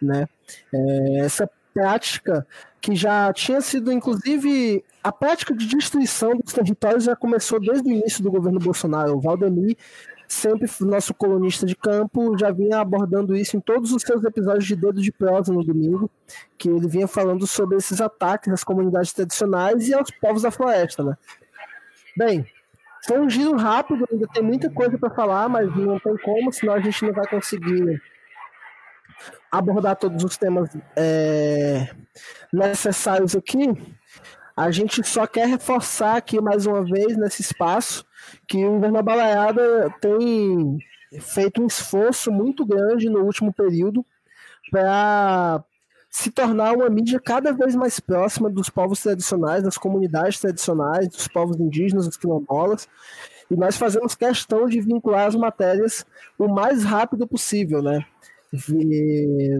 né? 0.00 0.28
É, 0.74 1.20
essa 1.20 1.48
prática 1.72 2.46
que 2.82 2.94
já 2.94 3.32
tinha 3.32 3.62
sido, 3.62 3.90
inclusive, 3.90 4.84
a 5.02 5.10
prática 5.10 5.54
de 5.54 5.66
destruição 5.66 6.36
dos 6.36 6.52
territórios 6.52 7.04
já 7.04 7.16
começou 7.16 7.58
desde 7.58 7.88
o 7.88 7.92
início 7.92 8.22
do 8.22 8.30
governo 8.30 8.60
Bolsonaro. 8.60 9.16
O 9.16 9.20
Valdemir 9.22 9.74
sempre 10.34 10.68
nosso 10.80 11.14
colunista 11.14 11.64
de 11.64 11.76
campo 11.76 12.36
já 12.36 12.50
vinha 12.50 12.78
abordando 12.78 13.36
isso 13.36 13.56
em 13.56 13.60
todos 13.60 13.92
os 13.92 14.02
seus 14.02 14.22
episódios 14.24 14.66
de 14.66 14.76
Dedo 14.76 15.00
de 15.00 15.12
Prosa 15.12 15.52
no 15.52 15.64
domingo, 15.64 16.10
que 16.58 16.68
ele 16.68 16.88
vinha 16.88 17.06
falando 17.06 17.46
sobre 17.46 17.76
esses 17.76 18.00
ataques 18.00 18.52
às 18.52 18.64
comunidades 18.64 19.12
tradicionais 19.12 19.88
e 19.88 19.94
aos 19.94 20.10
povos 20.10 20.42
da 20.42 20.50
floresta, 20.50 21.02
né? 21.02 21.16
Bem, 22.16 22.46
foi 23.06 23.20
um 23.20 23.30
giro 23.30 23.56
rápido, 23.56 24.06
ainda 24.10 24.26
tem 24.28 24.42
muita 24.42 24.70
coisa 24.70 24.98
para 24.98 25.10
falar, 25.10 25.48
mas 25.48 25.74
não 25.76 25.98
tem 25.98 26.16
como, 26.18 26.52
senão 26.52 26.74
a 26.74 26.80
gente 26.80 27.04
não 27.04 27.12
vai 27.12 27.26
conseguir 27.26 28.02
abordar 29.50 29.96
todos 29.96 30.24
os 30.24 30.36
temas 30.36 30.68
é, 30.96 31.88
necessários 32.52 33.36
aqui. 33.36 33.68
A 34.56 34.70
gente 34.70 35.02
só 35.04 35.26
quer 35.26 35.46
reforçar 35.46 36.16
aqui 36.16 36.40
mais 36.40 36.66
uma 36.66 36.84
vez 36.84 37.16
nesse 37.16 37.42
espaço 37.42 38.04
que 38.46 38.64
o 38.64 38.76
Inverno 38.76 39.02
Balaiada 39.02 39.94
tem 40.00 40.78
feito 41.20 41.62
um 41.62 41.66
esforço 41.66 42.30
muito 42.32 42.64
grande 42.64 43.08
no 43.08 43.20
último 43.20 43.52
período 43.52 44.04
para 44.70 45.64
se 46.10 46.30
tornar 46.30 46.72
uma 46.74 46.88
mídia 46.88 47.20
cada 47.20 47.52
vez 47.52 47.74
mais 47.74 47.98
próxima 47.98 48.48
dos 48.48 48.70
povos 48.70 49.02
tradicionais, 49.02 49.64
das 49.64 49.76
comunidades 49.76 50.38
tradicionais, 50.38 51.08
dos 51.08 51.26
povos 51.26 51.58
indígenas, 51.58 52.06
dos 52.06 52.16
quilombolas. 52.16 52.88
E 53.50 53.56
nós 53.56 53.76
fazemos 53.76 54.14
questão 54.14 54.66
de 54.66 54.80
vincular 54.80 55.26
as 55.26 55.34
matérias 55.34 56.06
o 56.38 56.48
mais 56.48 56.84
rápido 56.84 57.26
possível, 57.26 57.82
né? 57.82 58.06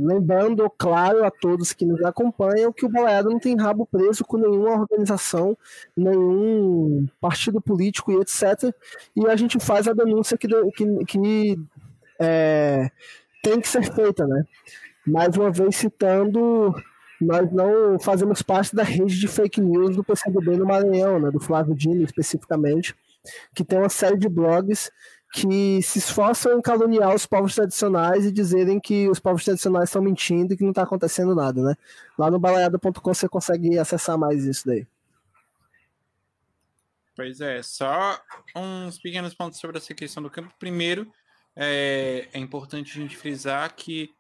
Lembrando, 0.01 0.71
claro, 0.79 1.25
a 1.25 1.31
todos 1.31 1.73
que 1.73 1.85
nos 1.85 2.03
acompanham 2.05 2.73
que 2.73 2.87
o 2.87 2.89
Baleado 2.89 3.31
não 3.31 3.39
tem 3.39 3.57
rabo 3.57 3.87
preso 3.87 4.25
com 4.25 4.37
nenhuma 4.37 4.81
organização, 4.81 5.57
nenhum 5.97 7.07
partido 7.21 7.61
político 7.61 8.13
e 8.13 8.17
etc. 8.17 8.75
E 9.17 9.27
a 9.27 9.37
gente 9.37 9.59
faz 9.59 9.89
a 9.89 9.93
denúncia 9.93 10.39
que, 10.39 10.49
que, 10.73 11.05
que 11.07 11.59
é, 12.21 12.91
tem 13.43 13.61
que 13.61 13.69
ser 13.69 13.85
feita, 13.93 14.27
né? 14.27 14.45
Mais 15.07 15.37
uma 15.37 15.51
vez 15.51 15.77
citando, 15.77 16.75
nós 17.21 17.51
não 17.53 17.99
fazemos 17.99 18.43
parte 18.43 18.75
da 18.75 18.83
rede 18.83 19.19
de 19.19 19.29
fake 19.29 19.61
news 19.61 19.97
do 19.97 20.05
PCdoB 20.05 20.57
no 20.57 20.67
Maranhão, 20.67 21.19
né? 21.19 21.31
Do 21.31 21.41
Flávio 21.41 21.75
Dino 21.75 22.03
especificamente, 22.03 22.95
que 23.55 23.65
tem 23.65 23.79
uma 23.79 23.89
série 23.89 24.17
de 24.17 24.29
blogs 24.29 24.91
que 25.35 25.83
se 25.83 25.99
esforçam 25.99 26.57
em 26.57 26.63
caluniar 26.63 27.13
os 27.13 27.27
povos 27.27 27.57
tradicionais 27.57 28.25
e 28.25 28.31
dizerem 28.31 28.79
que 28.79 29.09
os 29.09 29.19
povos 29.19 29.43
tradicionais 29.43 29.89
estão 29.89 30.01
mentindo 30.01 30.55
e 30.55 30.57
que 30.57 30.63
não 30.63 30.71
está 30.71 30.85
acontecendo 30.85 31.35
nada, 31.35 31.61
né? 31.61 31.75
Lá 32.17 32.31
no 32.31 32.39
balaiada.com 32.39 33.13
você 33.13 33.29
consegue 33.29 33.77
acessar 33.77 34.17
mais 34.17 34.45
isso 34.45 34.65
daí. 34.65 34.87
Pois 37.17 37.41
é, 37.41 37.61
só 37.65 38.17
uns 38.55 38.97
pequenos 39.01 39.35
pontos 39.35 39.59
sobre 39.59 39.79
essa 39.79 39.93
questão 39.93 40.23
do 40.23 40.31
campo. 40.31 40.55
Primeiro, 40.57 41.13
é, 41.57 42.29
é 42.33 42.39
importante 42.39 42.97
a 42.97 43.03
gente 43.03 43.17
frisar 43.17 43.75
que 43.75 44.15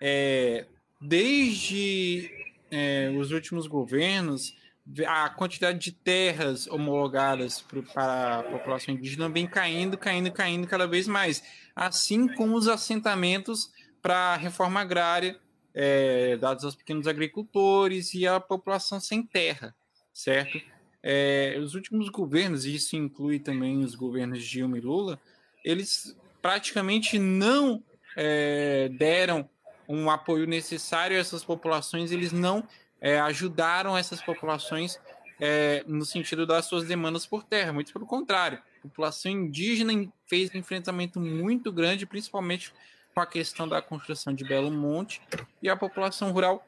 é, 0.00 0.66
desde 0.98 2.30
é, 2.70 3.14
os 3.14 3.30
últimos 3.30 3.66
governos, 3.66 4.56
a 5.06 5.28
quantidade 5.30 5.78
de 5.78 5.92
terras 5.92 6.66
homologadas 6.66 7.64
para 7.92 8.38
a 8.38 8.42
população 8.44 8.94
indígena 8.94 9.28
vem 9.28 9.46
caindo, 9.46 9.98
caindo, 9.98 10.30
caindo 10.30 10.66
cada 10.66 10.86
vez 10.86 11.08
mais. 11.08 11.42
Assim 11.74 12.28
como 12.28 12.56
os 12.56 12.68
assentamentos 12.68 13.72
para 14.00 14.34
a 14.34 14.36
reforma 14.36 14.80
agrária, 14.80 15.38
é, 15.74 16.36
dados 16.36 16.64
aos 16.64 16.74
pequenos 16.74 17.06
agricultores 17.06 18.14
e 18.14 18.26
à 18.26 18.40
população 18.40 19.00
sem 19.00 19.22
terra, 19.22 19.74
certo? 20.14 20.60
É, 21.02 21.58
os 21.60 21.74
últimos 21.74 22.08
governos, 22.08 22.64
e 22.64 22.74
isso 22.74 22.96
inclui 22.96 23.38
também 23.38 23.84
os 23.84 23.94
governos 23.94 24.42
Dilma 24.42 24.78
e 24.78 24.80
Lula, 24.80 25.20
eles 25.64 26.16
praticamente 26.40 27.18
não 27.18 27.82
é, 28.16 28.88
deram 28.96 29.48
um 29.88 30.08
apoio 30.10 30.46
necessário 30.46 31.16
a 31.16 31.20
essas 31.20 31.44
populações, 31.44 32.10
eles 32.10 32.32
não 32.32 32.66
é, 33.00 33.18
ajudaram 33.20 33.96
essas 33.96 34.22
populações 34.22 34.98
é, 35.40 35.84
no 35.86 36.04
sentido 36.04 36.46
das 36.46 36.64
suas 36.64 36.86
demandas 36.86 37.26
por 37.26 37.44
terra, 37.44 37.72
muito 37.72 37.92
pelo 37.92 38.06
contrário. 38.06 38.58
A 38.78 38.82
população 38.82 39.30
indígena 39.30 39.92
fez 40.26 40.54
um 40.54 40.58
enfrentamento 40.58 41.20
muito 41.20 41.72
grande, 41.72 42.06
principalmente 42.06 42.72
com 43.14 43.20
a 43.20 43.26
questão 43.26 43.68
da 43.68 43.80
construção 43.80 44.34
de 44.34 44.44
Belo 44.44 44.70
Monte, 44.70 45.20
e 45.62 45.68
a 45.68 45.76
população 45.76 46.32
rural 46.32 46.66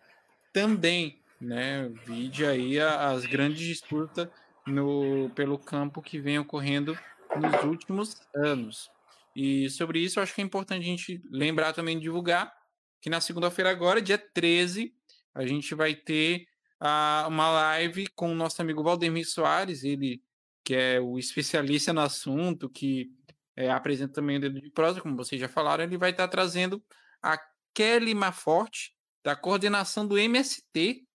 também, 0.53 1.19
né? 1.41 1.91
Vide 2.07 2.45
aí 2.45 2.81
as 2.81 3.27
grandes 3.27 3.61
disputas 3.61 4.29
no, 4.67 5.31
pelo 5.35 5.59
campo 5.59 6.03
que 6.03 6.19
vem 6.19 6.39
ocorrendo 6.39 6.99
nos 7.37 7.65
últimos 7.65 8.21
anos. 8.35 8.91
E 9.37 9.69
sobre 9.71 10.01
isso, 10.01 10.21
acho 10.21 10.35
que 10.35 10.41
é 10.41 10.45
importante 10.45 10.83
a 10.83 10.87
gente 10.87 11.23
lembrar 11.31 11.73
também, 11.73 11.99
divulgar, 11.99 12.53
que 13.01 13.09
na 13.09 13.21
segunda-feira 13.21 13.71
agora, 13.71 14.03
dia 14.03 14.19
13, 14.19 14.93
a 15.39 15.47
gente 15.47 15.73
vai 15.73 15.95
ter 15.95 16.47
uh, 16.83 17.29
uma 17.29 17.49
live 17.49 18.09
com 18.09 18.33
o 18.33 18.35
nosso 18.35 18.61
amigo 18.61 18.83
Valdemir 18.83 19.25
Soares, 19.25 19.85
ele 19.85 20.21
que 20.65 20.75
é 20.75 21.01
o 21.01 21.17
especialista 21.17 21.93
no 21.93 22.01
assunto, 22.01 22.69
que 22.69 23.09
é, 23.57 23.71
apresenta 23.71 24.15
também 24.15 24.37
o 24.37 24.41
Dedo 24.41 24.61
de 24.61 24.69
Prosa, 24.71 25.01
como 25.01 25.17
vocês 25.17 25.41
já 25.41 25.49
falaram, 25.49 25.85
ele 25.85 25.97
vai 25.97 26.11
estar 26.11 26.29
trazendo 26.29 26.85
a 27.23 27.39
Kelly 27.73 28.15
Maforte, 28.15 28.95
da 29.25 29.37
coordenação 29.37 30.07
do 30.07 30.19
MST, 30.19 31.07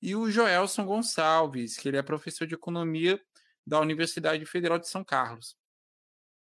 e 0.00 0.14
o 0.14 0.30
Joelson 0.30 0.86
Gonçalves, 0.86 1.76
que 1.76 1.88
ele 1.88 1.96
é 1.96 2.02
professor 2.02 2.46
de 2.46 2.54
economia 2.54 3.20
da 3.66 3.80
Universidade 3.80 4.46
Federal 4.46 4.78
de 4.78 4.88
São 4.88 5.04
Carlos. 5.04 5.56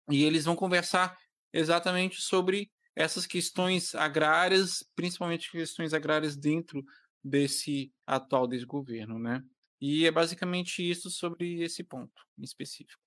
E 0.09 0.23
eles 0.23 0.45
vão 0.45 0.55
conversar 0.55 1.17
exatamente 1.51 2.21
sobre 2.21 2.71
essas 2.95 3.25
questões 3.25 3.93
agrárias, 3.93 4.85
principalmente 4.95 5.51
questões 5.51 5.93
agrárias 5.93 6.37
dentro 6.37 6.83
desse 7.27 7.91
atual 8.05 8.47
desgoverno, 8.47 9.19
né? 9.19 9.43
E 9.79 10.05
é 10.05 10.11
basicamente 10.11 10.87
isso 10.87 11.09
sobre 11.09 11.61
esse 11.61 11.83
ponto 11.83 12.25
em 12.37 12.43
específico. 12.43 13.01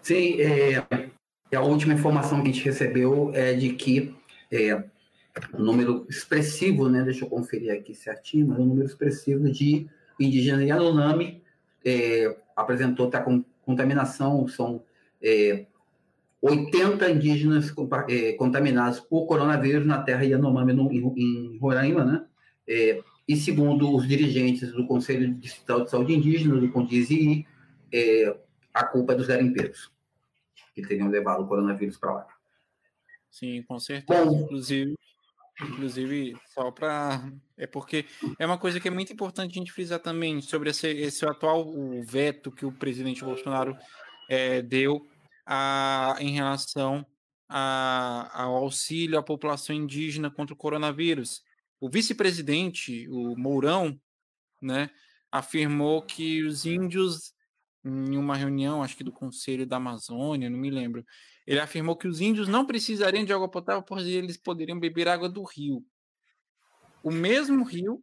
Sim, 0.00 0.40
é, 0.40 1.56
a 1.56 1.60
última 1.60 1.92
informação 1.92 2.42
que 2.42 2.48
a 2.48 2.52
gente 2.52 2.64
recebeu 2.64 3.32
é 3.34 3.54
de 3.54 3.74
que 3.74 4.14
é, 4.50 4.74
um 5.54 5.62
número 5.62 6.06
expressivo, 6.08 6.88
né? 6.88 7.02
Deixa 7.02 7.24
eu 7.24 7.28
conferir 7.28 7.72
aqui 7.72 7.94
certinho, 7.94 8.48
mas 8.48 8.58
um 8.58 8.66
número 8.66 8.86
expressivo 8.86 9.50
de 9.50 9.88
indígenas 10.18 10.66
Yanomami 10.66 11.42
é, 11.84 12.36
apresentou 12.56 13.10
tá, 13.10 13.20
com 13.22 13.44
contaminação, 13.62 14.46
são 14.48 14.82
é, 15.22 15.66
80 16.40 17.10
indígenas 17.10 17.72
é, 18.08 18.32
contaminados 18.34 19.00
por 19.00 19.26
coronavírus 19.26 19.86
na 19.86 20.02
terra 20.02 20.24
Yanomami, 20.24 20.72
no, 20.72 20.90
em, 20.92 21.58
Roraima, 21.58 22.04
né? 22.04 22.26
É, 22.66 23.02
e 23.26 23.36
segundo 23.36 23.94
os 23.94 24.06
dirigentes 24.06 24.72
do 24.72 24.86
Conselho 24.86 25.34
Distrital 25.34 25.84
de 25.84 25.90
Saúde 25.90 26.14
Indígena, 26.14 26.58
do 26.58 26.70
CONDIZI, 26.70 27.46
é, 27.92 28.36
a 28.72 28.84
culpa 28.84 29.12
é 29.12 29.16
dos 29.16 29.26
garimpeiros, 29.26 29.90
que 30.74 30.82
teriam 30.82 31.08
levado 31.08 31.42
o 31.42 31.46
coronavírus 31.46 31.96
para 31.96 32.12
lá. 32.12 32.26
Sim, 33.30 33.62
com 33.62 33.78
certeza. 33.78 34.24
Bom, 34.24 34.40
inclusive, 34.44 34.94
inclusive 35.60 36.36
só 36.54 36.70
para. 36.70 37.30
É 37.56 37.66
porque 37.66 38.06
é 38.38 38.46
uma 38.46 38.56
coisa 38.56 38.80
que 38.80 38.88
é 38.88 38.90
muito 38.90 39.12
importante 39.12 39.52
a 39.52 39.58
gente 39.58 39.72
frisar 39.72 39.98
também 39.98 40.40
sobre 40.40 40.70
esse, 40.70 40.88
esse 40.88 41.26
atual 41.26 41.66
veto 42.02 42.50
que 42.50 42.64
o 42.64 42.72
presidente 42.72 43.24
Bolsonaro 43.24 43.76
é, 44.28 44.62
deu 44.62 45.06
a, 45.50 46.14
em 46.20 46.32
relação 46.32 47.06
a, 47.48 48.30
ao 48.42 48.54
auxílio 48.54 49.18
à 49.18 49.22
população 49.22 49.74
indígena 49.74 50.30
contra 50.30 50.52
o 50.52 50.56
coronavírus. 50.56 51.42
O 51.80 51.88
vice-presidente, 51.88 53.08
o 53.08 53.34
Mourão, 53.34 53.98
né, 54.60 54.90
afirmou 55.32 56.02
que 56.02 56.42
os 56.42 56.66
índios, 56.66 57.32
em 57.82 58.18
uma 58.18 58.36
reunião, 58.36 58.82
acho 58.82 58.94
que 58.94 59.04
do 59.04 59.12
Conselho 59.12 59.66
da 59.66 59.76
Amazônia, 59.76 60.50
não 60.50 60.58
me 60.58 60.70
lembro, 60.70 61.02
ele 61.46 61.60
afirmou 61.60 61.96
que 61.96 62.06
os 62.06 62.20
índios 62.20 62.46
não 62.46 62.66
precisariam 62.66 63.24
de 63.24 63.32
água 63.32 63.48
potável, 63.48 63.82
pois 63.82 64.06
eles 64.06 64.36
poderiam 64.36 64.78
beber 64.78 65.08
água 65.08 65.30
do 65.30 65.42
rio. 65.44 65.82
O 67.02 67.10
mesmo 67.10 67.64
rio 67.64 68.02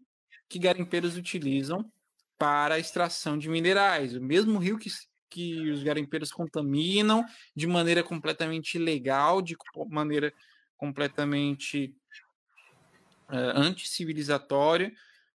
que 0.49 0.57
garimpeiros 0.57 1.15
utilizam 1.15 1.91
para 2.39 2.75
a 2.75 2.79
extração 2.79 3.37
de 3.37 3.47
minerais, 3.49 4.15
o 4.15 4.21
mesmo 4.21 4.57
rio 4.57 4.79
que, 4.79 4.89
que 5.35 5.69
os 5.69 5.83
garimpeiros 5.83 6.31
contaminam 6.31 7.25
de 7.53 7.67
maneira 7.67 8.01
completamente 8.01 8.75
ilegal, 8.75 9.41
de 9.41 9.57
maneira 9.89 10.33
completamente 10.77 11.93
uh, 13.29 13.59
anticivilizatória, 13.59 14.93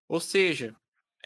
ou 0.08 0.18
seja, 0.18 0.74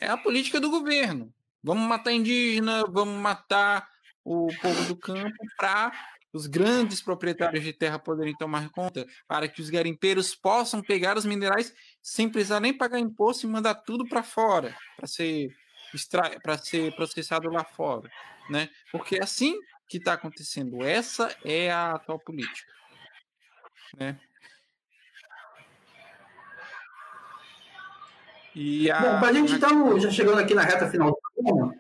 é 0.01 0.09
a 0.09 0.17
política 0.17 0.61
do 0.61 0.71
governo. 0.71 1.33
Vamos 1.63 1.89
matar 1.89 2.13
indígena, 2.13 2.85
vamos 2.89 3.21
matar 3.21 3.89
o 4.25 4.49
povo 4.61 4.85
do 4.89 4.97
campo 4.97 5.39
para 5.57 5.93
os 6.33 6.49
grandes 6.49 7.01
proprietários 7.01 7.63
de 7.63 7.73
terra 7.73 7.97
poderem 7.97 8.37
tomar 8.37 8.69
conta, 8.71 9.07
para 9.29 9.47
que 9.47 9.63
os 9.63 9.71
garimpeiros 9.71 10.35
possam 10.35 10.83
pegar 10.83 11.17
os 11.17 11.25
minerais 11.25 11.73
sem 12.03 12.29
precisar 12.29 12.59
nem 12.59 12.77
pagar 12.77 12.99
imposto 12.99 13.47
e 13.47 13.49
mandar 13.49 13.77
tudo 13.77 14.05
para 14.09 14.25
fora, 14.25 14.77
para 14.97 15.07
ser. 15.07 15.55
Para 16.43 16.59
ser 16.59 16.95
processado 16.95 17.49
lá 17.51 17.65
fora, 17.65 18.11
né? 18.49 18.69
Porque 18.91 19.17
é 19.17 19.23
assim 19.23 19.59
que 19.89 19.99
está 19.99 20.15
acontecendo. 20.15 20.83
Essa 20.83 21.35
é 21.45 21.71
a 21.71 21.93
atual 21.93 22.19
política, 22.19 22.73
né? 23.97 24.19
E 28.55 28.91
a... 28.91 29.01
Bom, 29.01 29.19
para 29.21 29.29
a 29.29 29.33
gente 29.33 29.59
tá 29.59 29.69
já 29.99 30.11
chegando 30.11 30.39
aqui 30.39 30.55
na 30.55 30.63
reta 30.63 30.89
final 30.89 31.11
do 31.11 31.19
programa. 31.35 31.75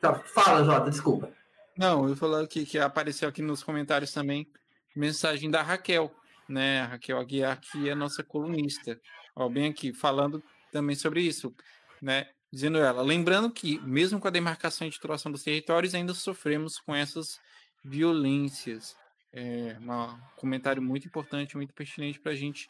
Tá, 0.00 0.14
fala, 0.14 0.64
Jota, 0.64 0.90
desculpa. 0.90 1.30
Não, 1.76 2.08
eu 2.08 2.16
falando 2.16 2.48
que, 2.48 2.64
que 2.64 2.78
apareceu 2.78 3.28
aqui 3.28 3.42
nos 3.42 3.62
comentários 3.62 4.12
também 4.12 4.50
mensagem 4.96 5.50
da 5.50 5.62
Raquel, 5.62 6.12
né? 6.48 6.80
A 6.80 6.86
Raquel 6.86 7.18
Aguiar, 7.18 7.60
que 7.60 7.88
é 7.88 7.94
nossa 7.94 8.24
colunista. 8.24 8.98
Ó, 9.36 9.48
bem 9.48 9.70
aqui, 9.70 9.92
falando 9.92 10.42
também 10.72 10.96
sobre 10.96 11.20
isso, 11.22 11.54
né? 12.00 12.28
Dizendo 12.50 12.78
ela, 12.78 13.02
lembrando 13.02 13.50
que, 13.50 13.78
mesmo 13.80 14.18
com 14.18 14.26
a 14.26 14.30
demarcação 14.30 14.86
e 14.86 14.90
titulação 14.90 15.30
dos 15.30 15.42
territórios, 15.42 15.94
ainda 15.94 16.14
sofremos 16.14 16.78
com 16.78 16.94
essas 16.94 17.38
violências. 17.84 18.96
É 19.32 19.76
um 19.80 20.18
comentário 20.36 20.80
muito 20.80 21.06
importante, 21.06 21.56
muito 21.56 21.74
pertinente 21.74 22.18
para 22.18 22.32
a 22.32 22.34
gente 22.34 22.68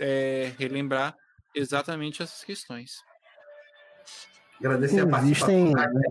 é, 0.00 0.52
relembrar 0.58 1.14
exatamente 1.54 2.22
essas 2.22 2.42
questões. 2.42 3.02
Agradecer 4.58 5.00
a 5.00 5.06
participação. 5.06 5.72
Né? 5.72 6.02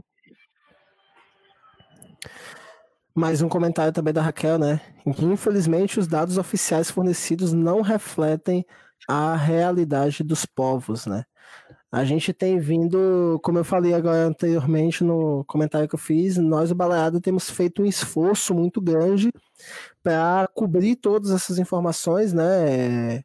Mais 3.16 3.42
um 3.42 3.50
comentário 3.50 3.92
também 3.92 4.14
da 4.14 4.22
Raquel, 4.22 4.60
né? 4.60 4.80
Em 5.06 5.12
que, 5.12 5.26
infelizmente, 5.26 6.00
os 6.00 6.08
dados 6.08 6.38
oficiais 6.38 6.92
fornecidos 6.92 7.52
não 7.52 7.82
refletem 7.82 8.66
a 9.08 9.36
realidade 9.36 10.24
dos 10.24 10.46
povos, 10.46 11.08
né? 11.08 11.26
A 11.92 12.06
gente 12.06 12.32
tem 12.34 12.58
vindo, 12.58 13.38
como 13.44 13.58
eu 13.58 13.66
falei 13.66 13.94
agora 13.94 14.26
anteriormente 14.28 15.04
no 15.04 15.44
comentário 15.46 15.90
que 15.90 15.96
eu 15.96 16.00
fiz, 16.00 16.38
nós, 16.38 16.72
o 16.72 16.76
Baleado, 16.76 17.20
temos 17.20 17.50
feito 17.50 17.82
um 17.84 17.86
esforço 17.86 18.54
muito 18.54 18.80
grande 18.80 19.30
para 20.04 20.48
cobrir 20.56 20.96
todas 20.96 21.32
essas 21.32 21.60
informações, 21.60 22.34
né? 22.34 23.24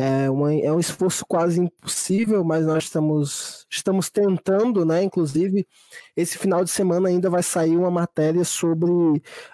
É, 0.00 0.30
uma, 0.30 0.54
é 0.54 0.72
um 0.72 0.78
esforço 0.78 1.26
quase 1.26 1.60
impossível, 1.60 2.44
mas 2.44 2.64
nós 2.64 2.84
estamos, 2.84 3.66
estamos 3.68 4.08
tentando, 4.08 4.84
né? 4.84 5.02
Inclusive, 5.02 5.66
esse 6.16 6.38
final 6.38 6.62
de 6.62 6.70
semana 6.70 7.08
ainda 7.08 7.28
vai 7.28 7.42
sair 7.42 7.76
uma 7.76 7.90
matéria 7.90 8.44
sobre 8.44 8.92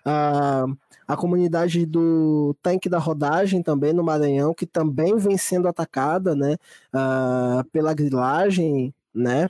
a, 0.04 0.66
a 1.08 1.16
comunidade 1.16 1.86
do 1.86 2.54
tanque 2.62 2.90
da 2.90 2.98
rodagem 2.98 3.62
também 3.62 3.94
no 3.94 4.04
Maranhão, 4.04 4.52
que 4.52 4.66
também 4.66 5.16
vem 5.16 5.38
sendo 5.38 5.66
atacada, 5.66 6.34
né? 6.34 6.56
Uh, 6.94 7.64
pela 7.72 7.94
grilagem, 7.94 8.94
né? 9.14 9.48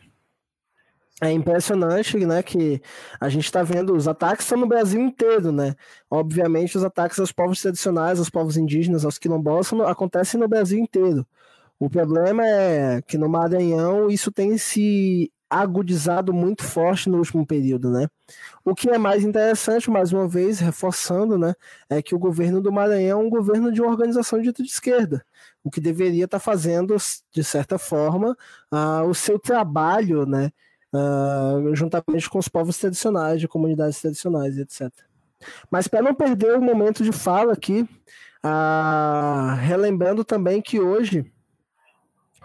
É 1.22 1.30
impressionante, 1.30 2.18
né, 2.26 2.42
que 2.42 2.82
a 3.20 3.28
gente 3.28 3.44
está 3.44 3.62
vendo 3.62 3.94
os 3.94 4.08
ataques 4.08 4.46
são 4.46 4.58
no 4.58 4.66
Brasil 4.66 5.00
inteiro, 5.00 5.52
né? 5.52 5.76
Obviamente, 6.10 6.76
os 6.76 6.82
ataques 6.84 7.20
aos 7.20 7.30
povos 7.30 7.62
tradicionais, 7.62 8.18
aos 8.18 8.28
povos 8.28 8.56
indígenas, 8.56 9.04
aos 9.04 9.16
quilombolas, 9.16 9.72
acontecem 9.86 10.40
no 10.40 10.48
Brasil 10.48 10.78
inteiro. 10.78 11.24
O 11.78 11.88
problema 11.88 12.44
é 12.46 13.02
que 13.02 13.16
no 13.18 13.28
Maranhão 13.28 14.10
isso 14.10 14.32
tem 14.32 14.58
se 14.58 15.30
agudizado 15.48 16.32
muito 16.32 16.64
forte 16.64 17.08
no 17.08 17.18
último 17.18 17.46
período, 17.46 17.90
né? 17.90 18.08
O 18.64 18.74
que 18.74 18.90
é 18.90 18.98
mais 18.98 19.22
interessante, 19.24 19.90
mais 19.90 20.12
uma 20.12 20.26
vez, 20.26 20.58
reforçando, 20.58 21.38
né, 21.38 21.54
é 21.88 22.02
que 22.02 22.14
o 22.14 22.18
governo 22.18 22.60
do 22.60 22.72
Maranhão 22.72 23.20
é 23.20 23.24
um 23.24 23.30
governo 23.30 23.70
de 23.70 23.80
uma 23.80 23.90
organização 23.90 24.40
dita 24.40 24.62
de 24.62 24.68
esquerda, 24.70 25.24
o 25.62 25.70
que 25.70 25.80
deveria 25.80 26.24
estar 26.24 26.38
tá 26.38 26.44
fazendo, 26.44 26.96
de 27.32 27.44
certa 27.44 27.78
forma, 27.78 28.36
uh, 28.72 29.08
o 29.08 29.14
seu 29.14 29.38
trabalho, 29.38 30.26
né, 30.26 30.50
uh, 30.94 31.74
juntamente 31.74 32.30
com 32.30 32.38
os 32.38 32.48
povos 32.48 32.78
tradicionais, 32.78 33.40
de 33.40 33.48
comunidades 33.48 34.00
tradicionais, 34.00 34.56
etc. 34.56 34.90
Mas 35.70 35.88
para 35.88 36.02
não 36.02 36.14
perder 36.14 36.56
o 36.56 36.62
momento 36.62 37.02
de 37.02 37.12
fala 37.12 37.52
aqui, 37.52 37.82
uh, 38.44 39.56
relembrando 39.60 40.24
também 40.24 40.62
que 40.62 40.80
hoje, 40.80 41.30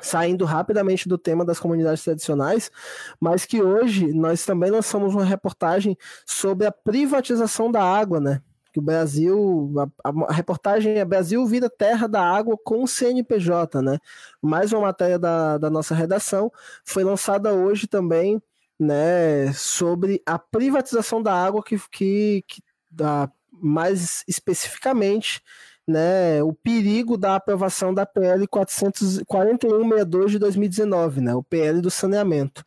saindo 0.02 0.46
rapidamente 0.46 1.08
do 1.08 1.18
tema 1.18 1.46
das 1.46 1.60
comunidades 1.60 2.04
tradicionais, 2.04 2.72
mas 3.20 3.46
que 3.46 3.62
hoje 3.62 4.12
nós 4.14 4.46
também 4.46 4.72
lançamos 4.72 5.14
uma 5.14 5.26
reportagem 5.26 5.98
sobre 6.26 6.66
a 6.66 6.72
privatização 6.72 7.72
da 7.72 7.84
água, 7.84 8.20
né? 8.20 8.42
Que 8.80 8.80
o 8.80 8.82
Brasil, 8.82 9.74
a, 10.04 10.10
a, 10.10 10.34
reportagem 10.34 10.98
é 10.98 11.06
Brasil 11.06 11.46
vira 11.46 11.70
terra 11.70 12.08
da 12.08 12.22
água 12.24 12.58
com 12.64 12.84
o 12.84 12.88
CNPJ, 12.88 13.82
né? 13.82 13.98
Mais 14.42 14.72
uma 14.72 14.84
matéria 14.84 15.20
da, 15.20 15.58
da 15.58 15.70
nossa 15.70 15.94
redação 15.94 16.52
foi 16.86 17.04
lançada 17.04 17.54
hoje 17.54 17.88
também, 17.88 18.42
né? 18.80 19.52
Sobre 19.54 20.22
a 20.26 20.40
privatização 20.40 21.22
da 21.22 21.34
água 21.34 21.62
que, 21.64 21.78
que, 21.92 22.44
que 22.48 22.64
da, 22.90 23.30
mais 23.52 24.24
especificamente, 24.28 25.42
né? 25.88 26.42
O 26.44 26.54
perigo 26.54 27.18
da 27.18 27.36
aprovação 27.36 27.94
da 27.94 28.06
PL 28.06 28.48
44162 28.48 30.32
de 30.32 30.40
2019, 30.40 31.22
né? 31.22 31.36
O 31.36 31.44
PL 31.44 31.82
do 31.82 31.92
saneamento, 31.92 32.64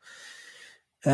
é, 1.06 1.10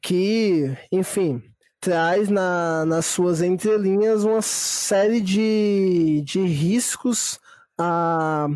que, 0.00 0.76
enfim 0.92 1.42
traz 1.80 2.28
na, 2.28 2.84
nas 2.84 3.06
suas 3.06 3.42
entrelinhas 3.42 4.24
uma 4.24 4.42
série 4.42 5.20
de, 5.20 6.22
de 6.24 6.40
riscos 6.40 7.38
à, 7.78 8.48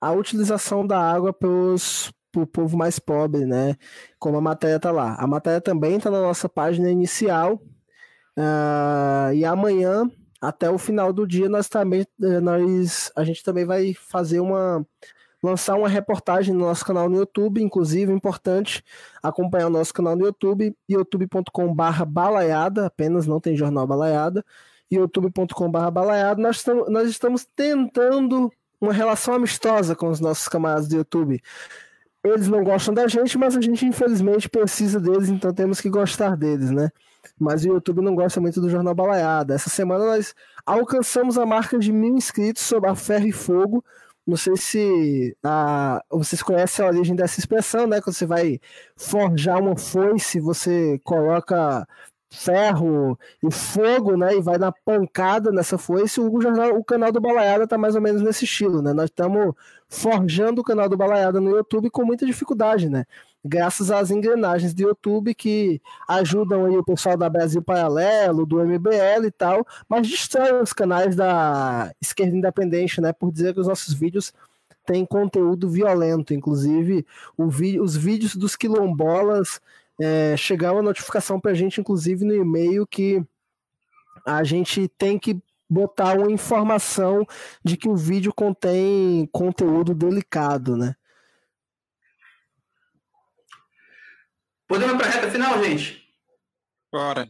à 0.00 0.12
utilização 0.12 0.86
da 0.86 0.98
água 1.00 1.32
para 1.32 1.48
o 1.48 2.46
povo 2.46 2.76
mais 2.76 2.98
pobre, 2.98 3.44
né? 3.44 3.76
Como 4.18 4.38
a 4.38 4.40
matéria 4.40 4.76
está 4.76 4.90
lá. 4.90 5.16
A 5.18 5.26
matéria 5.26 5.60
também 5.60 5.96
está 5.96 6.10
na 6.10 6.20
nossa 6.20 6.48
página 6.48 6.90
inicial. 6.90 7.60
Uh, 8.38 9.32
e 9.34 9.44
amanhã, 9.44 10.08
até 10.40 10.70
o 10.70 10.78
final 10.78 11.12
do 11.12 11.26
dia, 11.26 11.48
nós 11.48 11.68
também 11.68 12.06
eh, 12.22 12.40
nós, 12.40 13.10
a 13.16 13.24
gente 13.24 13.42
também 13.42 13.64
vai 13.64 13.92
fazer 13.94 14.38
uma 14.38 14.86
lançar 15.42 15.76
uma 15.76 15.88
reportagem 15.88 16.54
no 16.54 16.60
nosso 16.60 16.84
canal 16.84 17.08
no 17.08 17.16
YouTube, 17.16 17.62
inclusive 17.62 18.12
importante 18.12 18.82
acompanhar 19.22 19.66
o 19.68 19.70
nosso 19.70 19.92
canal 19.94 20.16
no 20.16 20.26
YouTube, 20.26 20.74
youtube.com/barra 20.88 22.04
balaiada, 22.04 22.86
apenas 22.86 23.26
não 23.26 23.40
tem 23.40 23.56
jornal 23.56 23.86
balaiada, 23.86 24.44
youtube.com/barra 24.90 25.90
balaiada. 25.90 26.40
Nós 26.40 26.64
nós 26.88 27.08
estamos 27.08 27.46
tentando 27.56 28.50
uma 28.80 28.92
relação 28.92 29.34
amistosa 29.34 29.94
com 29.94 30.08
os 30.08 30.20
nossos 30.20 30.48
camaradas 30.48 30.88
do 30.88 30.96
YouTube. 30.96 31.40
Eles 32.24 32.48
não 32.48 32.64
gostam 32.64 32.92
da 32.92 33.06
gente, 33.06 33.38
mas 33.38 33.56
a 33.56 33.60
gente 33.60 33.86
infelizmente 33.86 34.48
precisa 34.48 35.00
deles, 35.00 35.28
então 35.28 35.52
temos 35.52 35.80
que 35.80 35.88
gostar 35.88 36.36
deles, 36.36 36.70
né? 36.70 36.90
Mas 37.38 37.64
o 37.64 37.68
YouTube 37.68 38.02
não 38.02 38.14
gosta 38.14 38.40
muito 38.40 38.60
do 38.60 38.68
Jornal 38.68 38.94
Balaiada. 38.94 39.54
Essa 39.54 39.70
semana 39.70 40.04
nós 40.04 40.34
alcançamos 40.66 41.38
a 41.38 41.46
marca 41.46 41.78
de 41.78 41.92
mil 41.92 42.16
inscritos 42.16 42.62
sobre 42.62 42.90
a 42.90 42.94
Ferro 42.94 43.26
e 43.28 43.32
Fogo, 43.32 43.84
não 44.28 44.36
sei 44.36 44.56
se 44.58 45.36
a, 45.42 46.02
vocês 46.10 46.42
conhecem 46.42 46.84
a 46.84 46.88
origem 46.88 47.16
dessa 47.16 47.40
expressão, 47.40 47.86
né? 47.86 47.98
Quando 48.02 48.14
você 48.14 48.26
vai 48.26 48.60
forjar 48.94 49.58
uma 49.58 49.74
foice, 49.74 50.38
você 50.38 51.00
coloca 51.02 51.88
ferro 52.30 53.18
e 53.42 53.50
fogo, 53.50 54.18
né? 54.18 54.36
E 54.36 54.42
vai 54.42 54.58
dar 54.58 54.70
pancada 54.84 55.50
nessa 55.50 55.78
foice. 55.78 56.20
O, 56.20 56.40
jornal, 56.42 56.76
o 56.76 56.84
canal 56.84 57.10
do 57.10 57.22
Balaiada 57.22 57.66
tá 57.66 57.78
mais 57.78 57.94
ou 57.94 58.02
menos 58.02 58.20
nesse 58.20 58.44
estilo, 58.44 58.82
né? 58.82 58.92
Nós 58.92 59.06
estamos 59.06 59.54
forjando 59.88 60.60
o 60.60 60.64
canal 60.64 60.90
do 60.90 60.96
Balaiada 60.96 61.40
no 61.40 61.56
YouTube 61.56 61.88
com 61.90 62.04
muita 62.04 62.26
dificuldade, 62.26 62.90
né? 62.90 63.06
Graças 63.44 63.90
às 63.90 64.10
engrenagens 64.10 64.74
do 64.74 64.82
YouTube 64.82 65.34
que 65.34 65.80
ajudam 66.08 66.66
aí 66.66 66.76
o 66.76 66.84
pessoal 66.84 67.16
da 67.16 67.28
Brasil 67.28 67.62
Paralelo, 67.62 68.44
do 68.44 68.64
MBL 68.64 69.26
e 69.26 69.30
tal, 69.30 69.66
mas 69.88 70.08
destrói 70.08 70.62
os 70.62 70.72
canais 70.72 71.14
da 71.14 71.92
esquerda 72.00 72.36
independente, 72.36 73.00
né, 73.00 73.12
por 73.12 73.32
dizer 73.32 73.54
que 73.54 73.60
os 73.60 73.66
nossos 73.66 73.94
vídeos 73.94 74.32
têm 74.84 75.04
conteúdo 75.04 75.68
violento, 75.68 76.32
inclusive 76.32 77.06
os 77.36 77.96
vídeos 77.96 78.34
dos 78.34 78.56
quilombolas 78.56 79.60
é, 80.00 80.36
chegaram 80.36 80.78
a 80.78 80.82
notificação 80.82 81.38
para 81.38 81.50
a 81.50 81.54
gente, 81.54 81.80
inclusive 81.80 82.24
no 82.24 82.34
e-mail 82.34 82.86
que 82.86 83.22
a 84.24 84.44
gente 84.44 84.88
tem 84.96 85.18
que 85.18 85.40
botar 85.68 86.18
uma 86.18 86.30
informação 86.30 87.26
de 87.62 87.76
que 87.76 87.88
o 87.88 87.96
vídeo 87.96 88.32
contém 88.32 89.28
conteúdo 89.30 89.94
delicado, 89.94 90.76
né? 90.76 90.94
Podemos 94.68 94.94
ir 94.94 94.98
para 94.98 95.06
a 95.06 95.10
reta 95.10 95.30
final, 95.30 95.64
gente? 95.64 96.06
Bora. 96.92 97.26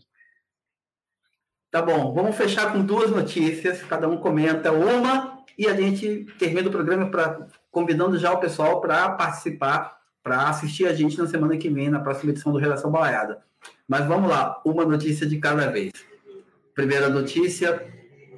Tá 1.70 1.80
bom, 1.80 2.12
vamos 2.12 2.34
fechar 2.34 2.72
com 2.72 2.84
duas 2.84 3.10
notícias, 3.10 3.82
cada 3.84 4.08
um 4.08 4.16
comenta 4.16 4.72
uma 4.72 5.44
e 5.56 5.68
a 5.68 5.74
gente 5.74 6.26
termina 6.38 6.68
o 6.68 6.72
programa 6.72 7.10
pra, 7.10 7.46
convidando 7.70 8.18
já 8.18 8.32
o 8.32 8.40
pessoal 8.40 8.80
para 8.80 9.10
participar, 9.10 9.98
para 10.22 10.48
assistir 10.48 10.86
a 10.86 10.92
gente 10.92 11.16
na 11.16 11.28
semana 11.28 11.56
que 11.56 11.68
vem, 11.68 11.88
na 11.88 12.00
próxima 12.00 12.32
edição 12.32 12.52
do 12.52 12.58
Redação 12.58 12.90
Balaiada. 12.90 13.42
Mas 13.86 14.04
vamos 14.06 14.28
lá, 14.28 14.60
uma 14.64 14.84
notícia 14.84 15.26
de 15.26 15.38
cada 15.38 15.70
vez. 15.70 15.92
Primeira 16.74 17.08
notícia: 17.08 17.86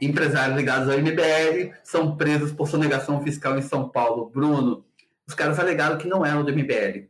empresários 0.00 0.56
ligados 0.56 0.88
ao 0.88 0.98
MBL 0.98 1.72
são 1.82 2.16
presos 2.16 2.52
por 2.52 2.68
sonegação 2.68 3.22
fiscal 3.22 3.56
em 3.56 3.62
São 3.62 3.88
Paulo. 3.88 4.28
Bruno, 4.28 4.84
os 5.26 5.34
caras 5.34 5.58
alegaram 5.58 5.96
que 5.96 6.08
não 6.08 6.26
eram 6.26 6.44
do 6.44 6.52
MBL. 6.52 7.08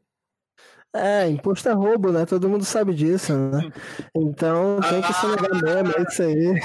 É, 0.92 1.28
imposto 1.28 1.68
é 1.68 1.72
roubo, 1.72 2.10
né? 2.10 2.26
Todo 2.26 2.48
mundo 2.48 2.64
sabe 2.64 2.92
disso, 2.92 3.32
né? 3.32 3.70
Então 4.12 4.80
tem 4.80 5.00
que 5.00 5.12
sonegar 5.12 5.62
mesmo, 5.62 5.94
é 5.96 6.02
isso 6.02 6.22
aí. 6.22 6.60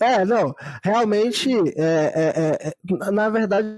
é, 0.00 0.24
não, 0.24 0.54
realmente, 0.82 1.50
é, 1.76 2.12
é, 2.14 2.68
é, 2.68 3.10
na 3.10 3.28
verdade, 3.28 3.68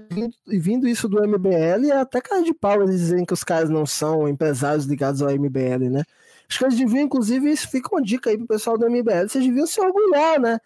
vindo 0.47 0.87
isso 0.87 1.09
do 1.09 1.21
MBL, 1.21 1.91
é 1.91 1.99
até 1.99 2.21
cara 2.21 2.43
de 2.43 2.53
pau 2.53 2.81
eles 2.81 2.97
dizerem 2.97 3.25
que 3.25 3.33
os 3.33 3.43
caras 3.43 3.69
não 3.69 3.85
são 3.85 4.25
empresários 4.25 4.85
ligados 4.85 5.21
ao 5.21 5.31
MBL, 5.31 5.89
né? 5.89 6.03
Acho 6.47 6.59
que 6.59 6.65
eles 6.65 6.77
deviam, 6.77 7.03
inclusive, 7.03 7.51
isso 7.51 7.69
fica 7.69 7.89
uma 7.91 8.01
dica 8.01 8.29
aí 8.29 8.37
pro 8.37 8.47
pessoal 8.47 8.77
do 8.77 8.89
MBL, 8.89 9.27
vocês 9.27 9.45
deviam 9.45 9.67
se 9.67 9.81
orgulhar, 9.81 10.39
né? 10.39 10.59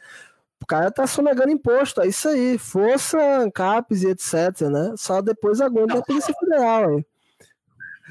O 0.62 0.66
cara 0.68 0.92
tá 0.92 1.08
sonegando 1.08 1.52
imposto, 1.52 2.02
é 2.02 2.08
isso 2.08 2.28
aí, 2.30 2.58
força, 2.60 3.18
CAPES 3.54 4.04
e 4.04 4.08
etc, 4.10 4.62
né? 4.70 4.94
Só 4.96 5.22
depois 5.22 5.60
aguenta 5.60 5.98
a 5.98 6.04
Polícia 6.04 6.34
Federal 6.40 6.90
aí. 6.90 7.06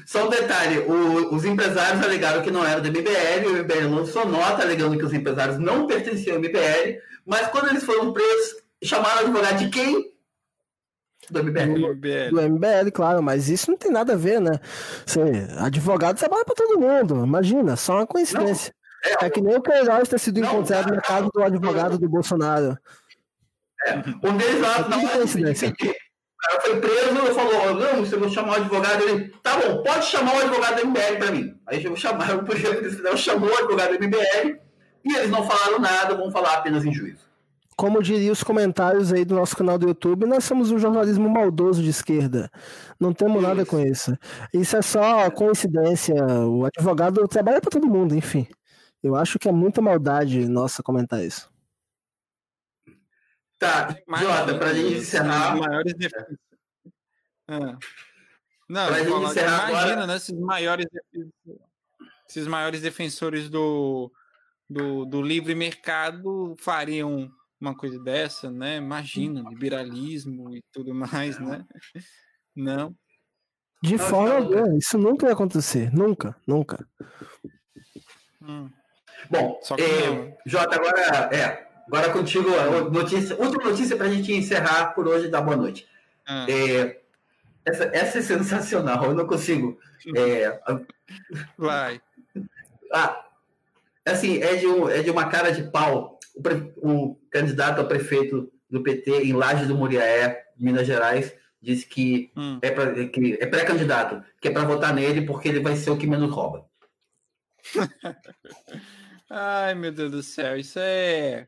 Só 0.09 0.25
um 0.25 0.29
detalhe, 0.31 0.79
o, 0.79 1.35
os 1.35 1.45
empresários 1.45 2.03
alegaram 2.03 2.41
que 2.41 2.49
não 2.49 2.65
era 2.65 2.81
do 2.81 2.89
MBL, 2.89 3.45
o 3.45 3.57
MBL 3.63 3.95
lançou 3.95 4.27
nota 4.27 4.63
alegando 4.63 4.97
que 4.97 5.05
os 5.05 5.13
empresários 5.13 5.59
não 5.59 5.85
pertenciam 5.85 6.37
ao 6.37 6.41
MBL, 6.41 6.97
mas 7.23 7.47
quando 7.49 7.69
eles 7.69 7.83
foram 7.83 8.11
presos, 8.11 8.55
chamaram 8.83 9.17
o 9.17 9.19
advogado 9.25 9.59
de 9.59 9.69
quem? 9.69 10.11
Do 11.29 11.43
MBL. 11.43 12.31
Do 12.31 12.41
MBL, 12.41 12.91
claro, 12.91 13.21
mas 13.21 13.49
isso 13.49 13.69
não 13.69 13.77
tem 13.77 13.91
nada 13.91 14.13
a 14.13 14.17
ver, 14.17 14.41
né? 14.41 14.59
Você, 15.05 15.21
advogado 15.59 16.17
trabalha 16.17 16.43
para 16.43 16.55
todo 16.55 16.79
mundo, 16.79 17.23
imagina, 17.23 17.75
só 17.75 17.97
uma 17.97 18.07
coincidência. 18.07 18.73
Não, 19.05 19.11
é, 19.11 19.25
é, 19.27 19.29
que 19.29 19.41
nem 19.41 19.57
o 19.57 19.61
Queiroz 19.61 20.09
ter 20.09 20.19
sido 20.19 20.41
não, 20.41 20.47
encontrado 20.47 20.91
na 20.91 21.01
casa 21.01 21.29
do 21.31 21.43
advogado 21.43 21.99
do 21.99 22.09
Bolsonaro. 22.09 22.75
É, 23.85 23.93
um 23.93 24.35
deles 24.35 24.59
lá, 24.59 24.89
não, 24.89 25.01
é 25.01 25.07
coincidência. 25.07 25.71
O 25.79 26.08
cara 26.39 26.61
foi 26.61 26.79
preso 26.79 27.27
e 27.29 27.33
falou: 27.33 27.73
Não, 27.75 28.05
você 28.05 28.17
vai 28.17 28.29
chamar 28.29 28.51
o 28.51 28.55
advogado. 28.61 29.03
Ele, 29.03 29.29
tá 29.43 29.57
bom, 29.57 29.83
pode 29.83 30.05
chamar 30.05 30.35
o 30.35 30.39
advogado 30.39 30.81
do 30.81 30.87
MBL 30.87 31.17
para 31.17 31.31
mim. 31.31 31.53
Aí 31.67 31.83
eu 31.83 31.95
chamar, 31.95 32.35
o 32.35 32.45
fizeram 32.45 33.17
chamou 33.17 33.49
o 33.49 33.57
advogado 33.57 33.97
do 33.97 34.05
MBL 34.05 34.59
e 35.05 35.15
eles 35.15 35.29
não 35.29 35.47
falaram 35.47 35.79
nada, 35.79 36.15
vão 36.15 36.31
falar 36.31 36.55
apenas 36.55 36.85
em 36.85 36.93
juízo 36.93 37.29
como 37.79 38.03
diria 38.03 38.29
os 38.29 38.43
comentários 38.43 39.13
aí 39.13 39.23
do 39.23 39.35
nosso 39.35 39.55
canal 39.55 39.77
do 39.77 39.87
YouTube, 39.87 40.25
nós 40.25 40.43
somos 40.43 40.69
um 40.69 40.77
jornalismo 40.77 41.29
maldoso 41.29 41.81
de 41.81 41.89
esquerda. 41.89 42.51
Não 42.99 43.13
temos 43.13 43.41
nada 43.41 43.65
com 43.65 43.79
isso. 43.79 44.17
Isso 44.53 44.75
é 44.75 44.81
só 44.81 45.31
coincidência. 45.31 46.13
O 46.45 46.65
advogado 46.65 47.25
trabalha 47.25 47.61
para 47.61 47.71
todo 47.71 47.87
mundo, 47.87 48.13
enfim. 48.13 48.45
Eu 49.01 49.15
acho 49.15 49.39
que 49.39 49.47
é 49.47 49.51
muita 49.53 49.81
maldade 49.81 50.45
nossa 50.49 50.83
comentar 50.83 51.23
isso. 51.23 51.48
Tá, 53.59 53.93
Jota, 54.17 54.57
para 54.57 54.73
gente 54.73 54.99
encerrar. 54.99 55.55
Maiores 55.57 55.93
é. 57.49 57.77
Não, 58.69 58.87
falar, 58.87 59.01
imagina, 59.01 59.67
agora... 59.67 60.07
né? 60.07 60.15
Esses 60.15 60.39
maiores, 60.39 60.85
esses 62.29 62.47
maiores 62.47 62.81
defensores 62.81 63.49
do, 63.49 64.11
do, 64.69 65.03
do 65.05 65.21
livre 65.21 65.55
mercado 65.55 66.55
fariam 66.59 67.29
uma 67.59 67.75
coisa 67.75 67.99
dessa, 68.01 68.49
né? 68.49 68.77
Imagina, 68.77 69.43
liberalismo 69.49 70.55
e 70.55 70.63
tudo 70.71 70.93
mais, 70.93 71.37
né? 71.39 71.65
Não. 72.55 72.95
De 73.83 73.97
não, 73.97 74.05
forma 74.05 74.35
alguma, 74.35 74.77
isso 74.77 74.97
nunca 74.97 75.25
vai 75.25 75.33
acontecer. 75.33 75.91
Nunca, 75.93 76.35
nunca. 76.47 76.87
Hum. 78.41 78.69
Bom, 79.29 79.59
é, 79.77 80.37
Jota, 80.45 80.75
agora 80.75 81.29
é. 81.35 81.68
Agora 81.91 82.13
contigo, 82.13 82.47
notícia, 82.91 83.35
última 83.35 83.63
notícia 83.63 83.97
para 83.97 84.05
a 84.05 84.11
gente 84.11 84.31
encerrar 84.31 84.93
por 84.93 85.07
hoje 85.07 85.27
da 85.27 85.41
boa 85.41 85.57
noite. 85.57 85.87
Ah. 86.23 86.45
É, 86.47 86.99
essa, 87.65 87.85
essa 87.85 88.19
é 88.19 88.21
sensacional, 88.21 89.05
eu 89.05 89.15
não 89.15 89.25
consigo. 89.25 89.79
É, 90.15 90.59
Vai. 91.57 91.99
Ah, 92.93 93.25
assim, 94.05 94.39
é 94.39 94.55
de, 94.57 94.67
um, 94.67 94.87
é 94.87 95.01
de 95.01 95.09
uma 95.09 95.29
cara 95.29 95.51
de 95.51 95.63
pau 95.63 96.19
o, 96.77 97.15
candidato 97.31 97.81
a 97.81 97.85
prefeito 97.85 98.51
do 98.69 98.83
PT 98.83 99.23
em 99.23 99.33
Laje 99.33 99.65
do 99.65 99.75
Muriaé, 99.75 100.45
Minas 100.59 100.85
Gerais, 100.85 101.35
disse 101.59 101.87
que 101.87 102.31
hum. 102.37 102.59
é, 102.61 102.69
pra, 102.69 102.93
que 103.07 103.35
é 103.41 103.47
pré-candidato, 103.47 104.23
que 104.39 104.47
é 104.47 104.51
para 104.51 104.63
votar 104.63 104.93
nele 104.93 105.23
porque 105.23 105.49
ele 105.49 105.59
vai 105.59 105.75
ser 105.75 105.89
o 105.89 105.97
que 105.97 106.05
menos 106.05 106.29
rouba. 106.29 106.69
Ai, 109.27 109.73
meu 109.73 109.91
Deus 109.91 110.11
do 110.11 110.21
céu, 110.21 110.55
isso 110.55 110.77
é. 110.77 111.47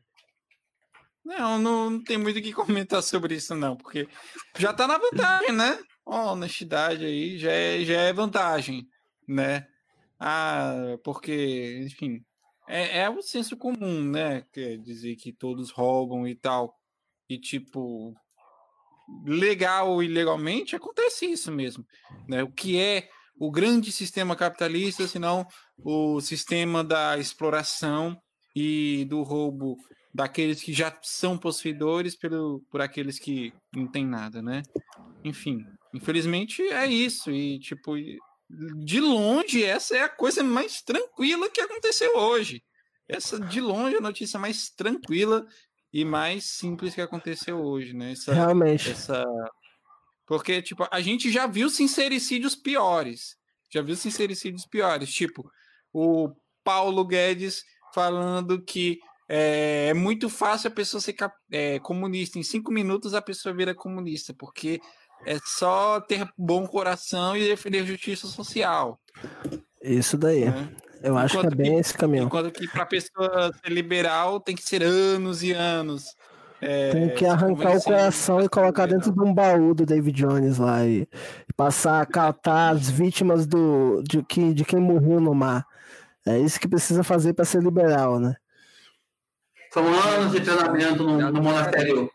Não, 1.24 1.58
não, 1.58 1.90
não 1.90 2.02
tem 2.02 2.18
muito 2.18 2.38
o 2.38 2.42
que 2.42 2.52
comentar 2.52 3.02
sobre 3.02 3.36
isso, 3.36 3.54
não, 3.54 3.76
porque 3.76 4.08
já 4.58 4.72
tá 4.72 4.86
na 4.86 4.98
vantagem, 4.98 5.52
né? 5.52 5.78
Ó, 6.04 6.32
honestidade 6.32 7.04
aí 7.04 7.38
já 7.38 7.52
é, 7.52 7.84
já 7.84 8.00
é 8.00 8.12
vantagem, 8.12 8.88
né? 9.26 9.66
Ah, 10.18 10.96
porque, 11.04 11.80
enfim, 11.84 12.24
é, 12.68 13.00
é 13.00 13.10
o 13.10 13.22
senso 13.22 13.56
comum, 13.56 14.02
né? 14.02 14.44
Quer 14.52 14.78
dizer 14.78 15.16
que 15.16 15.32
todos 15.32 15.70
roubam 15.70 16.26
e 16.26 16.34
tal. 16.34 16.74
E 17.28 17.38
tipo, 17.38 18.14
legal 19.24 19.90
ou 19.90 20.02
ilegalmente, 20.02 20.76
acontece 20.76 21.26
isso 21.26 21.52
mesmo. 21.52 21.84
Né? 22.28 22.42
O 22.42 22.50
que 22.50 22.78
é 22.78 23.08
o 23.38 23.50
grande 23.50 23.90
sistema 23.90 24.36
capitalista, 24.36 25.06
senão 25.06 25.46
o 25.78 26.20
sistema 26.20 26.84
da 26.84 27.18
exploração 27.18 28.20
e 28.54 29.04
do 29.08 29.22
roubo 29.22 29.76
daqueles 30.14 30.62
que 30.62 30.72
já 30.72 30.96
são 31.02 31.38
possuidores 31.38 32.16
pelo, 32.16 32.62
por 32.70 32.80
aqueles 32.80 33.18
que 33.18 33.52
não 33.74 33.86
tem 33.86 34.06
nada, 34.06 34.42
né? 34.42 34.62
Enfim, 35.24 35.64
infelizmente 35.94 36.62
é 36.62 36.86
isso. 36.86 37.30
E 37.30 37.58
tipo, 37.58 37.94
de 38.84 39.00
longe, 39.00 39.64
essa 39.64 39.96
é 39.96 40.02
a 40.02 40.08
coisa 40.08 40.42
mais 40.42 40.82
tranquila 40.82 41.48
que 41.48 41.60
aconteceu 41.60 42.16
hoje. 42.16 42.62
Essa, 43.08 43.40
de 43.40 43.60
longe, 43.60 43.94
é 43.96 43.98
a 43.98 44.02
notícia 44.02 44.38
mais 44.38 44.70
tranquila 44.70 45.46
e 45.92 46.04
mais 46.04 46.44
simples 46.44 46.94
que 46.94 47.00
aconteceu 47.00 47.62
hoje, 47.62 47.94
né? 47.94 48.12
Essa, 48.12 48.32
Realmente. 48.32 48.90
Essa... 48.90 49.24
Porque, 50.26 50.62
tipo, 50.62 50.86
a 50.90 51.00
gente 51.00 51.30
já 51.30 51.46
viu 51.46 51.68
sincericídios 51.68 52.54
piores. 52.54 53.36
Já 53.70 53.82
viu 53.82 53.96
sincericídios 53.96 54.66
piores. 54.66 55.12
Tipo, 55.12 55.50
o 55.92 56.30
Paulo 56.64 57.04
Guedes 57.04 57.62
falando 57.94 58.62
que 58.62 58.98
é, 59.34 59.86
é 59.88 59.94
muito 59.94 60.28
fácil 60.28 60.68
a 60.68 60.70
pessoa 60.70 61.00
ser 61.00 61.16
é, 61.50 61.78
comunista. 61.78 62.38
Em 62.38 62.42
cinco 62.42 62.70
minutos 62.70 63.14
a 63.14 63.22
pessoa 63.22 63.54
vira 63.54 63.74
comunista, 63.74 64.34
porque 64.38 64.78
é 65.24 65.38
só 65.42 66.02
ter 66.02 66.28
bom 66.36 66.66
coração 66.66 67.34
e 67.34 67.48
defender 67.48 67.86
justiça 67.86 68.26
social. 68.26 69.00
Isso 69.82 70.18
daí. 70.18 70.44
Né? 70.44 70.68
Eu 71.02 71.16
acho 71.16 71.38
enquanto 71.38 71.56
que 71.56 71.62
é 71.62 71.64
bem 71.64 71.74
que, 71.74 71.80
esse 71.80 71.94
caminho. 71.94 72.24
Enquanto 72.24 72.52
que 72.52 72.68
para 72.68 72.84
pessoa 72.84 73.50
ser 73.54 73.72
liberal 73.72 74.38
tem 74.38 74.54
que 74.54 74.62
ser 74.62 74.82
anos 74.82 75.42
e 75.42 75.52
anos. 75.52 76.14
É, 76.60 76.90
tem 76.90 77.14
que 77.14 77.24
arrancar 77.24 77.78
o 77.78 77.82
coração 77.82 78.38
e 78.42 78.50
colocar 78.50 78.84
dentro 78.84 79.10
de 79.10 79.20
um 79.20 79.32
baú 79.32 79.74
do 79.74 79.86
David 79.86 80.14
Jones 80.14 80.58
lá 80.58 80.84
e 80.84 81.08
passar 81.56 82.02
a 82.02 82.06
catar 82.06 82.74
as 82.74 82.90
vítimas 82.90 83.46
do, 83.46 84.02
de, 84.02 84.22
de 84.52 84.64
quem 84.64 84.78
morreu 84.78 85.20
no 85.20 85.34
mar. 85.34 85.64
É 86.26 86.38
isso 86.38 86.60
que 86.60 86.68
precisa 86.68 87.02
fazer 87.02 87.32
para 87.32 87.46
ser 87.46 87.62
liberal, 87.62 88.20
né? 88.20 88.36
São 89.72 89.86
anos 89.86 90.32
de 90.32 90.40
treinamento 90.40 91.02
no, 91.02 91.18
no 91.30 91.42
monastério, 91.42 92.10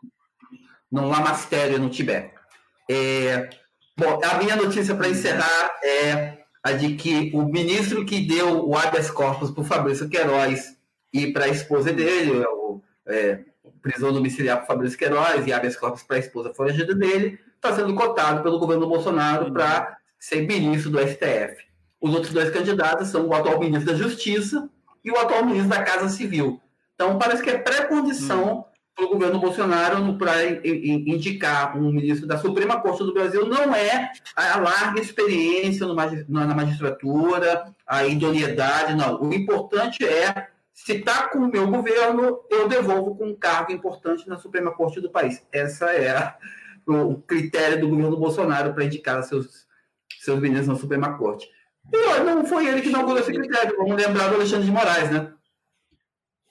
no 0.92 1.08
Lamastério, 1.08 1.80
no 1.80 1.90
Tibete. 1.90 2.34
É, 2.90 3.50
Bom, 4.00 4.20
a 4.24 4.38
minha 4.38 4.56
notícia 4.56 4.94
para 4.94 5.10
encerrar 5.10 5.72
é 5.84 6.38
a 6.62 6.72
de 6.72 6.94
que 6.94 7.32
o 7.34 7.42
ministro 7.46 8.06
que 8.06 8.28
deu 8.28 8.64
o 8.64 8.78
habeas 8.78 9.10
corpus 9.10 9.50
para 9.50 9.62
o 9.62 9.66
Fabrício 9.66 10.08
Queiroz 10.08 10.78
e 11.12 11.34
para 11.34 11.46
a 11.46 11.50
esposa 11.50 11.92
dele, 11.92 12.46
o, 12.46 12.80
é, 13.08 13.40
prisão 13.82 14.14
domiciliar 14.14 14.58
para 14.58 14.66
o 14.66 14.68
Fabrício 14.68 15.00
Queiroz 15.00 15.48
e 15.48 15.52
habeas 15.52 15.76
corpus 15.76 16.04
para 16.04 16.18
a 16.18 16.20
esposa 16.20 16.54
foragida 16.54 16.94
dele, 16.94 17.40
está 17.56 17.76
sendo 17.76 17.96
cotado 17.96 18.44
pelo 18.44 18.60
governo 18.60 18.86
Bolsonaro 18.86 19.52
para 19.52 19.98
ser 20.20 20.46
ministro 20.46 20.92
do 20.92 21.00
STF. 21.00 21.58
Os 22.00 22.14
outros 22.14 22.32
dois 22.32 22.52
candidatos 22.52 23.08
são 23.08 23.26
o 23.26 23.34
atual 23.34 23.60
ministro 23.60 23.92
da 23.92 23.98
Justiça 23.98 24.70
e 25.04 25.10
o 25.10 25.18
atual 25.18 25.44
ministro 25.44 25.70
da 25.70 25.82
Casa 25.82 26.08
Civil. 26.08 26.62
Então, 26.98 27.20
parece 27.20 27.44
que 27.44 27.52
é 27.52 27.60
pré-condição 27.60 28.66
para 28.96 29.06
o 29.06 29.10
governo 29.10 29.40
Bolsonaro 29.40 30.18
para 30.18 30.44
indicar 30.66 31.78
um 31.78 31.92
ministro 31.92 32.26
da 32.28 32.40
Suprema 32.40 32.82
Corte 32.82 33.04
do 33.04 33.14
Brasil 33.14 33.46
não 33.46 33.76
é 33.76 34.12
a 34.36 34.58
larga 34.58 35.00
experiência 35.00 35.86
na 36.28 36.56
magistratura, 36.56 37.76
a 37.86 38.08
idoneidade, 38.08 38.96
não. 38.96 39.22
O 39.22 39.32
importante 39.32 40.04
é, 40.04 40.48
se 40.74 40.94
está 40.94 41.28
com 41.28 41.38
o 41.38 41.48
meu 41.48 41.68
governo, 41.68 42.40
eu 42.50 42.68
devolvo 42.68 43.16
com 43.16 43.28
um 43.28 43.36
cargo 43.36 43.72
importante 43.72 44.28
na 44.28 44.40
Suprema 44.40 44.72
Corte 44.72 45.00
do 45.00 45.12
país. 45.12 45.46
Essa 45.52 45.92
é 45.92 46.34
o 46.88 47.18
critério 47.18 47.80
do 47.80 47.90
governo 47.90 48.18
Bolsonaro 48.18 48.74
para 48.74 48.86
indicar 48.86 49.22
seus, 49.22 49.68
seus 50.22 50.40
ministros 50.40 50.70
na 50.70 50.76
Suprema 50.76 51.16
Corte. 51.20 51.48
E 51.94 52.24
não 52.24 52.44
foi 52.44 52.66
ele 52.66 52.82
que 52.82 52.90
inaugurou 52.90 53.20
esse 53.20 53.32
critério, 53.32 53.78
vamos 53.78 53.96
lembrar 53.96 54.30
do 54.30 54.36
Alexandre 54.36 54.66
de 54.66 54.72
Moraes, 54.72 55.12
né? 55.12 55.34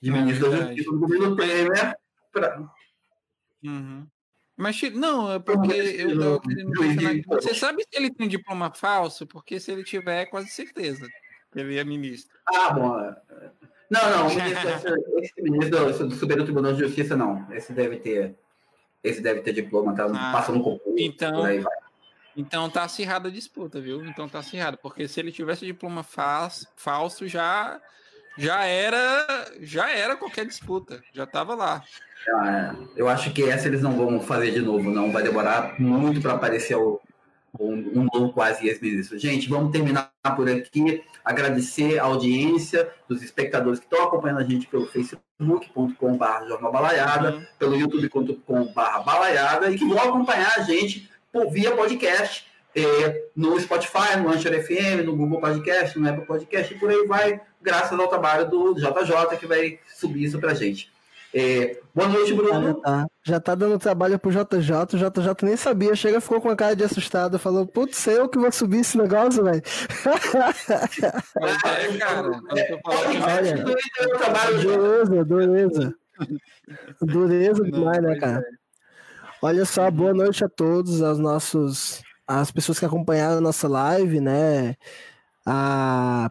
De 0.07 0.13
ministro 0.13 0.51
da 0.51 0.59
Justiça 0.59 0.91
do 0.93 0.99
governo 0.99 1.37
Temer 1.37 1.97
Pra... 2.33 2.71
Uhum. 3.65 4.07
Mas, 4.57 4.81
não, 4.95 5.33
é 5.33 5.39
porque 5.39 5.73
eu 5.73 6.19
tô 6.19 6.41
querendo 6.41 6.73
questionar 6.73 7.23
Você 7.27 7.55
sabe 7.55 7.83
se 7.83 7.89
ele 7.93 8.11
tem 8.11 8.29
diploma 8.29 8.73
falso? 8.73 9.27
Porque 9.27 9.59
se 9.59 9.73
ele 9.73 9.83
tiver, 9.83 10.23
é 10.23 10.27
quase 10.27 10.49
certeza 10.49 11.07
que 11.51 11.59
ele 11.59 11.77
é 11.77 11.85
ministro. 11.85 12.39
Ah, 12.47 12.73
bom. 12.73 13.01
É, 13.01 13.17
é. 13.33 13.51
Não, 13.91 14.11
não, 14.11 14.27
esse, 15.21 15.43
ministro 15.43 16.09
do 16.09 16.15
Superior 16.15 16.45
Tribunal 16.45 16.73
de 16.73 16.81
Justiça, 16.81 17.17
não. 17.17 17.51
Esse 17.53 17.73
deve 17.73 17.97
ter. 17.97 18.39
Esse 19.03 19.21
deve 19.21 19.41
ter 19.41 19.53
diploma, 19.53 19.95
tá 19.95 20.07
ah, 20.07 20.33
passando 20.33 20.59
um 20.59 20.63
concurso. 20.63 20.99
Então, 20.99 21.45
então 22.37 22.71
tá 22.71 22.85
acirrada 22.85 23.29
a 23.29 23.33
disputa, 23.33 23.81
viu? 23.81 24.05
Então 24.05 24.29
tá 24.29 24.39
acirrada, 24.39 24.77
porque 24.77 25.09
se 25.09 25.19
ele 25.19 25.33
tivesse 25.33 25.65
diploma 25.65 26.03
falso, 26.03 26.67
falso 26.77 27.27
já 27.27 27.81
já 28.37 28.65
era 28.65 29.47
já 29.61 29.91
era 29.91 30.17
qualquer 30.17 30.47
disputa, 30.47 31.03
já 31.13 31.27
tava 31.27 31.55
lá. 31.55 31.83
É, 32.29 32.73
eu 32.97 33.09
acho 33.09 33.33
que 33.33 33.45
essa 33.45 33.69
eles 33.69 33.83
não 33.83 33.93
vão 33.93 34.21
fazer 34.21 34.51
de 34.53 34.61
novo, 34.61 34.91
não. 34.91 35.13
Vai 35.13 35.23
demorar 35.23 35.79
muito 35.79 36.21
para 36.21 36.33
aparecer 36.33 36.77
o, 36.77 37.01
um, 37.59 38.01
um 38.01 38.09
novo 38.13 38.33
quase 38.33 38.67
ex-ministro. 38.69 39.19
Gente, 39.19 39.49
vamos 39.49 39.73
terminar 39.73 40.11
por 40.37 40.49
aqui. 40.49 41.03
Agradecer 41.25 41.99
a 41.99 42.05
audiência 42.05 42.91
dos 43.09 43.23
espectadores 43.23 43.79
que 43.79 43.87
estão 43.87 44.05
acompanhando 44.05 44.41
a 44.41 44.45
gente 44.45 44.67
pelo 44.67 44.87
facebook.com.br 44.87 46.49
Jornal 46.49 46.73
Balaiada, 46.73 47.37
uhum. 47.37 47.47
pelo 47.59 47.77
youtube.com.br 47.77 49.05
Balaiada 49.05 49.71
e 49.71 49.79
que 49.79 49.85
vão 49.85 49.99
acompanhar 49.99 50.53
a 50.57 50.63
gente 50.63 51.11
por 51.33 51.51
via 51.51 51.75
podcast 51.75 52.47
é, 52.75 53.29
no 53.35 53.59
Spotify, 53.59 54.19
no 54.19 54.29
Anchor 54.29 54.53
FM, 54.53 55.05
no 55.05 55.17
Google 55.17 55.41
Podcast, 55.41 55.99
no 55.99 56.09
Apple 56.09 56.27
Podcast 56.27 56.75
e 56.75 56.79
por 56.79 56.91
aí 56.91 57.07
vai, 57.07 57.41
graças 57.67 57.99
ao 57.99 58.07
trabalho 58.07 58.49
do 58.49 58.75
JJ 58.75 59.37
que 59.41 59.47
vai 59.47 59.81
subir 59.99 60.23
isso 60.23 60.39
para 60.39 60.53
a 60.53 60.55
gente. 60.55 60.89
É, 61.35 61.81
boa 61.93 62.09
noite, 62.09 62.33
Bruno. 62.33 62.75
tá. 62.75 63.07
Já 63.25 63.41
tá 63.41 63.57
dando 63.57 63.77
trabalho 63.77 64.19
pro 64.21 64.31
JJ, 64.31 64.95
o 64.95 64.97
JJ 64.97 65.35
nem 65.43 65.57
sabia, 65.57 65.97
chega 65.97 66.21
ficou 66.21 66.41
com 66.41 66.49
a 66.49 66.55
cara 66.55 66.77
de 66.77 66.85
assustado, 66.85 67.41
falou, 67.41 67.67
putz, 67.67 68.07
eu 68.07 68.29
que 68.29 68.39
vou 68.39 68.53
subir 68.53 68.79
esse 68.81 68.97
negócio, 68.97 69.43
velho. 69.43 69.63
É, 71.77 71.99
cara, 71.99 72.31
Olha, 72.85 73.65
dureza, 74.63 75.25
dureza. 75.25 75.95
Dureza 77.01 77.65
demais, 77.65 78.03
né, 78.03 78.17
cara? 78.19 78.45
Olha 79.43 79.65
só, 79.65 79.91
boa 79.91 80.15
noite 80.15 80.45
a 80.45 80.49
todos, 80.49 81.03
aos 81.03 81.19
nossos, 81.19 82.01
as 82.27 82.51
pessoas 82.53 82.79
que 82.79 82.87
acompanharam 82.87 83.39
a 83.39 83.41
nossa 83.41 83.69
live, 83.69 84.21
né? 84.21 84.77
A 85.45 86.31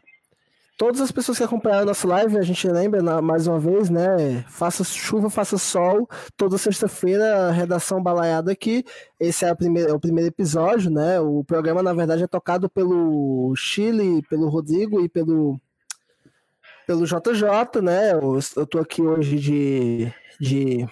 Todas 0.78 1.00
as 1.00 1.10
pessoas 1.10 1.38
que 1.38 1.44
acompanharam 1.44 1.84
a 1.84 1.86
nossa 1.86 2.06
live, 2.06 2.38
a 2.38 2.42
gente 2.42 2.68
lembra 2.68 3.22
mais 3.22 3.48
uma 3.48 3.58
vez, 3.58 3.90
né? 3.90 4.44
Faça 4.50 4.84
chuva, 4.84 5.30
faça 5.30 5.58
sol. 5.58 6.06
Toda 6.36 6.58
sexta-feira, 6.58 7.50
redação 7.50 8.04
balaiada 8.04 8.52
aqui. 8.52 8.84
Esse 9.18 9.46
é, 9.46 9.50
a 9.50 9.56
primeira, 9.56 9.92
é 9.92 9.94
o 9.94 10.00
primeiro 10.00 10.28
episódio, 10.28 10.92
né? 10.92 11.18
O 11.22 11.46
programa, 11.46 11.82
na 11.82 11.94
verdade, 11.94 12.24
é 12.24 12.28
tocado 12.28 12.70
pelo 12.70 13.54
Chile, 13.56 14.22
pelo 14.30 14.50
Rodrigo 14.50 15.00
e 15.00 15.08
pelo, 15.08 15.58
pelo 16.86 17.06
JJ, 17.06 17.82
né? 17.82 18.12
Eu, 18.12 18.38
eu 18.58 18.68
tô 18.68 18.80
aqui 18.80 19.02
hoje 19.02 19.40
de, 19.40 20.14
de 20.42 20.86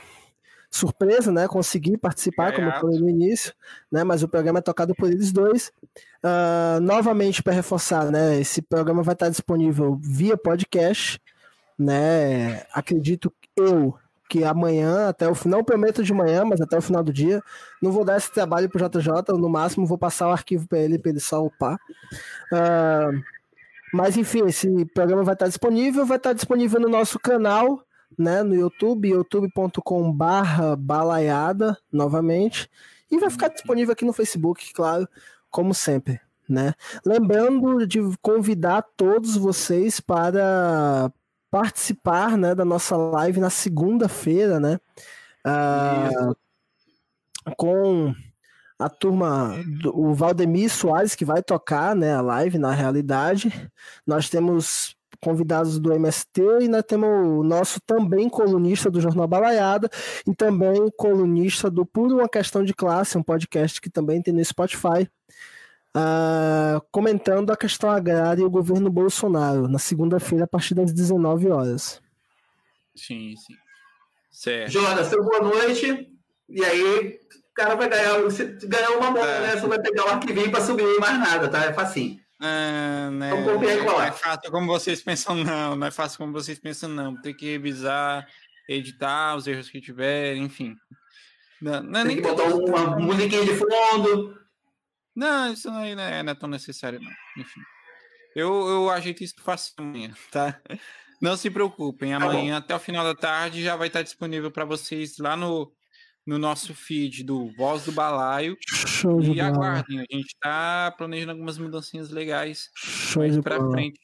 surpresa, 0.75 1.31
né? 1.31 1.47
Consegui 1.47 1.97
participar, 1.97 2.49
é, 2.49 2.55
como 2.55 2.67
eu 2.67 2.73
falei 2.73 2.99
no 2.99 3.09
início, 3.09 3.53
né? 3.91 4.03
Mas 4.03 4.23
o 4.23 4.27
programa 4.27 4.59
é 4.59 4.61
tocado 4.61 4.95
por 4.95 5.09
eles 5.09 5.31
dois. 5.31 5.71
Uh, 6.23 6.79
novamente, 6.81 7.43
para 7.43 7.53
reforçar, 7.53 8.11
né? 8.11 8.39
Esse 8.39 8.61
programa 8.61 9.03
vai 9.03 9.13
estar 9.13 9.29
disponível 9.29 9.99
via 10.01 10.35
podcast, 10.35 11.21
né? 11.77 12.63
Acredito 12.73 13.31
eu 13.55 13.93
que 14.29 14.43
amanhã, 14.43 15.09
até 15.09 15.27
o 15.27 15.35
final, 15.35 15.59
não 15.59 15.63
prometo 15.63 16.03
de 16.03 16.11
manhã, 16.11 16.43
mas 16.43 16.59
até 16.59 16.75
o 16.75 16.81
final 16.81 17.03
do 17.03 17.13
dia, 17.13 17.39
não 17.79 17.91
vou 17.91 18.03
dar 18.03 18.17
esse 18.17 18.31
trabalho 18.31 18.67
pro 18.67 18.79
JJ, 18.79 19.37
no 19.37 19.47
máximo 19.47 19.85
vou 19.85 19.97
passar 19.97 20.27
o 20.27 20.31
arquivo 20.31 20.67
para 20.67 20.79
ele, 20.79 20.97
para 20.97 21.11
ele 21.11 21.19
só 21.19 21.45
upar. 21.45 21.75
Uh, 22.51 23.21
mas 23.93 24.17
enfim, 24.17 24.47
esse 24.47 24.85
programa 24.85 25.21
vai 25.23 25.35
estar 25.35 25.47
disponível, 25.47 26.03
vai 26.03 26.17
estar 26.17 26.33
disponível 26.33 26.79
no 26.79 26.89
nosso 26.89 27.19
canal, 27.19 27.85
né, 28.17 28.43
no 28.43 28.55
YouTube, 28.55 29.09
youtube.com/barra 29.09 30.75
balaiada, 30.75 31.77
novamente, 31.91 32.69
e 33.11 33.17
vai 33.17 33.29
ficar 33.29 33.49
disponível 33.49 33.93
aqui 33.93 34.05
no 34.05 34.13
Facebook, 34.13 34.73
claro, 34.73 35.07
como 35.49 35.73
sempre, 35.73 36.19
né? 36.47 36.73
Lembrando 37.05 37.85
de 37.85 37.99
convidar 38.21 38.83
todos 38.95 39.37
vocês 39.37 39.99
para 39.99 41.11
participar, 41.51 42.37
né, 42.37 42.55
da 42.55 42.65
nossa 42.65 42.97
live 42.97 43.39
na 43.39 43.49
segunda-feira, 43.49 44.59
né? 44.59 44.79
Uh, 45.45 46.35
com 47.55 48.13
a 48.79 48.89
turma, 48.89 49.55
do, 49.81 49.97
o 49.97 50.13
Valdemir 50.13 50.69
Soares, 50.69 51.15
que 51.15 51.25
vai 51.25 51.41
tocar 51.41 51.95
né, 51.95 52.13
a 52.13 52.21
live, 52.21 52.57
na 52.57 52.71
realidade. 52.71 53.71
Nós 54.05 54.29
temos 54.29 54.95
convidados 55.23 55.79
do 55.79 55.93
MST 55.93 56.41
e 56.61 56.67
nós 56.67 56.83
temos 56.83 57.09
o 57.09 57.43
nosso 57.43 57.79
também 57.81 58.29
colunista 58.29 58.91
do 58.91 58.99
Jornal 58.99 59.27
Balaiada 59.27 59.89
e 60.27 60.35
também 60.35 60.91
colunista 60.97 61.71
do 61.71 61.85
Por 61.85 62.11
Uma 62.11 62.27
Questão 62.27 62.63
de 62.63 62.73
Classe, 62.73 63.17
um 63.17 63.23
podcast 63.23 63.79
que 63.79 63.89
também 63.89 64.21
tem 64.21 64.33
no 64.33 64.43
Spotify, 64.43 65.09
uh, 65.95 66.81
comentando 66.91 67.51
a 67.51 67.57
questão 67.57 67.89
agrária 67.89 68.41
e 68.41 68.45
o 68.45 68.49
governo 68.49 68.89
Bolsonaro, 68.89 69.67
na 69.67 69.79
segunda-feira, 69.79 70.43
a 70.43 70.47
partir 70.47 70.75
das 70.75 70.91
19 70.91 71.49
horas. 71.49 72.01
Sim, 72.95 73.35
sim. 73.37 73.53
Certo. 74.29 74.71
Jonas, 74.71 75.07
seu 75.07 75.23
boa 75.23 75.41
noite. 75.41 76.11
E 76.49 76.63
aí, 76.63 77.19
o 77.53 77.53
cara 77.55 77.75
vai 77.75 77.87
ganhar, 77.87 78.19
ganhar 78.65 78.91
uma 78.97 79.11
bola, 79.11 79.25
é. 79.25 79.41
né? 79.41 79.57
Você 79.57 79.67
vai 79.67 79.79
pegar 79.79 80.05
o 80.05 80.09
arquivinho 80.09 80.51
para 80.51 80.61
subir 80.61 80.99
mais 80.99 81.17
nada, 81.19 81.47
tá? 81.47 81.65
É 81.65 81.73
facinho. 81.73 82.22
Ah, 82.45 83.09
né, 83.09 83.29
não 83.29 84.01
é 84.01 84.11
fácil 84.11 84.51
como 84.51 84.67
vocês 84.67 85.01
pensam, 85.01 85.33
não. 85.33 85.77
Não 85.77 85.87
é 85.87 85.91
fácil 85.91 86.17
como 86.17 86.33
vocês 86.33 86.59
pensam, 86.59 86.89
não. 86.89 87.15
Tem 87.21 87.33
que 87.33 87.45
revisar, 87.45 88.27
editar 88.67 89.37
os 89.37 89.47
erros 89.47 89.69
que 89.69 89.79
tiver, 89.79 90.35
enfim. 90.35 90.75
Não, 91.61 91.81
não 91.81 91.99
é 92.01 92.03
Tem 92.03 92.15
nem 92.15 92.15
que 92.17 92.21
botar 92.21 92.43
uma 92.43 92.99
musiquinha 92.99 93.45
de 93.45 93.55
fundo. 93.55 94.37
Não, 95.15 95.53
isso 95.53 95.71
não 95.71 95.79
é, 95.79 96.21
não 96.21 96.31
é 96.31 96.35
tão 96.35 96.49
necessário, 96.49 96.99
não. 96.99 97.11
Enfim. 97.37 97.61
Eu, 98.35 98.67
eu 98.67 98.89
ajeito 98.89 99.23
isso 99.23 99.35
fácil 99.39 99.73
amanhã, 99.77 100.13
tá? 100.29 100.59
Não 101.21 101.37
se 101.37 101.49
preocupem, 101.49 102.11
tá 102.11 102.17
amanhã 102.17 102.59
tá 102.59 102.65
até 102.65 102.75
o 102.75 102.79
final 102.79 103.05
da 103.05 103.15
tarde 103.15 103.63
já 103.63 103.77
vai 103.77 103.87
estar 103.87 104.01
disponível 104.01 104.51
para 104.51 104.65
vocês 104.65 105.17
lá 105.17 105.37
no 105.37 105.71
no 106.25 106.37
nosso 106.37 106.73
feed 106.73 107.23
do 107.23 107.49
Voz 107.55 107.85
do 107.85 107.91
Balaio. 107.91 108.57
Show 108.65 109.21
e 109.21 109.41
aguardem, 109.41 109.99
a 109.99 110.05
gente 110.09 110.27
está 110.27 110.93
planejando 110.97 111.31
algumas 111.31 111.57
mudancinhas 111.57 112.09
legais 112.09 112.69
para 113.43 113.59
frente 113.69 113.99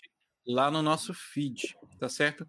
lá 0.46 0.72
no 0.72 0.82
nosso 0.82 1.14
feed, 1.14 1.76
tá 2.00 2.10
certo? 2.10 2.46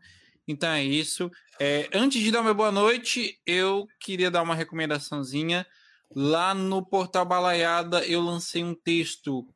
Então 0.49 0.71
é 0.71 0.83
isso. 0.83 1.31
É, 1.61 1.89
antes 1.93 2.21
de 2.21 2.31
dar 2.31 2.41
uma 2.41 2.55
boa 2.55 2.73
noite, 2.73 3.39
eu 3.47 3.87
queria 4.01 4.31
dar 4.31 4.43
uma 4.43 4.55
recomendaçãozinha. 4.55 5.67
Lá 6.13 6.53
no 6.55 6.85
Portal 6.85 7.25
Balaiada, 7.25 8.05
eu 8.05 8.21
lancei 8.21 8.65
um 8.65 8.75
texto 8.75 9.47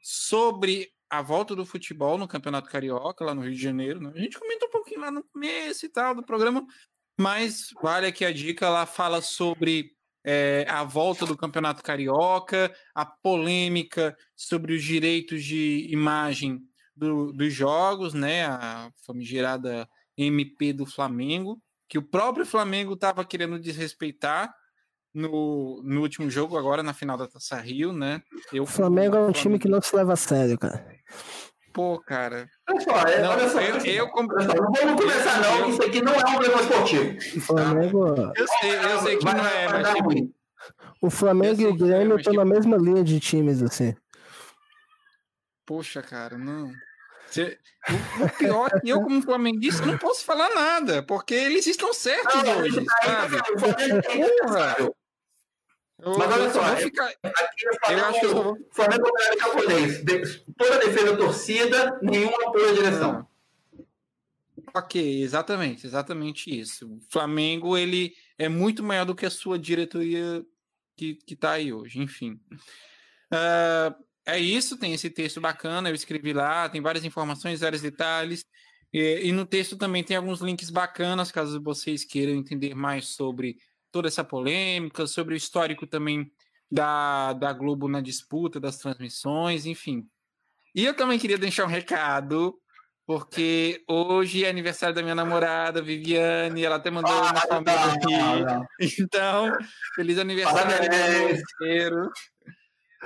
sobre 0.00 0.92
a 1.10 1.22
volta 1.22 1.56
do 1.56 1.66
futebol 1.66 2.16
no 2.18 2.28
Campeonato 2.28 2.70
Carioca, 2.70 3.24
lá 3.24 3.34
no 3.34 3.42
Rio 3.42 3.52
de 3.52 3.60
Janeiro. 3.60 4.00
Né? 4.00 4.12
A 4.14 4.18
gente 4.18 4.38
comentou 4.38 4.68
um 4.68 4.72
pouquinho 4.72 5.00
lá 5.00 5.10
no 5.10 5.24
começo 5.24 5.86
e 5.86 5.88
tal 5.88 6.14
do 6.14 6.22
programa, 6.22 6.64
mas 7.18 7.68
vale 7.82 8.06
aqui 8.06 8.24
a 8.24 8.32
dica, 8.32 8.66
ela 8.66 8.86
fala 8.86 9.20
sobre 9.20 9.92
é, 10.24 10.64
a 10.68 10.82
volta 10.82 11.26
do 11.26 11.36
Campeonato 11.36 11.82
Carioca, 11.82 12.74
a 12.94 13.04
polêmica 13.04 14.16
sobre 14.34 14.74
os 14.74 14.82
direitos 14.82 15.44
de 15.44 15.86
imagem 15.90 16.60
do, 16.96 17.32
dos 17.32 17.52
jogos, 17.52 18.14
né? 18.14 18.46
A 18.46 18.90
famigerada 19.06 19.88
MP 20.16 20.72
do 20.72 20.86
Flamengo, 20.86 21.60
que 21.88 21.98
o 21.98 22.02
próprio 22.02 22.46
Flamengo 22.46 22.94
estava 22.94 23.24
querendo 23.24 23.58
desrespeitar 23.58 24.54
no, 25.12 25.80
no 25.84 26.00
último 26.00 26.28
jogo, 26.28 26.56
agora 26.56 26.82
na 26.82 26.92
final 26.92 27.16
da 27.16 27.28
Taça 27.28 27.60
Rio, 27.60 27.92
né? 27.92 28.22
Eu, 28.52 28.64
o 28.64 28.66
Flamengo 28.66 29.16
é 29.16 29.18
um 29.18 29.22
Flamengo... 29.22 29.38
time 29.38 29.58
que 29.58 29.68
não 29.68 29.80
se 29.80 29.94
leva 29.94 30.14
a 30.14 30.16
sério, 30.16 30.58
cara. 30.58 30.84
Pô, 31.74 31.98
cara. 31.98 32.48
Olha 32.70 32.80
só, 32.80 32.96
é, 33.08 33.20
não, 33.20 33.30
olha 33.32 33.48
só, 33.48 33.60
eu, 33.60 33.84
eu, 33.84 34.08
como... 34.10 34.32
olha 34.32 34.46
só, 34.46 34.54
não 34.54 34.72
vamos 34.72 35.02
começar, 35.02 35.40
não, 35.40 35.68
isso 35.68 35.82
aqui 35.82 36.00
não 36.00 36.14
é 36.14 36.18
um 36.18 36.20
problema 36.20 36.60
esportivo. 36.60 37.40
Flamengo. 37.40 38.32
Eu 38.36 38.46
sei, 38.46 38.76
eu 38.76 38.98
sei 39.00 39.16
que 39.16 39.24
vai, 39.24 39.34
não 39.34 39.44
é, 39.44 39.68
mas. 39.68 39.94
Tipo, 39.94 40.34
o 41.00 41.10
Flamengo 41.10 41.60
e 41.60 41.66
o 41.66 41.76
Grêmio 41.76 42.16
estão 42.16 42.32
na 42.32 42.44
mesma 42.44 42.76
linha 42.76 43.02
de 43.02 43.18
times, 43.18 43.60
assim. 43.60 43.92
Poxa, 45.66 46.00
cara, 46.00 46.38
não. 46.38 46.70
Você, 47.26 47.58
o, 48.22 48.28
pior 48.38 48.70
é 48.72 48.80
que 48.80 48.90
eu, 48.90 49.02
como 49.02 49.20
flamenguista, 49.20 49.84
não 49.84 49.98
posso 49.98 50.24
falar 50.24 50.54
nada, 50.54 51.02
porque 51.02 51.34
eles 51.34 51.66
estão 51.66 51.92
certos 51.92 52.40
não, 52.44 52.58
hoje, 52.60 52.84
sabe? 53.02 53.36
Porra! 54.40 54.76
Mas 56.18 56.32
olha 56.32 56.50
só, 56.52 56.62
vou 56.62 56.76
ficar... 56.76 57.06
aqui 57.06 57.64
eu, 57.64 57.98
eu 57.98 58.04
acho 58.04 58.20
que 58.20 58.26
eu 58.26 58.42
vou... 58.42 58.58
Flamengo 58.70 59.04
é 59.18 59.38
japonês. 59.38 60.04
Toda 60.56 60.78
defesa 60.78 61.12
da 61.12 61.16
torcida, 61.16 61.98
nenhum 62.02 62.34
apoio 62.46 62.70
à 62.70 62.72
direção. 62.72 63.28
Ok, 64.74 65.22
exatamente, 65.22 65.86
exatamente 65.86 66.58
isso. 66.58 66.92
O 66.94 67.00
Flamengo 67.08 67.76
ele 67.76 68.12
é 68.36 68.48
muito 68.48 68.82
maior 68.82 69.04
do 69.04 69.14
que 69.14 69.24
a 69.24 69.30
sua 69.30 69.58
diretoria 69.58 70.44
que, 70.96 71.14
que 71.14 71.36
tá 71.36 71.52
aí 71.52 71.72
hoje, 71.72 72.00
enfim. 72.00 72.40
Uh, 73.32 73.94
é 74.26 74.38
isso, 74.38 74.76
tem 74.78 74.92
esse 74.92 75.10
texto 75.10 75.40
bacana, 75.40 75.88
eu 75.88 75.94
escrevi 75.94 76.32
lá, 76.32 76.68
tem 76.68 76.80
várias 76.80 77.04
informações, 77.04 77.60
vários 77.60 77.82
detalhes. 77.82 78.44
E, 78.92 79.28
e 79.28 79.32
no 79.32 79.44
texto 79.44 79.76
também 79.76 80.02
tem 80.02 80.16
alguns 80.16 80.40
links 80.40 80.70
bacanas, 80.70 81.30
caso 81.30 81.60
vocês 81.62 82.04
queiram 82.04 82.34
entender 82.34 82.74
mais 82.74 83.08
sobre 83.08 83.56
toda 83.94 84.08
essa 84.08 84.24
polêmica, 84.24 85.06
sobre 85.06 85.34
o 85.34 85.36
histórico 85.36 85.86
também 85.86 86.28
da, 86.68 87.32
da 87.32 87.52
Globo 87.52 87.86
na 87.86 88.00
disputa 88.00 88.58
das 88.58 88.76
transmissões, 88.76 89.66
enfim. 89.66 90.04
E 90.74 90.84
eu 90.84 90.94
também 90.94 91.16
queria 91.16 91.38
deixar 91.38 91.64
um 91.64 91.68
recado, 91.68 92.58
porque 93.06 93.84
hoje 93.88 94.44
é 94.44 94.50
aniversário 94.50 94.92
da 94.92 95.00
minha 95.00 95.14
namorada, 95.14 95.80
Viviane, 95.80 96.64
ela 96.64 96.74
até 96.74 96.90
mandou 96.90 97.12
ah, 97.12 97.30
uma 97.30 97.40
família 97.40 98.66
aqui. 98.66 99.00
Então, 99.00 99.52
feliz 99.94 100.18
aniversário, 100.18 100.90
meu 101.60 102.10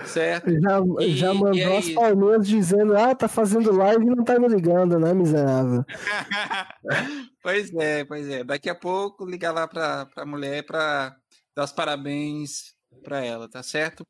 Certo? 0.05 0.51
Já, 0.61 0.81
e, 1.01 1.16
já 1.16 1.35
mandou 1.35 1.59
é 1.59 1.79
as 1.79 1.91
palminhas 1.91 2.47
dizendo: 2.47 2.97
Ah, 2.97 3.15
tá 3.15 3.29
fazendo 3.29 3.73
live 3.73 4.05
e 4.05 4.11
não 4.11 4.25
tá 4.25 4.39
me 4.39 4.49
ligando, 4.49 4.99
né, 4.99 5.12
miserável? 5.12 5.85
pois 7.43 7.73
é, 7.75 8.05
pois 8.05 8.29
é. 8.29 8.45
Daqui 8.45 8.70
a 8.70 8.75
pouco 8.75 9.25
ligar 9.25 9.53
lá 9.53 9.66
pra, 9.66 10.07
pra 10.07 10.25
mulher 10.25 10.65
pra 10.65 11.16
dar 11.55 11.65
os 11.65 11.73
parabéns 11.73 12.75
pra 13.03 13.25
ela, 13.25 13.49
tá 13.49 13.62
certo? 13.62 14.07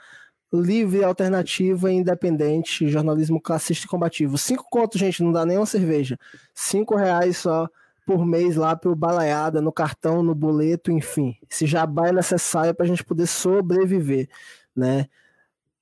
livre, 0.52 1.02
alternativa 1.02 1.90
independente, 1.90 2.86
jornalismo 2.86 3.40
classista 3.40 3.86
e 3.86 3.88
combativo. 3.88 4.36
Cinco 4.36 4.66
contos, 4.68 5.00
gente, 5.00 5.22
não 5.22 5.32
dá 5.32 5.46
nem 5.46 5.56
uma 5.56 5.64
cerveja. 5.64 6.18
Cinco 6.54 6.96
reais 6.96 7.38
só 7.38 7.66
por 8.06 8.26
mês 8.26 8.56
lá 8.56 8.76
pro 8.76 8.94
balaiada, 8.94 9.62
no 9.62 9.72
cartão, 9.72 10.22
no 10.22 10.34
boleto, 10.34 10.92
enfim. 10.92 11.34
Esse 11.50 11.66
jabá 11.66 12.08
é 12.08 12.12
necessário 12.12 12.74
para 12.74 12.84
a 12.84 12.88
gente 12.88 13.02
poder 13.02 13.26
sobreviver, 13.26 14.28
né? 14.76 15.08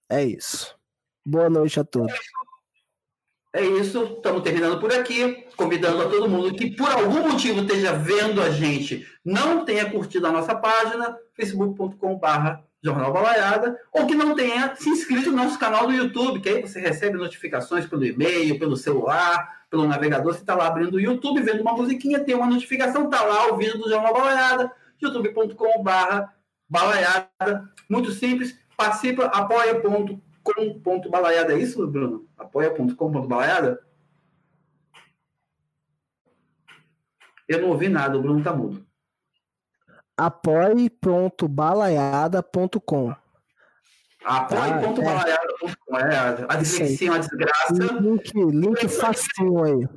É 0.09 0.23
isso. 0.23 0.79
Boa 1.27 1.51
noite 1.51 1.81
a 1.81 1.85
todos. 1.85 2.15
É 3.55 3.63
isso, 3.63 4.15
estamos 4.17 4.43
terminando 4.43 4.81
por 4.81 4.91
aqui, 4.91 5.47
convidando 5.57 6.01
a 6.03 6.09
todo 6.09 6.29
mundo 6.29 6.55
que 6.55 6.75
por 6.75 6.91
algum 6.91 7.29
motivo 7.29 7.61
esteja 7.61 7.93
vendo 7.93 8.41
a 8.41 8.49
gente, 8.49 9.07
não 9.23 9.63
tenha 9.65 9.91
curtido 9.91 10.27
a 10.27 10.33
nossa 10.33 10.55
página, 10.55 11.19
facebook.com.br 11.35 12.63
Jornal 12.83 13.13
Balaiada, 13.13 13.79
ou 13.93 14.07
que 14.07 14.15
não 14.15 14.35
tenha 14.35 14.75
se 14.75 14.89
inscrito 14.89 15.31
no 15.31 15.37
nosso 15.37 15.59
canal 15.59 15.87
do 15.87 15.93
YouTube, 15.93 16.41
que 16.41 16.49
aí 16.49 16.63
você 16.63 16.81
recebe 16.81 17.19
notificações 17.19 17.87
pelo 17.87 18.05
e-mail, 18.05 18.59
pelo 18.59 18.75
celular, 18.75 19.65
pelo 19.71 19.87
navegador, 19.87 20.33
você 20.33 20.41
está 20.41 20.55
lá 20.55 20.67
abrindo 20.67 20.95
o 20.95 21.01
YouTube, 21.01 21.43
vendo 21.43 21.61
uma 21.61 21.75
musiquinha, 21.75 22.25
tem 22.25 22.35
uma 22.35 22.47
notificação, 22.47 23.05
está 23.05 23.23
lá 23.23 23.53
o 23.53 23.57
vídeo 23.59 23.79
do 23.79 23.89
Jornal 23.89 24.15
Balaiada, 24.15 24.73
youtube.com.br 25.01 26.27
balaiada, 26.69 27.71
muito 27.89 28.11
simples, 28.13 28.59
participa, 28.77 29.27
apoia.com 29.27 30.32
apoia.com.balaiada, 30.43 31.55
é 31.55 31.59
isso, 31.59 31.87
Bruno? 31.87 32.29
apoia.com.balaiada? 32.37 33.81
Eu 37.49 37.63
não 37.63 37.71
ouvi 37.71 37.89
nada, 37.89 38.19
o 38.19 38.23
Bruno 38.23 38.43
tá 38.43 38.53
mudo. 38.53 38.85
apoie.balaiada.com 40.17 43.15
apoie.balaiada.com 44.25 45.99
é, 45.99 46.47
a 46.49 46.57
dislexia 46.57 47.09
é 47.09 47.11
uma 47.11 47.19
desgraça. 47.19 47.75
Link, 48.01 48.33
link 48.35 48.89
facinho 48.89 49.65
aí. 49.65 49.89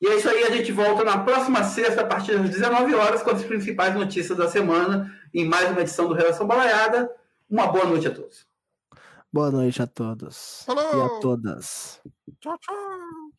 E 0.00 0.06
é 0.06 0.14
isso 0.16 0.28
aí, 0.28 0.44
a 0.44 0.50
gente 0.50 0.70
volta 0.72 1.02
na 1.02 1.18
próxima 1.18 1.64
sexta, 1.64 2.02
a 2.02 2.06
partir 2.06 2.38
das 2.38 2.50
19 2.50 2.94
horas, 2.94 3.22
com 3.22 3.30
as 3.30 3.42
principais 3.42 3.92
notícias 3.94 4.38
da 4.38 4.48
semana, 4.48 5.12
em 5.32 5.44
mais 5.44 5.68
uma 5.70 5.80
edição 5.80 6.06
do 6.06 6.14
Relação 6.14 6.46
Balaiada. 6.46 7.10
Uma 7.48 7.66
boa 7.66 7.86
noite 7.86 8.06
a 8.06 8.14
todos. 8.14 8.46
Boa 9.36 9.50
noite 9.50 9.82
a 9.82 9.86
todos. 9.86 10.62
Falou. 10.64 10.82
E 10.82 11.02
a 11.02 11.20
todas. 11.20 12.00
Tchau, 12.40 12.56
tchau. 12.58 13.35